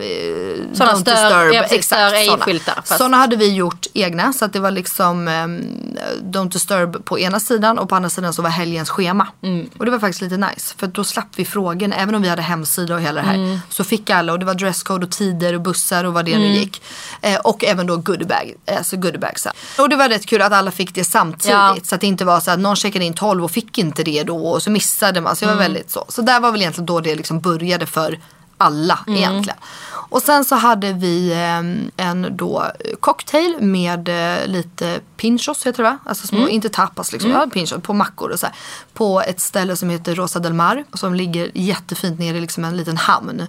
Eh, 0.00 0.74
Sådana 0.74 0.92
Don't 0.94 1.00
stör- 1.00 1.52
ja, 1.54 1.62
precis, 1.62 1.86
stör 1.86 2.14
ej 2.14 2.26
såna. 2.26 2.44
skyltar, 2.44 2.74
fast- 2.74 2.96
Sådana 2.98 3.16
hade 3.16 3.36
vi 3.36 3.52
gjort 3.54 3.86
egna 3.94 4.32
så 4.32 4.44
att 4.44 4.52
det 4.52 4.60
var 4.60 4.70
liksom 4.70 5.28
um, 5.28 5.60
Don't 6.22 6.50
disturb 6.52 7.04
på 7.04 7.18
ena 7.18 7.40
sidan 7.40 7.78
och 7.78 7.88
på 7.88 7.94
andra 7.96 8.10
sidan 8.10 8.32
så 8.32 8.42
var 8.42 8.50
helgens 8.50 8.90
schema. 8.90 9.26
Mm. 9.42 9.70
Och 9.78 9.84
det 9.84 9.90
var 9.90 9.98
faktiskt 9.98 10.22
lite 10.22 10.36
nice 10.36 10.74
för 10.78 10.86
då 10.86 11.04
slapp 11.04 11.28
vi 11.36 11.44
frågan 11.44 11.92
även 11.92 12.14
om 12.14 12.22
vi 12.22 12.28
hade 12.28 12.42
hemsida 12.42 12.94
och 12.94 13.00
hela 13.00 13.20
det 13.20 13.26
här. 13.26 13.34
Mm. 13.34 13.58
Så 13.68 13.84
fick 13.84 14.10
alla 14.10 14.32
och 14.32 14.38
det 14.38 14.44
var 14.44 14.54
dresscode 14.54 15.06
och 15.06 15.12
tider 15.12 15.54
och 15.54 15.60
bussar 15.60 16.04
och 16.04 16.12
vad 16.14 16.24
det 16.24 16.32
Mm. 16.34 16.48
nu 16.48 16.54
gick. 16.58 16.82
Eh, 17.22 17.36
och 17.40 17.64
även 17.64 17.86
då 17.86 17.96
goodiebag, 17.96 18.54
alltså 18.76 18.96
goodiebags. 18.96 19.46
Och 19.78 19.88
det 19.88 19.96
var 19.96 20.08
rätt 20.08 20.26
kul 20.26 20.42
att 20.42 20.52
alla 20.52 20.70
fick 20.70 20.94
det 20.94 21.04
samtidigt. 21.04 21.50
Ja. 21.50 21.76
Så 21.82 21.94
att 21.94 22.00
det 22.00 22.06
inte 22.06 22.24
var 22.24 22.40
så 22.40 22.50
att 22.50 22.58
någon 22.58 22.76
checkade 22.76 23.04
in 23.04 23.14
12 23.14 23.44
och 23.44 23.50
fick 23.50 23.78
inte 23.78 24.02
det 24.02 24.22
då 24.22 24.60
så 24.66 24.70
missade 24.72 25.20
man. 25.20 25.36
Så 25.36 25.44
det 25.44 25.46
var 25.46 25.52
Mm. 25.62 25.72
väldigt 25.72 25.90
så. 25.90 26.04
Så 26.08 26.22
där 26.22 26.40
var 26.40 26.52
väl 26.52 26.60
egentligen 26.60 26.86
då 26.86 27.00
det 27.00 27.14
liksom 27.14 27.40
började 27.40 27.86
för 27.86 28.18
alla 28.58 28.98
Mm. 29.06 29.18
egentligen. 29.18 29.58
Och 30.08 30.22
sen 30.22 30.44
så 30.44 30.54
hade 30.54 30.92
vi 30.92 31.32
eh, 31.32 32.06
en 32.06 32.36
då 32.36 32.64
cocktail 33.00 33.56
med 33.60 34.08
eh, 34.08 34.46
lite 34.46 35.00
pinchos 35.16 35.66
heter 35.66 35.82
det 35.82 35.88
va? 35.90 35.98
Alltså 36.04 36.32
Mm. 36.34 36.44
små, 36.44 36.48
inte 36.54 36.68
tapas 36.68 37.12
liksom, 37.12 37.30
ja, 37.30 37.46
pinchos 37.52 37.82
på 37.82 37.92
mackor 37.94 38.30
och 38.30 38.38
så 38.40 38.46
här. 38.46 38.54
På 38.94 39.20
ett 39.22 39.40
ställe 39.40 39.76
som 39.76 39.90
heter 39.90 40.14
Rosa 40.14 40.38
del 40.38 40.52
Mar 40.54 40.84
som 40.94 41.14
ligger 41.14 41.50
jättefint 41.54 42.18
nere 42.18 42.36
i 42.36 42.40
liksom 42.40 42.64
en 42.64 42.76
liten 42.76 42.96
hamn. 42.96 43.46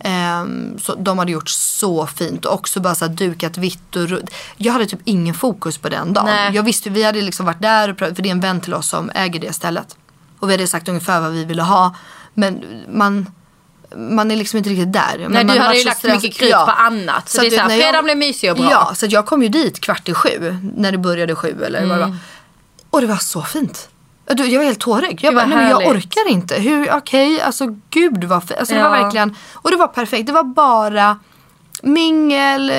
Eh, 0.00 0.44
så 0.82 0.94
de 0.94 1.18
hade 1.18 1.32
gjort 1.32 1.48
så 1.48 2.06
fint 2.06 2.44
och 2.44 2.54
också 2.54 2.80
bara 2.80 2.94
så 2.94 3.04
här 3.06 3.12
dukat 3.12 3.58
vitt 3.58 3.96
och 3.96 4.02
ru- 4.02 4.26
Jag 4.56 4.72
hade 4.72 4.86
typ 4.86 5.00
ingen 5.04 5.34
fokus 5.34 5.78
på 5.78 5.88
den 5.88 6.12
dagen. 6.12 6.26
Nej. 6.26 6.54
Jag 6.54 6.62
visste, 6.62 6.90
vi 6.90 7.02
hade 7.02 7.20
liksom 7.22 7.46
varit 7.46 7.62
där 7.62 7.88
och 7.90 7.96
prövat, 7.98 8.16
för 8.16 8.22
det 8.22 8.28
är 8.28 8.32
en 8.32 8.40
vän 8.40 8.60
till 8.60 8.74
oss 8.74 8.88
som 8.88 9.10
äger 9.14 9.40
det 9.40 9.52
stället. 9.52 9.96
Och 10.38 10.48
vi 10.48 10.52
hade 10.52 10.66
sagt 10.66 10.88
ungefär 10.88 11.20
vad 11.20 11.32
vi 11.32 11.44
ville 11.44 11.62
ha. 11.62 11.94
Men 12.34 12.64
man, 12.92 13.26
man 13.96 14.30
är 14.30 14.36
liksom 14.36 14.56
inte 14.58 14.70
riktigt 14.70 14.92
där. 14.92 15.16
Men 15.18 15.32
Nej, 15.32 15.44
man 15.44 15.54
du 15.56 15.60
har 15.60 15.66
hade 15.66 15.78
ju 15.78 15.84
lagt 15.84 15.98
stress- 15.98 16.22
mycket 16.22 16.38
krut 16.38 16.50
Ja. 16.50 16.64
på 16.66 16.70
annat. 16.72 17.28
Så, 17.28 17.36
Så 17.36 17.40
det 17.42 17.46
är 17.46 17.48
att 17.48 17.54
så 17.54 17.60
här, 17.60 17.68
när 17.68 17.74
jag- 17.76 17.82
fredagen 17.84 18.04
blev 18.04 18.16
mysig 18.16 18.50
och 18.50 18.56
bra. 18.56 18.68
Ja, 18.70 18.94
så 18.94 19.06
jag 19.06 19.26
kom 19.26 19.42
ju 19.42 19.48
dit 19.48 19.80
kvart 19.80 20.08
i 20.08 20.14
sju. 20.14 20.56
När 20.76 20.92
det 20.92 20.98
började 20.98 21.34
sju 21.34 21.62
eller 21.66 21.80
vad 21.86 21.98
det 21.98 22.04
Mm. 22.04 22.10
var. 22.10 22.18
Och 22.90 23.00
det 23.00 23.06
var 23.06 23.16
så 23.16 23.42
fint. 23.42 23.88
Du, 24.34 24.46
Jag 24.46 24.58
var 24.58 24.64
helt 24.66 24.80
tårögd. 24.80 25.18
Jag 25.22 25.34
bara, 25.34 25.46
nej 25.46 25.56
men 25.58 25.68
jag 25.68 25.86
orkar 25.86 26.28
inte. 26.30 26.54
Hur, 26.54 26.92
okej, 26.92 27.40
alltså 27.40 27.66
gud 27.90 28.24
vad 28.24 28.42
fint. 28.48 28.58
Alltså 28.60 28.74
det 28.74 28.82
var 28.82 28.96
Ja. 28.96 29.02
verkligen, 29.02 29.36
och 29.54 29.70
det 29.70 29.76
var 29.76 29.88
perfekt. 29.88 30.26
Det 30.26 30.32
var 30.32 30.44
bara 30.44 31.18
mingel, 31.82 32.72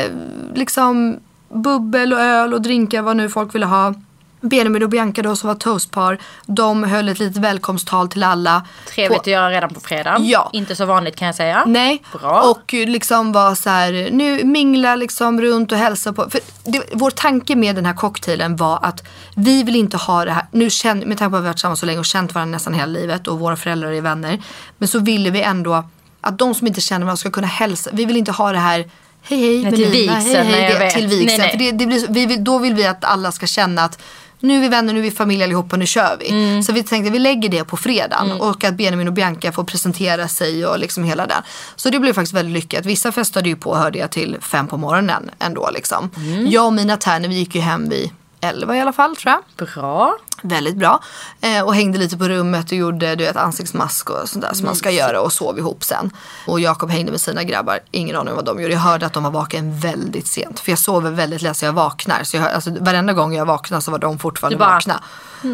liksom 0.55 1.19
bubbel 1.53 2.13
och 2.13 2.19
öl 2.19 2.53
och 2.53 2.61
drinkar 2.61 3.01
vad 3.01 3.17
nu 3.17 3.29
folk 3.29 3.55
ville 3.55 3.65
ha. 3.65 3.93
Benjamin 4.41 4.83
och 4.83 4.89
Bianca 4.89 5.21
då 5.21 5.35
som 5.35 5.47
var 5.47 5.55
toastpar, 5.55 6.17
de 6.45 6.83
höll 6.83 7.09
ett 7.09 7.19
litet 7.19 7.37
välkomsttal 7.37 8.09
till 8.09 8.23
alla. 8.23 8.65
Trevligt 8.89 9.15
På- 9.17 9.21
att 9.21 9.27
göra 9.27 9.49
redan 9.49 9.73
på 9.73 9.79
fredag. 9.79 10.17
Ja. 10.19 10.49
Inte 10.53 10.75
så 10.75 10.85
vanligt 10.85 11.15
kan 11.15 11.25
jag 11.25 11.35
säga. 11.35 11.63
Nej, 11.67 12.03
Bra. 12.19 12.41
och 12.41 12.73
liksom 12.73 13.31
var 13.31 13.55
så 13.55 13.69
här, 13.69 14.09
nu 14.11 14.43
mingla 14.43 14.95
liksom 14.95 15.41
runt 15.41 15.71
och 15.71 15.77
hälsa 15.77 16.13
på. 16.13 16.29
För 16.29 16.39
det, 16.63 16.81
vår 16.93 17.11
tanke 17.11 17.55
med 17.55 17.75
den 17.75 17.85
här 17.85 17.93
cocktailen 17.93 18.55
var 18.55 18.79
att 18.81 19.03
vi 19.35 19.63
vill 19.63 19.75
inte 19.75 19.97
ha 19.97 20.25
det 20.25 20.31
här, 20.31 20.45
nu 20.51 20.69
känn, 20.69 20.99
med 20.99 21.17
tanke 21.17 21.31
på 21.31 21.35
att 21.35 21.41
vi 21.41 21.45
har 21.45 21.49
varit 21.51 21.55
tillsammans 21.57 21.79
så 21.79 21.85
länge 21.85 21.99
och 21.99 22.05
känt 22.05 22.33
varandra 22.33 22.55
nästan 22.55 22.73
hela 22.73 22.85
livet 22.85 23.27
och 23.27 23.39
våra 23.39 23.55
föräldrar 23.55 23.91
är 23.91 24.01
vänner. 24.01 24.41
Men 24.77 24.87
så 24.87 24.99
ville 24.99 25.29
vi 25.29 25.41
ändå 25.41 25.83
att 26.21 26.37
de 26.39 26.55
som 26.55 26.67
inte 26.67 26.81
känner 26.81 27.05
varandra 27.05 27.17
ska 27.17 27.29
kunna 27.31 27.47
hälsa. 27.47 27.89
Vi 27.93 28.05
vill 28.05 28.17
inte 28.17 28.31
ha 28.31 28.51
det 28.51 28.57
här 28.59 28.89
Hej 29.21 29.39
hej 29.39 29.63
Nej, 29.63 29.71
till 29.71 29.89
vigseln, 29.91 30.47
hej 30.47 30.61
hej 30.61 30.75
det, 30.79 30.91
till 30.91 31.07
vigseln. 31.07 31.25
Nej, 31.27 31.37
nej. 31.37 31.51
För 31.51 31.57
det, 31.57 31.71
det 31.71 31.85
blir, 31.85 31.99
så- 31.99 32.11
vi 32.11 32.37
då 32.37 32.57
vill 32.57 32.73
vi 32.73 32.85
att 32.85 33.05
alla 33.05 33.31
ska 33.31 33.47
känna 33.47 33.83
att 33.83 33.99
nu 34.39 34.55
är 34.57 34.61
vi 34.61 34.69
vänner, 34.69 34.93
nu 34.93 34.99
är 34.99 35.03
vi 35.03 35.11
familj 35.11 35.43
allihopa, 35.43 35.77
nu 35.77 35.85
kör 35.85 36.17
vi. 36.19 36.29
Mm. 36.29 36.63
Så 36.63 36.73
vi 36.73 36.83
tänkte 36.83 37.11
vi 37.11 37.19
lägger 37.19 37.49
det 37.49 37.63
på 37.63 37.77
fredagen 37.77 38.31
och 38.31 38.63
att 38.63 38.73
Benjamin 38.73 39.07
och 39.07 39.13
Bianca 39.13 39.51
får 39.51 39.63
presentera 39.63 40.27
sig 40.27 40.65
och 40.65 40.79
liksom 40.79 41.03
hela 41.03 41.27
den. 41.27 41.41
Så 41.75 41.89
det 41.89 41.99
blev 41.99 42.13
faktiskt 42.13 42.33
väldigt 42.33 42.53
lyckat. 42.53 42.85
Vissa 42.85 43.11
festade 43.11 43.49
ju 43.49 43.55
på 43.55 43.75
hörde 43.75 43.99
jag 43.99 44.11
till 44.11 44.37
fem 44.41 44.67
på 44.67 44.77
morgonen 44.77 45.29
ändå 45.39 45.69
liksom. 45.73 46.09
Mm. 46.17 46.47
Jag 46.47 46.65
och 46.65 46.73
mina 46.73 46.97
tärnor 46.97 47.27
vi 47.27 47.35
gick 47.35 47.55
ju 47.55 47.61
hem 47.61 47.89
vid 47.89 48.09
elva 48.41 48.75
i 48.75 48.81
alla 48.81 48.93
fall 48.93 49.15
tror 49.15 49.33
jag. 49.57 49.67
Bra. 49.67 50.17
Väldigt 50.41 50.75
bra. 50.75 50.99
Eh, 51.41 51.61
och 51.61 51.75
hängde 51.75 51.97
lite 51.97 52.17
på 52.17 52.27
rummet 52.29 52.65
och 52.71 52.77
gjorde 52.77 53.15
du 53.15 53.23
vet, 53.23 53.35
ansiktsmask 53.35 54.09
och 54.09 54.29
sånt 54.29 54.45
där 54.45 54.53
som 54.53 54.65
man 54.65 54.75
ska 54.75 54.91
göra 54.91 55.21
och 55.21 55.33
sov 55.33 55.57
ihop 55.57 55.83
sen. 55.83 56.11
Och 56.47 56.59
Jakob 56.59 56.89
hängde 56.89 57.11
med 57.11 57.21
sina 57.21 57.43
grabbar. 57.43 57.79
Ingen 57.91 58.15
aning 58.15 58.29
om 58.29 58.35
vad 58.35 58.45
de 58.45 58.61
gjorde. 58.61 58.73
Jag 58.73 58.81
hörde 58.81 59.05
att 59.05 59.13
de 59.13 59.23
var 59.23 59.31
vaken 59.31 59.79
väldigt 59.79 60.27
sent. 60.27 60.59
För 60.59 60.71
jag 60.71 60.79
sover 60.79 61.11
väldigt 61.11 61.41
lätt 61.41 61.57
så 61.57 61.65
jag 61.65 61.73
vaknar. 61.73 62.23
Så 62.23 62.37
jag, 62.37 62.43
hör- 62.43 62.49
alltså, 62.49 62.69
varenda 62.79 63.13
gång 63.13 63.35
jag 63.35 63.45
vaknar 63.45 63.79
så 63.79 63.91
var 63.91 63.99
de 63.99 64.19
fortfarande 64.19 64.57
bara, 64.57 64.69
vakna. 64.73 65.03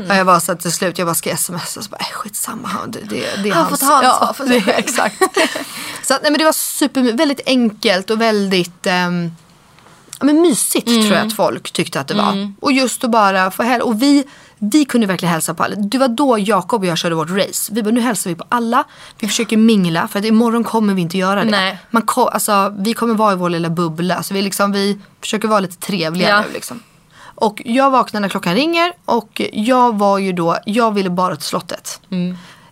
Och 0.10 0.16
jag 0.16 0.26
var 0.26 0.40
så 0.40 0.52
att 0.52 0.60
till 0.60 0.72
slut 0.72 0.98
jag 0.98 1.08
bara 1.08 1.16
ska 1.16 1.38
smsa 1.38 1.80
och 1.80 1.84
så 1.86 1.90
bara 1.90 1.98
äh, 1.98 2.06
skitsamma. 2.14 2.70
Det, 2.88 3.00
det, 3.00 3.44
det 3.44 3.50
är 3.50 3.54
Han 3.54 3.66
hans. 3.66 3.80
ta 3.80 3.94
ansvar 3.96 4.34
för 4.34 4.46
sig 4.48 4.60
det, 4.60 4.72
Exakt. 4.78 5.16
så 6.04 6.14
att, 6.14 6.22
nej, 6.22 6.32
men 6.32 6.38
det 6.40 6.46
var 6.46 6.52
super, 6.52 7.14
väldigt 7.18 7.42
enkelt 7.46 8.10
och 8.10 8.22
väldigt 8.22 8.88
ehm, 8.88 9.32
ja, 10.28 10.34
men 10.34 10.42
mysigt 10.42 10.86
tror 10.88 11.06
jag 11.06 11.28
att 11.28 11.34
folk 11.36 11.72
tyckte 11.72 12.00
att 12.00 12.08
det 12.08 12.14
var. 12.14 12.52
Och 12.60 12.72
just 12.72 13.04
att 13.04 13.12
bara 13.12 13.52
få 13.52 13.64
hälsa. 13.64 13.86
Och 13.86 14.02
vi, 14.02 14.24
vi 14.60 14.86
kunde 14.86 15.08
verkligen 15.08 15.32
hälsa 15.34 15.54
på 15.54 15.64
alla. 15.64 15.76
Det 15.76 15.98
var 15.98 16.08
då 16.08 16.40
Jakob 16.40 16.82
och 16.82 16.88
jag 16.88 16.98
körde 16.98 17.16
vårt 17.16 17.30
race. 17.30 17.74
Vi 17.74 17.84
bara, 17.84 17.92
nu 17.92 18.02
hälsar 18.02 18.30
vi 18.30 18.36
på 18.36 18.46
alla. 18.50 18.84
Vi 19.20 19.28
försöker 19.28 19.58
mingla 19.58 20.08
för 20.08 20.20
att 20.20 20.26
imorgon 20.26 20.64
kommer 20.64 20.94
vi 20.94 21.02
inte 21.02 21.18
göra 21.18 21.44
det. 21.44 21.52
Nej. 21.52 21.78
Man 21.92 22.02
ko- 22.02 22.28
alltså, 22.28 22.74
vi 22.80 22.94
kommer 22.94 23.14
vara 23.14 23.34
i 23.34 23.36
vår 23.36 23.50
lilla 23.50 23.70
bubbla. 23.70 24.24
Så 24.24 24.34
vi, 24.34 24.42
liksom, 24.42 24.72
vi 24.72 25.00
försöker 25.22 25.48
vara 25.48 25.60
lite 25.60 25.78
trevliga 25.78 26.30
Ja. 26.30 26.42
nu 26.42 26.54
liksom. 26.54 26.80
Och 27.36 27.62
jag 27.66 27.92
vaknade 27.92 28.22
när 28.22 28.30
klockan 28.30 28.56
ringer 28.56 28.92
och 29.06 29.42
jag 29.54 29.98
var 29.98 30.18
ju 30.18 30.34
då, 30.34 30.58
jag 30.66 30.92
ville 30.92 31.10
bara 31.10 31.36
till 31.36 31.46
slottet. 31.46 32.00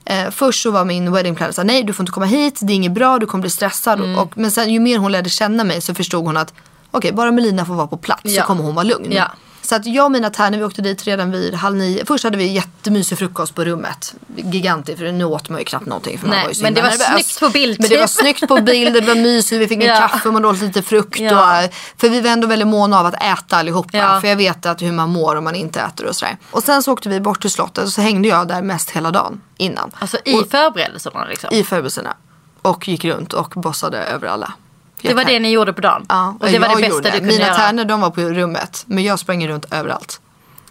Eh, 0.05 0.29
först 0.31 0.61
så 0.63 0.71
var 0.71 0.85
min 0.85 1.11
wedding 1.11 1.35
planner 1.35 1.53
såhär, 1.53 1.65
nej 1.67 1.83
du 1.83 1.93
får 1.93 2.03
inte 2.03 2.11
komma 2.11 2.25
hit, 2.25 2.59
det 2.61 2.73
är 2.73 2.75
inget 2.75 2.91
bra, 2.91 3.19
du 3.19 3.25
kommer 3.25 3.41
bli 3.41 3.49
stressad. 3.49 4.01
Och, 4.17 4.37
men 4.37 4.51
sen 4.51 4.73
ju 4.73 4.79
mer 4.79 4.97
hon 4.97 5.11
lärde 5.11 5.29
känna 5.29 5.63
mig 5.63 5.81
så 5.81 5.93
förstod 5.95 6.25
hon 6.25 6.37
att 6.37 6.53
okej, 6.91 7.11
bara 7.13 7.31
Melina 7.31 7.65
får 7.65 7.73
vara 7.73 7.87
på 7.87 7.97
plats 7.97 8.21
Ja. 8.23 8.41
så 8.41 8.47
kommer 8.47 8.63
hon 8.63 8.75
vara 8.75 8.83
lugn. 8.83 9.11
Ja. 9.11 9.31
Så 9.63 9.75
att 9.75 9.85
jag 9.85 10.05
och 10.05 10.11
mina 10.11 10.29
tärnor, 10.29 10.57
vi 10.57 10.63
åkte 10.63 10.81
dit 10.81 11.03
redan 11.07 11.31
vid 11.31 11.53
halv 11.53 11.75
nio. 11.77 12.05
Först 12.05 12.23
hade 12.23 12.37
vi 12.37 12.47
jättemysig 12.47 13.17
frukost 13.17 13.55
på 13.55 13.63
rummet. 13.63 14.13
Gigantiskt, 14.35 14.99
för 14.99 15.11
nu 15.11 15.23
åt 15.25 15.49
man 15.49 15.59
ju 15.59 15.65
knappt 15.65 15.85
någonting. 15.85 16.19
För 16.19 16.27
man 16.27 16.35
Nej, 16.35 16.43
var 16.43 16.49
ju 16.49 16.55
så 16.55 16.63
men 16.63 16.73
det 16.73 16.81
var 16.81 16.89
nervös. 16.89 17.07
snyggt 17.07 17.39
på 17.39 17.49
bild, 17.49 17.77
Men 17.79 17.89
det 17.89 17.97
var 17.97 18.07
typ. 18.07 18.11
snyggt 18.15 18.47
på 18.47 18.55
bild, 18.61 18.93
det 18.93 19.01
var 19.01 19.15
mysigt, 19.15 19.61
vi 19.61 19.67
fick 19.67 19.83
en 19.83 19.89
Ja. 19.95 20.07
kaffe 20.07 20.27
och 20.27 20.33
man 20.33 20.45
åt 20.45 20.59
lite 20.61 20.81
frukt. 20.81 21.19
Ja. 21.19 21.65
Och, 21.65 21.73
för 21.97 22.09
vi 22.09 22.21
var 22.21 22.29
ändå 22.29 22.47
väldigt 22.47 22.67
måna 22.67 22.99
av 22.99 23.05
att 23.05 23.23
äta 23.23 23.57
allihopa. 23.57 23.97
Ja. 23.97 24.21
För 24.21 24.27
jag 24.27 24.35
vet 24.35 24.65
att 24.65 24.81
hur 24.81 24.91
man 24.91 25.09
mår 25.09 25.35
om 25.35 25.43
man 25.43 25.55
inte 25.55 25.81
äter 25.81 26.05
och 26.07 26.15
sådär. 26.15 26.37
Och 26.51 26.63
sen 26.63 26.83
så 26.83 26.93
åkte 26.93 27.09
vi 27.09 27.19
bort 27.19 27.41
till 27.41 27.51
slottet 27.51 27.83
och 27.83 27.89
så 27.91 28.01
hängde 28.01 28.27
jag 28.27 28.47
där 28.47 28.61
mest 28.61 28.89
hela 28.89 29.11
dagen 29.11 29.41
innan. 29.57 29.91
Alltså 29.99 30.17
i 30.25 30.33
och, 30.35 30.49
förberedelserna 30.51 31.25
liksom. 31.25 31.49
i 31.53 31.63
förberedelserna. 31.63 32.15
Och 32.61 32.87
gick 32.87 33.05
runt 33.05 33.33
och 33.33 33.49
bossade 33.55 33.97
över 33.97 34.27
alla. 34.27 34.53
Det 35.01 35.13
var 35.13 35.23
det 35.25 35.39
ni 35.39 35.51
gjorde 35.51 35.73
på 35.73 35.81
dagen? 35.81 36.05
Ja, 36.09 36.35
och 36.39 36.47
det 36.47 36.59
var 36.59 36.67
det 36.69 36.75
bästa 36.75 36.87
gjorde. 36.89 37.09
du 37.11 37.17
kunde 37.17 37.33
Mina 37.33 37.45
göra? 37.45 37.55
tärnor 37.55 37.85
de 37.85 38.01
var 38.01 38.09
på 38.09 38.21
rummet. 38.21 38.83
Men 38.87 39.03
jag 39.03 39.19
sprang 39.19 39.47
runt 39.47 39.73
överallt. 39.73 40.21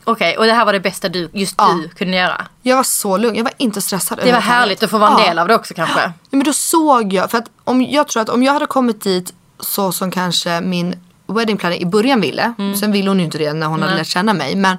Okej, 0.04 0.36
och 0.38 0.44
det 0.46 0.52
här 0.52 0.64
var 0.64 0.72
det 0.72 0.80
bästa 0.80 1.08
du, 1.08 1.30
just 1.32 1.54
Ja. 1.58 1.78
du 1.82 1.88
kunde 1.88 2.16
göra? 2.16 2.46
Jag 2.62 2.76
var 2.76 2.82
så 2.82 3.16
lugn, 3.16 3.36
jag 3.36 3.44
var 3.44 3.52
inte 3.56 3.80
stressad. 3.80 4.20
Det 4.24 4.32
var 4.32 4.40
härligt 4.40 4.82
att 4.82 4.90
få 4.90 4.98
vara 4.98 5.10
en 5.10 5.16
del 5.26 5.38
av 5.38 5.48
det 5.48 5.54
också 5.54 5.74
kanske? 5.74 6.00
Ja, 6.00 6.12
men 6.30 6.42
då 6.42 6.52
såg 6.52 7.12
jag, 7.12 7.30
för 7.30 7.38
att 7.38 7.44
om, 7.64 7.82
jag 7.82 8.08
tror 8.08 8.22
att 8.22 8.28
om 8.28 8.42
jag 8.42 8.52
hade 8.52 8.66
kommit 8.66 9.00
dit 9.02 9.32
så 9.60 9.92
som 9.92 10.10
kanske 10.10 10.60
min 10.60 10.94
wedding 11.26 11.56
planner 11.56 11.76
i 11.76 11.86
början 11.86 12.20
ville. 12.20 12.52
Sen 12.80 12.92
ville 12.92 13.10
hon 13.10 13.18
ju 13.18 13.24
inte 13.24 13.38
det 13.38 13.52
när 13.52 13.66
hon 13.66 13.72
hade 13.74 13.84
Mm. 13.84 13.90
Nej. 13.94 13.98
lärt 13.98 14.06
känna 14.08 14.32
mig. 14.32 14.56
Men 14.56 14.76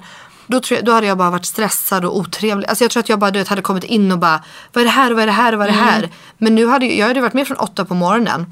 då, 0.52 0.60
tror 0.60 0.76
jag, 0.78 0.84
då 0.84 0.92
hade 0.92 1.06
jag 1.06 1.18
bara 1.18 1.30
varit 1.30 1.46
stressad 1.46 2.04
och 2.04 2.16
otrevlig. 2.16 2.68
Alltså 2.68 2.84
jag 2.84 2.90
tror 2.90 3.00
att 3.00 3.08
jag 3.08 3.18
bara 3.18 3.30
du 3.30 3.38
vet, 3.38 3.48
hade 3.48 3.62
kommit 3.62 3.84
in 3.84 4.12
och 4.12 4.18
bara 4.18 4.42
vad 4.72 4.82
är 4.82 4.84
det 4.86 4.90
här, 4.92 5.10
vad 5.12 5.22
är 5.22 5.26
det 5.26 5.32
här, 5.32 5.52
vad 5.52 5.66
är 5.68 5.72
det 5.72 5.78
Mm. 5.78 5.88
här. 5.88 6.10
Men 6.38 6.54
nu 6.54 6.66
hade 6.66 6.86
jag 6.86 7.06
hade 7.08 7.20
varit 7.20 7.34
med 7.34 7.46
från 7.46 7.56
åtta 7.56 7.84
på 7.84 7.94
morgonen. 7.94 8.46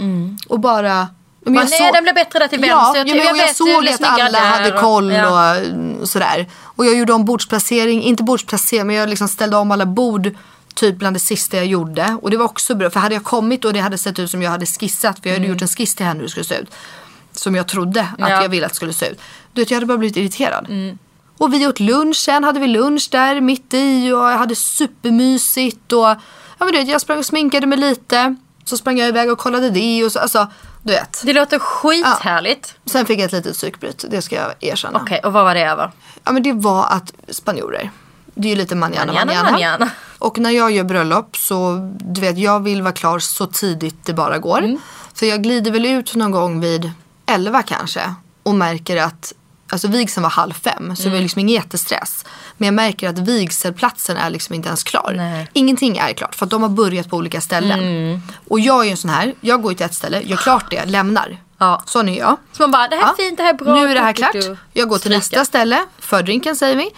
Och 0.49 0.61
bara 0.61 1.09
men 1.45 1.55
jag 1.55 1.71
nej, 1.71 1.79
såg- 1.79 1.93
den 1.95 2.03
blev 2.03 2.15
bättre 2.15 2.39
där 2.39 2.49
till 2.49 2.59
vänster. 2.61 2.77
ja, 2.79 2.97
jag, 3.07 3.09
jag 3.25 3.35
vet, 3.35 3.49
du 3.49 3.55
såg 3.55 3.89
att 3.89 4.03
alla 4.21 4.31
där 4.41 4.47
hade 4.51 4.71
koll 4.71 5.13
ja. 5.13 5.29
och 5.51 5.57
mm, 5.67 6.07
sådär. 6.07 6.47
Och 6.63 6.87
jag 6.87 6.97
gjorde 6.97 7.13
om 7.13 7.25
bordsplacering, 7.25 8.03
inte 8.03 8.23
bordsplacering 8.23 8.87
men 8.87 8.97
jag 8.97 9.09
liksom 9.09 9.29
ställde 9.29 9.57
om 9.57 9.71
alla 9.71 9.87
bord 9.87 10.31
typ 10.75 10.97
bland 10.97 11.17
det 11.17 11.21
sista 11.21 11.57
jag 11.57 11.67
gjorde. 11.67 12.17
Och 12.23 12.31
det 12.31 12.37
var 12.37 12.45
också 12.45 12.75
bra 12.75 12.91
för 12.91 13.01
hade 13.01 13.15
jag 13.15 13.25
kommit 13.25 13.65
och 13.65 13.73
det 13.73 13.81
hade 13.81 13.99
sett 13.99 14.19
ut 14.19 14.31
som 14.31 14.43
jag 14.43 14.51
hade 14.51 14.67
skissat 14.67 15.21
för 15.23 15.29
jag 15.29 15.37
hade 15.37 15.47
gjort 15.49 15.63
en 15.63 15.69
skiss 15.69 15.95
till 15.95 16.07
henne 16.07 16.19
hur 16.19 16.25
det 16.27 16.31
skulle 16.31 16.45
se 16.45 16.55
ut. 16.59 16.71
Som 17.33 17.55
jag 17.55 17.67
trodde 17.69 18.01
att 18.01 18.19
Mm. 18.19 18.31
Ja. 18.33 18.43
jag 18.43 18.49
ville 18.49 18.67
att 18.67 18.73
det 18.73 18.77
skulle 18.77 18.93
se 18.93 19.07
ut. 19.09 19.21
Du 19.53 19.61
vet 19.63 19.71
jag 19.71 19.77
hade 19.77 19.87
bara 19.87 19.99
blivit 19.99 20.17
irriterad. 20.17 20.67
Och 21.41 21.55
vi 21.55 21.67
åt 21.67 21.81
lunchen, 21.81 22.45
hade 22.45 22.61
vi 22.61 22.67
lunch 22.67 23.09
där 23.11 23.41
mitt 23.41 23.75
i 23.75 24.13
och 24.13 24.19
jag 24.19 24.39
hade 24.39 24.57
supermysigt 24.57 25.93
och 25.93 25.99
ja 25.99 26.17
men 26.59 26.73
du 26.73 26.79
vet 26.79 26.89
jag 26.89 27.01
sprang 27.01 27.19
och 27.19 27.27
sminkade 27.27 27.67
mig 27.67 27.79
lite. 27.79 28.37
Så 28.65 28.77
sprang 28.77 28.99
jag 28.99 29.09
iväg 29.09 29.31
och 29.31 29.39
kollade 29.39 29.71
det 29.71 30.05
och 30.05 30.13
så, 30.13 30.19
alltså 30.19 30.49
du 30.83 30.93
vet. 30.93 31.23
Det 31.25 31.33
låter 31.33 31.59
skithärligt. 31.59 32.75
Sen 32.87 33.07
fick 33.07 33.19
jag 33.19 33.25
ett 33.25 33.33
litet 33.33 33.53
psykbryt, 33.57 34.05
det 34.11 34.23
ska 34.23 34.37
jag 34.37 34.53
erkänna. 34.61 35.01
Okej, 35.03 35.21
och 35.25 35.33
vad 35.33 35.45
var 35.45 35.55
det 35.55 35.65
över? 35.65 35.91
Ja 36.25 36.33
men 36.33 36.43
det 36.43 36.53
var 36.53 36.87
att 36.87 37.13
spanjorer, 37.29 37.91
det 38.35 38.49
är 38.49 38.51
ju 38.51 38.57
lite 38.57 38.75
manjana. 38.75 39.13
manjana. 39.13 39.91
Och 40.19 40.39
när 40.39 40.51
jag 40.51 40.71
gör 40.71 40.85
bröllop 40.85 41.37
så, 41.37 41.91
du 42.01 42.21
vet 42.21 42.39
jag 42.39 42.61
vill 42.61 42.83
vara 42.83 42.93
klar 42.93 43.19
så 43.19 43.47
tidigt 43.47 44.05
det 44.05 44.13
bara 44.13 44.39
går. 44.39 44.59
Mm. 44.59 44.79
Så 45.15 45.27
jag 45.27 45.43
glider 45.43 45.71
väl 45.71 45.87
ut 45.87 46.15
någon 46.15 46.31
gång 46.31 46.61
vid 46.61 46.93
11 47.27 47.63
kanske 47.63 48.15
och 48.43 48.55
märker 48.55 48.97
att 48.97 49.33
Alltså 49.73 49.89
vigseln 49.89 50.23
var 50.23 50.31
halv 50.31 50.53
fem 50.53 50.97
så 50.97 51.03
det 51.03 51.09
Mm. 51.09 51.13
var 51.19 51.23
liksom 51.23 51.41
ingen 51.41 51.55
jättestress. 51.55 52.25
Men 52.57 52.67
jag 52.67 52.75
märker 52.75 53.09
att 53.09 53.19
vigselplatsen 53.19 54.17
är 54.17 54.31
liksom 54.31 54.55
inte 54.55 54.67
ens 54.69 54.83
klar. 54.85 55.13
Nej. 55.17 55.49
Ingenting 55.53 55.99
är 55.99 56.13
klart 56.13 56.35
för 56.35 56.45
att 56.47 56.51
de 56.51 56.63
har 56.63 56.69
börjat 56.69 57.11
på 57.11 57.17
olika 57.17 57.41
ställen. 57.41 57.79
Mm. 57.81 58.23
Och 58.49 58.61
jag 58.61 58.81
är 58.81 58.85
ju 58.85 58.91
en 58.91 58.97
sån 58.97 59.11
här, 59.11 59.35
jag 59.41 59.63
går 59.63 59.75
till 59.75 59.87
ett 59.87 59.95
ställe, 59.95 60.21
gör 60.23 60.37
klart 60.37 60.71
det, 60.71 60.85
lämnar. 60.85 61.37
Ja. 61.59 61.83
Sån 61.87 62.09
är 62.09 62.19
jag. 62.19 62.37
Så 62.53 62.63
man 62.63 62.71
bara, 62.71 62.89
det 62.89 62.97
här 62.97 63.03
är 63.03 63.07
Ja. 63.07 63.15
fint, 63.19 63.37
det 63.37 63.43
här 63.43 63.55
är 63.55 63.59
bra. 63.59 63.75
Nu 63.75 63.91
är 63.91 63.95
det 63.95 64.01
här 64.01 64.13
klart. 64.13 64.35
Jag 64.73 64.89
går 64.89 64.99
till 64.99 65.11
nästa 65.11 65.45
ställe. 65.45 65.85
Fördrinken 65.99 66.57
säger 66.57 66.77
vi. 66.77 66.91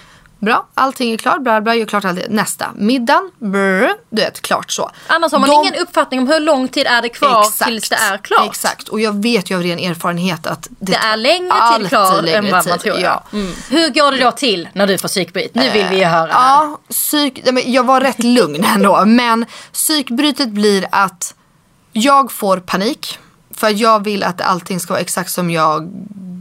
Bra, 0.45 0.66
allting 0.74 1.12
är 1.12 1.16
klart. 1.16 1.40
Bla, 1.43 1.61
bla, 1.61 1.74
gör 1.74 1.86
klart 1.86 2.05
allt 2.05 2.16
det. 2.16 2.26
Nästa. 2.30 2.70
Middagen. 2.74 3.30
Brr, 3.38 3.88
du 4.11 4.22
vet, 4.22 4.43
klart 4.43 4.70
så. 4.70 4.90
Annars 5.07 5.32
har 5.32 5.38
man 5.38 5.49
De- 5.49 5.55
ingen 5.62 5.74
uppfattning 5.74 6.20
om 6.20 6.28
hur 6.28 6.40
lång 6.40 6.68
tid 6.68 6.86
är 6.86 7.03
det 7.03 7.09
kvar 7.09 7.40
Exakt. 7.40 7.68
tills 7.70 7.88
det 7.88 7.97
är 7.97 8.18
klart. 8.18 8.47
Exakt. 8.47 8.88
Och 8.88 9.01
jag 9.01 9.22
vet 9.22 9.51
ju 9.51 9.57
av 9.57 9.62
ren 9.62 9.78
erfarenhet 9.78 10.47
att 10.47 10.62
det, 10.70 10.93
Det 10.93 10.99
är 10.99 11.16
längre 11.16 11.78
tid 11.78 11.88
kvar 11.88 12.22
längre 12.22 12.38
än 12.38 12.51
vad 12.51 12.66
man 12.68 12.78
tror. 12.78 12.99
Ja. 13.01 13.24
Mm. 13.32 13.53
Hur 13.70 13.88
går 13.90 14.12
det 14.12 14.18
då 14.24 14.30
till 14.30 14.68
när 14.72 14.86
du 14.86 14.99
får 14.99 15.09
psykbryt? 15.09 15.55
Nu 15.55 15.70
vill 15.70 15.86
vi 15.90 15.97
ju 15.99 16.05
höra. 16.05 16.30
Ja, 16.32 16.78
psyk, 16.90 17.40
jag 17.66 17.84
var 17.86 18.01
rätt 18.01 18.24
lugn 18.24 18.64
ändå. 18.64 19.05
Men 19.05 19.47
psykbrytet 19.72 20.49
blir 20.49 20.86
att 20.93 21.34
jag 21.93 22.32
får 22.32 22.57
panik. 22.61 23.18
För 23.62 23.80
jag 23.80 24.04
vill 24.04 24.22
att 24.22 24.40
allting 24.40 24.80
ska 24.80 24.92
vara 24.92 25.00
exakt 25.00 25.30
som 25.30 25.50
jag 25.50 25.90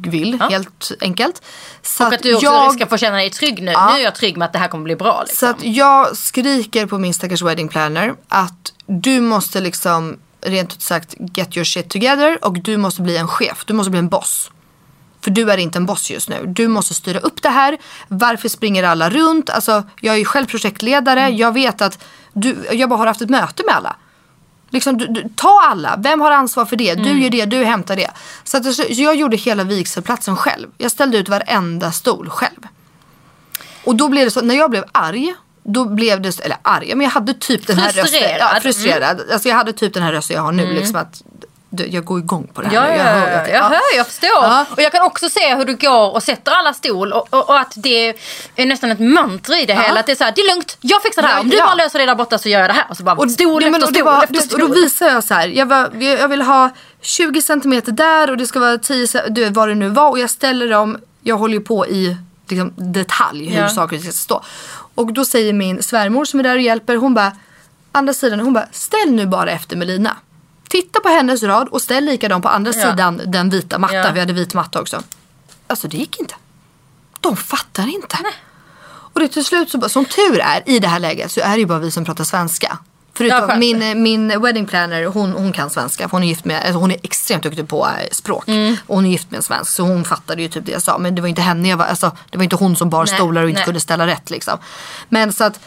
vill. 0.08 0.42
Helt 0.42 0.92
enkelt. 1.02 1.42
Så 1.82 2.08
Och 2.08 2.14
att 2.14 2.24
du 2.24 2.34
också 2.36 2.46
jag, 2.46 2.74
ska 2.74 2.88
få 2.88 2.98
känna 2.98 3.18
dig 3.18 3.30
trygg 3.30 3.64
nu. 3.64 3.72
Ja. 3.72 3.90
Nu 3.90 4.00
är 4.00 4.04
jag 4.04 4.16
trygg 4.16 4.38
med 4.38 4.46
att 4.46 4.54
det 4.54 4.60
här 4.60 4.68
kommer 4.68 4.84
bli 4.84 4.96
bra. 4.96 5.22
Liksom. 5.22 5.48
Så 5.48 5.52
att 5.52 5.64
jag 5.64 6.18
skriker 6.18 6.86
på 6.86 6.98
min 6.98 7.14
stackars 7.14 7.42
wedding 7.42 7.68
planner 7.68 8.14
att 8.28 8.74
du 8.86 9.22
måste 9.22 9.62
liksom 9.62 10.20
rent 10.42 10.74
ut 10.74 10.82
sagt 10.82 11.16
get 11.34 11.58
your 11.58 11.66
shit 11.66 11.90
together 11.90 12.46
och 12.46 12.62
du 12.62 12.78
måste 12.78 13.02
bli 13.02 13.18
en 13.18 13.28
chef. 13.28 13.64
Du 13.66 13.74
måste 13.74 13.92
bli 13.92 14.00
en 14.00 14.10
boss. 14.10 14.52
För 15.24 15.32
du 15.32 15.52
är 15.52 15.58
inte 15.58 15.80
en 15.80 15.86
boss 15.86 16.12
just 16.12 16.30
nu. 16.30 16.44
Du 16.46 16.68
måste 16.68 16.94
styra 16.94 17.20
upp 17.20 17.42
det 17.42 17.50
här. 17.50 17.78
Varför 18.08 18.50
springer 18.50 18.84
alla 18.84 19.10
runt? 19.10 19.50
Alltså, 19.50 19.84
jag 20.00 20.16
är 20.16 20.20
ju 20.20 20.26
själv 20.26 20.46
projektledare. 20.46 21.30
Jag 21.30 21.54
vet 21.54 21.82
att 21.82 22.04
du, 22.34 22.58
jag 22.72 22.90
bara 22.90 22.98
har 22.98 23.08
haft 23.08 23.22
ett 23.22 23.30
möte 23.30 23.64
med 23.66 23.76
alla. 23.76 23.96
Liksom, 24.72 24.98
du, 24.98 25.08
du, 25.08 25.30
ta 25.36 25.62
alla. 25.70 25.96
Vem 25.98 26.22
har 26.22 26.32
ansvar 26.32 26.66
för 26.66 26.76
det? 26.76 26.96
Du 26.96 27.22
gör 27.24 27.30
det, 27.30 27.46
du 27.46 27.64
hämtar 27.64 27.96
det. 27.96 28.12
Så, 28.44 28.58
att, 28.58 28.76
så 28.76 28.84
jag 28.90 29.16
gjorde 29.16 29.38
hela 29.38 29.64
vigselplatsen 29.64 30.36
själv. 30.36 30.68
Jag 30.78 30.92
ställde 30.92 31.18
ut 31.18 31.30
varenda 31.30 31.92
stol 31.92 32.30
själv. 32.30 32.68
Och 33.84 33.96
då 33.96 34.10
blev 34.10 34.26
det 34.26 34.32
så, 34.32 34.42
när 34.42 34.56
jag 34.56 34.70
blev 34.72 34.84
arg, 34.92 35.34
då 35.64 35.86
blev 35.86 36.22
det, 36.22 36.40
eller 36.40 36.58
arg, 36.62 36.96
men 36.96 37.04
jag 37.04 37.12
hade 37.12 37.34
typ 37.34 37.68
den 37.68 37.78
här 37.78 37.88
rösten. 37.88 38.04
Frustrerad. 38.04 38.52
Ja, 38.56 38.62
frustrerad. 38.62 39.22
Alltså 39.32 39.50
jag 39.50 39.56
hade 39.56 39.74
typ 39.74 39.94
den 39.94 40.04
här 40.04 40.12
rösten 40.12 40.36
jag 40.36 40.44
har 40.44 40.52
nu. 40.52 40.74
Liksom 40.74 40.96
att, 40.96 41.22
jag 41.72 42.06
går 42.06 42.20
igång 42.20 42.48
på 42.54 42.62
det 42.62 42.68
här. 42.68 42.76
Ja, 42.76 42.82
nu. 42.84 42.88
ja, 42.90 42.96
Jag 42.98 43.06
ja, 43.08 43.12
hör 43.14 43.32
ja. 43.32 43.42
att- 43.42 43.50
jag 43.50 43.64
hör, 43.64 43.98
jag 43.98 44.08
förstår. 44.08 44.30
Ja. 44.44 44.66
Och 44.72 44.82
jag 44.82 44.92
kan 44.92 45.02
också 45.06 45.30
se 45.30 45.56
hur 45.56 45.66
du 45.66 45.76
går 45.76 46.14
och 46.16 46.24
sätter 46.24 46.52
alla 46.52 46.74
stol 46.74 47.14
och, 47.14 47.28
och, 47.34 47.50
och 47.50 47.60
att 47.60 47.74
det 47.76 48.10
är 48.56 48.66
nästan 48.66 48.92
ett 48.92 49.00
mantra 49.00 49.60
i 49.60 49.66
det 49.66 49.74
hela. 49.74 50.00
Att 50.00 50.06
det 50.06 50.12
är 50.12 50.16
så 50.16 50.24
här, 50.24 50.34
det 50.36 50.42
är 50.42 50.56
lugnt, 50.56 50.78
jag 50.82 51.02
fixar 51.04 51.22
det 51.22 51.28
här. 51.28 51.36
Ja, 51.36 51.42
Om 51.42 51.50
du 51.50 51.58
ja. 51.58 51.66
bara 51.66 51.76
löser 51.76 52.00
det 52.00 52.06
där 52.06 52.16
borta 52.16 52.38
så 52.38 52.50
gör 52.50 52.60
jag 52.60 52.70
det 52.70 52.74
här. 52.74 52.86
Och 52.90 52.98
så 52.98 53.04
bara 53.04 53.30
stol 53.30 53.64
ja, 53.64 53.70
men, 53.70 53.74
efter 53.84 53.88
och 53.90 53.96
stol 53.96 54.06
var, 54.06 54.24
efter 54.24 54.36
stol. 54.36 54.62
Och 54.62 54.68
då 54.70 54.74
visar 54.76 55.08
jag 55.08 55.24
så 55.24 55.34
här. 55.34 55.48
Jag, 55.48 55.66
var, 55.66 56.04
jag 56.04 56.28
vill 56.28 56.42
ha 56.42 56.70
20 57.02 57.42
centimeter 57.42 57.92
där 57.92 58.30
och 58.30 58.38
det 58.38 58.48
ska 58.48 58.60
vara 58.60 58.78
10 58.78 59.06
ce- 59.06 59.30
du 59.30 59.50
vad 59.50 59.68
det 59.70 59.76
nu 59.76 59.90
var. 59.90 60.10
Och 60.10 60.20
jag 60.20 60.30
ställer 60.30 60.70
dem, 60.70 60.98
jag 61.22 61.36
håller 61.38 61.54
ju 61.54 61.62
på 61.62 61.88
i 61.88 62.18
liksom, 62.50 62.74
detalj 62.76 63.50
hur 63.50 63.62
Ja. 63.62 63.70
saker 63.70 63.98
ska 64.00 64.12
stå. 64.12 64.44
Och 64.96 65.14
då 65.14 65.26
säger 65.26 65.54
min 65.54 65.84
svärmor 65.84 66.26
som 66.26 66.40
är 66.40 66.44
där 66.44 66.56
och 66.56 66.62
hjälper, 66.62 66.96
hon 66.96 67.14
bara, 67.14 67.32
andra 67.92 68.14
sidan, 68.14 68.40
hon 68.40 68.54
bara, 68.54 68.66
ställ 68.72 69.12
nu 69.12 69.26
bara 69.26 69.52
efter 69.52 69.76
Melina. 69.78 70.16
Titta 70.72 71.00
på 71.00 71.10
hennes 71.10 71.44
rad 71.44 71.68
och 71.68 71.82
ställ 71.82 72.06
likadant 72.06 72.44
på 72.44 72.50
andra 72.50 72.72
Ja. 72.76 72.90
sidan 72.92 73.22
den 73.26 73.50
vita 73.50 73.78
matta. 73.80 73.96
Ja. 73.96 74.12
Vi 74.14 74.20
hade 74.20 74.34
vit 74.34 74.54
matta 74.54 74.82
också. 74.82 75.02
Alltså 75.68 75.88
det 75.88 75.98
gick 75.98 76.20
inte. 76.20 76.36
De 77.20 77.38
fattar 77.38 77.88
inte. 77.88 78.18
Och 79.14 79.20
det 79.20 79.28
till 79.28 79.46
slut 79.46 79.70
så, 79.70 79.90
som 79.90 80.06
tur 80.06 80.40
är 80.40 80.64
i 80.66 80.80
det 80.80 80.88
här 80.88 81.00
läget 81.00 81.32
så 81.32 81.42
är 81.42 81.52
det 81.52 81.60
ju 81.60 81.66
bara 81.66 81.80
vi 81.80 81.92
som 81.92 82.06
pratar 82.06 82.24
svenska. 82.24 82.78
Förutom 83.14 83.60
min, 83.60 84.04
min 84.04 84.42
wedding 84.42 84.66
planner, 84.66 85.06
hon, 85.06 85.32
hon 85.32 85.52
kan 85.52 85.70
svenska. 85.70 86.10
För 86.10 86.12
hon 86.12 86.24
är 86.24 86.28
gift 86.28 86.46
med, 86.46 86.62
alltså 86.62 86.80
hon 86.80 86.92
är 86.92 86.98
extremt 87.04 87.44
duktig 87.44 87.68
på 87.68 87.88
eh, 87.88 88.08
språk. 88.12 88.48
Mm. 88.48 88.76
Och 88.88 88.96
hon 88.96 89.06
är 89.06 89.10
gift 89.10 89.32
med 89.32 89.38
en 89.38 89.44
svensk. 89.44 89.72
Så 89.72 89.84
hon 89.84 90.04
fattade 90.04 90.42
ju 90.42 90.48
typ 90.48 90.66
det 90.66 90.72
jag 90.72 90.82
sa. 90.82 90.98
Men 90.98 91.16
det 91.16 91.22
var 91.22 91.30
inte 91.30 91.42
henne 91.42 91.70
jag 91.70 91.78
var, 91.78 91.86
alltså, 91.86 92.12
det 92.30 92.38
var 92.38 92.44
inte 92.44 92.56
hon 92.56 92.76
som 92.76 92.90
bar 92.90 93.06
Nej, 93.06 93.16
stolar 93.16 93.44
och 93.44 93.50
inte 93.50 93.60
nej. 93.60 93.66
kunde 93.66 93.80
ställa 93.80 94.08
rätt 94.08 94.30
liksom. 94.30 94.58
Men 95.10 95.34
så 95.34 95.44
att 95.44 95.60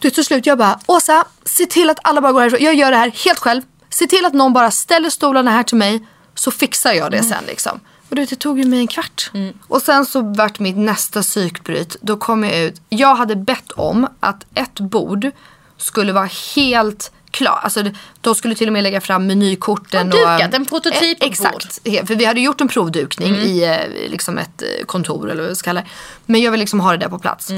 till 0.00 0.24
slut 0.24 0.46
jag 0.46 0.58
bara, 0.58 0.78
Åsa, 0.86 1.24
se 1.44 1.66
till 1.66 1.90
att 1.90 1.98
alla 2.02 2.20
bara 2.20 2.32
går 2.32 2.40
härifrån. 2.40 2.62
Jag 2.62 2.74
gör 2.74 2.90
det 2.90 2.96
här 2.96 3.10
helt 3.24 3.38
själv. 3.38 3.62
Se 3.92 4.06
till 4.06 4.24
att 4.24 4.32
någon 4.34 4.52
bara 4.52 4.70
ställer 4.70 5.10
stolarna 5.10 5.50
här 5.50 5.62
till 5.62 5.76
mig. 5.76 6.06
Så 6.34 6.50
fixar 6.50 6.92
jag 6.92 7.10
det 7.10 7.18
Mm. 7.18 7.30
sen 7.30 7.44
liksom. 7.46 7.80
Och 8.08 8.16
det 8.16 8.26
tog 8.26 8.58
ju 8.58 8.64
mig 8.64 8.78
en 8.78 8.86
kvart. 8.86 9.30
Och 9.68 9.82
sen 9.82 10.06
så 10.06 10.20
vart 10.34 10.58
mitt 10.58 10.76
nästa 10.76 11.22
psykbryt. 11.22 11.96
Då 12.00 12.16
kom 12.16 12.44
jag 12.44 12.58
ut. 12.58 12.80
Jag 12.88 13.14
hade 13.14 13.36
bett 13.36 13.70
om 13.70 14.06
att 14.20 14.44
ett 14.54 14.80
bord 14.80 15.30
skulle 15.76 16.12
vara 16.12 16.28
helt 16.56 17.12
klart. 17.30 17.64
Alltså, 17.64 17.84
de 18.20 18.34
skulle 18.34 18.54
till 18.54 18.66
och 18.66 18.72
med 18.72 18.82
lägga 18.82 19.00
fram 19.00 19.26
menykorten. 19.26 20.10
Ja, 20.14 20.16
dukat, 20.36 20.48
och, 20.48 20.54
en 20.54 20.66
prototyp 20.66 21.22
Eh, 21.22 21.28
Exakt. 21.28 21.80
He- 21.84 22.06
För 22.06 22.14
vi 22.14 22.24
hade 22.24 22.40
gjort 22.40 22.60
en 22.60 22.68
provdukning 22.68 23.34
i 23.36 23.62
eh, 23.64 24.10
liksom 24.10 24.38
ett 24.38 24.62
eh, 24.62 24.84
kontor 24.86 25.30
eller 25.30 25.42
vad 25.42 25.48
vi 25.50 25.56
ska 25.56 25.64
kalla 25.68 25.80
det. 25.80 25.86
Men 26.26 26.40
jag 26.42 26.50
vill 26.50 26.60
liksom 26.60 26.80
ha 26.80 26.90
det 26.90 26.96
där 26.98 27.08
på 27.08 27.18
plats. 27.18 27.50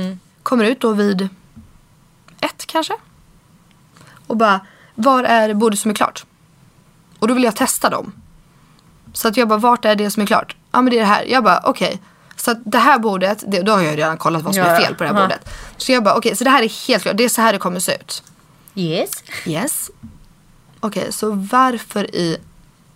Kommer 0.42 0.64
ut 0.64 0.80
då 0.80 0.92
vid 0.92 1.28
ett 2.40 2.66
kanske. 2.66 2.94
Och 4.26 4.36
bara, 4.36 4.60
var 4.94 5.24
är 5.24 5.54
bordet 5.54 5.78
som 5.78 5.90
är 5.90 5.94
klart? 5.94 6.24
Och 7.18 7.28
då 7.28 7.34
vill 7.34 7.44
jag 7.44 7.56
testa 7.56 7.90
dem. 7.90 8.12
Så 9.12 9.28
att 9.28 9.36
jag 9.36 9.48
bara, 9.48 9.58
vart 9.58 9.84
är 9.84 9.94
det 9.94 10.10
som 10.10 10.22
är 10.22 10.26
klart? 10.26 10.56
Ja 10.72 10.82
men 10.82 10.90
det 10.90 10.96
är 10.96 11.00
det 11.00 11.06
här. 11.06 11.24
Jag 11.24 11.44
bara, 11.44 11.60
okej. 11.64 12.00
Så 12.36 12.50
att 12.50 12.58
det 12.64 12.78
här 12.78 12.98
bordet, 12.98 13.44
det, 13.46 13.62
då 13.62 13.72
har 13.72 13.80
jag 13.82 13.98
redan 13.98 14.18
kollat 14.18 14.42
vad 14.42 14.54
som 14.54 14.62
Ja, 14.62 14.68
är 14.70 14.74
ja. 14.80 14.86
fel 14.86 14.94
på 14.94 15.04
det 15.04 15.08
här 15.08 15.16
Aha. 15.16 15.24
bordet. 15.24 15.48
Så 15.76 15.92
jag 15.92 16.04
bara, 16.04 16.14
okej 16.14 16.36
så 16.36 16.44
det 16.44 16.50
här 16.50 16.62
är 16.62 16.88
helt 16.88 17.02
klart. 17.02 17.16
Det 17.16 17.24
är 17.24 17.28
så 17.28 17.42
här 17.42 17.52
det 17.52 17.58
kommer 17.58 17.80
se 17.80 17.94
ut. 17.94 18.22
Yes. 18.74 19.10
Yes. 19.46 19.90
Okej, 20.80 21.12
så 21.12 21.30
varför 21.30 22.14
i 22.14 22.36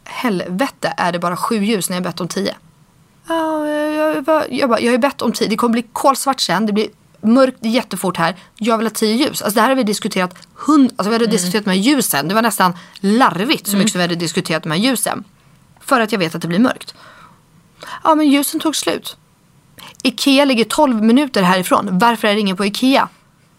helvete 0.04 0.94
är 0.96 1.12
det 1.12 1.18
bara 1.18 1.36
sju 1.36 1.64
ljus 1.64 1.88
när 1.90 1.96
jag 1.96 2.02
bett 2.02 2.20
om 2.20 2.28
tio? 2.28 2.54
Ja, 3.28 3.66
jag, 3.68 3.94
jag, 3.94 4.16
jag, 4.16 4.46
jag, 4.50 4.68
bara, 4.68 4.80
jag 4.80 4.86
har 4.86 4.92
ju 4.92 4.98
bett 4.98 5.22
om 5.22 5.32
tio. 5.32 5.48
Det 5.48 5.56
kommer 5.56 5.72
bli 5.72 5.82
kolsvart 5.92 6.40
sen. 6.40 6.66
Det 6.66 6.72
blir 6.72 6.88
mörkt 7.20 7.64
jättefort 7.64 8.16
här. 8.16 8.36
Jag 8.56 8.78
vill 8.78 8.86
ha 8.86 8.90
tio 8.94 9.14
ljus. 9.14 9.42
Alltså 9.42 9.54
det 9.54 9.60
här 9.60 9.68
har 9.68 9.76
vi 9.76 9.82
diskuterat 9.82 10.34
hund, 10.54 10.92
alltså 10.96 11.10
vi 11.10 11.14
hade 11.14 11.26
diskuterat 11.26 11.64
de 11.64 11.70
här 11.70 11.78
ljusen. 11.78 12.28
Det 12.28 12.34
var 12.34 12.42
nästan 12.42 12.72
larvigt 13.00 13.66
så 13.66 13.76
mycket 13.76 13.92
som 13.92 13.98
vi 13.98 14.02
hade 14.02 14.14
diskuterat 14.14 14.64
här 14.66 14.74
ljusen. 14.74 15.24
För 15.80 16.00
att 16.00 16.12
jag 16.12 16.18
vet 16.18 16.34
att 16.34 16.42
det 16.42 16.48
blir 16.48 16.58
mörkt. 16.58 16.94
Ja, 18.04 18.14
men 18.14 18.30
ljusen 18.30 18.60
tog 18.60 18.76
slut. 18.76 19.16
Ikea 20.02 20.44
ligger 20.44 20.64
12 20.64 21.02
minuter 21.02 21.42
härifrån. 21.42 21.88
Varför 21.98 22.28
är 22.28 22.34
det 22.34 22.40
ingen 22.40 22.56
på 22.56 22.64
Ikea? 22.64 23.08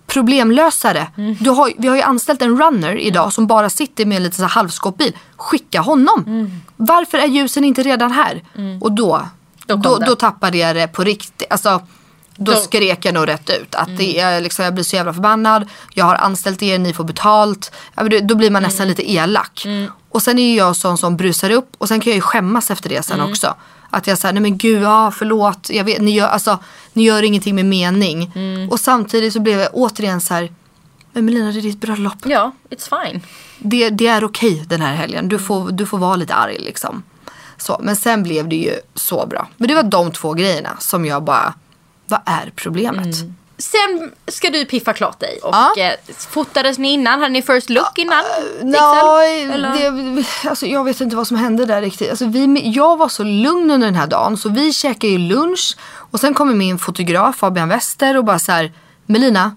Problemlösare. 0.07 1.07
Du 1.39 1.49
har, 1.49 1.72
vi 1.78 1.88
har 1.88 1.95
ju 1.95 2.01
anställt 2.01 2.41
en 2.41 2.62
runner 2.62 2.95
idag 2.95 3.34
som 3.34 3.47
bara 3.47 3.70
sitter 3.70 4.05
med 4.05 4.18
en 4.18 4.24
liten 4.24 4.38
så 4.38 4.41
här 4.41 4.49
halvskåpbil. 4.49 5.18
Skicka 5.38 5.82
honom. 5.82 6.51
Varför 6.76 7.18
är 7.18 7.28
ljusen 7.28 7.64
inte 7.64 7.84
redan 7.84 8.12
här? 8.12 8.43
Och 8.82 8.91
då, 8.91 9.28
Då 9.66 9.76
då, 9.76 9.97
då, 9.97 10.16
tappade 10.16 10.57
jag 10.57 10.76
det 10.76 10.88
på 10.88 11.03
riktigt. 11.03 11.51
Alltså, 11.51 11.82
då 12.39 12.51
skrek 12.55 13.05
jag 13.05 13.13
nog 13.13 13.27
rätt 13.27 13.49
ut. 13.49 13.75
Att 13.75 13.97
det 13.97 14.19
är, 14.19 14.41
liksom, 14.41 14.65
jag 14.65 14.73
blir 14.73 14.83
så 14.83 14.95
jävla 14.95 15.13
förbannad. 15.13 15.67
Jag 15.93 16.05
har 16.05 16.15
anställt 16.15 16.63
er, 16.63 16.79
ni 16.79 16.93
får 16.93 17.03
betalt. 17.03 17.71
Ja, 17.95 18.03
men 18.03 18.09
det- 18.11 18.19
Då 18.19 18.35
blir 18.35 18.49
man 18.49 18.63
nästan 18.63 18.87
lite 18.87 19.11
elak. 19.11 19.65
Och 20.09 20.21
sen 20.21 20.39
är 20.39 20.43
ju 20.49 20.55
jag 20.55 20.75
sån 20.75 20.97
som 20.97 21.17
brusar 21.17 21.49
upp. 21.49 21.69
Och 21.77 21.87
sen 21.87 21.99
kan 21.99 22.11
jag 22.11 22.15
ju 22.15 22.21
skämmas 22.21 22.71
efter 22.71 22.89
det 22.89 23.03
sen 23.03 23.19
också. 23.31 23.55
Att 23.89 24.07
jag 24.07 24.17
säger, 24.17 24.33
nej 24.33 24.41
men 24.41 24.57
gud, 24.57 24.81
ja 24.83 25.11
förlåt. 25.11 25.69
Jag 25.69 25.83
vet, 25.83 26.01
ni, 26.01 26.11
gör, 26.11 26.27
alltså, 26.27 26.59
ni 26.93 27.03
gör 27.03 27.23
ingenting 27.23 27.55
med 27.55 27.65
mening. 27.65 28.31
Och 28.71 28.79
samtidigt 28.79 29.33
så 29.33 29.39
blev 29.39 29.59
jag 29.59 29.69
återigen 29.73 30.21
så 30.21 30.33
här. 30.33 30.53
Men 31.13 31.25
Melina, 31.25 31.51
det 31.51 31.59
är 31.59 31.61
ditt 31.61 31.81
bröllop. 31.81 32.13
Ja, 32.25 32.51
it's 32.69 33.05
fine. 33.05 33.21
Det, 33.59 33.89
det 33.89 34.07
är 34.07 34.23
okej 34.23 34.63
den 34.67 34.81
här 34.81 34.95
helgen. 34.95 35.29
Du 35.29 35.39
får, 35.39 35.71
du 35.71 35.85
får 35.85 35.97
vara 35.97 36.15
lite 36.15 36.33
arg 36.33 36.57
liksom. 36.59 37.03
Så, 37.57 37.79
men 37.83 37.95
sen 37.95 38.23
blev 38.23 38.47
det 38.49 38.55
ju 38.55 38.73
så 38.95 39.25
bra. 39.27 39.47
Men 39.57 39.67
det 39.67 39.75
var 39.75 39.83
de 39.83 40.11
två 40.11 40.33
grejerna 40.33 40.69
som 40.79 41.05
jag 41.05 41.23
bara, 41.23 41.53
vad 42.10 42.20
är 42.26 42.51
problemet? 42.55 43.16
Sen 43.57 44.12
ska 44.28 44.49
du 44.49 44.66
piffa 44.66 44.93
klart 44.93 45.20
dig. 45.20 45.39
Och 45.43 45.55
Ja. 45.55 45.74
eh, 45.78 45.91
fotades 46.18 46.78
ni 46.78 46.91
innan? 46.93 47.20
Hade 47.20 47.34
ni 47.34 47.41
first 47.41 47.70
look 47.70 47.97
innan? 47.97 48.24
Nej? 48.64 49.43
Eller? 49.43 49.72
det, 50.16 50.49
alltså, 50.49 50.66
jag 50.66 50.84
vet 50.84 51.01
inte 51.01 51.16
vad 51.16 51.28
som 51.28 51.38
hände 51.38 51.66
där 51.66 51.82
riktigt. 51.82 52.10
Alltså, 52.10 52.26
vi, 52.26 52.70
jag 52.70 52.97
var 52.97 53.10
så 53.10 53.24
lugn 53.24 53.72
under 53.72 53.88
den 53.88 53.95
här 53.95 54.07
dagen 54.07 54.38
så 54.38 54.49
vi 54.49 54.74
käkade 54.74 55.07
ju 55.14 55.18
lunch 55.18 55.78
och 55.91 56.20
sen 56.20 56.34
kommer 56.34 56.53
min 56.53 56.80
fotograf 56.80 57.36
Fabian 57.36 57.70
Wester 57.70 58.18
och 58.18 58.26
bara 58.26 58.39
så 58.39 58.51
här, 58.51 58.72
Melina, 59.05 59.55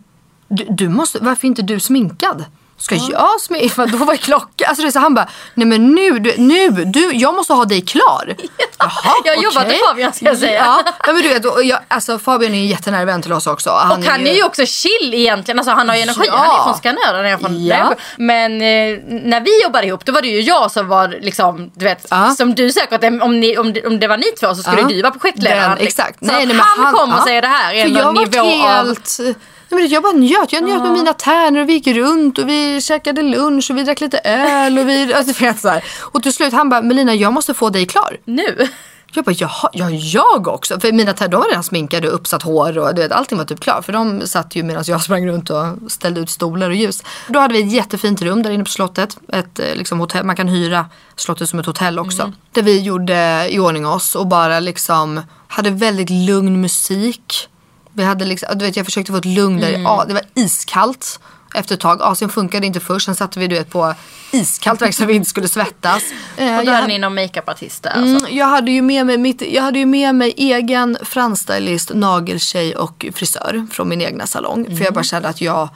du, 0.48 0.66
du 0.70 0.88
måste, 0.88 1.18
varför 1.18 1.44
är 1.46 1.48
inte 1.48 1.62
du 1.62 1.80
sminkad? 1.80 2.44
Ska 2.82 2.94
jag 2.94 3.40
sminka? 3.40 3.86
Då 3.92 3.96
var 3.96 4.16
klockan. 4.16 4.68
Alltså 4.68 4.82
det 4.82 4.88
är 4.88 4.92
så 4.92 4.98
han 4.98 5.14
bara, 5.14 5.28
nej 5.54 5.66
men 5.66 5.94
nu, 5.94 6.18
du, 6.18 6.34
nu, 6.38 6.68
du, 6.70 7.12
jag 7.12 7.34
måste 7.34 7.52
ha 7.52 7.64
dig 7.64 7.80
klar. 7.80 8.36
Jaha, 8.78 9.14
Jag 9.24 9.36
har 9.36 9.42
jobbat 9.42 9.66
med 9.66 9.76
Fabian, 9.88 10.12
ska 10.12 10.24
jag 10.26 10.38
säga. 10.38 10.64
Ja, 10.66 10.82
ja, 11.06 11.12
men 11.12 11.22
du 11.22 11.28
vet, 11.28 11.44
och 11.44 11.64
jag, 11.64 11.78
alltså 11.88 12.18
Fabian 12.18 12.52
är 12.52 12.56
ju 12.56 12.62
en 12.62 12.68
jättenära 12.68 13.04
vän 13.04 13.22
till 13.22 13.32
oss 13.32 13.46
också. 13.46 13.70
Han 13.70 13.98
och 13.98 14.04
han 14.04 14.26
är 14.26 14.34
ju 14.34 14.44
också 14.44 14.66
chill 14.66 15.14
egentligen. 15.14 15.58
Alltså 15.58 15.72
han 15.74 15.88
har 15.88 15.96
ju 15.96 16.02
energi. 16.02 16.24
Ja. 16.26 16.36
Han 16.36 16.60
är 16.60 16.64
från 16.64 16.74
Skanör. 16.78 17.14
Han 17.14 17.26
är 17.26 17.36
från 17.38 17.66
Ja. 17.66 17.94
Men 18.18 18.52
eh, 18.52 18.98
när 19.08 19.40
vi 19.40 19.62
jobbade 19.62 19.86
ihop 19.86 20.04
då 20.04 20.12
var 20.12 20.22
det 20.22 20.28
ju 20.28 20.40
jag 20.40 20.70
som 20.70 20.88
var 20.88 21.08
liksom, 21.08 21.70
du 21.74 21.84
vet, 21.84 22.06
Ja. 22.10 22.30
som 22.30 22.54
du 22.54 22.72
säkert, 22.72 23.04
om, 23.22 23.40
ni, 23.40 23.58
om, 23.58 23.74
om 23.86 24.00
det 24.00 24.08
var 24.08 24.16
ni 24.16 24.32
två 24.40 24.54
så 24.54 24.62
skulle 24.62 24.80
Ja. 24.82 24.88
du 24.88 25.02
vara 25.02 25.12
projektledaren. 25.12 25.78
Exakt. 25.80 26.18
Så 26.18 26.24
Nej, 26.24 26.36
att 26.42 26.48
nej, 26.48 26.56
men 26.56 26.66
han, 26.84 26.92
kommer 26.94 27.14
och 27.14 27.20
ja. 27.20 27.24
säger 27.24 27.42
det 27.42 27.48
här 27.48 27.74
är 27.74 27.82
För 27.82 28.08
en 28.08 28.14
nivå 28.14 28.40
av... 28.40 28.46
helt... 28.86 29.16
Nej, 29.20 29.34
men 29.76 29.88
jag 29.88 30.02
bara 30.02 30.12
njöt. 30.12 30.52
Jag 30.52 30.64
njöt 30.64 30.82
med 30.82 30.92
mina 30.92 31.12
tärnor 31.12 31.60
och 31.60 31.68
vi 31.68 31.72
gick 31.72 31.86
runt 31.86 32.38
och 32.38 32.48
vi 32.48 32.80
käkade 32.80 33.22
lunch 33.22 33.70
och 33.70 33.76
vi 33.76 33.82
drack 33.82 34.00
lite 34.00 34.18
öl 34.18 34.78
och 34.78 34.88
vi... 34.88 35.14
Alltså, 35.22 35.44
vet, 35.44 35.60
så 35.60 35.68
här. 35.68 35.84
Och 36.00 36.22
till 36.22 36.32
slut 36.32 36.52
han 36.52 36.68
bara, 36.68 36.82
Melina 36.82 37.14
jag 37.14 37.32
måste 37.32 37.54
få 37.54 37.70
dig 37.70 37.86
klar. 37.86 38.16
Nu. 38.24 38.68
Jag 39.14 39.24
bara, 39.24 39.34
jaha, 39.38 39.70
ja 39.72 39.90
jag 39.90 40.48
också. 40.48 40.80
För 40.80 40.92
mina 40.92 41.12
tärnor 41.12 41.38
var 41.38 41.48
redan 41.48 41.62
sminkade 41.62 42.08
och 42.08 42.14
uppsatt 42.14 42.42
hår 42.42 42.78
och 42.78 42.94
du 42.94 43.02
vet, 43.02 43.12
allting 43.12 43.38
var 43.38 43.44
typ 43.44 43.60
klart. 43.60 43.84
För 43.84 43.92
de 43.92 44.26
satt 44.26 44.56
ju 44.56 44.62
medan 44.62 44.84
jag 44.86 45.02
sprang 45.02 45.26
runt 45.26 45.50
och 45.50 45.66
ställde 45.88 46.20
ut 46.20 46.30
stolar 46.30 46.70
och 46.70 46.76
ljus. 46.76 47.02
Då 47.28 47.40
hade 47.40 47.54
vi 47.54 47.62
ett 47.62 47.72
jättefint 47.72 48.22
rum 48.22 48.42
där 48.42 48.50
inne 48.50 48.64
på 48.64 48.70
slottet. 48.70 49.16
Ett, 49.32 49.58
eh, 49.58 49.74
liksom, 49.74 50.00
hotell. 50.00 50.24
Man 50.24 50.36
kan 50.36 50.48
hyra 50.48 50.86
slottet 51.16 51.48
som 51.48 51.58
ett 51.58 51.66
hotell 51.66 51.98
också. 51.98 52.32
Där 52.52 52.62
vi 52.62 52.80
gjorde 52.80 53.46
i 53.50 53.58
ordning 53.58 53.86
oss 53.86 54.14
och 54.14 54.26
bara 54.26 54.60
liksom 54.60 55.20
hade 55.48 55.70
väldigt 55.70 56.10
lugn 56.10 56.60
musik. 56.60 57.48
Vi 57.94 58.04
hade 58.04 58.24
liksom, 58.24 58.58
du 58.58 58.64
vet, 58.64 58.76
jag 58.76 58.86
försökte 58.86 59.12
få 59.12 59.18
ett 59.18 59.24
lugn 59.24 59.60
där. 59.60 59.70
Ja, 59.70 60.04
det 60.08 60.14
var 60.14 60.22
iskallt 60.34 61.20
efter 61.54 61.74
ett 61.74 61.80
tag. 61.80 62.02
Asien 62.02 62.30
funkade 62.30 62.66
inte 62.66 62.80
först. 62.80 63.06
Sen 63.06 63.14
satte 63.14 63.38
vi 63.40 63.46
du 63.48 63.54
vet, 63.54 63.70
på 63.70 63.94
iskallt 64.32 64.82
verk 64.82 64.94
så 64.94 65.04
vi 65.04 65.14
inte 65.14 65.28
skulle 65.28 65.48
svettas. 65.48 66.02
Eh, 66.36 66.58
Och 66.58 66.64
då 66.66 66.72
hade 66.72 66.86
ni 66.86 66.98
någon 66.98 67.14
makeupartist 67.14 67.82
där. 67.82 67.90
Alltså. 67.90 68.26
Mm, 68.26 68.36
jag, 68.36 68.46
hade 68.46 68.70
ju 68.70 68.82
med 68.82 69.06
mig 69.06 69.18
mitt, 69.18 69.42
jag 69.42 69.62
hade 69.62 69.78
ju 69.78 69.86
med 69.86 70.14
mig 70.14 70.34
egen 70.36 70.98
fransstylist, 71.02 71.90
nageltjej 71.94 72.76
och 72.76 73.06
frisör 73.14 73.66
från 73.70 73.88
min 73.88 74.00
egna 74.00 74.26
salong. 74.26 74.76
För 74.76 74.84
jag 74.84 74.94
bara 74.94 75.04
kände 75.04 75.28
att 75.28 75.40
jag 75.40 75.68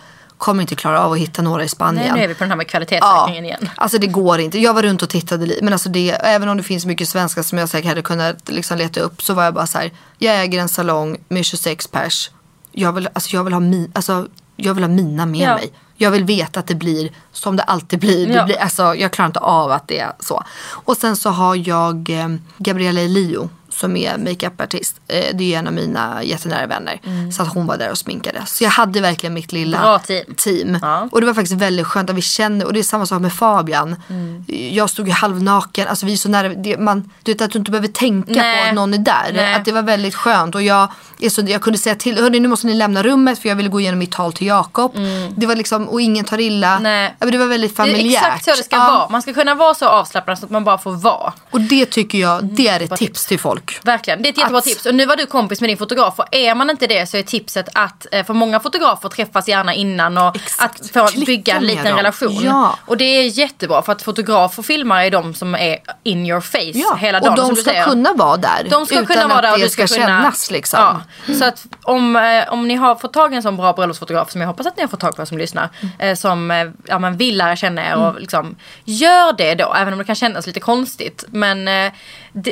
kommer 0.47 0.63
inte 0.63 0.75
klara 0.75 1.01
av 1.05 1.13
att 1.13 1.19
hitta 1.19 1.43
några 1.43 1.65
i 1.65 1.69
Spanien. 1.69 2.05
Nej, 2.07 2.17
nu 2.19 2.25
är 2.25 2.29
vi 2.29 2.35
på 2.35 2.45
den 2.45 2.51
här 2.51 2.57
med 2.57 2.65
Ja, 2.67 2.71
kvalitetssäkringen 2.71 3.45
igen. 3.45 3.69
alltså 3.77 3.99
det 3.99 4.07
går 4.07 4.39
inte. 4.41 4.59
Jag 4.59 4.75
var 4.75 4.83
runt 4.83 5.03
och 5.03 5.09
tittade 5.09 5.47
lite. 5.47 5.65
Men 5.65 5.73
alltså 5.73 5.89
det, 5.89 6.11
även 6.11 6.49
om 6.49 6.57
det 6.57 6.63
finns 6.63 6.87
mycket 6.87 7.09
svenskar 7.09 7.43
som 7.43 7.59
jag 7.59 7.69
säkert 7.69 7.89
hade 7.89 8.03
kunnat 8.03 8.49
liksom 8.49 8.79
leta 8.79 9.01
upp. 9.01 9.23
Så 9.23 9.35
var 9.35 9.45
jag 9.45 9.55
bara 9.55 9.67
så 9.67 9.79
här. 9.79 9.91
Jag 10.19 10.41
äger 10.43 10.61
en 10.61 10.69
salong 10.69 11.17
med 11.29 11.45
26 11.45 11.87
pers. 11.87 12.31
Jag 12.73 12.93
vill, 12.93 13.09
alltså 13.13 13.37
jag 13.37 13.45
vill, 13.45 13.53
ha, 13.53 13.61
mi, 13.61 13.91
alltså 13.93 14.27
jag 14.57 14.75
vill 14.75 14.85
ha 14.85 14.89
mina 14.89 15.27
med 15.27 15.41
Ja. 15.41 15.55
mig. 15.55 15.73
Jag 15.97 16.11
vill 16.11 16.25
veta 16.25 16.61
att 16.61 16.67
det 16.67 16.75
blir 16.75 17.11
som 17.33 17.57
det 17.57 17.63
alltid 17.63 17.99
blir. 17.99 18.27
Det 18.27 18.33
Ja. 18.35 18.45
blir 18.45 18.57
alltså, 18.61 18.95
jag 18.95 19.13
klarar 19.13 19.27
inte 19.27 19.41
av 19.41 19.71
att 19.73 19.89
det 19.89 19.99
är 19.99 20.13
så. 20.21 20.45
Och 20.69 20.97
sen 20.97 21.17
så 21.17 21.31
har 21.31 21.69
jag 21.69 22.11
eh, 22.11 22.29
Gabriella 22.59 23.01
Elio 23.01 23.49
som 23.77 23.97
är 23.97 24.19
makeupartist. 24.19 24.97
Eh, 25.09 25.25
det 25.37 25.45
är 25.45 25.49
ju 25.49 25.55
en 25.55 25.67
av 25.67 25.73
mina 25.73 26.23
jättenära 26.23 26.67
vänner. 26.67 27.01
Så 27.33 27.43
att 27.43 27.55
hon 27.55 27.67
var 27.67 27.77
där 27.77 27.91
och 27.91 27.99
sminkade. 27.99 28.43
Så 28.47 28.65
jag 28.65 28.71
hade 28.71 29.01
verkligen 29.01 29.35
mitt 29.35 29.53
lilla 29.53 29.99
team. 29.99 30.25
team. 30.37 30.79
Ja. 30.83 31.09
Och 31.13 31.21
det 31.21 31.27
var 31.27 31.35
faktiskt 31.35 31.61
väldigt 31.61 31.87
skönt 31.87 32.11
att 32.11 32.17
vi 32.17 32.23
känner, 32.23 32.65
och 32.67 32.73
det 32.73 32.79
är 32.79 32.83
samma 32.83 33.07
sak 33.07 33.21
med 33.23 33.33
Fabian. 33.33 33.97
Mm. 34.09 34.45
Jag 34.49 34.91
stod 34.91 35.07
ju 35.09 35.13
halvnaken, 35.13 35.89
alltså 35.89 36.07
vi 36.07 36.13
är 36.13 36.17
så 36.17 36.29
nära, 36.29 36.49
det, 36.49 36.79
man, 36.79 37.11
du 37.23 37.33
vet 37.33 37.41
att 37.43 37.51
du 37.51 37.59
inte 37.59 37.71
behöver 37.71 37.89
tänka 37.89 38.33
Nej. 38.33 38.63
på 38.63 38.69
att 38.69 38.75
någon 38.75 38.95
är 38.95 38.99
där. 38.99 39.31
Nej. 39.35 39.55
Att 39.55 39.65
det 39.65 39.73
var 39.73 39.83
väldigt 39.83 40.15
skönt 40.15 40.55
och 40.55 40.63
jag, 40.63 40.89
så, 41.31 41.43
jag 41.47 41.63
kunde 41.63 41.79
säga 41.79 41.95
till, 41.95 42.19
hörni 42.19 42.41
nu 42.41 42.49
måste 42.49 42.67
ni 42.67 42.75
lämna 42.75 43.03
rummet 43.03 43.39
för 43.39 43.49
jag 43.49 43.57
ville 43.57 43.69
gå 43.69 43.81
igenom 43.81 43.99
mitt 43.99 44.13
tal 44.13 44.33
till 44.33 44.47
Jakob. 44.47 44.93
Det 45.37 45.47
var 45.47 45.57
liksom, 45.57 45.89
och 45.89 46.01
ingen 46.01 46.25
tar 46.25 46.39
illa. 46.41 46.71
Mm. 46.71 46.83
Nej. 46.83 47.15
Det 47.19 47.39
var 47.39 47.47
väldigt 47.47 47.77
Det 47.77 47.83
är 47.83 47.87
familjärt. 47.87 48.23
exakt 48.25 48.45
så 48.45 48.51
det 48.51 48.57
ska 48.65 48.77
Ja. 48.77 48.87
vara. 48.99 49.09
Man 49.09 49.23
ska 49.23 49.35
kunna 49.35 49.55
vara 49.55 49.75
så 49.75 49.87
avslappnad 49.87 50.39
så 50.39 50.45
att 50.45 50.51
man 50.51 50.65
bara 50.65 50.79
får 50.79 50.93
vara. 50.93 51.33
Och 51.51 51.61
det 51.61 51.87
tycker 51.87 52.19
jag, 52.19 52.45
det 52.45 52.69
är 52.69 52.81
ett 52.81 52.97
tips 52.97 53.27
till 53.27 53.39
folk. 53.41 53.66
Verkligen, 53.85 54.23
det 54.23 54.29
är 54.29 54.31
ett 54.31 54.39
jättebra 54.39 54.59
Att- 54.59 54.65
tips. 54.65 54.87
Och 54.87 54.95
nu 54.95 55.07
var 55.07 55.17
du 55.17 55.27
kompis 55.27 55.61
med 55.61 55.71
din 55.71 55.77
fotograf 55.79 56.19
och 56.19 56.27
är 56.31 56.55
man 56.55 56.71
inte 56.71 56.87
det 56.87 57.07
så 57.07 57.17
är 57.17 57.23
tipset 57.23 57.69
att, 57.73 58.07
eh, 58.13 58.25
för 58.27 58.35
många 58.35 58.61
fotografer 58.61 59.09
träffas 59.09 59.49
gärna 59.49 59.75
innan 59.75 60.19
och 60.19 60.37
Exakt. 60.37 60.81
att 60.81 60.91
få 60.91 61.07
Klicka 61.07 61.27
bygga 61.27 61.55
en 61.57 61.67
liten 61.67 61.85
dem. 61.85 61.97
relation. 61.97 62.41
Ja. 62.45 62.79
Och 62.87 62.97
det 62.97 63.05
är 63.05 63.23
jättebra 63.39 63.83
för 63.83 63.93
att 63.93 64.03
fotografer 64.03 64.59
och 64.59 64.67
filmare 64.67 65.07
är 65.07 65.11
de 65.11 65.35
som 65.35 65.55
är 65.55 65.79
in 66.03 66.27
your 66.27 66.41
face 66.41 66.97
hela 66.99 67.21
dagen. 67.21 67.33
och 67.33 67.39
som 67.39 67.49
de 67.49 67.55
du 67.55 67.63
ska 67.63 67.85
kunna 67.85 68.13
vara 68.13 68.37
där. 68.37 68.67
De 68.71 68.87
ska 68.87 69.07
kunna 69.07 69.27
vara 69.29 69.41
där 69.41 69.53
och 69.53 69.59
du 69.59 69.69
ska, 69.69 69.87
ska 69.87 69.95
kunna... 69.97 70.07
kännas 70.07 70.51
liksom. 70.51 71.03
Ja. 71.27 71.35
Så 71.35 71.45
att 71.45 71.67
om, 71.83 72.17
eh, 72.17 72.53
om 72.53 72.69
ni 72.69 72.75
har 72.75 72.95
fått 72.95 73.13
tag 73.13 73.33
i 73.33 73.37
en 73.37 73.43
sån 73.43 73.57
bra 73.57 73.73
bröllopsfotograf 73.73 74.31
som 74.31 74.41
jag 74.41 74.49
hoppas 74.49 74.67
att 74.67 74.77
ni 74.77 74.83
har 74.83 74.89
fått 74.89 75.01
tag 75.01 75.17
på 75.17 75.27
som 75.27 75.39
lyssnar. 75.39 75.69
Eh, 75.99 76.15
som 76.15 76.73
ja, 76.87 76.99
men 76.99 77.17
vill 77.17 77.37
lära 77.39 77.57
känna 77.57 77.87
er 77.89 77.95
och 77.95 78.21
liksom 78.21 78.57
gör 78.85 79.33
det 79.33 79.55
då. 79.55 79.75
Även 79.75 79.93
om 79.93 79.99
det 79.99 80.05
kan 80.05 80.15
kännas 80.15 80.47
lite 80.47 80.61
konstigt. 80.61 81.25
Men 81.29 81.69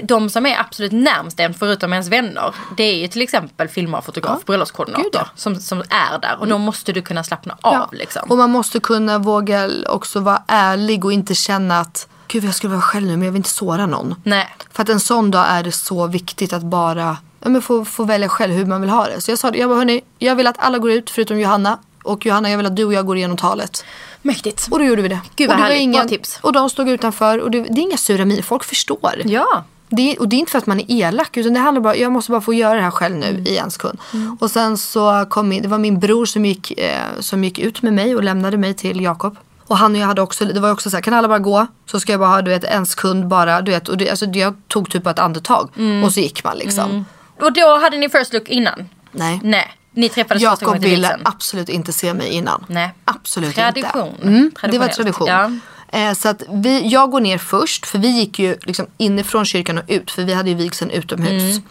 de, 0.03 0.31
som 0.31 0.47
är 0.47 0.61
absolut 0.61 0.93
närmst 0.93 1.41
en 1.41 1.55
förutom 1.55 1.93
ens 1.93 2.09
vänner. 2.09 2.55
Det 2.77 2.83
är 2.85 2.95
ju 2.97 3.09
till 3.09 3.23
exempel 3.23 3.69
filmare, 3.69 4.03
fotograf, 4.03 4.37
Gud, 4.39 4.47
bröllopskoordinator. 4.47 5.09
ja. 5.13 5.27
Som, 5.37 5.57
som 5.61 5.79
är 5.81 6.19
där. 6.19 6.37
Och 6.41 6.47
då 6.47 6.59
måste 6.59 6.93
du 6.93 7.03
kunna 7.03 7.25
slappna 7.25 7.57
av 7.61 7.75
Ja. 7.75 7.89
liksom. 7.93 8.31
Och 8.31 8.37
man 8.39 8.51
måste 8.51 8.81
kunna 8.81 9.19
våga 9.19 9.71
också 9.89 10.21
vara 10.21 10.43
ärlig 10.47 11.05
och 11.05 11.13
inte 11.13 11.35
känna 11.35 11.81
att 11.81 12.09
gud 12.29 12.45
jag 12.45 12.55
skulle 12.55 12.71
vara 12.71 12.83
själv 12.83 13.07
nu 13.07 13.17
men 13.17 13.25
jag 13.25 13.33
vill 13.33 13.41
inte 13.41 13.51
såra 13.51 13.87
någon. 13.87 14.15
Nej. 14.25 14.49
För 14.73 14.83
att 14.83 14.89
en 14.89 15.01
sån 15.01 15.31
dag 15.31 15.45
är 15.49 15.63
det 15.63 15.73
så 15.73 16.07
viktigt 16.07 16.53
att 16.53 16.63
bara 16.63 17.17
ja, 17.41 17.49
men 17.49 17.63
få, 17.63 17.85
få 17.85 18.05
välja 18.05 18.29
själv 18.29 18.53
hur 18.55 18.67
man 18.67 18.81
vill 18.81 18.91
ha 18.91 19.07
det. 19.07 19.21
Så 19.21 19.31
jag 19.31 19.39
sa 19.39 19.51
det, 19.51 19.59
jag 19.59 19.69
bara 19.69 19.79
hörni, 19.79 20.01
jag 20.19 20.35
vill 20.37 20.47
att 20.47 20.57
alla 20.59 20.79
går 20.79 20.91
ut 20.91 21.11
förutom 21.11 21.41
Johanna. 21.41 21.79
Och 22.03 22.27
Johanna 22.27 22.51
jag 22.51 22.57
vill 22.57 22.67
att 22.67 22.77
du 22.77 22.85
och 22.85 22.93
jag 22.93 23.07
går 23.07 23.17
igenom 23.17 23.37
talet. 23.37 23.85
Mäktigt. 24.23 24.69
Och 24.71 24.79
då 24.79 24.85
gjorde 24.85 25.03
vi 25.03 25.09
det. 25.09 25.21
Gud, 25.37 25.49
och 25.51 25.57
vad 25.57 25.59
det 25.59 25.63
var 25.69 25.77
härligt. 25.77 25.93
Bra 25.97 26.09
tips. 26.09 26.39
Och 26.43 26.53
de 26.53 26.71
stod 26.71 26.89
utanför 26.89 27.39
och 27.41 27.51
det, 27.51 27.61
det 27.61 27.81
är 27.81 27.83
inga 27.83 27.97
sura 27.97 28.25
miner, 28.25 28.43
folk 28.43 28.65
förstår. 28.65 29.23
Ja. 29.25 29.65
Det, 29.97 30.17
och 30.19 30.29
det 30.29 30.37
är 30.37 30.39
inte 30.39 30.53
för 30.53 30.59
att 30.59 30.67
man 30.67 30.81
är 30.81 30.85
elak 30.89 31.37
utan 31.37 31.53
det 31.55 31.61
handlar 31.61 31.81
bara 31.83 31.97
jag 31.97 32.13
måste 32.13 32.31
bara 32.31 32.41
få 32.41 32.55
göra 32.55 32.75
det 32.75 32.81
här 32.83 32.91
själv 32.91 33.17
nu 33.17 33.27
Mm. 33.29 33.47
i 33.47 33.57
en 33.59 33.71
sekund. 33.71 33.99
Och 34.41 34.51
sen 34.51 34.79
så 34.79 35.27
kom 35.31 35.49
min, 35.49 35.63
det 35.63 35.69
var 35.69 35.79
min 35.79 36.01
bror 36.01 36.27
som 36.27 36.45
gick, 36.45 36.71
eh, 36.79 37.01
som 37.21 37.45
gick 37.45 37.59
ut 37.59 37.83
med 37.83 37.93
mig 37.93 38.17
och 38.17 38.25
lämnade 38.25 38.57
mig 38.57 38.75
till 38.75 39.01
Jakob. 39.01 39.37
Och 39.67 39.79
han 39.79 39.93
och 39.95 39.99
jag 40.01 40.07
hade 40.07 40.23
också, 40.23 40.45
det 40.45 40.61
var 40.61 40.71
också 40.73 40.91
så 40.91 40.97
här, 40.97 41.03
kan 41.03 41.15
alla 41.15 41.29
bara 41.29 41.39
gå? 41.39 41.67
Så 41.87 42.01
ska 42.01 42.13
jag 42.13 42.21
bara 42.21 42.29
ha 42.31 42.43
du 42.43 42.51
vet, 42.51 42.65
en 42.65 42.87
sekund 42.87 43.27
bara, 43.29 43.63
du 43.63 43.71
vet. 43.73 43.89
Och 43.89 43.97
det, 43.97 44.11
alltså, 44.11 44.27
jag 44.27 44.55
tog 44.69 44.91
typ 44.91 45.07
ett 45.07 45.19
andetag 45.19 45.71
Mm. 45.77 46.05
och 46.05 46.13
så 46.13 46.21
gick 46.21 46.45
man 46.45 46.57
liksom. 46.59 47.05
Och 47.41 47.53
då 47.53 47.79
hade 47.79 47.97
ni 47.99 48.09
first 48.09 48.33
look 48.33 48.49
innan? 48.49 48.89
Nej. 49.13 49.41
Nej. 49.43 49.75
Ni 49.97 50.09
träffades 50.09 50.43
första 50.43 50.53
Jakob 50.53 50.67
gången 50.67 50.83
till 50.83 50.91
ville 50.91 51.17
absolut 51.23 51.69
inte 51.69 51.93
se 51.93 52.15
mig 52.15 52.29
innan. 52.29 52.65
Nej. 52.69 52.95
Absolut 53.05 53.55
Tradition. 53.55 54.09
inte. 54.15 54.27
Mm, 54.29 54.51
det 54.71 54.79
var 54.79 54.89
tradition. 54.89 55.27
Ja. 55.29 55.51
Eh, 55.95 56.13
så 56.13 56.29
att 56.29 56.43
vi, 56.49 56.89
jag 56.89 57.11
går 57.11 57.21
ner 57.21 57.39
först 57.39 57.87
för 57.87 57.99
vi 57.99 58.09
gick 58.09 58.39
ju 58.39 58.57
liksom 58.63 58.87
inifrån 58.97 59.45
kyrkan 59.45 59.79
och 59.79 59.85
ut 59.89 60.11
för 60.11 60.23
vi 60.23 60.35
hade 60.35 60.51
ju 60.51 60.55
vigseln 60.55 60.91
utomhus. 60.91 61.43
Mm. 61.43 61.63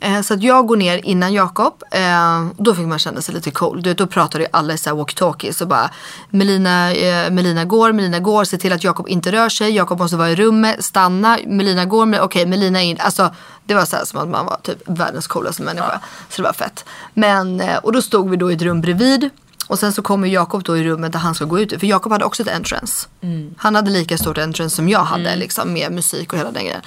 Eh, 0.00 0.22
så 0.22 0.34
att 0.34 0.42
jag 0.42 0.66
går 0.66 0.76
ner 0.76 1.00
innan 1.04 1.32
Jakob. 1.32 1.82
Eh, 1.90 2.46
då 2.58 2.74
fick 2.74 2.86
man 2.86 2.98
känna 2.98 3.20
sig 3.20 3.34
lite 3.34 3.50
cool. 3.50 3.82
Du 3.82 3.90
vet, 3.90 3.98
då 3.98 4.06
pratade 4.06 4.44
ju 4.44 4.50
alla 4.52 4.74
i 4.74 4.76
walkie-talkies 4.76 5.62
och 5.62 5.68
bara 5.68 5.90
Melina, 6.30 6.92
Melina 7.30 7.64
går, 7.64 7.92
Melina 7.92 8.18
går, 8.18 8.44
se 8.44 8.58
till 8.58 8.72
att 8.72 8.84
Jakob 8.84 9.08
inte 9.08 9.32
rör 9.32 9.48
sig. 9.48 9.70
Jakob 9.70 9.98
måste 9.98 10.16
vara 10.16 10.30
i 10.30 10.36
rummet, 10.36 10.84
stanna, 10.84 11.38
Melina 11.46 11.84
går, 11.84 12.20
okej 12.20 12.46
Melina 12.46 12.82
in. 12.82 12.96
Alltså 13.00 13.34
det 13.64 13.74
var 13.74 13.84
så 13.84 13.96
som 14.04 14.20
att 14.20 14.28
man 14.28 14.46
var 14.46 14.58
typ 14.62 14.78
världens 14.86 15.26
coolaste 15.26 15.62
människa. 15.62 16.00
Så 16.28 16.42
det 16.42 16.46
var 16.46 16.52
fett. 16.52 16.84
Men, 17.14 17.62
och 17.82 17.92
då 17.92 18.02
stod 18.02 18.30
vi 18.30 18.36
då 18.36 18.50
i 18.50 18.54
ett 18.54 18.62
rum 18.62 18.80
bredvid. 18.80 19.30
Och 19.68 19.78
sen 19.78 19.92
så 19.92 20.02
kommer 20.02 20.28
Jakob 20.28 20.62
då 20.62 20.76
i 20.76 20.84
rummet 20.84 21.12
där 21.12 21.18
han 21.18 21.34
ska 21.34 21.44
gå 21.44 21.60
ut. 21.60 21.80
För 21.80 21.86
Jakob 21.86 22.12
hade 22.12 22.24
också 22.24 22.42
ett 22.42 22.48
entrance. 22.48 23.08
Han 23.56 23.74
hade 23.74 23.90
lika 23.90 24.18
stort 24.18 24.38
entrance 24.38 24.76
som 24.76 24.88
jag 24.88 25.04
hade 25.04 25.36
liksom 25.36 25.72
med 25.72 25.92
musik 25.92 26.32
och 26.32 26.38
hela 26.38 26.50
den 26.50 26.64
grejen. 26.64 26.80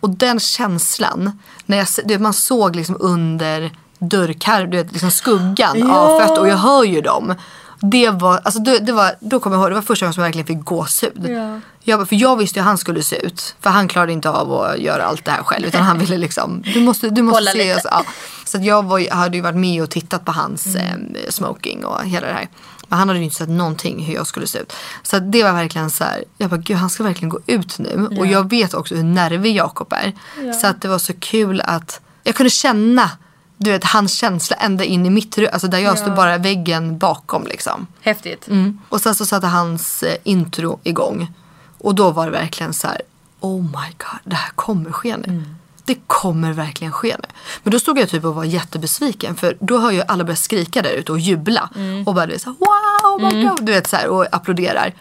Och 0.00 0.10
den 0.10 0.40
känslan, 0.40 1.38
när 1.66 1.76
jag, 1.78 1.86
du 2.04 2.14
vet, 2.14 2.20
man 2.20 2.32
såg 2.32 2.76
liksom 2.76 2.96
under 3.00 3.70
dörrkarmen, 3.98 4.70
du 4.70 4.76
vet 4.76 4.92
liksom 4.92 5.10
skuggan 5.10 5.90
av 5.90 6.20
fötter 6.20 6.40
och 6.40 6.48
jag 6.48 6.56
hör 6.56 6.84
ju 6.84 7.00
dem. 7.00 7.34
Det 7.80 8.10
var, 8.10 8.40
alltså 8.44 8.60
det, 8.60 8.78
det 8.78 8.92
var, 8.92 9.14
då 9.20 9.40
kommer 9.40 9.56
jag 9.56 9.62
ihåg, 9.62 9.70
det 9.70 9.74
var 9.74 9.82
första 9.82 10.06
gången 10.06 10.14
som 10.14 10.20
jag 10.22 10.28
verkligen 10.28 10.46
fick 10.46 10.64
gåshud. 10.64 11.26
Ja. 11.28 11.60
Jag, 11.84 12.08
för 12.08 12.16
jag 12.16 12.36
visste 12.36 12.60
hur 12.60 12.64
han 12.64 12.78
skulle 12.78 13.02
se 13.02 13.16
ut. 13.16 13.54
För 13.60 13.70
han 13.70 13.88
klarade 13.88 14.12
inte 14.12 14.30
av 14.30 14.52
att 14.52 14.78
göra 14.78 15.04
allt 15.04 15.24
det 15.24 15.30
här 15.30 15.42
själv. 15.42 15.66
Utan 15.66 15.82
han 15.82 15.98
ville 16.02 16.18
liksom, 16.18 16.62
du 16.74 16.80
måste, 16.80 17.10
du 17.10 17.22
måste 17.22 17.44
se 17.52 17.58
lite. 17.58 17.76
oss. 17.76 17.82
Ja. 17.90 18.04
Så 18.44 18.58
jag 18.60 18.82
var, 18.82 19.14
hade 19.14 19.36
ju 19.36 19.42
varit 19.42 19.56
med 19.56 19.82
och 19.82 19.90
tittat 19.90 20.24
på 20.24 20.32
hans 20.32 20.76
eh, 20.76 20.96
smoking 21.28 21.84
och 21.84 22.04
hela 22.04 22.26
det 22.26 22.32
här. 22.32 22.48
Men 22.88 22.98
han 22.98 23.08
hade 23.08 23.18
ju 23.18 23.24
inte 23.24 23.36
sett 23.36 23.48
någonting 23.48 24.04
hur 24.04 24.14
jag 24.14 24.26
skulle 24.26 24.46
se 24.46 24.58
ut. 24.58 24.72
Så 25.02 25.18
det 25.18 25.42
var 25.42 25.52
verkligen 25.52 25.90
så 25.90 26.04
här, 26.04 26.24
jag 26.38 26.50
bara 26.50 26.56
gud 26.56 26.76
han 26.76 26.90
ska 26.90 27.02
verkligen 27.02 27.28
gå 27.28 27.38
ut 27.46 27.78
nu. 27.78 28.08
Och 28.18 28.26
jag 28.26 28.50
vet 28.50 28.74
också 28.74 28.94
hur 28.94 29.02
nervig 29.02 29.56
Jakob 29.56 29.92
är. 29.92 30.12
Så 30.52 30.66
att 30.66 30.82
det 30.82 30.88
var 30.88 30.98
så 30.98 31.12
kul 31.12 31.60
att 31.64 32.00
jag 32.22 32.34
kunde 32.34 32.50
känna 32.50 33.10
du 33.56 33.70
vet, 33.70 33.84
hans 33.84 34.14
känsla 34.14 34.56
ända 34.56 34.84
in 34.84 35.06
i 35.06 35.10
mitt 35.10 35.38
rum. 35.38 35.48
Alltså 35.52 35.68
där 35.68 35.78
jag 35.78 35.98
stod 35.98 36.14
bara 36.14 36.38
väggen 36.38 36.98
bakom 36.98 37.46
liksom. 37.46 37.86
Häftigt. 38.00 38.48
Mm. 38.48 38.78
Och 38.88 39.00
sen 39.00 39.14
så 39.14 39.26
satte 39.26 39.46
hans 39.46 40.02
eh, 40.02 40.16
intro 40.24 40.80
igång. 40.82 41.32
Och 41.78 41.94
då 41.94 42.10
var 42.10 42.26
det 42.26 42.32
verkligen 42.32 42.74
så 42.74 42.88
här, 42.88 43.02
oh 43.40 43.62
my 43.62 43.88
god, 43.98 44.20
det 44.24 44.36
här 44.36 44.50
kommer 44.54 44.92
ske 44.92 45.16
nu. 45.16 45.28
Mm. 45.28 45.56
Det 45.84 45.94
kommer 46.06 46.52
verkligen 46.52 46.92
ske 46.92 47.16
nu. 47.18 47.28
Men 47.62 47.70
då 47.72 47.78
stod 47.78 47.98
jag 47.98 48.08
typ 48.08 48.24
och 48.24 48.34
var 48.34 48.44
jättebesviken 48.44 49.34
för 49.36 49.56
då 49.60 49.78
hör 49.78 49.90
ju 49.90 50.02
alla 50.08 50.24
börja 50.24 50.36
skrika 50.36 50.82
där 50.82 50.90
ute 50.90 51.12
och 51.12 51.18
jubla. 51.18 51.68
Mm. 51.76 52.08
Och 52.08 52.14
bara 52.14 52.26
det 52.26 52.38
så 52.38 52.50
här, 52.50 52.56
wow, 52.58 53.26
oh 53.26 53.32
my 53.34 53.42
god. 53.44 53.64
Du 53.64 53.72
vet 53.72 53.86
så 53.86 53.96
här 53.96 54.08
och 54.08 54.26
applåderar. 54.32 54.94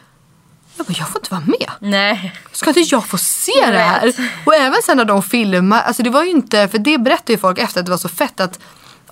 Jag 0.78 0.86
bara, 0.86 0.94
jag 0.98 1.10
får 1.10 1.22
inte 1.22 1.32
vara 1.34 1.44
med. 1.46 1.72
Nej. 1.80 2.36
Ska 2.52 2.70
inte 2.70 2.80
jag 2.80 3.06
få 3.06 3.18
se 3.18 3.52
Jag 3.64 3.74
det 3.74 3.80
här? 3.80 4.06
vet. 4.06 4.16
Och 4.46 4.56
även 4.56 4.82
sen 4.84 4.98
när 4.98 5.06
de 5.06 5.24
filmar, 5.24 5.82
alltså 5.82 6.04
det 6.04 6.10
var 6.10 6.24
ju 6.24 6.30
inte, 6.30 6.68
för 6.68 6.78
det 6.78 6.98
berättar 6.98 7.34
ju 7.34 7.38
folk 7.38 7.58
efter 7.60 7.80
att 7.80 7.86
det 7.86 7.90
var 7.92 7.98
så 7.98 8.10
fett 8.10 8.40
att 8.40 8.60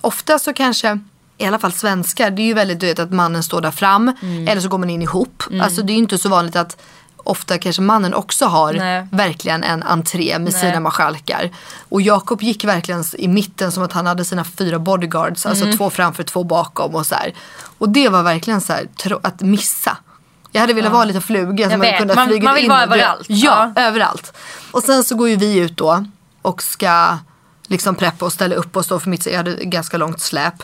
ofta 0.00 0.38
så 0.38 0.52
kanske 0.52 0.98
i 1.38 1.44
alla 1.46 1.58
fall 1.58 1.72
svenskar, 1.72 2.30
det 2.30 2.42
är 2.42 2.46
ju 2.46 2.54
väldigt 2.54 2.80
du 2.80 2.86
vet 2.86 2.98
att 2.98 3.12
mannen 3.12 3.42
står 3.42 3.60
där 3.60 3.70
fram 3.70 4.12
Mm. 4.22 4.48
eller 4.48 4.60
så 4.60 4.68
går 4.68 4.78
man 4.78 4.90
in 4.90 5.02
ihop. 5.02 5.42
Alltså 5.62 5.82
det 5.82 5.92
är 5.92 5.94
ju 5.94 6.00
inte 6.00 6.18
så 6.18 6.28
vanligt 6.28 6.56
att 6.56 6.82
ofta 7.24 7.58
kanske 7.58 7.82
mannen 7.82 8.14
också 8.14 8.46
har 8.46 8.72
Nej. 8.72 9.06
verkligen 9.12 9.64
en 9.64 9.82
entré 9.82 10.38
med 10.38 10.52
Nej. 10.52 10.60
sina 10.60 10.80
marskalkar. 10.80 11.50
Och 11.88 12.02
Jakob 12.02 12.42
gick 12.42 12.64
verkligen 12.64 13.04
i 13.18 13.28
mitten 13.28 13.72
som 13.72 13.82
att 13.82 13.92
han 13.92 14.06
hade 14.06 14.24
sina 14.24 14.44
fyra 14.44 14.78
bodyguards, 14.78 15.46
Mm. 15.46 15.50
alltså 15.62 15.78
två 15.78 15.90
framför, 15.90 16.22
två 16.22 16.44
bakom 16.44 16.94
och 16.94 17.06
så 17.06 17.14
här. 17.14 17.34
Och 17.78 17.88
det 17.88 18.08
var 18.08 18.22
verkligen 18.22 18.60
så 18.60 18.72
här, 18.72 18.86
att 19.22 19.40
missa. 19.40 19.96
Jag 20.52 20.60
hade 20.60 20.72
velat 20.72 20.92
vara 20.92 21.04
lite 21.04 21.20
fluga 21.20 21.68
kunnat 21.98 22.16
man- 22.16 22.28
flyga 22.28 22.44
man 22.44 22.54
vill 22.54 22.64
in 22.64 22.70
vara 22.70 22.82
överallt. 22.82 23.26
Ja, 23.28 23.72
Ja. 23.76 23.82
överallt. 23.82 24.36
Och 24.70 24.82
sen 24.82 25.04
så 25.04 25.14
går 25.16 25.28
ju 25.28 25.36
vi 25.36 25.56
ut 25.58 25.76
då 25.76 26.04
och 26.42 26.62
ska 26.62 27.18
liksom 27.68 27.94
preppa 27.94 28.24
och 28.24 28.32
ställa 28.32 28.54
upp 28.54 28.76
oss 28.76 28.86
då 28.88 29.00
för 29.00 29.10
mitt, 29.10 29.26
jag 29.26 29.36
hade 29.36 29.64
ganska 29.64 29.96
långt 29.96 30.20
släp. 30.20 30.54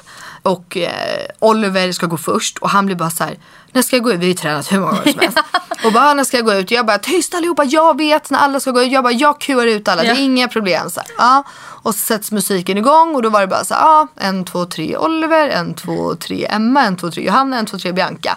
Och 0.43 0.77
eh, 0.77 0.91
Oliver 1.39 1.93
ska 1.93 2.07
gå 2.07 2.17
först 2.17 2.59
och 2.59 2.71
han 2.71 2.87
blir 2.87 2.97
bara 2.97 3.11
så 3.11 3.25
här, 3.25 3.37
när 3.73 3.83
ska 3.83 3.97
jag 3.97 4.05
gå 4.05 4.13
ut? 4.13 4.21
Vi 4.21 4.25
har 4.25 4.29
ju 4.29 4.35
tränat 4.35 4.73
hur 4.73 4.81
många 4.81 4.93
gånger 4.93 5.13
som 5.13 5.21
helst. 5.21 5.39
och 5.85 5.93
bara, 5.93 6.15
när 6.15 6.25
ska 6.25 6.37
jag 6.37 6.47
gå 6.47 6.55
ut? 6.55 6.71
Jag 6.71 6.87
bara, 6.87 6.99
tyst 6.99 7.35
allihopa, 7.35 7.65
jag 7.65 7.99
vet 7.99 8.31
när 8.31 8.39
alla 8.39 8.61
ska 8.61 8.71
gå 8.71 8.83
ut. 8.83 8.93
Jag 8.93 9.05
bara, 9.05 9.13
jag 9.13 9.41
kuar 9.41 9.67
ut 9.67 9.89
alla, 9.89 10.03
det 10.03 10.09
är 10.09 10.21
inga 10.21 10.49
problem. 10.49 10.91
Så 10.91 11.01
ja. 11.19 11.45
Och 11.87 11.95
så 11.95 12.01
sätts 12.01 12.33
musiken 12.33 12.79
igång 12.79 13.15
och 13.15 13.23
då 13.23 13.31
var 13.31 13.41
det 13.41 13.47
bara 13.47 13.65
så 13.65 13.75
här, 13.75 13.81
ja, 13.81 14.09
en, 14.17 14.45
två, 14.45 14.67
tre 14.67 14.97
Oliver, 14.97 15.49
en, 15.49 15.75
två, 15.75 16.15
tre 16.15 16.47
Emma, 16.51 16.83
en, 16.83 16.97
två, 16.97 17.11
tre 17.11 17.25
Johanna, 17.25 17.59
en, 17.59 17.67
två, 17.67 17.79
tre 17.79 17.93
Bianca. 17.93 18.37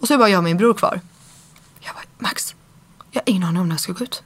Och 0.00 0.08
så 0.08 0.14
är 0.14 0.18
bara 0.18 0.28
jag 0.28 0.38
och 0.38 0.44
min 0.44 0.56
bror 0.56 0.74
kvar. 0.74 1.00
Jag 1.80 1.94
bara, 1.94 2.28
Max, 2.28 2.54
jag 3.10 3.20
har 3.20 3.30
ingen 3.30 3.42
aning 3.44 3.60
om 3.60 3.68
när 3.68 3.74
jag 3.74 3.80
ska 3.80 3.92
gå 3.92 4.04
ut. 4.04 4.22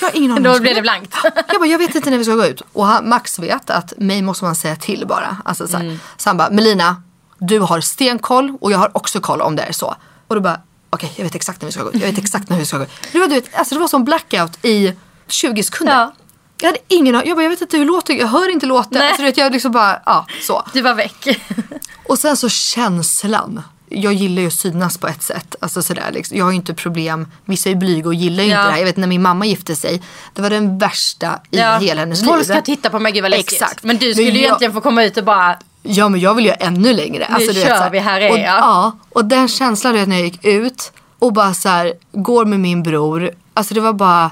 Jag 0.00 0.08
har 0.08 0.16
ingen 0.16 0.30
aning 0.32 0.42
Då 0.42 0.52
gå 0.52 0.58
det 0.58 0.82
blankt. 0.82 1.16
Jag 1.22 1.60
bara, 1.60 1.66
jag 1.66 1.78
vet 1.78 1.94
inte 1.94 2.10
när 2.10 2.18
vi 2.18 2.24
ska 2.24 2.34
gå 2.34 2.46
ut. 2.46 2.62
Och 2.72 2.86
han, 2.86 3.08
Max 3.08 3.38
vet 3.38 3.70
att 3.70 3.92
mig 3.98 4.22
måste 4.22 4.44
man 4.44 4.56
säga 4.56 4.76
till 4.76 5.06
bara. 5.06 5.36
Alltså, 5.44 5.68
så, 5.68 5.76
här. 5.76 5.98
så 6.16 6.28
han 6.28 6.36
bara, 6.36 6.50
Melina, 6.50 7.02
du 7.38 7.58
har 7.58 7.80
stenkoll 7.80 8.56
och 8.60 8.72
jag 8.72 8.78
har 8.78 8.90
också 8.96 9.20
koll 9.20 9.40
om 9.40 9.56
det 9.56 9.62
är 9.62 9.72
så. 9.72 9.96
Och 10.28 10.34
då 10.34 10.40
bara, 10.40 10.60
okej 10.90 11.12
jag 11.16 11.24
vet 11.24 11.34
exakt 11.34 11.60
när 11.62 11.66
vi 11.66 11.72
ska 11.72 11.82
gå 11.82 11.88
ut. 11.92 12.00
Jag 12.00 12.08
vet 12.10 12.18
exakt 12.18 12.48
när 12.48 12.58
vi 12.58 12.66
ska 12.66 12.76
gå 12.76 12.82
ut. 12.84 12.90
Det 13.12 13.18
var, 13.18 13.28
du 13.28 13.34
vet, 13.34 13.54
alltså, 13.54 13.74
det 13.74 13.80
var 13.80 13.88
som 13.88 14.04
blackout 14.04 14.64
i 14.64 14.92
20 15.28 15.62
sekunder. 15.62 15.94
Ja. 15.94 16.12
Jag 16.60 16.66
hade 16.68 16.78
ingen. 16.88 17.14
Jag 17.14 17.36
bara, 17.36 17.42
jag 17.42 17.50
vet 17.50 17.60
inte 17.60 17.76
hur 17.76 17.84
låter 17.84 18.14
Jag 18.14 18.26
hör 18.26 18.50
inte 18.52 18.66
låten. 18.66 19.02
Alltså, 19.02 19.16
du 19.16 19.22
vet, 19.28 19.36
jag 19.36 19.52
liksom 19.52 19.72
bara, 19.72 20.02
ja 20.06 20.26
så. 20.42 20.62
Du 20.72 20.82
var 20.82 20.94
väck. 20.94 21.28
Och 22.08 22.18
sen 22.18 22.36
så 22.36 22.48
känslan. 22.48 23.62
Jag 23.88 24.12
gillar 24.12 24.42
ju 24.42 24.48
att 24.48 24.54
synas 24.54 24.98
på 24.98 25.06
ett 25.08 25.22
sätt. 25.22 25.54
Alltså 25.60 25.82
sådär, 25.82 26.10
liksom. 26.12 26.36
Jag 26.36 26.44
har 26.44 26.50
ju 26.52 26.56
inte 26.56 26.74
problem. 26.74 27.28
Vissa 27.44 27.70
är 27.70 27.74
blyga 27.74 28.06
och 28.08 28.14
gillar 28.14 28.44
ju 28.44 28.50
Ja. 28.50 28.56
inte 28.58 28.66
det 28.68 28.72
här. 28.72 28.78
Jag 28.78 28.86
vet 28.86 28.96
när 28.96 29.06
min 29.06 29.22
mamma 29.22 29.46
gifte 29.46 29.76
sig. 29.76 30.02
Det 30.34 30.42
var 30.42 30.50
den 30.50 30.78
värsta 30.78 31.40
i 31.50 31.56
hela 31.58 32.00
hennes 32.00 32.20
liv. 32.20 32.26
Folk 32.28 32.44
ska 32.44 32.60
titta 32.62 32.90
på 32.90 32.98
mig, 32.98 33.12
gud 33.12 33.22
vad 33.22 33.30
läskigt. 33.30 33.52
Exakt. 33.62 33.82
Men 33.84 33.96
du 33.98 34.12
skulle 34.12 34.26
Men 34.26 34.34
ju 34.34 34.40
jag- 34.40 34.46
egentligen 34.46 34.72
få 34.72 34.80
komma 34.80 35.04
ut 35.04 35.16
och 35.16 35.24
bara, 35.24 35.58
Ja 35.86 36.08
men 36.08 36.20
jag 36.20 36.34
vill 36.34 36.44
ju 36.44 36.52
ännu 36.60 36.92
längre. 36.92 37.26
Alltså, 37.26 37.52
du 37.52 37.60
kör 37.60 37.68
vet, 37.68 37.84
så 37.84 37.90
vi, 37.90 37.98
här 37.98 38.20
är 38.20 38.30
och, 38.30 38.38
jag. 38.38 38.46
Ja, 38.46 38.98
och 39.08 39.24
den 39.24 39.48
känslan 39.48 39.92
du 39.92 39.98
vet 39.98 40.08
när 40.08 40.16
jag 40.16 40.24
gick 40.24 40.44
ut 40.44 40.92
och 41.18 41.32
bara 41.32 41.54
så 41.54 41.68
här, 41.68 41.92
går 42.12 42.44
med 42.44 42.60
min 42.60 42.82
bror. 42.82 43.30
Alltså 43.54 43.74
det 43.74 43.80
var 43.80 43.92
bara, 43.92 44.30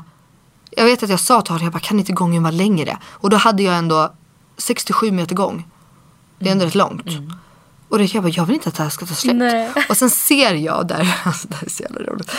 jag 0.70 0.84
vet 0.84 1.02
att 1.02 1.10
jag 1.10 1.20
sa 1.20 1.40
till 1.40 1.52
honom, 1.52 1.64
jag 1.64 1.72
bara 1.72 1.80
kan 1.80 1.98
inte 1.98 2.12
gången 2.12 2.42
vara 2.42 2.52
längre? 2.52 2.98
Och 3.10 3.30
då 3.30 3.36
hade 3.36 3.62
jag 3.62 3.74
ändå 3.74 4.12
67 4.56 5.10
meter 5.10 5.34
gång. 5.34 5.66
Det 6.38 6.48
är 6.48 6.52
ändå 6.52 6.64
rätt 6.64 6.74
långt. 6.74 7.06
Och 7.88 7.98
då 7.98 8.04
jag 8.04 8.22
bara, 8.22 8.32
jag 8.32 8.44
vill 8.44 8.54
inte 8.54 8.68
att 8.68 8.74
det 8.74 8.82
här 8.82 8.90
ska 8.90 9.06
ta 9.06 9.14
slut. 9.14 9.36
Nej. 9.36 9.72
Och 9.88 9.96
sen 9.96 10.10
ser 10.10 10.54
jag 10.54 10.86
där, 10.86 11.18
alltså 11.24 11.48
det 11.48 11.56
här 11.56 11.66
är 11.66 11.70
så 11.70 11.82
jävla 11.82 12.00
roligt. 12.00 12.30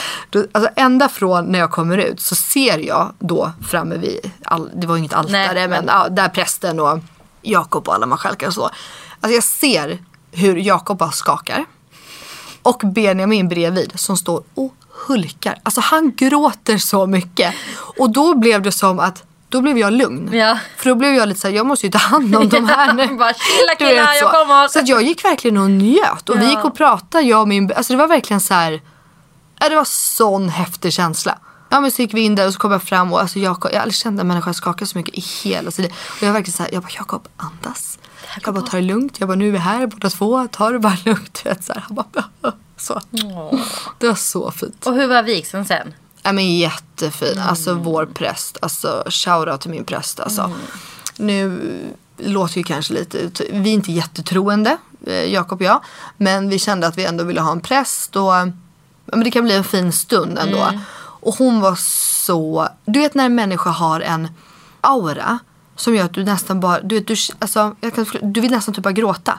Alltså 0.52 0.70
ända 0.76 1.08
från 1.08 1.44
när 1.44 1.58
jag 1.58 1.70
kommer 1.70 1.98
ut 1.98 2.20
så 2.20 2.34
ser 2.34 2.78
jag 2.78 3.12
då 3.18 3.52
framme 3.68 3.96
vid, 3.96 4.32
all, 4.44 4.70
det 4.74 4.86
var 4.86 4.96
inget 4.96 5.12
altare 5.12 5.52
Nej, 5.54 5.68
men 5.68 5.84
ja, 5.86 6.08
där 6.08 6.28
prästen 6.28 6.80
och 6.80 6.98
Jakob 7.42 7.88
och 7.88 7.94
alla 7.94 8.06
marskalkar 8.06 8.46
och 8.46 8.54
så. 8.54 8.70
Alltså 9.20 9.34
jag 9.34 9.44
ser 9.44 9.98
hur 10.32 10.56
Jakob 10.56 10.98
bara 10.98 11.10
skakar. 11.12 11.64
Och 12.62 12.82
Benjamin 12.84 13.48
bredvid 13.48 13.92
som 13.94 14.16
står 14.16 14.42
och 14.54 14.74
hulkar. 15.06 15.58
Alltså 15.62 15.80
han 15.80 16.12
gråter 16.16 16.78
så 16.78 17.06
mycket. 17.06 17.54
Och 17.98 18.10
då 18.10 18.34
blev 18.34 18.62
det 18.62 18.72
som 18.72 18.98
att, 19.00 19.24
då 19.48 19.60
blev 19.60 19.78
jag 19.78 19.92
lugn. 19.92 20.30
Ja. 20.32 20.58
För 20.76 20.90
då 20.90 20.94
blev 20.94 21.14
jag 21.14 21.28
lite 21.28 21.40
såhär, 21.40 21.54
jag 21.54 21.66
måste 21.66 21.86
ju 21.86 21.92
ta 21.92 21.98
hand 21.98 22.36
om 22.36 22.48
de 22.48 22.64
här 22.68 22.92
nu. 22.92 23.06
Bara, 23.06 23.34
"Chilla, 23.34 23.74
killar, 23.78 24.14
jag 24.14 24.30
kommer." 24.30 24.68
Så 24.68 24.78
att 24.78 24.88
jag 24.88 25.02
gick 25.02 25.24
verkligen 25.24 25.56
och 25.56 25.70
njöt. 25.70 26.28
Och 26.28 26.36
vi 26.40 26.44
Ja. 26.44 26.50
gick 26.50 26.64
och 26.64 26.76
pratade, 26.76 27.24
jag 27.24 27.40
och 27.40 27.48
min, 27.48 27.72
alltså 27.76 27.92
det 27.92 27.96
var 27.96 28.06
verkligen 28.08 28.40
så 28.40 28.54
här. 28.54 28.80
Det 29.58 29.74
var 29.76 29.84
sån 29.84 30.48
häftig 30.48 30.92
känsla. 30.92 31.38
Ja 31.68 31.80
men 31.80 31.90
så 31.90 32.02
gick 32.02 32.14
vi 32.14 32.20
in 32.20 32.34
där 32.34 32.46
och 32.46 32.52
så 32.52 32.58
kom 32.58 32.72
jag 32.72 32.82
fram 32.82 33.12
och 33.12 33.20
alltså 33.20 33.38
Jakob, 33.38 33.70
jag 33.72 33.78
har 33.78 33.82
aldrig 33.82 33.94
känt 33.94 34.20
en 34.20 34.28
människa 34.28 34.54
skaka 34.54 34.86
så 34.86 34.98
mycket 34.98 35.14
i 35.14 35.20
hela 35.20 35.70
sitt 35.70 35.78
liv. 35.82 35.92
Och 36.10 36.22
jag 36.22 36.26
var 36.28 36.32
verkligen 36.34 36.56
såhär, 36.56 36.70
jag 36.72 36.82
bara 36.82 36.92
Jakob 36.96 37.28
andas. 37.36 37.98
Jag 38.44 38.54
bara 38.54 38.66
ta 38.66 38.76
det 38.76 38.82
lugnt, 38.82 39.20
jag 39.20 39.28
bara 39.28 39.34
nu 39.34 39.48
är 39.48 39.52
vi 39.52 39.58
här 39.58 39.86
båda 39.86 40.10
två, 40.10 40.48
ta 40.52 40.70
det 40.70 40.78
bara 40.78 40.96
lugnt. 41.04 41.46
Vet, 41.46 41.64
så 41.64 41.72
här. 41.72 41.84
Han 41.88 41.94
bara, 41.94 42.24
så. 42.76 43.00
Det 43.98 44.08
var 44.08 44.14
så 44.14 44.50
fint. 44.50 44.86
Och 44.86 44.94
hur 44.94 45.06
var 45.06 45.22
vigseln 45.22 45.64
sen? 45.64 45.94
Ja 46.22 46.32
men 46.32 46.56
jättefin. 46.56 47.38
Alltså 47.38 47.74
vår 47.74 48.06
präst. 48.06 48.58
Alltså 48.62 49.04
shoutout 49.06 49.60
till 49.60 49.70
min 49.70 49.84
präst. 49.84 50.20
Alltså. 50.20 50.52
Nu 51.16 51.60
låter 52.16 52.58
ju 52.58 52.64
kanske 52.64 52.94
lite, 52.94 53.30
vi 53.52 53.70
är 53.70 53.74
inte 53.74 53.92
jättetroende, 53.92 54.76
eh, 55.06 55.32
Jakob 55.32 55.60
och 55.60 55.66
jag. 55.66 55.80
Men 56.16 56.48
vi 56.48 56.58
kände 56.58 56.86
att 56.86 56.98
vi 56.98 57.04
ändå 57.04 57.24
ville 57.24 57.40
ha 57.40 57.52
en 57.52 57.60
präst 57.60 58.16
och 58.16 58.22
ja, 58.22 58.46
men 59.04 59.24
det 59.24 59.30
kan 59.30 59.44
bli 59.44 59.54
en 59.54 59.64
fin 59.64 59.92
stund 59.92 60.38
ändå. 60.38 60.72
Och 60.98 61.34
hon 61.34 61.60
var 61.60 61.74
så, 62.24 62.68
du 62.84 62.98
vet 62.98 63.14
när 63.14 63.26
en 63.26 63.34
människa 63.34 63.70
har 63.70 64.00
en 64.00 64.28
aura 64.80 65.38
som 65.76 65.94
gör 65.94 66.04
att 66.04 66.14
du 66.14 66.24
nästan 66.24 66.60
bara, 66.60 66.80
du 66.80 66.94
vet, 66.94 67.06
du, 67.06 67.16
alltså, 67.38 67.76
kan, 67.94 68.06
du 68.22 68.40
vill 68.40 68.50
nästan 68.50 68.74
typ 68.74 68.84
bara 68.84 68.92
gråta. 68.92 69.38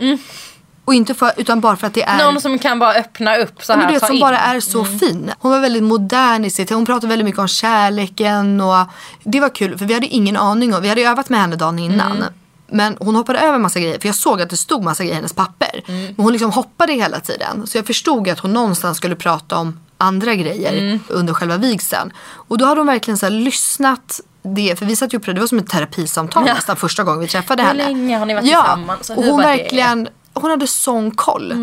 Och 0.86 0.94
inte 0.94 1.14
för, 1.14 1.32
utan 1.38 1.62
bara 1.62 1.76
för 1.76 1.88
att 1.88 1.94
det 1.94 2.04
är 2.04 2.18
Någon 2.18 2.42
som 2.42 2.60
kan 2.60 2.80
bara 2.80 2.94
öppna 2.94 3.38
upp 3.38 3.64
så 3.64 3.74
här. 3.74 3.80
men 3.80 3.88
du 3.88 3.94
vet, 3.94 4.06
som 4.06 4.16
in. 4.16 4.22
bara 4.22 4.40
är 4.40 4.60
så 4.60 4.86
fin. 4.86 5.32
Hon 5.40 5.52
var 5.52 5.60
väldigt 5.60 5.84
modern 5.84 6.46
i 6.46 6.50
sitt 6.50 6.70
Hon 6.70 6.86
pratade 6.86 7.08
väldigt 7.08 7.26
mycket 7.26 7.40
om 7.40 7.48
kärleken 7.48 8.62
och 8.62 8.86
det 9.24 9.40
var 9.40 9.50
kul 9.50 9.78
för 9.78 9.86
vi 9.86 9.94
hade 9.94 10.08
ingen 10.08 10.38
aning 10.38 10.74
om, 10.74 10.82
vi 10.82 10.90
hade 10.90 11.02
övat 11.02 11.30
med 11.30 11.40
henne 11.40 11.56
dagen 11.56 11.80
innan. 11.80 12.24
Men 12.72 12.98
hon 13.00 13.16
hoppade 13.16 13.40
över 13.40 13.58
massa 13.60 13.80
grejer 13.80 14.00
för 14.00 14.08
jag 14.08 14.16
såg 14.16 14.42
att 14.42 14.50
det 14.50 14.58
stod 14.58 14.84
massa 14.84 15.04
grejer 15.04 15.14
i 15.14 15.16
hennes 15.16 15.34
papper. 15.34 15.84
Men 15.88 16.16
hon 16.18 16.32
liksom 16.32 16.52
hoppade 16.52 16.94
hela 16.94 17.20
tiden. 17.20 17.68
Så 17.68 17.78
jag 17.78 17.86
förstod 17.86 18.30
att 18.30 18.40
hon 18.40 18.54
någonstans 18.54 18.98
skulle 18.98 19.16
prata 19.16 19.58
om 19.58 19.80
andra 19.98 20.36
grejer 20.36 21.00
under 21.08 21.34
själva 21.34 21.58
vigseln. 21.58 22.14
Och 22.20 22.58
då 22.58 22.66
hade 22.66 22.80
hon 22.80 22.88
verkligen 22.88 23.18
så 23.18 23.30
lyssnat 23.30 24.20
det, 24.56 24.80
för 24.80 24.86
vi 24.86 24.96
satt 24.96 25.14
ju 25.14 25.20
på 25.20 25.26
det, 25.26 25.34
det 25.34 25.40
var 25.40 25.48
som 25.48 25.58
ett 25.60 25.70
terapisamtal 25.70 26.44
Ja. 26.48 26.54
nästan 26.54 26.76
första 26.76 27.04
gången 27.04 27.20
vi 27.20 27.28
träffade 27.28 27.62
Hur 27.64 27.68
henne. 27.70 27.84
länge 27.84 28.18
har 28.18 28.26
ni 28.26 28.34
varit 28.34 28.46
ja. 28.52 28.62
tillsammans? 28.62 29.10
Och 29.10 29.18
Och 29.18 29.24
hur 29.24 29.32
hon 29.32 29.40
det? 29.42 29.48
verkligen, 29.48 30.08
hon 30.34 30.50
hade 30.52 30.68
sån 30.68 31.12
koll. 31.12 31.54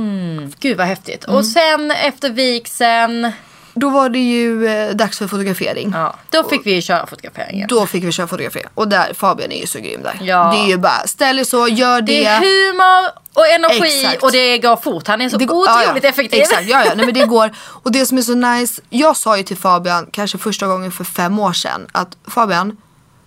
Gud 0.60 0.76
vad 0.76 0.86
häftigt. 0.86 1.24
Mm. 1.24 1.36
Och 1.36 1.46
sen 1.46 1.90
efter 1.90 2.30
vigseln, 2.30 3.32
Då 3.74 3.90
var 3.90 4.08
det 4.08 4.18
ju 4.18 4.66
eh, 4.66 4.94
dags 4.94 5.18
för 5.18 5.26
fotografering. 5.28 5.90
ja, 5.94 6.14
då 6.30 6.44
fick 6.44 6.66
vi 6.66 6.82
köra 6.82 7.06
fotograferingen. 7.06 7.68
Då 7.68 7.86
fick 7.86 8.04
vi 8.04 8.12
köra 8.12 8.26
fotografering. 8.26 8.68
Och 8.74 8.88
där, 8.88 9.14
Fabian 9.14 9.52
är 9.52 9.60
ju 9.60 9.66
så 9.66 9.78
grym 9.78 10.02
där. 10.02 10.18
Ja. 10.22 10.52
Det 10.54 10.58
är 10.58 10.66
ju 10.68 10.76
bara, 10.78 11.06
ställ 11.06 11.38
er 11.38 11.44
så, 11.44 11.68
gör 11.68 12.00
det. 12.00 12.12
Det 12.12 12.24
är 12.24 12.38
humor 12.40 13.10
och 13.34 13.46
energi 13.46 14.00
Exakt. 14.04 14.22
och 14.22 14.32
det 14.32 14.58
går 14.58 14.76
fort. 14.76 15.06
Han 15.08 15.20
är 15.20 15.28
så 15.28 15.36
Det 15.36 15.44
går- 15.44 15.56
otroligt 15.82 16.04
ja. 16.04 16.08
effektiv. 16.10 16.40
Exakt, 16.40 16.62
ja, 16.68 16.84
ja. 16.84 16.92
Nej, 16.96 17.04
men 17.06 17.14
det 17.14 17.26
går. 17.26 17.50
Och 17.58 17.92
det 17.92 18.06
som 18.06 18.18
är 18.18 18.22
så 18.22 18.34
nice, 18.34 18.82
jag 18.90 19.16
sa 19.16 19.36
ju 19.36 19.42
till 19.42 19.56
Fabian, 19.56 20.06
kanske 20.12 20.38
första 20.38 20.66
gången 20.66 20.92
för 20.92 21.04
fem 21.04 21.38
år 21.38 21.52
sedan, 21.52 21.86
att 21.92 22.16
Fabian, 22.28 22.76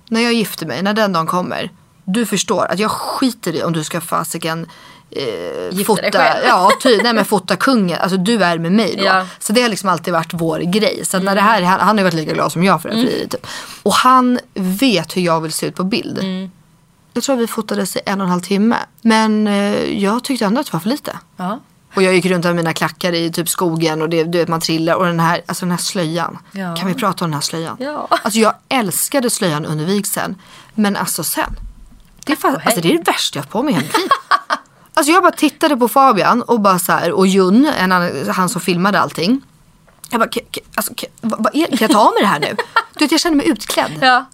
när 0.09 0.21
jag 0.21 0.33
gifter 0.33 0.65
mig, 0.65 0.81
när 0.83 0.93
den 0.93 1.13
dagen 1.13 1.27
kommer, 1.27 1.71
du 2.05 2.25
förstår 2.25 2.65
att 2.65 2.79
jag 2.79 2.91
skiter 2.91 3.55
i 3.55 3.63
om 3.63 3.73
du 3.73 3.83
ska 3.83 4.01
fasiken 4.01 4.67
eh, 5.11 5.83
fota, 5.85 6.43
ja, 6.47 6.71
ty, 6.83 6.97
nej 7.03 7.13
men 7.13 7.25
fota 7.25 7.55
kungen, 7.55 7.99
alltså 8.01 8.17
du 8.17 8.43
är 8.43 8.57
med 8.57 8.71
mig 8.71 8.95
då. 8.97 9.03
Ja. 9.03 9.25
Så 9.39 9.53
det 9.53 9.61
har 9.61 9.69
liksom 9.69 9.89
alltid 9.89 10.13
varit 10.13 10.33
vår 10.33 10.59
grej. 10.59 11.05
Så 11.05 11.17
att 11.17 11.23
när 11.23 11.35
det 11.35 11.41
Mm. 11.41 11.53
här, 11.53 11.61
han, 11.61 11.79
han 11.79 11.87
har 11.87 11.97
ju 11.97 12.03
varit 12.03 12.13
lika 12.13 12.33
glad 12.33 12.51
som 12.51 12.63
jag 12.63 12.81
för 12.81 12.89
det 12.89 12.95
här 12.95 13.03
frieriet, 13.03 13.31
typ. 13.31 13.47
Och 13.83 13.93
han 13.93 14.39
vet 14.53 15.17
hur 15.17 15.21
jag 15.21 15.41
vill 15.41 15.51
se 15.53 15.65
ut 15.65 15.75
på 15.75 15.83
bild. 15.83 16.17
Mm. 16.19 16.51
Jag 17.13 17.23
tror 17.23 17.35
vi 17.35 17.47
fotades 17.47 17.95
i 17.95 17.99
en 18.05 18.21
och 18.21 18.25
en 18.25 18.31
halv 18.31 18.41
timme. 18.41 18.75
Men 19.01 19.47
eh, 19.47 20.03
jag 20.03 20.23
tyckte 20.23 20.45
ändå 20.45 20.59
att 20.61 20.67
det 20.67 20.73
var 20.73 20.79
för 20.79 20.89
lite. 20.89 21.17
Ja. 21.37 21.59
Och 21.93 22.03
jag 22.03 22.13
gick 22.13 22.25
runt 22.25 22.43
med 22.45 22.55
mina 22.55 22.73
klackar 22.73 23.13
i 23.13 23.31
typ 23.31 23.49
skogen 23.49 24.01
och 24.01 24.09
det, 24.09 24.23
du 24.23 24.37
vet 24.37 24.47
man 24.47 24.61
trillar 24.61 24.93
och 24.95 25.05
den 25.05 25.19
här, 25.19 25.41
alltså 25.45 25.65
den 25.65 25.71
här 25.71 25.77
slöjan. 25.77 26.37
Ja. 26.51 26.75
Kan 26.75 26.87
vi 26.87 26.93
prata 26.93 27.25
om 27.25 27.31
den 27.31 27.33
här 27.33 27.41
slöjan? 27.41 27.77
Ja. 27.79 28.07
Alltså 28.09 28.39
jag 28.39 28.53
älskade 28.69 29.29
slöjan 29.29 29.65
under 29.65 29.85
vigseln. 29.85 30.35
Men 30.73 30.95
alltså 30.95 31.23
sen. 31.23 31.55
Det 32.25 32.33
är, 32.33 32.47
hej. 32.49 32.61
alltså 32.65 32.81
det 32.81 32.93
är 32.93 32.97
det 32.97 33.03
värsta 33.11 33.39
jag 33.39 33.43
har 33.43 33.49
på 33.49 33.63
mig 33.63 33.73
i 33.73 33.75
hela 33.75 33.87
mitt 33.87 33.97
liv. 33.97 34.09
Alltså 34.97 35.11
jag 35.11 35.23
bara 35.23 35.31
tittade 35.31 35.77
på 35.77 35.87
Fabian 35.87 36.41
och 36.41 36.59
bara 36.61 36.79
så 36.79 36.91
här, 36.91 37.11
och 37.11 37.27
Jun, 37.27 37.65
en 37.79 37.91
annan, 37.91 38.29
han 38.29 38.49
som 38.49 38.61
filmade 38.61 38.99
allting. 38.99 39.41
Jag 40.09 40.19
bara, 40.19 40.29
"K- 40.29 40.39
k- 40.55 40.61
alltså, 40.75 40.93
vad, 41.21 41.55
är, 41.55 41.65
kan 41.67 41.77
jag 41.79 41.91
ta 41.91 41.99
av 41.99 42.13
mig 42.13 42.21
det 42.21 42.27
här 42.27 42.39
nu? 42.39 42.55
Du 42.93 43.05
vet 43.05 43.11
jag 43.11 43.21
känner 43.21 43.37
mig 43.37 43.47
utklädd. 43.49 43.91
Ja. 44.01 44.25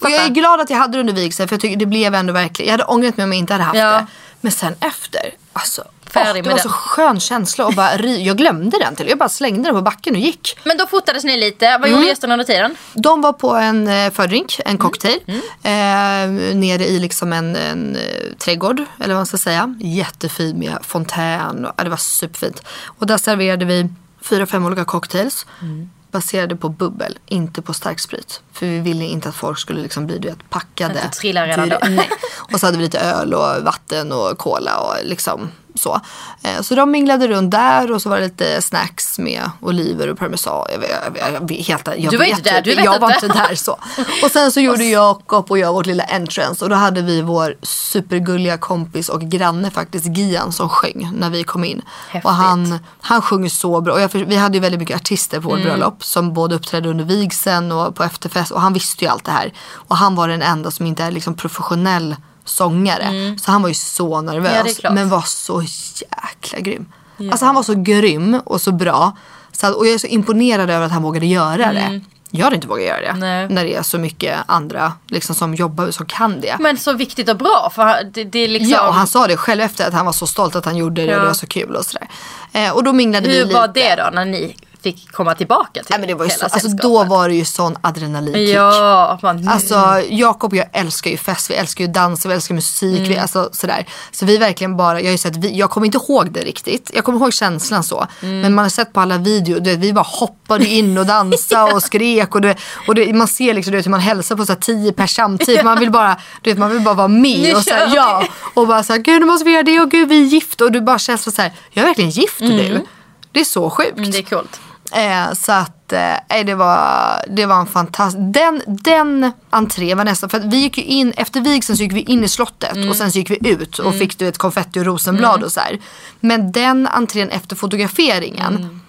Och 0.00 0.10
jag 0.10 0.24
är 0.24 0.28
glad 0.28 0.60
att 0.60 0.70
jag 0.70 0.76
hade 0.76 0.92
det 0.96 1.00
under 1.00 1.12
vigseln 1.12 1.48
för 1.48 1.54
jag 1.54 1.60
tycker 1.60 1.76
det 1.76 1.86
blev 1.86 2.14
ändå 2.14 2.32
verkligen, 2.32 2.66
jag 2.66 2.72
hade 2.72 2.84
ångrat 2.84 3.16
mig 3.16 3.24
om 3.24 3.32
jag 3.32 3.38
inte 3.38 3.52
hade 3.54 3.64
haft 3.64 3.78
Ja. 3.78 3.92
det. 3.92 4.06
Men 4.40 4.52
sen 4.52 4.74
efter, 4.80 5.30
alltså 5.52 5.84
Färdig 6.12 6.44
det 6.44 6.48
med 6.48 6.56
var 6.56 6.58
den. 6.58 6.62
så 6.62 6.68
skön 6.68 7.20
känsla 7.20 7.66
och 7.66 7.74
bara, 7.74 7.96
jag 8.04 8.36
glömde 8.36 8.78
den 8.78 8.96
till. 8.96 9.08
Jag 9.08 9.18
bara 9.18 9.28
slängde 9.28 9.62
den 9.68 9.74
på 9.74 9.82
backen 9.82 10.14
och 10.14 10.20
gick. 10.20 10.58
Men 10.64 10.76
då 10.76 10.86
fotades 10.86 11.24
ni 11.24 11.36
lite. 11.36 11.66
Vad 11.66 11.76
Mm. 11.88 11.92
gjorde 11.92 12.06
gästerna 12.08 12.34
under 12.34 12.44
tiden? 12.46 12.76
De 12.94 13.20
var 13.20 13.32
på 13.32 13.50
en 13.54 13.88
eh, 13.88 14.10
fördrink, 14.12 14.60
Mm. 14.64 14.70
en 14.72 14.78
cocktail. 14.78 15.18
Eh, 15.62 16.52
nere 16.56 16.84
i 16.86 16.98
liksom 16.98 17.32
en, 17.32 17.56
en 17.56 17.96
eh, 17.96 18.34
trädgård, 18.38 18.78
eller 18.98 19.08
vad 19.14 19.16
man 19.18 19.26
ska 19.26 19.38
säga. 19.38 19.74
Jättefin 19.80 20.58
med 20.58 20.78
fontän. 20.82 21.64
Och, 21.64 21.72
ja, 21.76 21.84
det 21.84 21.90
var 21.90 21.96
superfint. 21.96 22.62
Och 22.98 23.06
där 23.06 23.18
serverade 23.18 23.64
vi 23.64 23.88
fyra, 24.22 24.46
fem 24.46 24.66
olika 24.66 24.84
cocktails. 24.84 25.46
Mm. 25.62 25.90
Baserade 26.12 26.56
på 26.56 26.68
bubbel, 26.68 27.18
inte 27.26 27.62
på 27.62 27.72
starksprit. 27.74 28.40
För 28.52 28.66
vi 28.66 28.78
ville 28.80 29.04
inte 29.04 29.28
att 29.28 29.34
folk 29.34 29.58
skulle 29.58 29.80
liksom 29.82 30.06
bli 30.06 30.18
du 30.18 30.28
vet, 30.28 30.50
packade. 30.50 31.00
Att 31.02 31.12
du 31.12 31.18
trillar 31.18 31.46
redan 31.46 31.68
då. 31.68 31.78
Nej. 31.82 32.10
Och 32.52 32.60
så 32.60 32.66
hade 32.66 32.78
vi 32.78 32.84
lite 32.84 32.98
öl 33.00 33.34
och 33.34 33.62
vatten 33.62 34.12
och 34.12 34.38
cola 34.38 34.78
och 34.78 34.94
liksom 35.04 35.48
så. 35.80 36.00
Eh, 36.42 36.60
Så 36.62 36.74
de 36.74 36.90
minglade 36.90 37.28
runt 37.28 37.50
där 37.50 37.92
och 37.92 38.02
så 38.02 38.08
var 38.08 38.16
det 38.18 38.24
lite 38.24 38.62
snacks 38.62 39.18
med 39.18 39.50
oliver 39.60 40.08
och 40.08 40.18
parmesan. 40.18 40.66
Jag, 40.72 40.78
vet- 40.78 40.90
jag, 40.90 41.32
jag, 41.34 41.50
jag, 41.50 41.56
helt, 41.56 41.88
jag 41.98 42.10
Du 42.10 42.16
var 42.16 42.24
vet 42.24 42.38
inte 42.38 42.52
där, 42.52 42.62
du 42.62 42.74
vet 42.74 42.84
jag 42.84 43.00
var 43.00 43.14
inte. 43.14 43.28
där 43.28 43.54
så. 43.54 43.78
Och 44.24 44.30
sen 44.30 44.52
så 44.52 44.60
gjorde 44.66 44.84
Jakob 44.84 45.50
och 45.50 45.58
jag 45.58 45.72
vårt 45.72 45.86
lilla 45.86 46.04
entrance 46.04 46.64
och 46.64 46.68
då 46.70 46.76
hade 46.76 47.02
vi 47.02 47.22
vår 47.22 47.54
supergulliga 47.62 48.58
kompis 48.58 49.08
och 49.08 49.20
granne 49.20 49.70
faktiskt 49.70 50.06
Gian 50.16 50.52
som 50.52 50.68
sjöng 50.68 51.10
när 51.14 51.30
vi 51.30 51.44
kom 51.44 51.64
in. 51.64 51.82
Häftigt. 52.08 52.24
Och 52.24 52.34
han, 52.34 52.78
han 53.00 53.22
sjunger 53.22 53.48
så 53.48 53.80
bra. 53.80 53.94
Och 53.94 54.14
vi 54.14 54.36
hade 54.36 54.54
ju 54.56 54.60
väldigt 54.60 54.80
mycket 54.80 54.96
artister 54.96 55.40
på 55.40 55.48
vårt 55.48 55.58
Mm. 55.60 55.68
bröllop 55.68 56.04
som 56.04 56.32
både 56.32 56.54
uppträdde 56.54 56.88
under 56.88 57.04
vigseln 57.04 57.72
och 57.72 57.94
på 57.94 58.04
efterfest 58.04 58.50
och 58.52 58.60
han 58.60 58.72
visste 58.72 59.04
ju 59.04 59.10
allt 59.10 59.24
det 59.24 59.32
här. 59.32 59.52
Och 59.72 59.96
han 59.96 60.14
var 60.14 60.28
den 60.28 60.42
enda 60.42 60.70
som 60.70 60.86
inte 60.86 61.04
är 61.04 61.10
liksom 61.10 61.34
professionell 61.34 62.16
sångare. 62.44 63.38
Så 63.40 63.50
han 63.50 63.62
var 63.62 63.68
ju 63.68 63.74
så 63.74 64.20
nervös 64.20 64.60
Mm. 64.60 64.74
Ja, 64.82 64.90
men 64.90 65.08
var 65.08 65.22
så 65.22 65.62
jäkla 65.62 66.60
grym. 66.60 66.86
Alltså 67.30 67.46
han 67.46 67.54
var 67.54 67.62
så 67.62 67.74
grym 67.74 68.40
och 68.44 68.60
så 68.60 68.72
bra. 68.72 69.16
Så 69.52 69.66
att, 69.66 69.74
och 69.74 69.86
jag 69.86 69.94
är 69.94 69.98
så 69.98 70.06
imponerad 70.06 70.70
över 70.70 70.86
att 70.86 70.92
han 70.92 71.02
vågade 71.02 71.26
göra 71.26 71.72
det. 71.72 72.00
Jag 72.30 72.44
hade 72.44 72.56
inte 72.56 72.68
vågat 72.68 72.84
göra 72.84 73.00
det. 73.00 73.06
Mm. 73.06 73.20
Nej. 73.20 73.48
När 73.48 73.64
det 73.64 73.74
är 73.74 73.82
så 73.82 73.98
mycket 73.98 74.38
andra 74.46 74.92
liksom, 75.06 75.34
som 75.34 75.54
jobbar 75.54 75.90
som 75.90 76.06
kan 76.06 76.40
det. 76.40 76.56
Men 76.60 76.76
så 76.76 76.92
viktigt 76.92 77.28
och 77.28 77.36
bra 77.36 77.72
för 77.74 78.04
det, 78.12 78.24
det 78.24 78.38
är 78.38 78.48
liksom... 78.48 78.70
Ja, 78.70 78.88
och 78.88 78.94
han 78.94 79.06
sa 79.06 79.26
det 79.26 79.36
själv 79.36 79.60
efter 79.60 79.86
att 79.88 79.94
han 79.94 80.06
var 80.06 80.12
så 80.12 80.26
stolt 80.26 80.56
att 80.56 80.64
han 80.64 80.76
gjorde 80.76 81.02
det 81.02 81.08
och 81.08 81.14
Ja. 81.14 81.20
det 81.20 81.26
var 81.26 81.34
så 81.34 81.46
kul 81.46 81.76
och 81.76 81.84
sådär. 81.84 82.08
Eh, 82.52 82.70
och 82.70 82.84
då 82.84 82.92
minglade 82.92 83.28
vi 83.28 83.38
Hur 83.38 83.44
lite. 83.44 83.54
var 83.60 83.68
det 83.68 83.94
då 83.96 84.10
när 84.12 84.24
ni 84.24 84.56
fick 84.82 85.12
komma 85.12 85.34
tillbaka 85.34 85.72
till 85.72 85.84
Nej, 85.90 85.98
men 85.98 86.08
det 86.08 86.14
var 86.14 86.24
ju 86.24 86.30
så, 86.30 86.44
alltså, 86.44 86.68
då 86.68 87.04
var 87.04 87.28
det 87.28 87.34
ju 87.34 87.44
sån 87.44 87.76
adrenalinkick. 87.80 88.54
Ja, 88.54 89.18
man, 89.22 89.48
Alltså 89.48 90.02
Jakob 90.08 90.52
och 90.52 90.56
jag 90.56 90.66
älskar 90.72 91.10
ju 91.10 91.16
fest, 91.16 91.50
vi 91.50 91.54
älskar 91.54 91.84
ju 91.84 91.90
dans, 91.92 92.26
vi 92.26 92.32
älskar 92.32 92.54
musik, 92.54 93.08
vi, 93.08 93.18
alltså, 93.18 93.48
sådär. 93.52 93.86
Så 94.12 94.26
vi 94.26 94.36
verkligen 94.38 94.76
bara, 94.76 95.00
jag 95.00 95.06
har 95.06 95.12
ju 95.12 95.18
sett, 95.18 95.36
vi, 95.36 95.58
jag 95.58 95.70
kommer 95.70 95.86
inte 95.86 95.98
ihåg 95.98 96.32
det 96.32 96.40
riktigt, 96.40 96.90
jag 96.94 97.04
kommer 97.04 97.18
ihåg 97.18 97.32
känslan 97.32 97.84
så. 97.84 98.06
Men 98.20 98.54
man 98.54 98.64
har 98.64 98.70
sett 98.70 98.92
på 98.92 99.00
alla 99.00 99.18
videor, 99.18 99.76
vi 99.76 99.92
bara 99.92 100.06
hoppade 100.08 100.66
in 100.66 100.98
och 100.98 101.06
dansade 101.06 101.72
och 101.72 101.82
skrek 101.82 102.34
och, 102.34 102.40
det, 102.40 102.56
och 102.88 102.94
det, 102.94 103.12
man 103.12 103.28
ser 103.28 103.54
liksom 103.54 103.70
du 103.70 103.76
vet, 103.76 103.86
hur 103.86 103.90
man 103.90 104.00
hälsar 104.00 104.36
på 104.36 104.46
så 104.46 104.52
här, 104.52 104.60
tio 104.60 104.92
pers 104.92 105.14
samtidigt. 105.14 105.64
Man 105.64 105.78
vill 105.80 105.90
bara, 105.90 106.16
du 106.42 106.50
vet, 106.50 106.58
man 106.58 106.70
vill 106.70 106.80
bara 106.80 106.94
vara 106.94 107.08
Nu 107.08 107.20
med 107.20 107.56
och, 107.56 107.62
så 107.62 107.74
här, 107.74 107.92
ja, 107.94 108.24
och 108.54 108.66
bara 108.66 108.82
så 108.82 108.92
här, 108.92 109.00
gud 109.00 109.20
nu 109.20 109.26
måste 109.26 109.44
vi 109.44 109.52
göra 109.52 109.62
det 109.62 109.80
och 109.80 109.90
gud 109.90 110.08
vi 110.08 110.22
är 110.22 110.26
gifta 110.26 110.64
och 110.64 110.72
du 110.72 110.80
bara 110.80 110.98
känns 110.98 111.34
så 111.34 111.42
här, 111.42 111.52
jag 111.70 111.82
är 111.82 111.86
verkligen 111.86 112.10
gift 112.10 112.40
nu. 112.40 112.86
Det 113.32 113.40
är 113.40 113.44
så 113.44 113.70
sjukt. 113.70 113.98
Mm, 113.98 114.10
det 114.10 114.18
är 114.18 114.22
coolt. 114.22 114.60
Eh, 114.92 115.32
så 115.32 115.52
att 115.52 115.92
eh, 115.92 116.44
det, 116.46 116.54
var, 116.54 117.24
det 117.28 117.46
var 117.46 117.60
en 117.60 117.66
fantastisk... 117.66 118.22
Den, 118.34 118.62
den 118.66 119.32
entrén 119.50 119.98
var 119.98 120.04
nästan... 120.04 120.30
För 120.30 120.38
att 120.38 120.44
vi 120.44 120.56
gick 120.56 120.78
ju 120.78 120.84
in, 120.84 121.12
efter 121.16 121.40
vigseln 121.40 121.76
så 121.76 121.82
gick 121.82 121.92
vi 121.92 122.00
in 122.00 122.24
i 122.24 122.28
slottet 122.28 122.76
och 122.90 122.96
sen 122.96 123.12
så 123.12 123.18
gick 123.18 123.30
vi 123.30 123.48
ut 123.50 123.78
och 123.78 123.94
fick 123.94 124.18
du 124.18 124.28
ett 124.28 124.38
konfetti 124.38 124.80
och 124.80 124.84
rosenblad 124.84 125.42
och 125.42 125.52
så 125.52 125.60
här. 125.60 125.78
Men 126.20 126.52
den 126.52 126.86
entrén 126.86 127.30
efter 127.30 127.56
fotograferingen, 127.56 128.80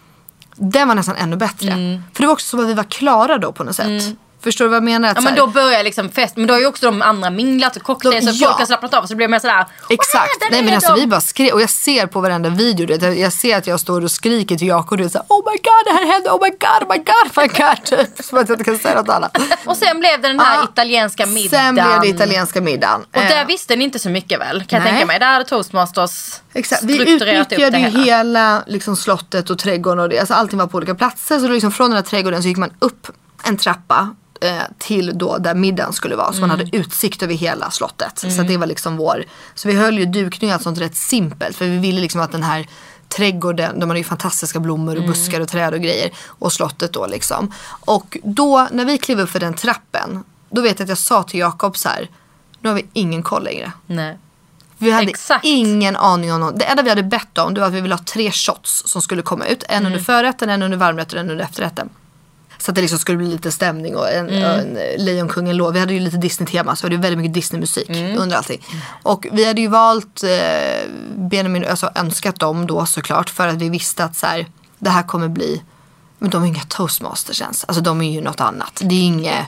den 0.55 0.87
var 0.87 0.95
nästan 0.95 1.15
ännu 1.15 1.35
bättre. 1.35 2.01
För 2.13 2.21
det 2.21 2.27
var 2.27 2.33
också 2.33 2.57
så 2.57 2.63
att 2.63 2.69
vi 2.69 2.73
var 2.73 2.83
klara 2.83 3.37
då 3.37 3.51
på 3.51 3.63
något 3.63 3.75
sätt. 3.75 4.15
Förstår 4.43 4.65
du 4.65 4.69
vad 4.69 4.75
jag 4.75 4.83
menar? 4.83 5.09
Att 5.09 5.15
Ja 5.15 5.21
men 5.21 5.35
då 5.35 5.47
börjar 5.47 5.83
liksom 5.83 6.09
fest, 6.09 6.37
men 6.37 6.47
då 6.47 6.53
har 6.53 6.59
ju 6.59 6.65
också 6.65 6.85
de 6.85 7.01
andra 7.01 7.29
minglat 7.29 7.75
och 7.75 7.83
cocktails 7.83 8.25
så 8.25 8.43
ja. 8.43 8.47
folk 8.47 8.59
har 8.59 8.65
slappnat 8.65 8.93
av 8.93 9.01
så 9.01 9.07
det 9.07 9.15
blir 9.15 9.27
mer 9.27 9.39
sådär 9.39 9.65
Exakt. 9.89 10.29
"Åh, 10.35 10.39
där 10.39 10.51
Nej 10.51 10.63
men 10.63 10.73
alltså 10.73 10.93
de." 10.93 10.99
vi 11.01 11.07
bara 11.07 11.21
skrek 11.21 11.53
och 11.53 11.61
jag 11.61 11.69
ser 11.69 12.07
på 12.07 12.21
varenda 12.21 12.49
video, 12.49 12.85
du 12.85 12.97
vet, 12.97 13.17
jag 13.19 13.33
ser 13.33 13.57
att 13.57 13.67
jag 13.67 13.79
står 13.79 14.03
och 14.03 14.11
skriker 14.11 14.55
till 14.57 14.67
Jakob 14.67 14.91
och 14.91 14.97
du 14.97 15.09
såhär 15.09 15.25
Oh 15.29 15.51
my 15.51 15.57
god 15.57 15.85
det 15.85 15.91
här 15.91 16.05
hände, 16.13 16.29
oh 16.29 16.39
my 16.43 16.49
god, 16.49 16.89
oh 16.89 16.89
my 16.89 16.97
god, 16.97 17.37
oh 17.37 17.41
my 17.41 17.47
god. 17.47 17.85
Typ. 18.15 18.25
Som 18.25 18.37
att 18.37 18.49
jag 18.49 18.55
inte 18.55 18.63
kan 18.63 18.77
säga 18.77 18.95
något 18.95 19.09
annat. 19.09 19.37
Och 19.65 19.77
sen 19.77 19.99
blev 19.99 20.21
det 20.21 20.27
den 20.27 20.39
här 20.39 20.55
Ja. 20.55 20.67
italienska 20.73 21.25
middagen. 21.25 21.49
Sen 21.49 21.73
blev 21.75 22.01
det 22.01 22.07
italienska 22.07 22.61
middagen. 22.61 23.01
Och 23.01 23.07
där 23.21 23.41
Eh, 23.41 23.47
visste 23.47 23.75
ni 23.75 23.83
inte 23.83 23.99
så 23.99 24.09
mycket 24.09 24.39
väl? 24.39 24.63
Kan 24.63 24.77
jag 24.77 24.83
Nej. 24.83 24.91
tänka 24.91 25.05
mig. 25.05 25.19
Där 25.19 25.27
hade 25.33 25.45
toastmasters 25.45 26.41
Exakt. 26.53 26.83
Vi 26.83 27.01
utnyttjade 27.13 27.69
det 27.69 27.77
ju 27.79 27.85
hela. 27.85 28.03
hela 28.03 28.63
liksom, 28.67 28.95
slottet 28.95 29.49
och 29.49 29.59
trädgården 29.59 29.99
och 29.99 30.09
det. 30.09 30.19
Alltså, 30.19 30.33
allting 30.33 30.59
var 30.59 30.67
på 30.67 30.77
olika 30.77 30.95
platser. 30.95 31.39
Så 31.39 31.47
liksom, 31.47 31.71
från 31.71 31.89
den 31.89 31.95
här 31.95 32.03
trädgården 32.03 32.41
så 32.41 32.47
gick 32.47 32.57
man 32.57 32.73
upp 32.79 33.07
en 33.43 33.57
trappa 33.57 34.15
till 34.77 35.11
då 35.17 35.37
där 35.37 35.55
middagen 35.55 35.93
skulle 35.93 36.15
vara. 36.15 36.33
Så 36.33 36.39
man 36.41 36.51
Mm. 36.51 36.65
hade 36.65 36.77
utsikt 36.77 37.23
över 37.23 37.33
hela 37.33 37.71
slottet. 37.71 38.19
Så 38.19 38.41
det 38.43 38.57
var 38.57 38.67
liksom 38.67 38.97
vår. 38.97 39.23
Så 39.55 39.67
vi 39.67 39.73
höll 39.73 39.97
ju 39.99 40.05
dukning 40.05 40.49
och 40.49 40.53
allt 40.53 40.63
sånt 40.63 40.77
rätt 40.79 40.95
simpelt. 40.95 41.57
För 41.57 41.65
vi 41.65 41.77
ville 41.77 42.01
liksom 42.01 42.21
att 42.21 42.31
den 42.31 42.43
här 42.43 42.67
trädgården, 43.09 43.79
de 43.79 43.89
hade 43.89 43.99
ju 43.99 44.03
fantastiska 44.03 44.59
blommor 44.59 44.91
Mm. 44.95 45.03
och 45.03 45.09
buskar 45.09 45.39
och 45.41 45.47
träd 45.47 45.73
och 45.73 45.81
grejer. 45.81 46.11
Och 46.27 46.53
slottet 46.53 46.93
då 46.93 47.05
liksom. 47.07 47.53
Och 47.67 48.17
då 48.23 48.67
när 48.71 48.85
vi 48.85 48.97
klev 48.97 49.19
upp 49.19 49.29
för 49.29 49.39
den 49.39 49.53
trappen. 49.53 50.23
Då 50.49 50.61
vet 50.61 50.79
jag 50.79 50.85
att 50.85 50.89
jag 50.89 50.97
sa 50.97 51.23
till 51.23 51.39
Jakob 51.39 51.77
så 51.77 51.89
här. 51.89 52.09
Nu 52.59 52.69
har 52.69 52.75
vi 52.75 52.85
ingen 52.93 53.23
koll 53.23 53.43
längre. 53.43 53.71
Nej. 53.85 54.17
Vi 54.77 54.91
hade 54.91 55.07
Exakt. 55.09 55.45
ingen 55.45 55.95
aning 55.95 56.33
om 56.33 56.39
något. 56.41 56.59
Det 56.59 56.65
enda 56.65 56.83
vi 56.83 56.89
hade 56.89 57.03
bett 57.03 57.37
om 57.37 57.53
det 57.53 57.59
var 57.59 57.67
att 57.67 57.73
vi 57.73 57.81
ville 57.81 57.95
ha 57.95 58.03
tre 58.03 58.31
shots 58.31 58.83
som 58.85 59.01
skulle 59.01 59.21
komma 59.21 59.45
ut. 59.45 59.63
En 59.69 59.77
Mm. 59.77 59.85
under 59.91 59.99
förrätten, 60.05 60.49
en 60.49 60.63
under 60.63 60.77
varmrätten 60.77 61.17
och 61.19 61.25
en 61.25 61.31
under 61.31 61.45
efterrätten. 61.45 61.89
Så 62.61 62.71
att 62.71 62.75
det 62.75 62.81
liksom 62.81 62.99
skulle 62.99 63.17
bli 63.17 63.27
lite 63.27 63.51
stämning 63.51 63.95
och 63.95 64.11
en, 64.11 64.29
Mm. 64.29 64.43
en 64.43 64.77
eh, 64.77 64.83
Lejonkungen-låt. 64.97 65.75
Vi 65.75 65.79
hade 65.79 65.93
ju 65.93 65.99
lite 65.99 66.17
Disney-tema 66.17 66.75
så 66.75 66.87
det 66.87 66.95
var 66.95 67.01
väldigt 67.03 67.17
mycket 67.19 67.33
Disney-musik 67.33 67.89
Mm. 67.89 68.17
under 68.17 68.37
allting. 68.37 68.65
Och 69.03 69.27
vi 69.31 69.45
hade 69.45 69.61
ju 69.61 69.67
valt 69.67 70.23
eh, 70.23 70.89
Benjamin, 71.15 71.65
alltså 71.69 71.89
önskat 71.95 72.39
dem 72.39 72.67
då 72.67 72.85
såklart 72.85 73.29
för 73.29 73.47
att 73.47 73.55
vi 73.55 73.69
visste 73.69 74.03
att 74.03 74.15
så 74.15 74.25
här, 74.27 74.45
det 74.79 74.89
här 74.89 75.03
kommer 75.03 75.27
bli, 75.27 75.61
men 76.19 76.29
de 76.29 76.43
är 76.43 76.47
inga 76.47 76.63
toastmasters 76.67 77.41
ens. 77.41 77.63
Alltså 77.63 77.81
de 77.83 78.01
är 78.01 78.11
ju 78.11 78.21
något 78.21 78.41
annat. 78.41 78.81
Det 78.83 78.95
är 78.95 79.03
inget, 79.05 79.47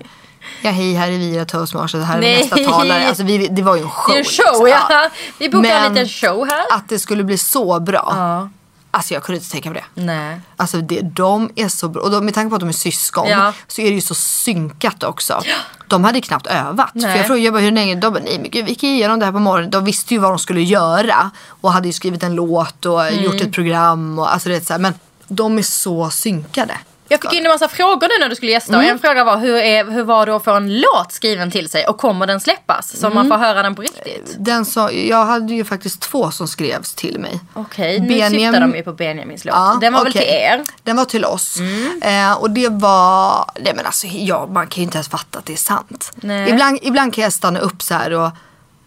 ja 0.62 0.72
hej 0.72 0.94
här 0.94 1.08
är 1.08 1.18
vi 1.18 1.36
era 1.36 1.46
toastmasters, 1.46 2.04
här 2.04 2.18
är 2.18 2.22
Nej. 2.22 2.38
nästa 2.38 2.56
talare. 2.72 3.08
Alltså 3.08 3.24
vi, 3.24 3.48
det 3.48 3.62
var 3.62 3.76
ju 3.76 3.82
en 3.82 3.90
show. 3.90 4.14
Det 4.14 4.16
är 4.16 4.20
en 4.20 4.26
show 4.26 4.66
liksom. 4.66 4.86
ja. 4.90 5.10
Vi 5.38 5.50
bokar 5.50 5.70
en 5.70 5.94
liten 5.94 6.08
show 6.10 6.48
här. 6.48 6.66
Att 6.78 6.90
det 6.90 7.00
skulle 7.00 7.24
bli 7.24 7.38
så 7.38 7.80
bra. 7.80 8.14
Ja. 8.18 8.50
Alltså 8.96 9.14
jag 9.14 9.24
kunde 9.24 9.38
inte 9.38 9.52
tänka 9.52 9.70
mig 9.72 9.84
det. 9.96 10.02
Nej. 10.02 10.42
Alltså 10.58 10.78
det, 10.82 11.02
de 11.02 11.50
är 11.56 11.68
så 11.68 11.90
bra. 11.90 12.02
Och 12.02 12.12
de, 12.12 12.26
med 12.26 12.34
tanke 12.34 12.50
på 12.50 12.56
att 12.56 12.60
de 12.60 12.70
är 12.70 12.74
syskon 12.74 13.28
Ja. 13.30 13.54
så 13.68 13.82
är 13.82 13.86
det 13.90 13.96
ju 13.96 14.02
så 14.02 14.16
synkat 14.16 15.04
också. 15.04 15.42
De 15.88 16.04
hade 16.04 16.22
knappt 16.22 16.48
övat. 16.48 16.90
Nej. 16.94 17.12
För 17.12 17.18
jag 17.18 17.26
frågade 17.28 17.46
jag 17.46 17.54
bara, 17.54 17.62
hur 17.64 17.72
länge? 17.72 17.96
De 17.96 18.14
bara, 18.14 18.24
nej 18.24 18.40
men 18.40 18.50
gud 18.52 18.66
vi 18.66 18.70
gick 18.72 18.84
igenom 18.84 19.20
det 19.20 19.26
här 19.26 19.34
på 19.34 19.40
morgonen. 19.40 19.70
De 19.72 19.86
visste 19.86 20.14
ju 20.14 20.20
vad 20.20 20.32
de 20.32 20.40
skulle 20.40 20.62
göra. 20.62 21.32
Och 21.48 21.72
hade 21.74 21.88
ju 21.88 21.94
skrivit 21.94 22.24
en 22.24 22.36
låt 22.36 22.86
och 22.86 23.08
Mm. 23.08 23.24
gjort 23.24 23.42
ett 23.42 23.54
program. 23.54 24.20
Och, 24.20 24.34
alltså 24.34 24.50
det 24.50 24.56
är 24.56 24.62
så 24.62 24.74
här, 24.74 24.80
men 24.80 24.94
de 25.28 25.58
är 25.58 25.62
så 25.62 26.10
synkade. 26.10 26.78
Jag 27.14 27.22
fick 27.22 27.34
in 27.34 27.46
en 27.46 27.52
massa 27.52 27.68
frågor 27.68 28.08
nu 28.08 28.24
när 28.24 28.30
du 28.30 28.36
skulle 28.36 28.52
gästa 28.52 28.74
Mm. 28.74 28.90
en 28.90 29.00
fråga 29.00 29.24
var 29.24 29.38
hur, 29.38 29.56
är, 29.56 29.86
hur 29.92 30.04
var 30.04 30.26
det 30.26 30.36
att 30.36 30.44
få 30.44 30.52
en 30.54 30.80
låt 30.80 31.12
skriven 31.12 31.52
till 31.52 31.70
sig 31.70 31.86
och 31.88 31.98
kommer 31.98 32.28
den 32.28 32.40
släppas 32.40 32.98
så 33.00 33.06
Mm. 33.08 33.16
man 33.16 33.28
får 33.28 33.38
höra 33.46 33.64
den 33.64 33.76
på 33.76 33.82
riktigt? 33.82 34.36
Den 34.40 34.66
så, 34.66 34.90
jag 34.94 35.26
hade 35.26 35.54
ju 35.54 35.66
faktiskt 35.66 36.02
två 36.02 36.32
som 36.32 36.48
skrevs 36.48 36.94
till 36.94 37.20
mig. 37.20 37.40
Okej, 37.54 38.00
nu 38.00 38.08
Benjam- 38.08 38.30
syftar 38.30 38.60
de 38.62 38.76
ju 38.76 38.84
på 38.84 38.94
Benjamins 38.94 39.46
låt. 39.46 39.56
Ja, 39.56 39.78
den 39.82 39.94
var 39.94 40.04
väl 40.04 40.12
okej. 40.12 40.22
till 40.22 40.32
er? 40.36 40.64
Den 40.84 40.96
var 40.96 41.06
till 41.06 41.26
oss. 41.26 41.58
Mm. 41.60 42.02
Eh, 42.32 42.34
och 42.38 42.50
det 42.52 42.70
var, 42.70 43.46
nej 43.62 43.74
men 43.76 43.86
alltså 43.86 44.08
ja, 44.08 44.48
man 44.52 44.68
kan 44.68 44.82
ju 44.82 44.84
inte 44.84 44.98
ens 44.98 45.10
fatta 45.10 45.40
att 45.40 45.46
det 45.46 45.54
är 45.54 45.58
sant. 45.58 46.12
Nej. 46.16 46.50
Ibland, 46.50 46.80
ibland 46.82 47.14
kan 47.14 47.24
jag 47.24 47.34
stanna 47.34 47.60
upp 47.60 47.82
så 47.82 47.94
här 47.94 48.12
och 48.14 48.30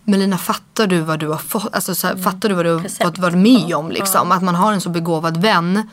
Melina 0.08 0.38
fattar 0.38 0.86
du 0.86 1.00
vad 1.00 1.18
du 1.18 1.28
har 1.28 1.38
fått, 1.38 1.74
alltså 1.74 1.94
så 1.94 2.06
här, 2.06 2.16
fattar 2.16 2.48
du 2.48 2.54
vad 2.54 2.64
du 2.64 2.72
har 2.72 3.04
fått 3.04 3.18
varit 3.18 3.36
med 3.36 3.74
om 3.74 3.90
liksom. 3.90 4.32
Att 4.32 4.42
man 4.42 4.54
har 4.54 4.72
en 4.72 4.80
så 4.80 4.88
begåvad 4.88 5.36
vän. 5.36 5.90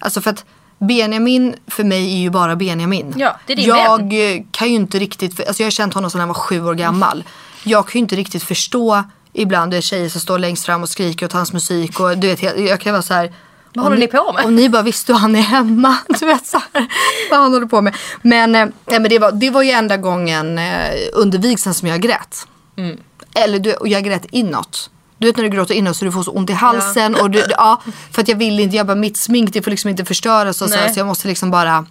Alltså 0.00 0.20
för 0.20 0.30
att 0.30 0.44
Benjamin 0.80 1.54
för 1.66 1.84
mig 1.84 2.12
är 2.14 2.18
ju 2.18 2.30
bara 2.30 2.56
Benjamin. 2.56 3.14
Ja, 3.16 3.36
det 3.46 3.52
är 3.52 3.56
din 3.56 3.66
jag 3.66 4.12
vän. 4.12 4.44
kan 4.50 4.68
ju 4.68 4.74
inte 4.74 4.98
riktigt, 4.98 5.36
för- 5.36 5.44
alltså 5.44 5.62
jag 5.62 5.66
har 5.66 5.70
känt 5.70 5.94
honom 5.94 6.10
sedan 6.10 6.20
han 6.20 6.28
var 6.28 6.34
sju 6.34 6.64
år 6.64 6.74
gammal. 6.74 7.24
Jag 7.64 7.88
kan 7.88 7.92
ju 7.92 7.98
inte 7.98 8.16
riktigt 8.16 8.42
förstå 8.42 9.04
ibland 9.32 9.70
det 9.70 9.76
är 9.76 9.80
tjejer 9.80 10.08
som 10.08 10.20
står 10.20 10.38
längst 10.38 10.66
fram 10.66 10.82
och 10.82 10.88
skriker 10.88 11.26
åt 11.26 11.32
hans 11.32 11.52
musik 11.52 12.00
och 12.00 12.18
du 12.18 12.26
vet, 12.28 12.42
jag, 12.42 12.80
kan 12.80 12.92
vara 12.92 13.02
så 13.02 13.14
här. 13.14 13.32
Vad 13.74 13.84
håller 13.84 13.96
om 13.96 14.00
ni 14.00 14.06
på 14.06 14.32
med? 14.32 14.44
Om 14.44 14.56
ni 14.56 14.68
bara 14.68 14.82
visste 14.82 15.12
hur 15.12 15.20
han 15.20 15.36
är 15.36 15.40
hemma. 15.40 15.96
Du 16.20 16.26
vet 16.26 16.46
så 16.46 16.62
här, 16.72 16.86
vad 17.30 17.40
han 17.40 17.52
håller 17.52 17.66
på 17.66 17.80
med. 17.80 17.96
Men, 18.22 18.54
eh, 18.54 18.68
men 18.86 19.02
det, 19.02 19.18
var, 19.18 19.32
det 19.32 19.50
var 19.50 19.62
ju 19.62 19.70
enda 19.70 19.96
gången 19.96 20.58
eh, 20.58 20.90
under 21.12 21.38
vigseln 21.38 21.74
som 21.74 21.88
jag 21.88 22.00
grät. 22.00 22.46
Mm. 22.76 22.96
Eller 23.34 23.58
du, 23.58 23.74
och 23.74 23.88
jag 23.88 24.04
grät 24.04 24.26
inåt. 24.30 24.90
Du 25.20 25.26
vet 25.26 25.36
när 25.36 25.44
du 25.44 25.50
gråter 25.50 25.74
inåt 25.74 25.96
så 25.96 26.04
du 26.04 26.12
får 26.12 26.22
så 26.22 26.30
ont 26.30 26.50
i 26.50 26.52
halsen. 26.52 27.14
Och 27.14 27.30
du, 27.30 27.44
ja, 27.50 27.80
för 28.12 28.22
att 28.22 28.28
jag 28.28 28.36
vill 28.36 28.60
inte, 28.60 28.76
jag 28.76 28.86
bara 28.86 28.94
mitt 28.94 29.16
smink 29.16 29.52
det 29.52 29.62
får 29.62 29.70
liksom 29.70 29.90
inte 29.90 30.04
förstöras 30.04 30.62
och 30.62 30.68
så, 30.68 30.76
Nej. 30.76 30.94
så 30.94 31.00
jag 31.00 31.06
måste 31.06 31.28
liksom 31.28 31.50
bara 31.50 31.86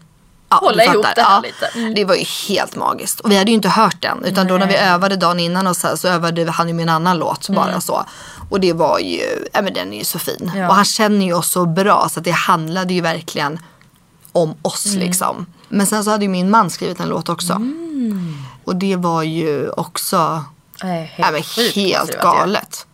Ja, 0.49 0.57
hålla 0.57 0.83
ihop 0.83 1.05
det 1.15 1.21
här 1.21 1.35
Ja, 1.35 1.41
lite. 1.41 1.79
Mm. 1.79 1.93
Det 1.93 2.05
var 2.05 2.15
ju 2.15 2.23
helt 2.47 2.75
magiskt. 2.75 3.19
Och 3.19 3.31
vi 3.31 3.37
hade 3.37 3.51
ju 3.51 3.55
inte 3.55 3.69
hört 3.69 4.01
den. 4.01 4.25
Utan 4.25 4.47
då 4.47 4.57
när 4.57 4.67
vi 4.67 4.75
övade 4.75 5.15
dagen 5.15 5.39
innan 5.39 5.67
och 5.67 5.77
så, 5.77 5.87
här, 5.87 5.95
så 5.95 6.07
övade 6.07 6.51
han 6.51 6.67
ju 6.67 6.73
med 6.73 6.83
en 6.83 6.89
annan 6.89 7.17
låt. 7.17 7.49
Bara 7.49 7.81
så. 7.81 8.05
Och 8.49 8.59
det 8.59 8.73
var 8.73 8.99
ju, 8.99 9.21
ja 9.53 9.61
men 9.61 9.73
den 9.73 9.93
är 9.93 9.97
ju 9.97 10.03
så 10.03 10.19
fin. 10.19 10.51
Ja. 10.55 10.67
Och 10.67 10.75
han 10.75 10.85
känner 10.85 11.25
ju 11.25 11.33
oss 11.33 11.51
så 11.51 11.65
bra 11.65 12.09
så 12.09 12.19
att 12.19 12.23
det 12.23 12.31
handlade 12.31 12.93
ju 12.93 13.01
verkligen 13.01 13.59
om 14.31 14.55
oss 14.61 14.85
liksom. 14.85 15.45
Men 15.69 15.87
sen 15.87 16.03
så 16.03 16.11
hade 16.11 16.23
ju 16.23 16.29
min 16.29 16.49
man 16.49 16.69
skrivit 16.69 16.99
en 16.99 17.09
låt 17.09 17.29
också. 17.29 17.61
Och 18.63 18.75
det 18.75 18.95
var 18.95 19.23
ju 19.23 19.69
också 19.69 20.43
Nej, 20.83 21.15
ja, 21.17 21.31
men 21.31 21.43
helt 21.75 22.21
galet. 22.21 22.85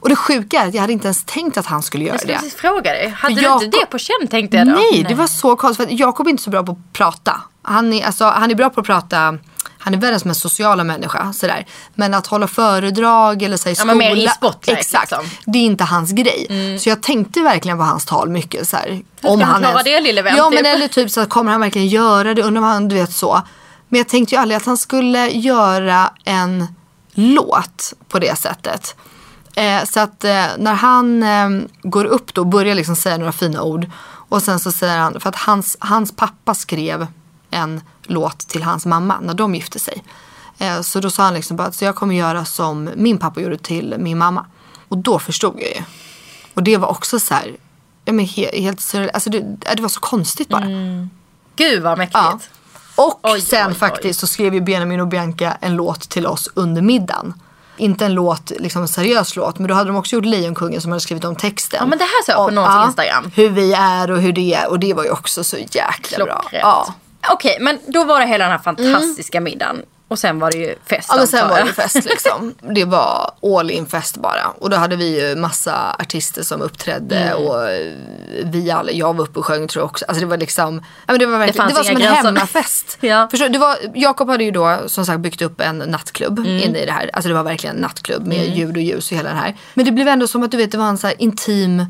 Och 0.00 0.08
det 0.08 0.16
sjuka 0.16 0.62
är 0.62 0.68
att 0.68 0.74
jag 0.74 0.80
hade 0.80 0.92
inte 0.92 1.06
ens 1.06 1.24
tänkt 1.24 1.58
att 1.58 1.66
han 1.66 1.82
skulle 1.82 2.04
göra 2.04 2.14
Jag 2.14 2.20
skulle 2.20 2.38
det. 2.38 2.50
fråga 2.56 2.92
dig. 2.92 3.08
Hade 3.08 3.34
du 3.34 3.40
inte 3.40 3.48
Jakob- 3.66 3.70
det 3.80 3.86
på 3.86 3.98
känn 3.98 4.28
tänkte 4.30 4.56
jag 4.56 4.66
då? 4.66 4.72
Nej, 4.74 5.04
det 5.08 5.14
var 5.14 5.26
så 5.26 5.56
konstigt. 5.56 5.86
För 5.88 5.94
att 5.94 6.00
Jakob 6.00 6.26
är 6.26 6.30
inte 6.30 6.42
så 6.42 6.50
bra 6.50 6.62
på 6.62 6.72
att 6.72 6.92
prata. 6.92 7.40
Han 7.62 7.92
är, 7.92 8.06
alltså, 8.06 8.24
han 8.24 8.50
är 8.50 8.54
bra 8.54 8.70
på 8.70 8.80
att 8.80 8.86
prata. 8.86 9.38
Han 9.80 9.94
är 9.94 9.98
världens 9.98 10.24
mest 10.24 10.40
sociala 10.40 10.84
människa. 10.84 11.32
Sådär. 11.32 11.66
Men 11.94 12.14
att 12.14 12.26
hålla 12.26 12.48
föredrag 12.48 13.42
eller 13.42 13.56
säga 13.56 13.70
Ja, 13.70 13.74
skola. 13.74 13.94
men 13.94 13.98
mer 13.98 14.16
i 14.24 14.28
spotlight, 14.28 14.78
Exakt. 14.78 15.02
liksom. 15.10 15.18
Mm. 15.24 15.30
Det 15.46 15.58
är 15.58 15.62
inte 15.64 15.84
hans 15.84 16.12
grej. 16.12 16.78
Så 16.80 16.88
jag 16.88 17.02
tänkte 17.02 17.40
verkligen 17.40 17.78
på 17.78 17.84
hans 17.84 18.04
tal 18.04 18.28
mycket. 18.28 18.68
Såhär, 18.68 19.02
ska 19.20 19.44
han 19.44 19.60
klara 19.62 19.82
det, 19.82 20.00
lille 20.00 20.22
vän, 20.22 20.34
Ja 20.36 20.50
men 20.50 20.58
typ? 20.58 20.66
eller 20.66 20.88
typ 20.88 21.10
så 21.10 21.26
kommer 21.26 21.52
han 21.52 21.60
verkligen 21.60 21.88
göra 21.88 22.34
det? 22.34 22.42
Undrar 22.42 22.62
om 22.62 22.68
han, 22.68 22.88
du 22.88 22.94
vet 22.96 23.12
så. 23.12 23.42
Men 23.88 23.98
jag 23.98 24.08
tänkte 24.08 24.34
ju 24.34 24.40
aldrig 24.40 24.56
att 24.56 24.66
han 24.66 24.76
skulle 24.76 25.30
göra 25.30 26.10
en 26.24 26.66
låt 27.14 27.92
på 28.08 28.18
det 28.18 28.38
sättet. 28.38 28.96
Eh, 29.58 29.84
så 29.84 30.00
att 30.00 30.24
eh, 30.24 30.46
när 30.58 30.74
han 30.74 31.22
eh, 31.22 31.68
går 31.82 32.04
upp 32.04 32.34
då 32.34 32.40
och 32.40 32.46
börjar 32.46 32.74
liksom 32.74 32.96
säga 32.96 33.18
några 33.18 33.32
fina 33.32 33.62
ord. 33.62 33.86
Och 34.30 34.42
sen 34.42 34.60
så 34.60 34.72
säger 34.72 34.98
han, 34.98 35.20
för 35.20 35.28
att 35.28 35.36
hans, 35.36 35.76
hans 35.80 36.16
pappa 36.16 36.54
skrev 36.54 37.06
en 37.50 37.80
låt 38.02 38.38
till 38.38 38.62
hans 38.62 38.86
mamma 38.86 39.20
när 39.20 39.34
de 39.34 39.54
gifte 39.54 39.78
sig. 39.78 40.04
Eh, 40.58 40.80
så 40.80 41.00
då 41.00 41.10
sa 41.10 41.22
han 41.22 41.34
liksom 41.34 41.56
bara 41.56 41.68
att 41.68 41.74
så 41.74 41.84
jag 41.84 41.94
kommer 41.94 42.14
göra 42.14 42.44
som 42.44 42.90
min 42.96 43.18
pappa 43.18 43.40
gjorde 43.40 43.58
till 43.58 43.94
min 43.98 44.18
mamma. 44.18 44.46
Och 44.88 44.98
då 44.98 45.18
förstod 45.18 45.54
jag 45.60 45.68
ju. 45.76 45.82
Och 46.54 46.62
det 46.62 46.76
var 46.76 46.88
också 46.88 47.20
så 47.20 47.34
här, 47.34 47.56
ja 48.04 48.12
men 48.12 48.26
he, 48.26 48.60
helt 48.60 48.80
surreal. 48.80 49.10
Alltså 49.14 49.30
det, 49.30 49.40
det 49.76 49.82
var 49.82 49.88
så 49.88 50.00
konstigt 50.00 50.48
bara. 50.48 50.66
Gud 51.56 51.82
vad 51.82 51.98
mäktigt. 51.98 52.14
Ja. 52.14 52.38
Och 52.96 53.20
Oj, 53.22 53.40
sen 53.40 53.66
oj, 53.66 53.72
oj. 53.72 53.78
faktiskt 53.78 54.20
så 54.20 54.26
skrev 54.26 54.54
ju 54.54 54.60
Benjamin 54.60 55.00
och 55.00 55.08
Bianca 55.08 55.56
en 55.60 55.76
låt 55.76 56.08
till 56.08 56.26
oss 56.26 56.48
under 56.54 56.82
middagen. 56.82 57.34
Inte 57.78 58.04
en 58.06 58.14
låt, 58.14 58.50
liksom 58.50 58.82
en 58.82 58.88
seriös 58.88 59.36
låt, 59.36 59.58
men 59.58 59.68
då 59.68 59.74
hade 59.74 59.90
de 59.90 59.96
också 59.96 60.16
gjort 60.16 60.24
Lejonkungen 60.24 60.80
som 60.80 60.90
hade 60.90 61.00
skrivit 61.00 61.24
om 61.24 61.36
texten. 61.36 61.78
Ja, 61.80 61.86
men 61.86 61.98
det 61.98 62.04
här 62.04 62.24
såg 62.24 62.34
jag 62.34 62.48
på 62.48 62.54
någons 62.54 62.86
Instagram. 62.86 63.30
Hur 63.34 63.48
vi 63.48 63.72
är 63.72 64.10
och 64.10 64.20
hur 64.20 64.32
det 64.32 64.54
är 64.54 64.70
och 64.70 64.78
det 64.78 64.94
var 64.94 65.04
ju 65.04 65.10
också 65.10 65.44
så 65.44 65.56
jäkla 65.56 66.24
bra. 66.24 66.40
Klockrent. 66.40 66.62
Ja. 66.62 66.94
Okej, 67.32 67.58
men 67.60 67.78
då 67.86 68.04
var 68.04 68.20
det 68.20 68.26
hela 68.26 68.44
den 68.44 68.52
här 68.52 68.58
fantastiska 68.58 69.40
middagen. 69.40 69.82
Och 70.08 70.18
sen 70.18 70.38
var 70.38 70.50
det 70.50 70.58
ju 70.58 70.74
fest 70.86 71.08
Ja 71.10 71.16
men 71.16 71.26
sen 71.26 71.48
var 71.48 71.60
det 71.64 71.72
fest 71.72 71.94
liksom. 72.04 72.54
Det 72.74 72.84
var 72.84 73.30
all 73.42 73.70
in 73.70 73.86
fest 73.86 74.16
bara. 74.16 74.46
Och 74.58 74.70
då 74.70 74.76
hade 74.76 74.96
vi 74.96 75.28
ju 75.28 75.36
massa 75.36 75.96
artister 75.98 76.42
som 76.42 76.62
uppträdde 76.62 77.16
Mm. 77.18 77.46
och 77.46 77.70
eh, 77.70 77.94
vi 78.44 78.70
alla, 78.70 78.90
jag 78.90 79.16
var 79.16 79.24
uppe 79.24 79.38
och 79.38 79.46
sjöng 79.46 79.68
tror 79.68 79.82
jag 79.82 79.90
också. 79.90 80.04
Alltså 80.08 80.20
det 80.20 80.26
var 80.26 80.36
liksom, 80.36 80.76
ja 81.06 81.12
men 81.12 81.18
det 81.18 81.26
var 81.26 81.38
verkligen, 81.38 81.56
fanns 81.68 81.72
det, 81.72 81.76
var 81.78 81.84
som 81.84 81.96
en 81.96 82.02
gränser. 82.02 82.22
hemmafest. 82.24 82.98
Ja. 83.00 83.28
Förstår, 83.30 83.48
det 83.48 83.58
var, 83.58 83.76
Jakob 83.94 84.28
hade 84.30 84.44
ju 84.44 84.50
då 84.50 84.78
som 84.86 85.06
sagt 85.06 85.20
byggt 85.20 85.42
upp 85.42 85.60
en 85.60 85.78
nattklubb 85.78 86.38
Mm. 86.38 86.50
inne 86.62 86.78
i 86.78 86.86
det 86.86 86.92
här. 86.92 87.10
Alltså 87.12 87.28
det 87.28 87.34
var 87.34 87.42
verkligen 87.42 87.76
en 87.76 87.82
nattklubb 87.82 88.26
med 88.26 88.56
ljud 88.56 88.76
och 88.76 88.82
ljus 88.82 89.10
och 89.10 89.16
hela 89.16 89.28
den 89.28 89.38
här. 89.38 89.56
Men 89.74 89.84
det 89.84 89.92
blev 89.92 90.08
ändå 90.08 90.28
som 90.28 90.42
att 90.42 90.50
du 90.50 90.56
vet 90.56 90.72
det 90.72 90.78
var 90.78 90.88
en 90.88 90.98
så 90.98 91.10
intim 91.18 91.84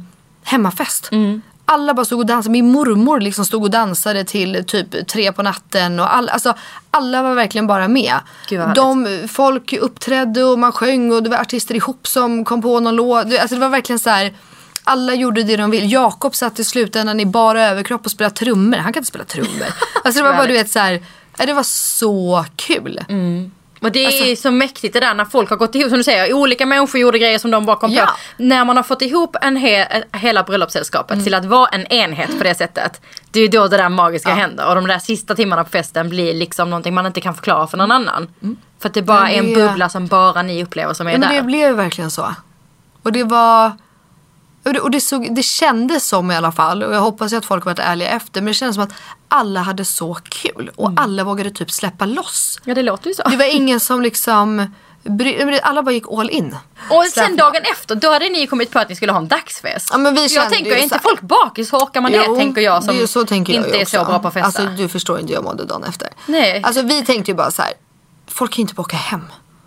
hemmafest. 0.45 1.09
Mm. 1.13 1.43
Alla 1.71 1.95
bara 1.95 2.05
stod 2.05 2.19
och 2.19 2.27
dansade. 2.27 2.53
Min 2.53 2.73
mormor 2.73 3.21
liksom 3.21 3.45
stod 3.45 3.63
och 3.63 3.71
dansade 3.71 4.25
till 4.25 4.65
typ 4.67 5.07
tre 5.09 5.33
på 5.33 5.43
natten. 5.43 6.01
Och 6.01 6.15
alla, 6.17 6.33
alltså, 6.33 6.55
alla 6.91 7.23
var 7.23 7.35
verkligen 7.35 7.67
bara 7.67 7.89
med. 7.89 8.15
De, 8.75 9.29
folk 9.29 9.73
uppträdde 9.73 10.45
och 10.45 10.59
man 10.59 10.73
sjöng 10.73 11.13
och 11.13 11.23
det 11.23 11.31
var 11.31 11.39
artister 11.39 11.75
ihop 11.75 12.07
som 12.07 12.45
kom 12.45 12.63
på 12.63 12.81
någon 12.81 12.97
låt. 12.97 13.25
Alltså, 13.25 13.55
det 13.55 13.61
var 13.61 13.69
verkligen 13.69 13.99
så 13.99 14.11
här. 14.11 14.33
Alla 14.85 15.15
gjorde 15.15 15.43
det 15.43 15.57
de 15.57 15.71
vill. 15.71 15.93
Jakob 15.93 16.35
satt 16.35 16.59
i 16.59 16.65
slutändan 16.65 17.21
i 17.21 17.27
bara 17.27 17.67
överkropp 17.69 18.05
och 18.05 18.11
spelade 18.11 18.35
trummor. 18.37 18.77
Han 18.77 18.93
kan 18.93 19.01
inte 19.01 19.09
spela 19.09 19.25
trummor. 19.25 19.67
Alltså 20.05 20.23
det 20.23 20.29
var 20.29 20.37
bara 20.37 20.47
du 20.47 20.53
vet 20.53 20.71
så 20.71 20.79
här. 20.79 21.03
Det 21.37 21.53
var 21.53 21.63
så 21.63 22.45
kul. 22.57 23.01
Och 23.81 23.93
det 23.93 24.05
är 24.05 24.07
Alltså- 24.07 24.43
så 24.43 24.51
mäktigt 24.51 24.95
det 24.95 25.01
där 25.01 25.15
när 25.15 25.25
folk 25.25 25.51
har 25.51 25.57
gått 25.57 25.75
ihop, 25.75 25.89
som 25.89 25.99
du 25.99 26.05
säger, 26.05 26.33
olika 26.33 26.67
människor 26.67 27.01
gjorde 27.01 27.19
grejer 27.19 27.39
som 27.39 27.51
de 27.51 27.67
bara 27.67 27.77
kom 27.77 27.91
Ja. 27.93 28.07
på. 28.07 28.13
När 28.37 28.65
man 28.65 28.77
har 28.77 28.83
fått 28.85 29.03
ihop 29.03 29.37
en 29.41 29.59
he- 29.59 30.03
hela 30.17 30.43
bröllopssällskapet 30.43 31.13
Mm. 31.13 31.25
till 31.25 31.35
att 31.35 31.45
vara 31.45 31.69
en 31.69 31.87
enhet 31.87 32.39
på 32.39 32.45
det 32.45 32.55
sättet. 32.55 33.01
Det 33.31 33.39
är 33.39 33.43
ju 33.43 33.49
då 33.49 33.69
det 33.69 33.77
där 33.77 33.89
magiska 33.89 34.35
händer. 34.35 34.69
Och 34.69 34.75
de 34.75 34.87
där 34.87 34.99
sista 34.99 35.35
timmarna 35.35 35.65
på 35.65 35.71
festen 35.71 36.09
blir 36.09 36.35
liksom 36.35 36.71
någonting 36.71 36.95
man 36.95 37.07
inte 37.07 37.21
kan 37.21 37.35
förklara 37.35 37.67
för 37.67 37.79
någon 37.79 37.91
annan. 37.91 38.29
För 38.81 38.89
att 38.89 38.95
det 38.95 39.03
bara 39.03 39.21
Men 39.23 39.31
är 39.31 39.39
en 39.39 39.47
det- 39.47 39.55
bubbla 39.55 39.89
som 39.89 40.07
bara 40.07 40.43
ni 40.43 40.63
upplever 40.65 40.95
som 40.95 41.07
är 41.07 41.13
Ja, 41.13 41.19
men 41.19 41.29
där. 41.29 41.37
det 41.37 41.43
blev 41.43 41.77
verkligen 41.77 42.11
så. 42.11 42.35
Och 43.03 43.13
det 43.13 43.25
var... 43.25 43.73
Och 44.65 44.73
det, 44.73 44.81
och 44.81 44.91
det, 44.91 45.01
såg, 45.01 45.35
det 45.35 45.43
kändes 45.43 46.09
som 46.09 46.31
i 46.31 46.37
alla 46.37 46.53
fall, 46.53 46.83
och 46.83 46.95
jag 46.95 47.01
hoppas 47.01 47.33
att 47.33 47.45
folk 47.45 47.65
varit 47.65 47.79
ärliga 47.79 48.09
efter, 48.09 48.41
men 48.41 48.47
det 48.47 48.55
kändes 48.55 48.75
som 48.75 48.85
att 48.85 48.93
alla 49.29 49.61
hade 49.61 49.85
så 49.85 50.15
kul. 50.15 50.71
Och 50.77 50.87
Mm. 50.89 50.99
alla 51.05 51.25
vågade 51.25 51.51
typ 51.51 51.71
släppa 51.71 52.07
loss. 52.07 52.59
Ja 52.65 52.75
det 52.75 52.83
låter 52.83 53.09
ju 53.09 53.15
så. 53.15 53.23
Det 53.29 53.37
var 53.37 53.55
ingen 53.57 53.81
som 53.81 54.03
liksom... 54.03 54.75
men 55.03 55.61
Alla 55.63 55.83
bara 55.83 55.93
gick 55.93 56.05
all 56.13 56.31
in. 56.31 56.57
Och 56.91 57.05
sen 57.07 57.25
Släpp- 57.25 57.37
dagen 57.39 57.63
efter, 57.73 57.95
då 57.95 58.13
hade 58.13 58.29
ni 58.29 58.47
kommit 58.47 58.71
på 58.71 58.79
att 58.79 58.89
ni 58.89 58.97
skulle 58.97 59.13
ha 59.13 59.19
en 59.19 59.29
dagsfest. 59.29 59.89
Ja, 59.93 59.99
men 59.99 60.15
vi 60.15 60.27
jag 60.35 60.51
tänker, 60.51 60.71
är 60.73 60.77
så 60.77 60.83
inte 60.83 60.99
folk 61.03 61.21
bakis, 61.21 61.73
hur 61.73 61.79
orkar 61.79 62.01
man 62.01 62.13
det? 62.13 62.25
Tänker 62.37 62.61
jag 62.61 62.85
som 62.85 62.99
det 62.99 63.09
så 63.09 63.25
tänker 63.27 63.53
jag 63.55 63.65
inte 63.65 63.77
ju 63.77 63.83
är 63.83 63.87
så 63.87 64.05
bra 64.05 64.19
på 64.19 64.29
att 64.29 64.35
festa. 64.35 64.47
Alltså 64.63 64.77
du 64.83 64.89
förstår 64.89 65.19
inte 65.21 65.29
hur 65.29 65.35
jag 65.35 65.45
mådde 65.45 65.65
dagen 65.65 65.85
efter. 65.85 66.09
Nej. 66.27 66.63
Alltså 66.65 66.83
vi 66.83 67.05
tänkte 67.05 67.31
ju 67.31 67.35
bara 67.35 67.51
så 67.51 67.63
här. 67.63 67.73
folk 68.27 68.51
kan 68.53 68.57
ju 68.57 68.63
inte 68.63 68.75
bara 68.75 68.83
åka 68.83 68.97
hem. 68.97 69.23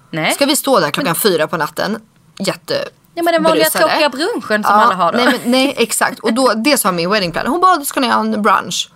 Nej. 0.09 0.31
Ska 0.33 0.45
vi 0.45 0.55
stå 0.55 0.79
där 0.79 0.91
klockan 0.91 1.15
fyra 1.15 1.47
på 1.47 1.57
natten, 1.57 1.99
jätte 2.39 2.75
Ja 3.13 3.23
men 3.23 3.33
den 3.33 3.43
vanliga 3.43 3.69
tråkiga 3.69 4.09
brunchen 4.09 4.63
som 4.63 4.73
alla 4.73 4.95
har 4.95 5.11
då. 5.11 5.17
Nej, 5.17 5.25
men, 5.41 5.51
nej 5.51 5.73
exakt. 5.77 6.19
Och 6.19 6.33
då, 6.33 6.53
det 6.53 6.77
sa 6.77 6.91
min 6.91 7.09
weddingplanner. 7.09 7.49
Hon 7.49 7.61
bara, 7.61 7.85
ska 7.85 7.99
ni 7.99 8.07
ha 8.07 8.19
en 8.19 8.41
brunch? 8.41 8.89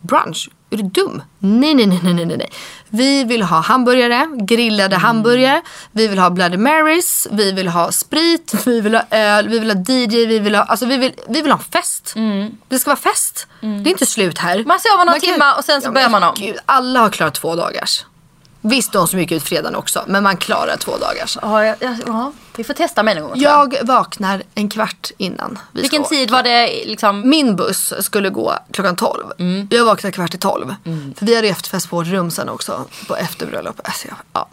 Brunch? 0.00 0.48
Är 0.70 0.76
du 0.76 0.82
dum? 0.82 1.22
Nej, 1.38 1.74
nej, 1.74 1.86
nej, 1.86 1.98
nej, 2.02 2.14
nej, 2.26 2.36
nej. 2.36 2.50
Vi 2.88 3.24
vill 3.24 3.42
ha 3.42 3.60
hamburgare, 3.60 4.26
grillade 4.40 4.94
Mm. 4.96 5.04
hamburgare. 5.06 5.62
Vi 5.92 6.08
vill 6.08 6.18
ha 6.18 6.30
Bloody 6.30 6.56
Marys. 6.56 7.26
Vi 7.30 7.52
vill 7.52 7.68
ha 7.68 7.92
sprit. 7.92 8.54
Vi 8.66 8.80
vill 8.80 8.94
ha 8.94 9.02
öl. 9.10 9.48
Vi 9.48 9.58
vill 9.58 9.70
ha 9.70 9.76
DJ. 9.88 10.26
Vi 10.26 10.38
vill 10.38 10.54
ha, 10.54 10.62
alltså 10.62 10.86
vi 10.86 10.96
vill, 10.96 11.12
vi 11.28 11.42
vill 11.42 11.50
ha 11.52 11.58
en 11.58 11.64
fest. 11.64 12.14
Det 12.68 12.78
ska 12.78 12.90
vara 12.90 13.00
fest. 13.00 13.46
Det 13.60 13.66
är 13.66 13.88
inte 13.88 14.06
slut 14.06 14.38
här. 14.38 14.54
Mm. 14.54 14.68
Man 14.68 14.80
sover 14.80 15.04
några 15.04 15.20
timmar 15.20 15.58
och 15.58 15.64
sen 15.64 15.82
så 15.82 15.88
Ja, 15.88 15.92
börjar 15.92 16.08
man 16.08 16.22
om. 16.22 16.34
Gud, 16.38 16.56
alla 16.66 17.00
har 17.00 17.10
klarat 17.10 17.34
två 17.34 17.56
dagars. 17.56 18.04
Visst 18.62 18.92
de 18.92 19.08
som 19.08 19.18
gick 19.18 19.32
ut 19.32 19.42
fredagen 19.42 19.74
också. 19.76 20.04
Men 20.06 20.22
man 20.22 20.36
klarar 20.36 20.76
två 20.76 20.96
dagars. 20.96 21.38
Ja, 21.42 21.64
ja, 21.64 21.74
ja, 22.06 22.32
vi 22.56 22.64
får 22.64 22.74
testa 22.74 23.02
med 23.02 23.16
någon 23.16 23.28
gång. 23.28 23.38
Jag 23.40 23.74
vaknar 23.82 24.42
en 24.54 24.68
kvart 24.68 25.10
innan 25.18 25.58
vi 25.72 25.80
Vilken 25.80 26.04
ska 26.04 26.14
tid 26.14 26.30
var 26.30 26.42
det 26.42 26.66
liksom? 26.86 27.28
min 27.30 27.56
buss 27.56 27.92
skulle 28.00 28.30
gå 28.30 28.54
klockan 28.72 28.96
12. 28.96 29.32
Mm. 29.38 29.68
Jag 29.70 29.84
vaknade 29.84 30.12
kvart 30.12 30.34
i 30.34 30.38
12. 30.38 30.74
För 31.16 31.26
vi 31.26 31.36
hade 31.36 31.48
efterfest 31.48 31.90
på 31.90 31.96
vårt 31.96 32.06
rum 32.06 32.30
sen 32.30 32.48
också. 32.48 32.84
På 33.08 33.16
efterbröllop. 33.16 33.80
Alltså, 33.84 34.08
ja. 34.32 34.48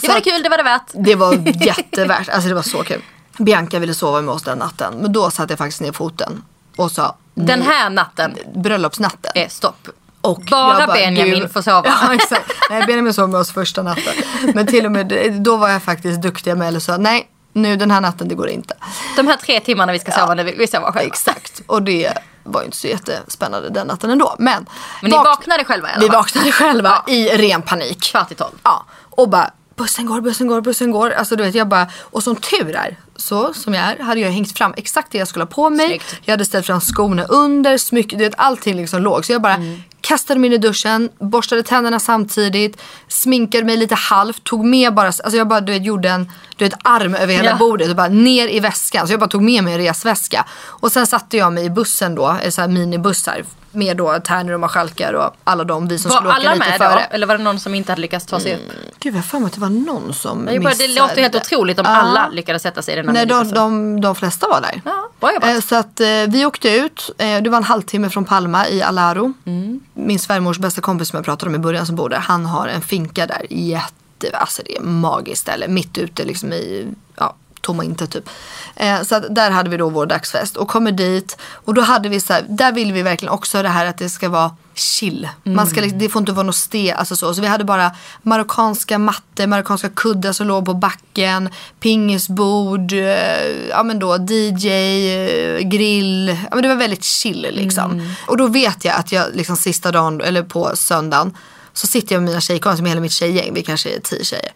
Det 0.00 0.08
var 0.08 0.14
det 0.14 0.20
kul, 0.20 0.42
det 0.42 0.48
var 0.48 0.56
det 0.56 0.62
värt. 0.62 0.90
det 0.94 1.14
var 1.14 1.34
jättevärt. 1.66 2.28
Alltså 2.28 2.48
det 2.48 2.54
var 2.54 2.62
så 2.62 2.82
kul. 2.82 3.02
Bianca 3.38 3.78
ville 3.78 3.94
sova 3.94 4.20
med 4.20 4.34
oss 4.34 4.42
den 4.42 4.58
natten. 4.58 4.94
Men 4.94 5.12
då 5.12 5.30
satte 5.30 5.52
jag 5.52 5.58
faktiskt 5.58 5.80
ner 5.80 5.92
foten. 5.92 6.42
Och 6.76 6.90
sa 6.90 7.16
Den 7.34 7.62
här 7.62 7.90
natten 7.90 8.36
bröllopsnatten. 8.54 9.32
är 9.34 9.48
stopp. 9.48 9.88
Och 10.22 10.42
Bara 10.50 10.80
jag 10.80 10.88
Benjamin 10.88 11.48
får 11.48 11.62
sova. 11.62 11.82
Ja 12.02 12.14
exakt. 12.14 12.52
Nej 12.70 12.86
Benjamin 12.86 13.14
sov 13.14 13.28
med 13.30 13.40
oss 13.40 13.52
första 13.52 13.82
natten. 13.82 14.12
Men 14.54 14.66
till 14.66 14.86
och 14.86 14.92
med 14.92 15.32
då 15.42 15.56
var 15.56 15.68
jag 15.68 15.82
faktiskt 15.82 16.22
duktig 16.22 16.56
med 16.56 16.76
och 16.76 16.82
sa 16.82 16.96
nej 16.96 17.28
nu 17.52 17.76
den 17.76 17.90
här 17.90 18.00
natten 18.00 18.28
det 18.28 18.34
går 18.34 18.48
inte. 18.48 18.74
De 19.16 19.26
här 19.26 19.36
tre 19.36 19.60
timmarna 19.60 19.92
vi 19.92 19.98
ska 19.98 20.12
sova 20.12 20.34
när 20.34 20.44
vi, 20.44 20.54
vi 20.56 20.66
sover 20.66 20.86
själva. 20.92 21.00
Exakt. 21.02 21.62
Och 21.66 21.82
det 21.82 22.12
var 22.44 22.60
ju 22.60 22.64
inte 22.64 22.76
så 22.76 22.86
jättespännande 22.86 23.68
den 23.70 23.86
natten 23.86 24.10
ändå. 24.10 24.36
Men, 24.38 24.66
Men 25.02 25.10
ni 25.10 25.16
vak- 25.16 25.24
vaknade 25.24 25.64
själva 25.64 25.88
i 25.88 25.92
alla 25.92 26.00
Vi 26.00 26.06
fall? 26.06 26.16
vaknade 26.16 26.52
själva 26.52 27.02
i 27.06 27.28
ren 27.28 27.62
panik. 27.62 28.02
Kvart 28.02 28.32
i 28.32 28.34
tolv. 28.34 28.52
Ja, 28.62 28.84
och 29.10 29.28
bara 29.28 29.50
bussen 29.76 30.06
går, 30.06 30.20
bussen 30.20 30.46
går, 30.46 30.60
bussen 30.60 30.90
går. 30.90 31.10
Alltså 31.10 31.36
du 31.36 31.42
vet 31.44 31.54
jag 31.54 31.68
bara, 31.68 31.86
och 32.00 32.22
som 32.22 32.36
tur 32.36 32.76
är, 32.76 32.96
så 33.22 33.54
som 33.54 33.74
jag 33.74 33.84
är, 33.84 33.98
hade 33.98 34.20
jag 34.20 34.30
hängt 34.30 34.58
fram 34.58 34.74
exakt 34.76 35.12
det 35.12 35.18
jag 35.18 35.28
skulle 35.28 35.42
ha 35.44 35.50
på 35.50 35.70
mig. 35.70 35.86
Snyggt. 35.86 36.16
Jag 36.24 36.32
hade 36.32 36.44
ställt 36.44 36.66
fram 36.66 36.80
skorna 36.80 37.24
under, 37.24 37.78
smyck, 37.78 38.10
du 38.10 38.16
vet 38.16 38.34
allting 38.36 38.76
liksom 38.76 39.02
låg. 39.02 39.24
Så 39.24 39.32
jag 39.32 39.42
bara 39.42 39.54
Mm. 39.54 39.82
kastade 40.00 40.40
mig 40.40 40.46
in 40.48 40.52
i 40.52 40.58
duschen, 40.58 41.08
borstade 41.18 41.62
tänderna 41.62 42.00
samtidigt, 42.00 42.80
sminkade 43.08 43.64
mig 43.64 43.76
lite 43.76 43.94
halvt, 43.94 44.44
tog 44.44 44.64
med 44.64 44.94
bara, 44.94 45.06
alltså 45.06 45.36
jag 45.36 45.48
bara 45.48 45.60
du 45.60 45.72
vet 45.72 45.84
gjorde 45.84 46.08
en 46.10 46.30
du 46.56 46.64
vet, 46.64 46.74
arm 46.84 47.14
över 47.14 47.34
hela 47.34 47.50
Ja. 47.50 47.56
bordet 47.56 47.90
och 47.90 47.96
bara 47.96 48.08
ner 48.08 48.48
i 48.48 48.60
väskan. 48.60 49.06
Så 49.06 49.12
jag 49.12 49.20
bara 49.20 49.30
tog 49.30 49.42
med 49.42 49.64
mig 49.64 49.74
en 49.74 49.80
resväska. 49.80 50.44
Och 50.64 50.92
sen 50.92 51.06
satte 51.06 51.36
jag 51.36 51.52
mig 51.52 51.64
i 51.64 51.70
bussen 51.70 52.14
då, 52.14 52.36
eller 52.40 52.50
så 52.50 52.60
här 52.60 52.68
minibussar. 52.68 53.44
Med 53.74 53.96
då 53.96 54.18
Tärner 54.24 54.52
och 54.52 54.60
marskalkar 54.60 55.12
och 55.12 55.34
alla 55.44 55.64
de 55.64 55.88
vi 55.88 55.98
som 55.98 56.08
Var 56.08 56.16
skulle 56.16 56.28
åka 56.30 56.36
alla 56.38 56.54
lite 56.54 56.68
med 56.68 56.78
före. 56.78 56.94
då? 57.10 57.14
Eller 57.14 57.26
var 57.26 57.38
det 57.38 57.44
någon 57.44 57.60
som 57.60 57.74
inte 57.74 57.92
hade 57.92 58.02
lyckats 58.02 58.26
ta 58.26 58.40
sig 58.40 58.54
upp? 58.54 58.72
Gud, 59.00 59.12
jag 59.14 59.18
har 59.18 59.22
för 59.22 59.38
mig 59.38 59.46
att 59.46 59.52
det 59.52 59.60
var 59.60 59.68
någon 59.68 60.14
som 60.14 60.48
är 60.48 60.60
bara, 60.60 60.70
det 60.70 60.88
missade. 60.88 60.88
låter 61.08 61.22
helt 61.22 61.34
otroligt 61.34 61.78
om 61.78 61.84
Ja. 61.88 61.96
alla 61.96 62.28
lyckades 62.28 62.62
sätta 62.62 62.82
sig 62.82 62.94
i 62.94 62.96
den 63.02 63.06
Nej, 63.14 63.26
de, 63.26 63.48
de, 63.48 64.00
de 64.00 64.14
flesta 64.14 64.48
var 64.48 64.60
där. 64.60 64.80
Ja, 64.84 65.08
bra 65.20 65.32
jobbat. 65.34 65.50
Eh, 65.50 65.60
Så 65.60 65.74
att 65.76 66.00
eh, 66.00 66.06
vi 66.28 66.46
åkte 66.46 66.70
ut. 66.70 67.10
Eh, 67.18 67.42
det 67.42 67.50
var 67.50 67.56
en 67.58 67.64
halvtimme 67.64 68.10
från 68.10 68.24
Palma 68.24 68.68
i 68.68 68.82
Alaro. 68.82 69.32
Mm. 69.46 69.80
Min 69.94 70.18
svärmors 70.18 70.58
bästa 70.58 70.80
kompis 70.80 71.08
som 71.08 71.16
jag 71.16 71.24
pratade 71.24 71.48
om 71.48 71.54
i 71.54 71.58
början 71.58 71.86
som 71.86 71.96
bor 71.96 72.08
där. 72.08 72.18
Han 72.18 72.46
har 72.46 72.68
en 72.68 72.82
finka 72.82 73.26
där. 73.26 73.46
Jätte, 73.50 74.30
alltså 74.32 74.62
det 74.66 74.76
är 74.76 74.80
magiskt 74.82 75.42
ställe. 75.42 75.68
Mitt 75.68 75.98
ute 75.98 76.24
liksom 76.24 76.52
i 76.52 76.86
ja, 77.16 77.34
tomma 77.62 77.84
inte 77.84 78.06
typ. 78.06 78.28
Eh, 78.76 79.02
så 79.02 79.14
att 79.14 79.34
där 79.34 79.50
hade 79.50 79.70
vi 79.70 79.76
då 79.76 79.88
vår 79.88 80.06
dagsfest 80.06 80.56
och 80.56 80.68
kommer 80.68 80.92
dit. 80.92 81.36
Och 81.52 81.74
då 81.74 81.82
hade 81.82 82.08
vi 82.08 82.20
så 82.20 82.32
här, 82.32 82.44
där 82.48 82.72
vill 82.72 82.92
vi 82.92 83.02
verkligen 83.02 83.34
också 83.34 83.62
det 83.62 83.68
här 83.68 83.86
att 83.86 83.98
det 83.98 84.08
ska 84.08 84.28
vara 84.28 84.56
chill. 84.74 85.28
Man 85.42 85.66
ska, 85.66 85.80
liksom- 85.80 85.98
det 85.98 86.08
får 86.08 86.20
inte 86.20 86.32
vara 86.32 86.46
något 86.46 86.56
ste, 86.56 86.94
alltså 86.94 87.16
så. 87.16 87.34
Så 87.34 87.40
vi 87.40 87.46
hade 87.46 87.64
bara 87.64 87.90
marockanska 88.22 88.98
mattor, 88.98 89.46
marockanska 89.46 89.88
kuddar 89.88 90.32
som 90.32 90.46
låg 90.46 90.64
på 90.64 90.74
backen, 90.74 91.48
pingisbord, 91.80 92.92
eh, 92.92 93.68
ja 93.70 93.82
men 93.82 93.98
då 93.98 94.16
DJ, 94.18 94.68
eh, 94.68 95.58
grill. 95.60 96.28
Ja 96.28 96.54
men 96.54 96.62
det 96.62 96.68
var 96.68 96.76
väldigt 96.76 97.04
chill 97.04 97.46
liksom. 97.52 98.14
Och 98.26 98.36
då 98.36 98.46
vet 98.46 98.84
jag 98.84 98.94
att 98.96 99.12
jag 99.12 99.24
liksom 99.34 99.56
sista 99.56 99.92
dagen, 99.92 100.20
eller 100.20 100.42
på 100.42 100.70
söndagen, 100.74 101.36
så 101.72 101.86
sitter 101.86 102.14
jag 102.14 102.22
med 102.22 102.28
mina 102.28 102.40
tjejkompisar, 102.40 102.76
som 102.76 102.86
är 102.86 102.90
hela 102.90 103.00
mitt 103.00 103.12
tjejgäng, 103.12 103.54
vi 103.54 103.62
kanske 103.62 103.90
är 103.96 104.00
tio 104.00 104.24
tjejer. 104.24 104.52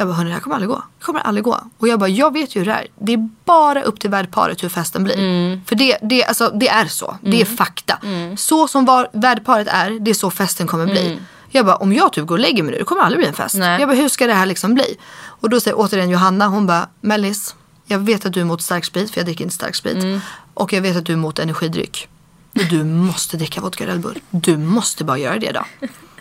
Jag 0.00 0.08
bara, 0.08 0.14
hörni 0.14 0.30
det 0.30 0.34
här 0.34 0.40
kommer 0.40 0.56
aldrig 0.56 0.68
gå. 0.68 0.82
Det 0.98 1.04
kommer 1.04 1.20
aldrig 1.20 1.44
gå. 1.44 1.60
Och 1.78 1.88
jag 1.88 1.98
bara, 1.98 2.08
jag 2.08 2.32
vet 2.32 2.56
ju 2.56 2.60
hur 2.60 2.66
det 2.66 2.72
är. 2.72 2.86
Det 2.98 3.12
är 3.12 3.28
bara 3.44 3.82
upp 3.82 4.00
till 4.00 4.10
värdparet 4.10 4.62
hur 4.62 4.68
festen 4.68 5.04
blir. 5.04 5.60
För 5.66 5.76
det, 5.76 5.98
det, 6.02 6.24
alltså, 6.24 6.50
det 6.54 6.68
är 6.68 6.86
så. 6.86 7.16
Det 7.22 7.40
är 7.40 7.44
fakta. 7.44 7.98
Så 8.36 8.68
som 8.68 8.84
var, 8.84 9.08
värdparet 9.12 9.68
är, 9.70 9.90
det 9.90 10.10
är 10.10 10.14
så 10.14 10.30
festen 10.30 10.66
kommer 10.66 10.86
bli. 10.86 11.20
Jag 11.50 11.66
bara, 11.66 11.76
om 11.76 11.92
jag 11.92 12.12
typ 12.12 12.26
går 12.26 12.34
och 12.34 12.40
lägger 12.40 12.62
mig 12.62 12.72
nu, 12.72 12.78
det 12.78 12.84
kommer 12.84 13.02
aldrig 13.02 13.18
bli 13.20 13.28
en 13.28 13.34
fest. 13.34 13.54
Nej. 13.54 13.80
Jag 13.80 13.88
bara, 13.88 13.96
hur 13.96 14.08
ska 14.08 14.26
det 14.26 14.34
här 14.34 14.46
liksom 14.46 14.74
bli? 14.74 14.96
Och 15.22 15.50
då 15.50 15.60
säger 15.60 15.74
återigen 15.78 16.10
Johanna, 16.10 16.46
hon 16.46 16.66
bara, 16.66 16.88
Mellis, 17.00 17.54
jag 17.86 17.98
vet 17.98 18.26
att 18.26 18.32
du 18.32 18.40
är 18.40 18.44
emot 18.44 18.62
starksprit, 18.62 19.10
för 19.10 19.18
jag 19.20 19.26
dricker 19.26 19.44
inte 19.44 19.54
starksprit. 19.54 20.22
Och 20.54 20.72
jag 20.72 20.80
vet 20.82 20.96
att 20.96 21.06
du 21.06 21.12
är 21.12 21.16
emot 21.16 21.38
energidryck. 21.38 22.08
Du 22.52 22.84
måste 22.84 23.36
dricka 23.36 23.60
vodka 23.60 23.86
Red 23.86 24.00
Bull. 24.00 24.18
Du 24.30 24.56
måste 24.56 25.04
bara 25.04 25.18
göra 25.18 25.38
det 25.38 25.52
då. 25.52 25.64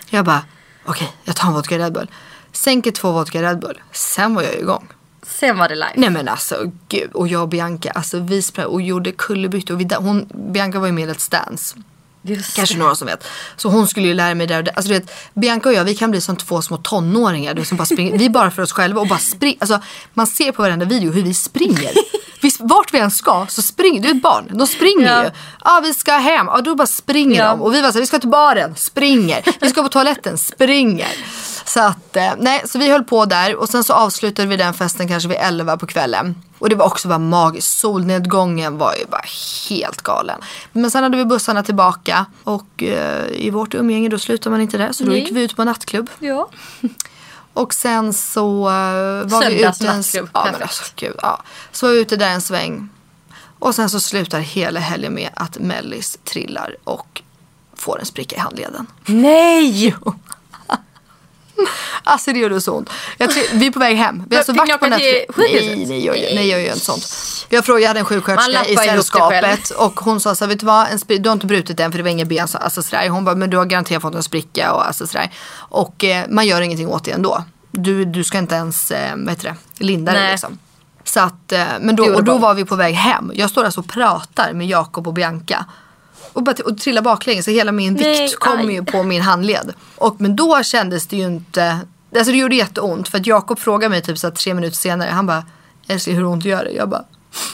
Jag 0.10 0.26
bara, 0.26 0.42
okej, 0.86 1.12
jag 1.24 1.36
tar 1.36 1.48
en 1.48 1.54
vodka 1.54 1.78
Red 1.78 1.94
Bull. 1.94 2.08
Sänker 2.52 2.92
två 2.92 3.12
vodka 3.12 3.42
Red 3.42 3.60
Bull. 3.60 3.82
Sen 3.92 4.36
var 4.36 4.44
jag 4.44 4.56
igång. 4.56 4.88
Sen 5.24 5.58
var 5.58 5.70
det 5.70 5.76
live. 5.76 5.94
Nej 5.96 6.10
men 6.10 6.28
alltså 6.28 6.72
gud. 6.88 7.12
Och 7.14 7.28
jag 7.28 7.42
och 7.42 7.50
Bianca, 7.50 7.92
alltså 7.92 8.20
vi 8.20 8.42
sprang 8.42 8.66
och 8.66 8.82
gjorde 8.82 9.12
kullerbyttor. 9.12 9.96
Hon, 10.02 10.28
Bianca 10.54 10.80
var 10.80 10.88
ju 10.88 10.94
med 10.94 11.10
i 11.10 11.14
Let's 11.14 11.32
Dance. 11.32 11.76
Just 12.22 12.56
Kanske 12.56 12.78
några 12.78 12.96
som 12.96 13.08
vet. 13.08 13.24
Så 13.58 13.70
hon 13.70 13.88
skulle 13.88 14.08
ju 14.08 14.14
lära 14.14 14.36
mig 14.36 14.48
där 14.48 14.58
och 14.58 14.64
där. 14.64 14.74
Alltså 14.76 14.92
du 14.94 15.00
vet, 15.00 15.12
Bianca 15.34 15.70
och 15.70 15.76
jag 15.76 15.84
vi 15.84 15.96
kan 15.96 16.12
bli 16.12 16.22
som 16.22 16.36
två 16.36 16.62
små 16.62 16.78
tonåringar. 16.78 17.54
Du 17.54 17.66
som 17.66 17.78
bara 17.78 17.86
springer. 17.86 18.18
Vi 18.18 18.26
är 18.26 18.30
bara 18.30 18.52
för 18.52 18.62
oss 18.62 18.72
själva 18.72 19.02
och 19.02 19.08
bara 19.08 19.20
springer. 19.20 19.58
Alltså 19.60 19.80
man 20.14 20.28
ser 20.28 20.52
på 20.52 20.62
varenda 20.62 20.86
video 20.86 21.12
hur 21.12 21.24
vi 21.24 21.34
springer. 21.34 21.92
Vi, 22.42 22.52
vart 22.60 22.94
vi 22.94 23.00
än 23.00 23.12
ska 23.12 23.46
så 23.50 23.62
springer, 23.62 24.02
du 24.02 24.10
är 24.10 24.16
ett 24.16 24.22
barn, 24.22 24.46
de 24.58 24.68
springer 24.68 25.08
Ja. 25.08 25.24
ju. 25.24 25.30
Ja 25.66 25.80
vi 25.84 25.94
ska 25.94 26.12
hem, 26.14 26.48
ja 26.48 26.62
då 26.62 26.76
bara 26.76 26.88
springer 26.88 27.42
Ja. 27.44 27.50
de. 27.50 27.62
Och 27.62 27.74
vi 27.74 27.82
var 27.82 27.90
så 27.90 27.94
här, 27.94 28.00
vi 28.02 28.08
ska 28.08 28.20
till 28.20 28.30
baren, 28.30 28.76
springer. 28.76 29.44
Vi 29.62 29.70
ska 29.70 29.84
på 29.84 29.90
toaletten, 29.90 30.38
springer. 30.38 31.08
Så 31.66 31.80
att, 31.80 32.16
eh, 32.18 32.32
nej, 32.38 32.62
så 32.66 32.80
vi 32.80 32.90
höll 32.92 33.04
på 33.04 33.26
där 33.26 33.56
och 33.56 33.70
sen 33.70 33.84
så 33.84 33.94
avslutade 33.94 34.48
vi 34.48 34.58
den 34.58 34.74
festen 34.74 35.08
kanske 35.08 35.30
vid 35.30 35.38
11 35.42 35.78
på 35.78 35.88
kvällen. 35.88 36.36
Och 36.60 36.70
det 36.70 36.76
var 36.76 36.86
också 36.86 37.08
bara 37.08 37.20
magiskt. 37.20 37.80
Solnedgången 37.80 38.78
var 38.78 38.96
ju 38.96 39.06
bara 39.06 39.26
helt 39.70 40.02
galen. 40.02 40.42
Men 40.72 40.92
sen 40.92 41.04
hade 41.04 41.18
vi 41.18 41.26
bussarna 41.26 41.64
tillbaka 41.64 42.26
och 42.44 42.84
eh, 42.84 43.28
i 43.32 43.50
vårt 43.50 43.74
umgänge 43.74 44.10
då 44.10 44.20
slutade 44.20 44.50
man 44.50 44.62
inte 44.62 44.78
där. 44.78 44.92
Så 44.92 45.04
då 45.04 45.10
Nej. 45.10 45.20
gick 45.20 45.32
vi 45.32 45.44
ut 45.44 45.56
på 45.56 45.64
nattklubb. 45.64 46.10
Ja. 46.20 46.50
Och 47.54 47.74
sen 47.74 48.14
så 48.14 48.60
uh, 48.60 49.28
var 49.28 49.50
vi 49.50 49.56
ute 49.56 49.88
en, 49.88 49.96
nattklubb, 49.96 50.30
ja, 50.34 50.50
men 50.52 50.62
alltså, 50.62 50.84
gud, 50.96 51.16
ja. 51.22 51.42
Så 51.72 51.86
var 51.86 51.94
vi 51.94 52.00
ute 52.00 52.16
där 52.16 52.30
en 52.30 52.42
sväng. 52.42 52.90
Och 53.60 53.76
sen 53.76 53.90
så 53.90 54.00
slutar 54.00 54.40
hela 54.40 54.80
helgen 54.80 55.14
med 55.14 55.30
att 55.34 55.60
Mellis 55.60 56.18
trillar 56.24 56.76
och 56.84 57.22
får 57.76 58.00
en 58.00 58.06
spricka 58.06 58.36
i 58.36 58.40
handleden. 58.40 58.88
Nej! 59.06 59.96
Alltså 62.04 62.34
det 62.34 62.40
gjorde 62.40 62.62
så 62.62 62.74
ont. 62.74 62.90
Tror, 63.18 63.44
vi 63.60 63.68
är 63.68 63.72
på 63.72 63.80
väg 63.80 63.98
hem. 63.98 64.24
Vi 64.30 64.36
har 64.36 64.40
alltså 64.40 64.54
varit 64.54 64.80
på 64.80 64.86
sjukhuset? 65.34 65.78
Nej, 65.78 65.86
nej, 65.86 66.06
jag, 66.06 66.18
gör- 66.18 66.36
nej, 66.36 66.50
jag 66.50 66.62
gör 66.62 66.74
inte 66.74 66.86
sånt. 66.86 67.06
Jag, 67.50 67.66
frågade, 67.66 67.82
jag 67.82 67.88
hade 67.88 68.00
en 68.00 68.06
sjuksköterska 68.06 68.52
i 68.66 68.76
sällskapet 68.90 69.70
och 69.70 70.00
hon 70.00 70.20
sa 70.20 70.36
så 70.36 70.44
här, 70.46 70.50
vet 70.50 70.60
du 70.60 70.66
vad, 70.66 70.88
en 70.88 71.00
du 71.24 71.30
har 71.30 71.34
inte 71.34 71.46
brutit 71.48 71.78
den 71.78 71.92
för 71.92 71.98
det 72.00 72.04
var 72.04 72.10
inga 72.10 72.26
ben. 72.26 72.48
Så, 72.48 72.58
alltså, 72.58 72.84
sådär. 72.84 73.10
Hon 73.10 73.26
bara, 73.26 73.36
men 73.36 73.50
du 73.50 73.58
har 73.58 73.66
garanterat 73.66 74.02
fått 74.02 74.16
en 74.16 74.24
spricka 74.24 74.74
och 74.74 74.88
alltså, 74.88 75.08
sådär. 75.08 75.32
Och 75.56 76.04
eh, 76.04 76.26
man 76.30 76.48
gör 76.48 76.62
ingenting 76.62 76.88
åt 76.88 77.04
det 77.06 77.12
ändå. 77.12 77.44
Du, 77.72 78.06
du 78.06 78.24
ska 78.24 78.38
inte 78.38 78.56
ens, 78.56 78.92
eh, 78.92 79.16
vad 79.18 79.30
heter 79.30 79.44
det, 79.78 79.84
linda 79.86 80.12
det 80.14 80.32
liksom. 80.32 80.60
Så 81.04 81.20
att, 81.20 81.52
eh, 81.52 81.64
men 81.82 81.96
då, 81.96 82.04
och 82.16 82.24
då 82.24 82.38
var 82.38 82.54
vi 82.54 82.66
på 82.66 82.76
väg 82.76 82.96
hem. 82.96 83.32
Jag 83.36 83.50
står 83.50 83.64
alltså 83.64 83.80
och 83.80 83.88
pratar 83.88 84.54
med 84.54 84.68
Jakob 84.68 85.08
och 85.08 85.14
Bianca. 85.14 85.66
Och, 86.34 86.44
bara, 86.44 86.56
och 86.66 86.78
trillar 86.78 87.02
baklänges 87.02 87.46
så 87.46 87.52
hela 87.52 87.72
min 87.72 87.94
Nej, 87.94 88.22
vikt 88.22 88.40
kommer 88.40 88.64
aj. 88.64 88.74
ju 88.74 88.84
på 88.86 89.04
min 89.04 89.22
handled. 89.22 89.74
Och, 89.96 90.16
men 90.22 90.36
då 90.36 90.64
kändes 90.64 91.08
det 91.08 91.16
ju 91.18 91.24
inte, 91.26 91.80
alltså 92.18 92.32
det 92.32 92.38
gjorde 92.38 92.56
jätteont. 92.56 93.10
För 93.10 93.18
att 93.18 93.28
Jakob 93.28 93.60
frågade 93.60 93.90
mig 93.90 94.02
typ 94.02 94.18
så 94.18 94.32
tre 94.32 94.54
minuter 94.54 94.78
senare, 94.78 95.10
han 95.10 95.26
bara, 95.28 95.44
älskling 95.88 96.16
hur 96.16 96.26
ont 96.26 96.46
gör 96.46 96.64
det? 96.64 96.72
Jag 96.72 96.90
bara, 96.90 97.04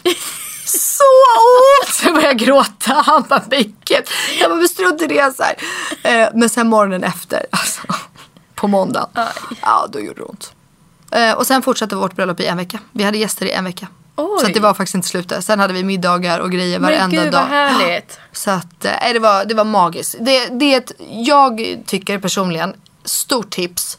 så 0.66 1.04
ont! 1.84 1.94
Så 1.94 2.06
jag 2.06 2.16
började 2.16 2.46
gråta. 2.46 2.94
Han 3.06 3.26
bara, 3.30 3.44
vilket? 3.50 4.10
Jag 4.40 4.52
bara, 4.52 4.68
strunt 4.68 5.02
i 5.02 5.08
det 5.08 5.36
så 5.36 5.44
här. 5.44 5.56
Eh, 6.24 6.30
men 6.34 6.50
sen 6.50 6.68
morgonen 6.68 7.04
efter, 7.04 7.46
alltså, 7.50 7.82
på 8.56 8.68
måndagen, 8.68 9.10
ja 9.62 9.88
då 9.92 10.00
gjorde 10.00 10.22
det 10.22 10.24
ont. 10.24 10.54
Eh, 11.12 11.34
och 11.34 11.48
sen 11.48 11.62
fortsatte 11.62 11.96
vårt 11.96 12.16
bröllop 12.16 12.40
i 12.40 12.46
en 12.46 12.58
vecka. 12.58 12.80
Vi 12.92 13.04
hade 13.04 13.18
gäster 13.18 13.46
i 13.46 13.52
en 13.52 13.64
vecka. 13.64 13.88
Oj. 14.16 14.40
Så 14.42 14.48
det 14.48 14.60
var 14.60 14.74
faktiskt 14.74 14.96
inte 14.96 15.08
slut 15.08 15.30
där. 15.30 15.42
Sen 15.42 15.60
hade 15.60 15.74
vi 15.74 15.84
middagar 15.84 16.40
och 16.40 16.52
grejer 16.52 16.80
Men 16.80 16.92
varenda 16.92 17.24
gud 17.24 17.32
dag. 17.34 17.40
vad 17.42 17.50
härligt. 17.50 18.20
Så 18.32 18.52
att, 18.52 18.86
eh, 18.86 18.92
det, 19.14 19.20
var, 19.20 19.46
det 19.46 19.54
var 19.54 19.64
magiskt. 19.64 20.16
Det, 20.20 20.48
det 20.48 20.74
är 20.74 20.78
ett, 20.78 20.92
jag 21.12 21.78
tycker 21.86 22.20
personligen, 22.20 22.74
stort 23.04 23.50
tips. 23.50 23.98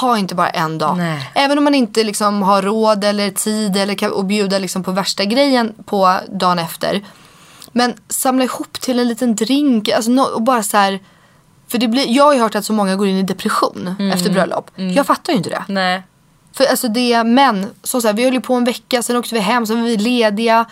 Ha 0.00 0.18
inte 0.18 0.34
bara 0.34 0.48
en 0.50 0.78
dag. 0.78 0.96
Nej. 0.98 1.30
Även 1.34 1.58
om 1.58 1.64
man 1.64 1.74
inte 1.74 2.04
liksom 2.04 2.42
har 2.42 2.62
råd 2.62 3.04
eller 3.04 3.30
tid 3.30 3.76
eller 3.76 3.94
kan 3.94 4.12
och 4.12 4.24
bjuda 4.24 4.58
liksom 4.58 4.82
på 4.84 4.90
värsta 4.90 5.24
grejen 5.24 5.74
på 5.86 6.18
dagen 6.28 6.58
efter. 6.58 7.00
Men 7.72 7.94
samla 8.08 8.44
ihop 8.44 8.72
till 8.80 8.98
en 8.98 9.08
liten 9.08 9.34
drink. 9.36 9.88
Alltså, 9.88 10.10
nå- 10.10 10.22
och 10.34 10.42
bara 10.42 10.62
så 10.62 10.76
här, 10.76 11.00
för 11.68 11.78
det 11.78 11.88
blir, 11.88 12.06
jag 12.16 12.24
har 12.24 12.34
ju 12.34 12.40
hört 12.40 12.54
att 12.54 12.64
så 12.64 12.72
många 12.72 12.96
går 12.96 13.06
in 13.08 13.16
i 13.16 13.22
depression 13.22 13.96
Mm. 13.98 14.12
efter 14.12 14.30
bröllop. 14.30 14.70
Jag 14.74 15.06
fattar 15.06 15.32
ju 15.32 15.36
inte 15.36 15.50
det. 15.50 15.64
Nej. 15.68 16.02
För 16.56 16.64
alltså 16.64 16.88
det, 16.88 17.24
men 17.24 17.66
som 17.82 18.02
så 18.02 18.08
här, 18.08 18.14
vi 18.14 18.24
höll 18.24 18.34
ju 18.34 18.40
på 18.40 18.54
en 18.54 18.64
vecka, 18.64 19.02
sen 19.02 19.16
åkte 19.16 19.34
vi 19.34 19.40
hem, 19.40 19.66
sen 19.66 19.76
var 19.80 19.88
vi 19.88 19.96
lediga. 19.96 20.64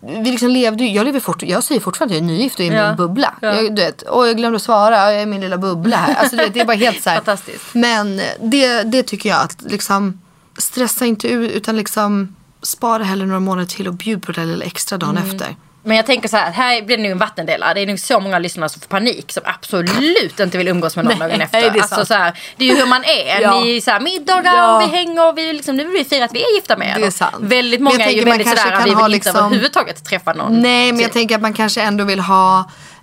Vi 0.00 0.30
liksom 0.30 0.50
levde 0.50 0.84
ju, 0.84 0.90
jag 0.90 1.04
lever 1.04 1.20
fort, 1.20 1.42
jag 1.42 1.64
säger 1.64 1.80
fortfarande 1.80 2.14
att 2.14 2.20
jag 2.20 2.30
är 2.30 2.32
nygift 2.36 2.58
och 2.58 2.64
är 2.64 2.72
i 2.72 2.74
Ja. 2.74 2.86
min 2.88 2.96
bubbla. 2.96 3.34
Ja. 3.40 3.54
Jag, 3.54 3.76
du 3.76 3.82
vet, 3.82 4.02
och 4.02 4.28
jag 4.28 4.36
glömde 4.36 4.58
svara, 4.60 4.96
jag 5.12 5.14
är 5.14 5.22
i 5.22 5.26
min 5.26 5.40
lilla 5.40 5.58
bubbla 5.58 5.96
här. 5.96 6.14
Alltså 6.14 6.36
vet, 6.36 6.54
det 6.54 6.60
är 6.60 6.64
bara 6.64 6.76
helt 6.76 7.02
så 7.02 7.10
här. 7.10 7.16
Fantastiskt. 7.24 7.64
Men 7.74 8.20
det, 8.40 8.82
det 8.82 9.02
tycker 9.02 9.28
jag 9.28 9.40
att 9.42 9.62
liksom 9.62 10.20
stressa 10.58 11.06
inte 11.06 11.28
ut 11.28 11.50
utan 11.52 11.76
liksom 11.76 12.36
spara 12.62 13.02
hellre 13.04 13.26
några 13.26 13.40
månader 13.40 13.66
till 13.68 13.88
och 13.88 13.94
bjud 13.94 14.22
på 14.22 14.32
det 14.32 14.40
där 14.40 14.46
lilla 14.46 14.64
extra 14.64 14.98
dagen 14.98 15.16
Mm. 15.16 15.30
efter. 15.30 15.56
Men 15.86 15.96
jag 15.96 16.06
tänker 16.06 16.28
så 16.28 16.36
här, 16.36 16.50
här 16.50 16.82
blir 16.82 16.96
det 16.96 17.02
nog 17.02 17.12
en 17.12 17.18
vattendelare. 17.18 17.74
Det 17.74 17.80
är 17.80 17.86
nog 17.86 17.98
så 17.98 18.20
många 18.20 18.38
lyssnare 18.38 18.68
som 18.68 18.80
får 18.80 18.88
panik 18.88 19.32
som 19.32 19.42
absolut 19.46 20.40
inte 20.40 20.58
vill 20.58 20.68
umgås 20.68 20.96
med 20.96 21.04
någon 21.04 21.18
Nej, 21.18 21.28
dagen 21.28 21.40
efter. 21.40 21.60
det 21.60 21.66
är 21.78 21.82
alltså, 21.82 22.06
så 22.06 22.14
här, 22.14 22.38
det 22.56 22.64
är 22.64 22.68
ju 22.68 22.76
hur 22.76 22.86
man 22.86 23.04
är. 23.04 23.40
Ja. 23.40 23.60
Ni 23.60 23.76
är 23.76 23.80
så 23.80 23.90
här, 23.90 24.00
middagar 24.00 24.54
Ja. 24.54 24.78
vi 24.78 24.96
hänger 24.96 25.28
och 25.28 25.38
vi 25.38 25.52
liksom, 25.52 25.76
nu 25.76 25.84
vill 25.84 25.92
vi 25.92 26.04
fira 26.04 26.24
att 26.24 26.34
vi 26.34 26.42
är 26.44 26.54
gifta 26.54 26.76
med 26.76 26.88
er. 26.96 27.00
Det 27.00 27.06
är 27.06 27.10
sant. 27.10 27.34
Väldigt 27.40 27.80
många 27.80 28.04
är 28.06 28.10
ju 28.10 28.20
man 28.20 28.30
väldigt 28.38 28.48
sådär, 28.48 28.70
kan 28.70 28.78
vi 28.84 28.90
vill 28.90 28.98
inte 28.98 29.08
liksom- 29.08 29.36
överhuvudtaget 29.36 30.04
träffa 30.04 30.32
någon. 30.32 30.60
Nej 30.62 30.92
men 30.92 31.00
jag 31.00 31.12
tänker 31.12 31.34
att 31.34 31.42
man 31.42 31.52
kanske 31.54 31.82
ändå 31.82 32.04
vill 32.04 32.20
ha 32.20 32.58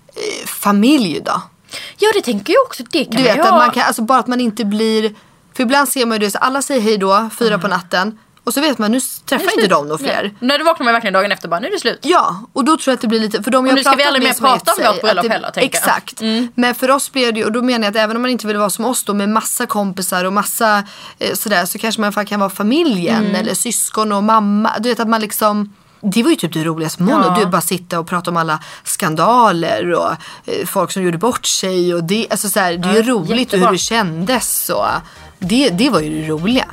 eh, 0.07 0.47
familj 0.47 1.21
då. 1.25 1.41
Ja 1.97 2.09
det 2.13 2.21
tänker 2.21 2.53
jag 2.53 2.61
också, 2.65 2.83
det 2.91 3.05
kan 3.05 3.11
Du 3.11 3.17
man 3.17 3.23
vet 3.23 3.35
ju 3.37 3.41
att 3.41 3.49
man 3.49 3.71
kan, 3.71 3.83
alltså 3.83 4.01
bara 4.01 4.19
att 4.19 4.27
man 4.27 4.41
inte 4.41 4.65
blir 4.65 5.15
För 5.55 5.63
ibland 5.63 5.89
ser 5.89 6.05
man 6.05 6.15
ju 6.19 6.25
det 6.25 6.31
så 6.31 6.37
alla 6.37 6.61
säger 6.61 6.81
hej 6.81 6.97
då, 6.97 7.29
fyra 7.39 7.47
Mm. 7.47 7.61
på 7.61 7.67
natten 7.67 8.19
Och 8.43 8.53
så 8.53 8.61
vet 8.61 8.77
man 8.77 8.91
nu 8.91 8.99
träffar 9.25 9.51
inte 9.53 9.67
de 9.67 9.87
några 9.87 9.97
fler 9.97 10.33
När 10.39 10.57
du 10.57 10.63
vaknar 10.63 10.83
man 10.85 10.93
verkligen 10.93 11.13
dagen 11.13 11.31
efter 11.31 11.47
bara, 11.47 11.59
nu 11.59 11.67
är 11.67 11.71
det 11.71 11.79
slut. 11.79 11.99
Ja, 12.01 12.45
och 12.53 12.65
då 12.65 12.77
tror 12.77 12.91
jag 12.91 12.95
att 12.95 13.01
det 13.01 13.07
blir 13.07 13.19
lite, 13.19 13.43
för 13.43 13.51
de 13.51 13.67
jag 13.67 13.75
nu 13.75 13.83
ska 13.83 13.95
vi 13.95 14.03
aldrig 14.03 14.23
mer 14.23 14.33
prata 14.33 14.71
om 14.71 14.93
vårt 14.93 15.01
bröllop 15.01 15.27
heller, 15.27 15.51
tänker. 15.51 15.77
Exakt. 15.77 16.21
Men 16.55 16.75
för 16.75 16.91
oss 16.91 17.11
blir 17.11 17.31
det 17.31 17.39
ju, 17.39 17.45
och 17.45 17.51
då 17.51 17.61
menar 17.61 17.85
jag 17.85 17.89
att 17.91 18.03
även 18.03 18.15
om 18.15 18.21
man 18.21 18.31
inte 18.31 18.47
vill 18.47 18.57
vara 18.57 18.69
som 18.69 18.85
oss 18.85 19.03
då 19.03 19.13
med 19.13 19.29
massa 19.29 19.65
kompisar 19.65 20.25
och 20.25 20.33
massa 20.33 20.83
eh, 21.19 21.33
sådär 21.33 21.65
så 21.65 21.79
kanske 21.79 22.01
man 22.01 22.25
kan 22.25 22.39
vara 22.39 22.49
familjen 22.49 23.25
Mm. 23.25 23.35
eller 23.35 23.53
syskon 23.53 24.11
och 24.11 24.23
mamma. 24.23 24.71
Du 24.79 24.89
vet 24.89 24.99
att 24.99 25.09
man 25.09 25.21
liksom 25.21 25.73
det 26.03 26.23
var 26.23 26.29
ju 26.29 26.35
typ 26.35 26.53
det 26.53 26.63
roligaste 26.63 27.03
med 27.03 27.13
Ja. 27.13 27.37
Du 27.39 27.45
bara 27.45 27.61
sitta 27.61 27.99
och 27.99 28.07
prata 28.07 28.31
om 28.31 28.37
alla 28.37 28.59
skandaler 28.83 29.93
och 29.93 30.11
eh, 30.45 30.65
folk 30.65 30.91
som 30.91 31.03
gjorde 31.03 31.17
bort 31.17 31.45
sig. 31.45 31.93
Och 31.93 32.03
det, 32.03 32.27
alltså 32.29 32.49
så 32.49 32.59
här, 32.59 32.77
det 32.77 32.89
är 32.89 32.93
ju 32.93 32.99
Ja, 32.99 33.13
roligt 33.13 33.53
och 33.53 33.59
hur 33.59 33.71
det 33.71 33.77
kändes. 33.77 34.69
Och 34.69 34.85
det, 35.39 35.69
det 35.69 35.89
var 35.89 35.99
ju 35.99 36.21
det 36.21 36.27
roliga. 36.27 36.65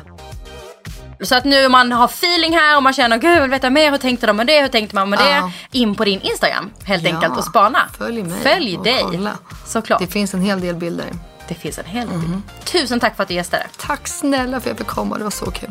Så 1.23 1.35
att 1.37 1.45
nu 1.45 1.69
man 1.69 1.93
har 1.93 2.05
feeling 2.05 2.57
här 2.57 2.77
och 2.77 2.83
man 2.83 2.93
känner 2.93 3.17
gud 3.19 3.37
jag 3.37 3.41
vill 3.41 3.51
veta 3.51 3.71
mer, 3.71 3.91
hur 3.91 3.99
tänkte 3.99 4.27
de 4.27 4.37
med 4.37 4.47
det, 4.47 4.61
hur 4.61 4.69
tänkte 4.69 4.95
man 4.95 5.11
med 5.11 5.19
det? 5.19 5.51
In 5.79 5.95
på 5.95 6.05
din 6.05 6.21
Instagram 6.21 6.71
helt 6.85 7.03
Ja, 7.05 7.15
enkelt 7.15 7.37
och 7.39 7.45
spana. 7.45 7.79
följ 7.99 8.23
mig 8.23 8.41
Följ 8.43 8.77
och 8.79 8.85
dig. 8.85 9.01
kolla. 9.03 9.31
Såklart. 9.67 10.01
Det 10.01 10.07
finns 10.07 10.35
en 10.35 10.41
hel 10.43 10.61
del 10.61 10.75
bilder. 10.75 11.07
Det 11.49 11.55
finns 11.55 11.79
en 11.79 11.85
hel 11.85 12.09
del. 12.09 12.21
Tusen 12.65 13.01
tack 13.01 13.17
för 13.17 13.23
att 13.23 13.29
du 13.29 13.35
gästade. 13.35 13.67
Tack 13.81 14.09
snälla 14.09 14.51
för 14.51 14.57
att 14.57 14.67
jag 14.67 14.79
fick 14.79 14.87
komma, 14.87 15.19
det 15.19 15.25
var 15.25 15.31
så 15.31 15.51
kul. 15.51 15.71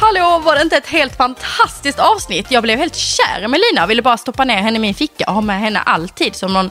Hallå, 0.00 0.38
var 0.44 0.54
det 0.56 0.62
inte 0.62 0.76
ett 0.76 0.86
helt 0.86 1.16
fantastiskt 1.16 1.98
avsnitt? 1.98 2.50
Jag 2.50 2.62
blev 2.62 2.78
helt 2.78 2.96
kär 2.96 3.48
med 3.48 3.60
Lina, 3.70 3.86
ville 3.86 4.02
bara 4.02 4.16
stoppa 4.16 4.44
ner 4.44 4.56
henne 4.62 4.76
i 4.76 4.80
min 4.80 4.94
ficka 4.94 5.24
och 5.28 5.34
ha 5.34 5.40
med 5.40 5.60
henne 5.60 5.80
alltid 5.80 6.36
som 6.36 6.52
någon 6.52 6.70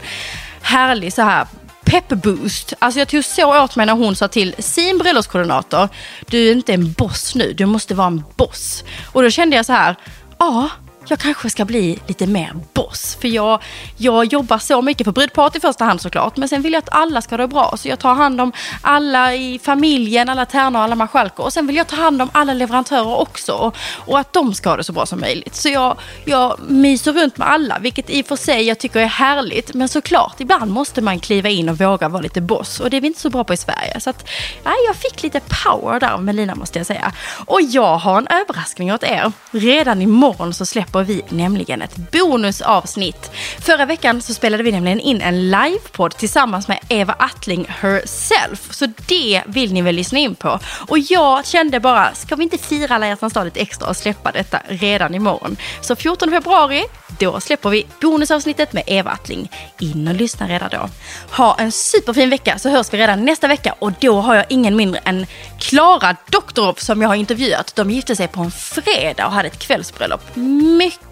härlig 0.61 1.13
så 1.13 1.21
här 1.21 1.47
peppboost. 1.89 2.73
Alltså 2.79 2.99
jag 2.99 3.07
tog 3.07 3.23
så 3.23 3.63
åt 3.63 3.75
mig 3.75 3.85
när 3.85 3.93
hon 3.93 4.15
sa 4.15 4.27
till 4.27 4.55
sin 4.59 4.97
bröllopskoordinator, 4.97 5.89
du 6.27 6.47
är 6.47 6.51
inte 6.51 6.73
en 6.73 6.91
boss 6.93 7.35
nu, 7.35 7.53
du 7.53 7.65
måste 7.65 7.95
vara 7.95 8.07
en 8.07 8.23
boss. 8.35 8.83
Och 9.11 9.23
då 9.23 9.29
kände 9.29 9.55
jag 9.55 9.65
så 9.65 9.73
här, 9.73 9.95
ja, 10.37 10.69
jag 11.09 11.19
kanske 11.19 11.49
ska 11.49 11.65
bli 11.65 11.99
lite 12.07 12.27
mer 12.27 12.53
boss. 12.73 13.17
För 13.21 13.27
jag, 13.27 13.61
jag 13.97 14.25
jobbar 14.25 14.57
så 14.57 14.81
mycket 14.81 15.05
för 15.05 15.11
brudparet 15.11 15.55
i 15.55 15.59
första 15.59 15.85
hand 15.85 16.01
såklart. 16.01 16.37
Men 16.37 16.49
sen 16.49 16.61
vill 16.61 16.73
jag 16.73 16.79
att 16.79 16.89
alla 16.91 17.21
ska 17.21 17.33
ha 17.33 17.37
det 17.37 17.47
bra. 17.47 17.73
Så 17.77 17.87
jag 17.87 17.99
tar 17.99 18.13
hand 18.13 18.41
om 18.41 18.51
alla 18.81 19.35
i 19.35 19.59
familjen, 19.59 20.29
alla 20.29 20.45
tärnor, 20.45 20.79
alla 20.79 20.95
marskalkor. 20.95 21.45
Och 21.45 21.53
sen 21.53 21.67
vill 21.67 21.75
jag 21.75 21.87
ta 21.87 21.95
hand 21.95 22.21
om 22.21 22.29
alla 22.31 22.53
leverantörer 22.53 23.19
också. 23.19 23.53
Och, 23.53 23.75
och, 23.93 24.19
att 24.19 24.33
de 24.33 24.53
ska 24.53 24.69
ha 24.69 24.77
det 24.77 24.83
så 24.83 24.93
bra 24.93 25.05
som 25.05 25.19
möjligt. 25.19 25.55
Så 25.55 25.69
jag, 25.69 25.97
jag 26.25 26.59
myser 26.67 27.13
runt 27.13 27.37
med 27.37 27.49
alla. 27.49 27.79
Vilket 27.79 28.09
i 28.09 28.21
och 28.21 28.25
för 28.25 28.35
sig 28.35 28.63
jag 28.63 28.79
tycker 28.79 28.99
är 28.99 29.05
härligt. 29.05 29.73
Men 29.73 29.89
såklart, 29.89 30.39
ibland 30.39 30.71
måste 30.71 31.01
man 31.01 31.19
kliva 31.19 31.49
in 31.49 31.69
och 31.69 31.77
våga 31.77 32.09
vara 32.09 32.21
lite 32.21 32.41
boss. 32.41 32.79
Och 32.79 32.89
det 32.89 32.97
är 32.97 33.01
vi 33.01 33.07
inte 33.07 33.19
så 33.19 33.29
bra 33.29 33.43
på 33.43 33.53
i 33.53 33.57
Sverige. 33.57 33.99
Så 33.99 34.09
att, 34.09 34.29
nej, 34.63 34.75
jag 34.87 34.95
fick 34.95 35.23
lite 35.23 35.41
power 35.63 35.99
där 35.99 36.11
av 36.11 36.23
Melina 36.23 36.55
måste 36.55 36.79
jag 36.79 36.85
säga. 36.85 37.13
Och 37.45 37.61
jag 37.61 37.97
har 37.97 38.17
en 38.17 38.27
överraskning 38.27 38.93
åt 38.93 39.03
er. 39.03 39.31
Redan 39.51 40.01
imorgon 40.01 40.53
så 40.53 40.65
släpper 40.65 40.98
vi 41.03 41.21
nämligen 41.29 41.81
ett 41.81 41.95
bonusavsnitt. 41.95 43.31
Förra 43.59 43.85
veckan 43.85 44.21
så 44.21 44.33
spelade 44.33 44.63
vi 44.63 44.71
nämligen 44.71 44.99
in 44.99 45.21
en 45.21 45.49
livepodd 45.49 46.17
tillsammans 46.17 46.67
med 46.67 46.79
Eva 46.89 47.13
Attling 47.13 47.65
herself. 47.69 48.67
Så 48.71 48.85
det 49.07 49.43
vill 49.45 49.73
ni 49.73 49.81
väl 49.81 49.95
lyssna 49.95 50.19
in 50.19 50.35
på. 50.35 50.59
Och 50.87 50.99
jag 50.99 51.45
kände 51.45 51.79
bara, 51.79 52.13
ska 52.13 52.35
vi 52.35 52.43
inte 52.43 52.57
fira 52.57 52.95
alla 52.95 53.07
hjärtans 53.07 53.33
dag 53.33 53.45
lite 53.45 53.59
extra 53.59 53.89
och 53.89 53.97
släppa 53.97 54.31
detta 54.31 54.61
redan 54.67 55.15
imorgon? 55.15 55.57
Så 55.81 55.95
14 55.95 56.31
februari, 56.31 56.83
då 57.19 57.39
släpper 57.39 57.69
vi 57.69 57.87
bonusavsnittet 58.01 58.73
med 58.73 58.83
Eva 58.87 59.11
Attling. 59.11 59.51
In 59.79 60.07
och 60.07 60.15
lyssna 60.15 60.47
redan 60.47 60.69
då. 60.69 60.89
Ha 61.35 61.55
en 61.59 61.71
superfin 61.71 62.29
vecka 62.29 62.59
så 62.59 62.69
hörs 62.69 62.93
vi 62.93 62.97
redan 62.97 63.25
nästa 63.25 63.47
vecka 63.47 63.75
och 63.79 63.91
då 63.99 64.21
har 64.21 64.35
jag 64.35 64.45
ingen 64.49 64.75
mindre 64.75 65.01
än 65.05 65.25
Klara 65.59 66.15
Doktorov 66.29 66.73
som 66.73 67.01
jag 67.01 67.09
har 67.09 67.15
intervjuat. 67.15 67.75
De 67.75 67.91
gifte 67.91 68.15
sig 68.15 68.27
på 68.27 68.41
en 68.41 68.51
fredag 68.51 69.25
och 69.25 69.31
hade 69.31 69.47
ett 69.47 69.59
kvällsbröllop. 69.59 70.21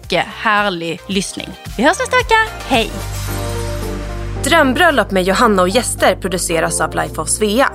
Mycket 0.08 0.26
härlig 0.26 1.00
lyssning. 1.06 1.48
Vi 1.76 1.82
hörs 1.82 1.98
nästa 1.98 2.16
vecka. 2.16 2.34
Hej! 2.66 2.90
Drömbröllop 4.44 5.10
med 5.10 5.22
Johanna 5.22 5.62
och 5.62 5.68
gäster 5.68 6.16
produceras 6.16 6.80
av 6.80 6.94
Life 6.94 7.20
of 7.20 7.28
Svea. 7.28 7.70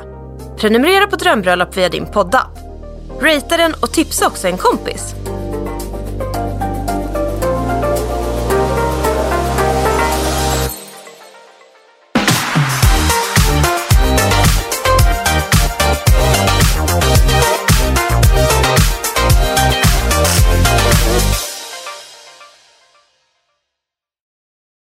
Prenumerera 0.57 1.07
på 1.07 1.15
Drömbröllop 1.15 1.77
via 1.77 1.89
din 1.89 2.05
poddapp. 2.05 2.57
Ratea 3.21 3.57
den 3.57 3.73
och 3.73 3.91
tipsa 3.91 4.27
också 4.27 4.47
en 4.47 4.57
kompis. 4.57 5.15